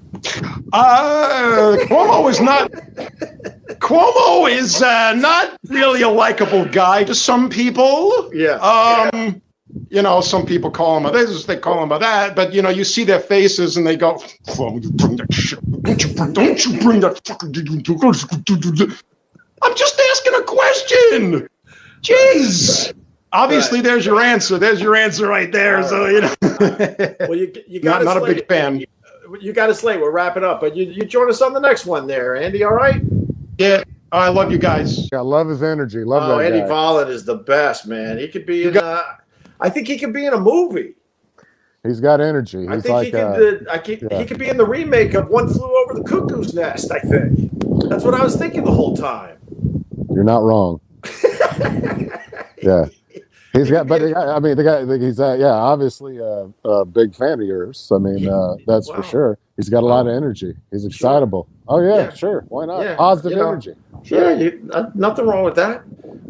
Uh, 0.72 1.76
Cuomo 1.86 2.30
is 2.30 2.40
not. 2.40 2.70
Cuomo 3.80 4.50
is 4.50 4.80
uh, 4.82 5.14
not 5.14 5.58
really 5.68 6.02
a 6.02 6.08
likable 6.08 6.64
guy 6.66 7.04
to 7.04 7.14
some 7.14 7.50
people. 7.50 8.30
Yeah. 8.32 8.56
Um, 8.56 9.42
you 9.88 10.02
know, 10.02 10.20
some 10.20 10.46
people 10.46 10.70
call 10.70 10.98
him 10.98 11.06
a 11.06 11.10
this, 11.10 11.44
they 11.46 11.56
call 11.56 11.82
him 11.82 11.92
a 11.92 11.98
that, 11.98 12.36
but 12.36 12.52
you 12.52 12.62
know, 12.62 12.68
you 12.68 12.84
see 12.84 13.04
their 13.04 13.20
faces 13.20 13.76
and 13.76 13.86
they 13.86 13.96
go, 13.96 14.22
"Why 14.56 14.70
would 14.70 14.84
you 14.84 14.90
bring 14.90 15.16
that 15.16 15.32
shit? 15.32 15.58
Don't 15.82 16.04
you 16.04 16.14
bring, 16.14 16.32
don't 16.32 16.64
you 16.64 16.78
bring 16.80 17.00
that 17.00 17.26
fucking." 17.26 18.96
I'm 19.62 19.76
just 19.76 20.00
asking 20.10 20.34
a 20.34 20.42
question. 20.42 21.48
Jeez. 22.02 22.92
Obviously, 23.32 23.80
there's 23.80 24.04
your 24.04 24.20
answer. 24.20 24.58
There's 24.58 24.80
your 24.80 24.94
answer 24.94 25.26
right 25.26 25.50
there. 25.50 25.82
So 25.82 26.06
you 26.06 26.20
know, 26.20 26.34
well, 27.20 27.34
you 27.34 27.52
you 27.66 27.80
got 27.80 28.04
not, 28.04 28.16
not 28.16 28.22
a 28.22 28.26
big 28.34 28.46
fan. 28.46 28.84
You 29.40 29.52
got 29.54 29.70
us 29.70 29.82
late. 29.82 30.00
We're 30.00 30.10
wrapping 30.10 30.44
up, 30.44 30.60
but 30.60 30.76
you 30.76 30.84
you 30.84 31.04
join 31.04 31.30
us 31.30 31.40
on 31.40 31.52
the 31.54 31.60
next 31.60 31.86
one 31.86 32.06
there, 32.06 32.36
Andy. 32.36 32.62
All 32.64 32.74
right. 32.74 33.00
Yeah, 33.58 33.82
I 34.10 34.28
love 34.28 34.52
you 34.52 34.58
guys. 34.58 35.08
I 35.12 35.18
love 35.20 35.48
his 35.48 35.62
energy. 35.62 36.04
Love 36.04 36.24
Oh, 36.24 36.38
that 36.38 36.46
Andy 36.46 36.60
guy. 36.60 36.68
Volland 36.68 37.08
is 37.08 37.24
the 37.24 37.36
best, 37.36 37.86
man. 37.86 38.18
He 38.18 38.28
could 38.28 38.44
be 38.44 38.64
in. 38.64 38.76
Uh, 38.76 39.02
I 39.60 39.70
think 39.70 39.86
he 39.88 39.98
could 39.98 40.12
be 40.12 40.26
in 40.26 40.34
a 40.34 40.40
movie. 40.40 40.94
He's 41.84 42.00
got 42.00 42.20
energy. 42.20 42.66
I 42.68 42.80
think 42.80 42.88
like 42.94 43.04
he 43.06 43.10
could. 43.12 43.66
uh, 43.66 43.70
uh, 43.70 43.74
I 43.74 43.78
could, 43.78 44.06
yeah. 44.10 44.18
He 44.18 44.24
could 44.24 44.38
be 44.38 44.48
in 44.48 44.56
the 44.56 44.66
remake 44.66 45.14
of 45.14 45.28
One 45.30 45.48
Flew 45.52 45.74
Over 45.82 45.94
the 45.94 46.04
Cuckoo's 46.04 46.54
Nest. 46.54 46.92
I 46.92 47.00
think 47.00 47.50
that's 47.88 48.04
what 48.04 48.14
I 48.14 48.22
was 48.22 48.36
thinking 48.36 48.62
the 48.64 48.70
whole 48.70 48.96
time. 48.96 49.38
You're 50.10 50.22
not 50.22 50.42
wrong. 50.42 50.80
yeah. 52.62 52.86
He's 53.52 53.70
got, 53.70 53.86
but 53.86 54.00
the 54.00 54.16
I 54.16 54.38
mean, 54.40 54.56
the 54.56 54.64
guy, 54.64 54.98
he's 54.98 55.20
uh, 55.20 55.36
yeah, 55.38 55.48
obviously 55.52 56.16
a, 56.18 56.48
a 56.64 56.84
big 56.86 57.14
fan 57.14 57.40
of 57.40 57.46
yours. 57.46 57.90
I 57.94 57.98
mean, 57.98 58.26
uh, 58.28 58.56
that's 58.66 58.88
Wow. 58.88 58.96
for 58.96 59.02
sure. 59.02 59.38
He's 59.56 59.68
got 59.68 59.82
a 59.82 59.86
lot 59.86 60.06
of 60.06 60.12
energy. 60.14 60.54
He's 60.70 60.86
excitable. 60.86 61.46
Oh, 61.68 61.80
yeah, 61.80 61.96
Yeah. 61.96 62.12
sure. 62.14 62.44
Why 62.48 62.64
not? 62.64 62.80
Yeah, 62.80 62.96
Positive 62.96 63.32
you 63.32 63.36
know. 63.42 63.48
energy. 63.50 63.74
Yeah, 64.04 64.30
you, 64.32 64.70
uh, 64.72 64.86
nothing 64.94 65.26
wrong 65.26 65.44
with 65.44 65.54
that. 65.56 65.82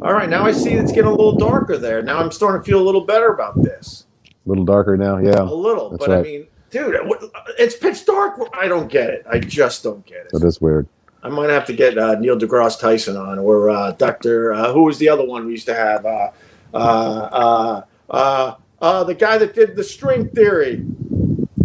All 0.03 0.13
right, 0.13 0.29
now 0.29 0.45
I 0.45 0.51
see 0.51 0.71
it's 0.73 0.91
getting 0.91 1.07
a 1.11 1.15
little 1.15 1.37
darker 1.37 1.79
there. 1.79 2.03
Now 2.03 2.19
I'm 2.19 2.33
starting 2.33 2.61
to 2.61 2.65
feel 2.69 2.81
a 2.81 2.85
little 2.85 3.03
better 3.07 3.29
about 3.29 3.63
this. 3.63 4.07
A 4.27 4.49
little 4.49 4.65
darker 4.65 4.97
now. 4.97 5.19
Yeah. 5.19 5.43
A 5.43 5.45
little, 5.45 5.91
That's 5.91 6.05
but 6.05 6.19
I 6.19 6.23
mean, 6.23 6.47
dude, 6.71 6.97
it's 7.57 7.77
pitch 7.77 8.05
dark. 8.05 8.41
I 8.53 8.67
don't 8.67 8.89
get 8.91 9.11
it. 9.11 9.25
I 9.31 9.39
just 9.39 9.85
don't 9.85 10.05
get 10.05 10.27
it. 10.27 10.33
That 10.33 10.43
is 10.43 10.61
weird. 10.61 10.89
I 11.23 11.29
might 11.29 11.51
have 11.51 11.65
to 11.67 11.73
get 11.73 11.97
uh, 11.97 12.17
Neil 12.19 12.37
deGrasse 12.37 12.81
Tyson 12.81 13.17
on, 13.17 13.39
or 13.39 13.71
uh, 13.71 13.93
Doctor. 13.93 14.53
Uh, 14.53 14.73
who 14.73 14.83
was 14.83 14.99
the 14.99 15.09
other 15.09 15.25
one 15.25 15.47
we 15.47 15.53
used 15.53 15.67
to 15.67 15.75
have? 15.75 16.05
Uh, 16.75 16.77
uh, 16.77 17.85
uh, 18.11 18.55
uh, 18.81 19.05
the 19.05 19.15
guy 19.15 19.39
that 19.39 19.55
did 19.55 19.77
the 19.77 19.85
string 19.85 20.29
theory, 20.29 20.85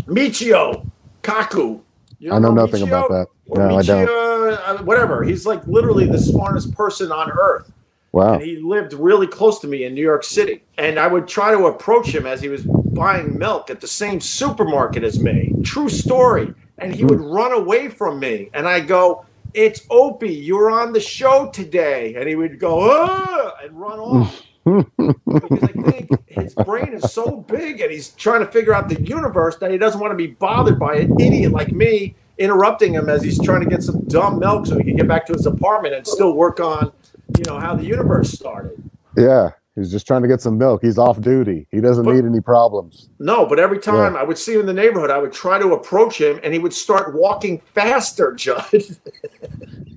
Michio 0.06 0.90
Kaku. 1.24 1.82
You 2.20 2.34
I 2.34 2.40
know 2.40 2.52
nothing 2.52 2.82
Michio? 2.82 2.88
about 2.88 3.10
that. 3.10 3.28
Or 3.48 3.68
No, 3.68 3.78
I 3.78 3.82
don't. 3.82 4.10
Uh, 4.10 4.78
whatever. 4.84 5.24
He's 5.24 5.46
like 5.46 5.66
literally 5.68 6.06
the 6.06 6.20
smartest 6.20 6.74
person 6.74 7.12
on 7.12 7.32
earth. 7.32 7.72
Wow. 8.12 8.34
And 8.34 8.42
he 8.42 8.58
lived 8.58 8.94
really 8.94 9.28
close 9.28 9.60
to 9.60 9.68
me 9.68 9.84
in 9.84 9.94
New 9.94 10.02
York 10.02 10.24
City. 10.24 10.64
And 10.78 10.98
I 10.98 11.08
would 11.08 11.28
try 11.28 11.52
to 11.52 11.68
approach 11.68 12.08
him 12.08 12.26
as 12.26 12.42
he 12.42 12.50
was 12.50 12.64
buying 12.64 13.38
milk 13.38 13.70
at 13.70 13.80
the 13.80 13.88
same 13.88 14.20
supermarket 14.20 15.04
as 15.04 15.20
me. 15.20 15.54
True 15.64 15.90
story. 15.90 16.54
And 16.80 16.94
he 16.94 17.04
would 17.04 17.20
run 17.20 17.52
away 17.52 17.90
from 17.90 18.20
me. 18.20 18.50
And 18.54 18.68
I 18.68 18.80
go, 18.80 19.26
It's 19.54 19.86
Opie. 19.90 20.34
You're 20.34 20.72
on 20.72 20.94
the 20.94 21.00
show 21.00 21.50
today. 21.52 22.16
And 22.16 22.28
he 22.28 22.36
would 22.36 22.60
go, 22.60 22.90
ah, 22.92 23.54
and 23.64 23.80
run 23.80 24.00
off. 24.00 24.42
Because 24.76 25.64
I 25.64 25.92
think 25.92 26.10
his 26.28 26.54
brain 26.56 26.94
is 26.94 27.12
so 27.14 27.38
big 27.48 27.82
and 27.82 27.92
he's 27.92 28.10
trying 28.10 28.42
to 28.42 28.52
figure 28.52 28.74
out 28.74 28.90
the 28.90 29.02
universe 29.02 29.58
that 29.58 29.72
he 29.72 29.78
doesn't 29.78 30.00
want 30.00 30.12
to 30.12 30.18
be 30.18 30.28
bothered 30.28 30.78
by 30.80 30.96
an 30.96 31.20
idiot 31.20 31.52
like 31.52 31.72
me 31.72 32.16
interrupting 32.38 32.94
him 32.94 33.10
as 33.10 33.24
he's 33.24 33.42
trying 33.42 33.62
to 33.62 33.70
get 33.70 33.82
some 33.82 34.00
dumb 34.08 34.40
milk 34.40 34.66
so 34.68 34.78
he 34.78 34.84
can 34.84 34.96
get 34.96 35.08
back 35.08 35.26
to 35.26 35.34
his 35.34 35.46
apartment 35.46 35.96
and 35.96 36.06
still 36.06 36.34
work 36.34 36.60
on, 36.60 36.92
you 37.38 37.44
know, 37.48 37.60
how 37.60 37.76
the 37.76 37.84
universe 37.84 38.32
started. 38.32 38.82
Yeah. 39.18 39.52
He's 39.76 39.92
just 39.92 40.08
trying 40.08 40.24
to 40.24 40.28
get 40.28 40.42
some 40.42 40.58
milk. 40.58 40.82
He's 40.84 40.98
off 40.98 41.22
duty. 41.22 41.68
He 41.72 41.82
doesn't 41.82 42.04
But- 42.04 42.16
need 42.16 42.26
any 42.26 42.42
problems. 42.42 43.10
No, 43.20 43.46
but 43.46 43.60
every 43.60 43.78
time 43.80 44.16
I 44.16 44.24
would 44.24 44.38
see 44.38 44.54
him 44.56 44.62
in 44.62 44.66
the 44.66 44.74
neighborhood, 44.74 45.12
I 45.12 45.20
would 45.20 45.32
try 45.34 45.60
to 45.60 45.74
approach 45.74 46.20
him 46.20 46.40
and 46.44 46.52
he 46.52 46.60
would 46.60 46.74
start 46.74 47.14
walking 47.16 47.62
faster, 47.76 48.34
Judd. 48.34 48.66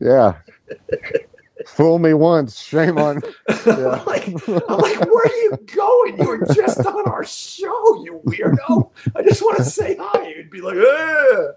Yeah. 0.00 0.34
Fool 1.76 1.98
me 1.98 2.14
once, 2.14 2.60
shame 2.60 2.98
on. 2.98 3.22
I'm 3.48 4.04
like, 4.06 4.26
I'm 4.48 4.78
like, 4.78 5.00
where 5.00 5.24
are 5.24 5.36
you 5.42 5.58
going? 5.74 6.18
You 6.18 6.28
were 6.28 6.46
just 6.54 6.84
on 6.84 7.06
our 7.08 7.24
show, 7.24 8.04
you 8.04 8.20
weirdo. 8.26 8.90
I 9.16 9.22
just 9.22 9.42
want 9.42 9.56
to 9.58 9.64
say 9.64 9.96
hi. 9.98 10.28
You'd 10.28 10.50
be 10.50 10.60
like, 10.60 10.76
Ugh. 10.76 11.54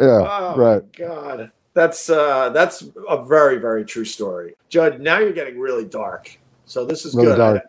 Yeah, 0.00 0.28
Oh 0.28 0.56
right. 0.56 0.82
god, 0.96 1.52
that's 1.74 2.08
uh, 2.10 2.48
that's 2.50 2.84
a 3.08 3.24
very 3.24 3.58
very 3.58 3.84
true 3.84 4.04
story, 4.06 4.54
Judd. 4.70 5.00
Now 5.00 5.18
you're 5.18 5.32
getting 5.32 5.58
really 5.60 5.84
dark. 5.84 6.38
So 6.64 6.86
this 6.86 7.04
is 7.04 7.14
Really 7.14 7.28
good. 7.28 7.36
dark. 7.38 7.62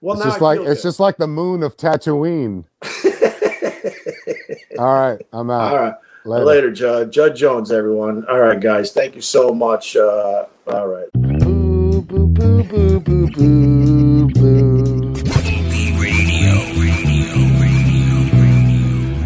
Well, 0.00 0.14
it's 0.14 0.22
now 0.24 0.30
just 0.30 0.40
I 0.40 0.44
like 0.44 0.60
it's 0.60 0.82
good. 0.82 0.88
just 0.88 1.00
like 1.00 1.16
the 1.16 1.26
moon 1.26 1.62
of 1.62 1.76
Tatooine. 1.76 2.64
All 4.78 4.86
right, 5.10 5.20
I'm 5.32 5.50
out. 5.50 5.72
all 5.72 5.78
right. 5.78 5.94
Later, 6.26 6.44
Later 6.44 6.70
Judge 6.72 7.12
Judd 7.12 7.36
Jones, 7.36 7.70
everyone. 7.70 8.24
All 8.30 8.40
right, 8.40 8.58
guys. 8.58 8.92
Thank 8.92 9.14
you 9.14 9.20
so 9.20 9.52
much. 9.52 9.94
Uh, 9.96 10.46
all 10.66 10.88
right. 10.88 11.08
Boo, 11.14 12.02
boo, 12.02 12.26
boo, 12.26 12.62
boo, 12.64 13.00
boo, 13.00 13.28
boo, 13.28 14.28
boo. 14.28 14.74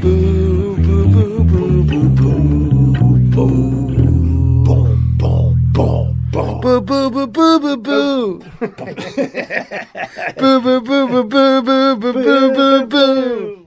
Boo, 0.01 0.77
boo, 0.77 1.45
boo, 1.45 1.59
Boo 6.61 6.81
boo 6.81 7.11
boo 7.11 7.27
boo 7.27 7.59
boo 7.61 7.77
boo. 7.77 8.43
boo 10.37 10.61
boo 10.61 10.81
boo 10.81 11.07
boo 11.09 11.25
boo 11.25 11.63
boo 11.63 11.97
boo 11.97 12.13
boo 12.13 12.53
boo 12.55 12.87
boo. 12.87 13.58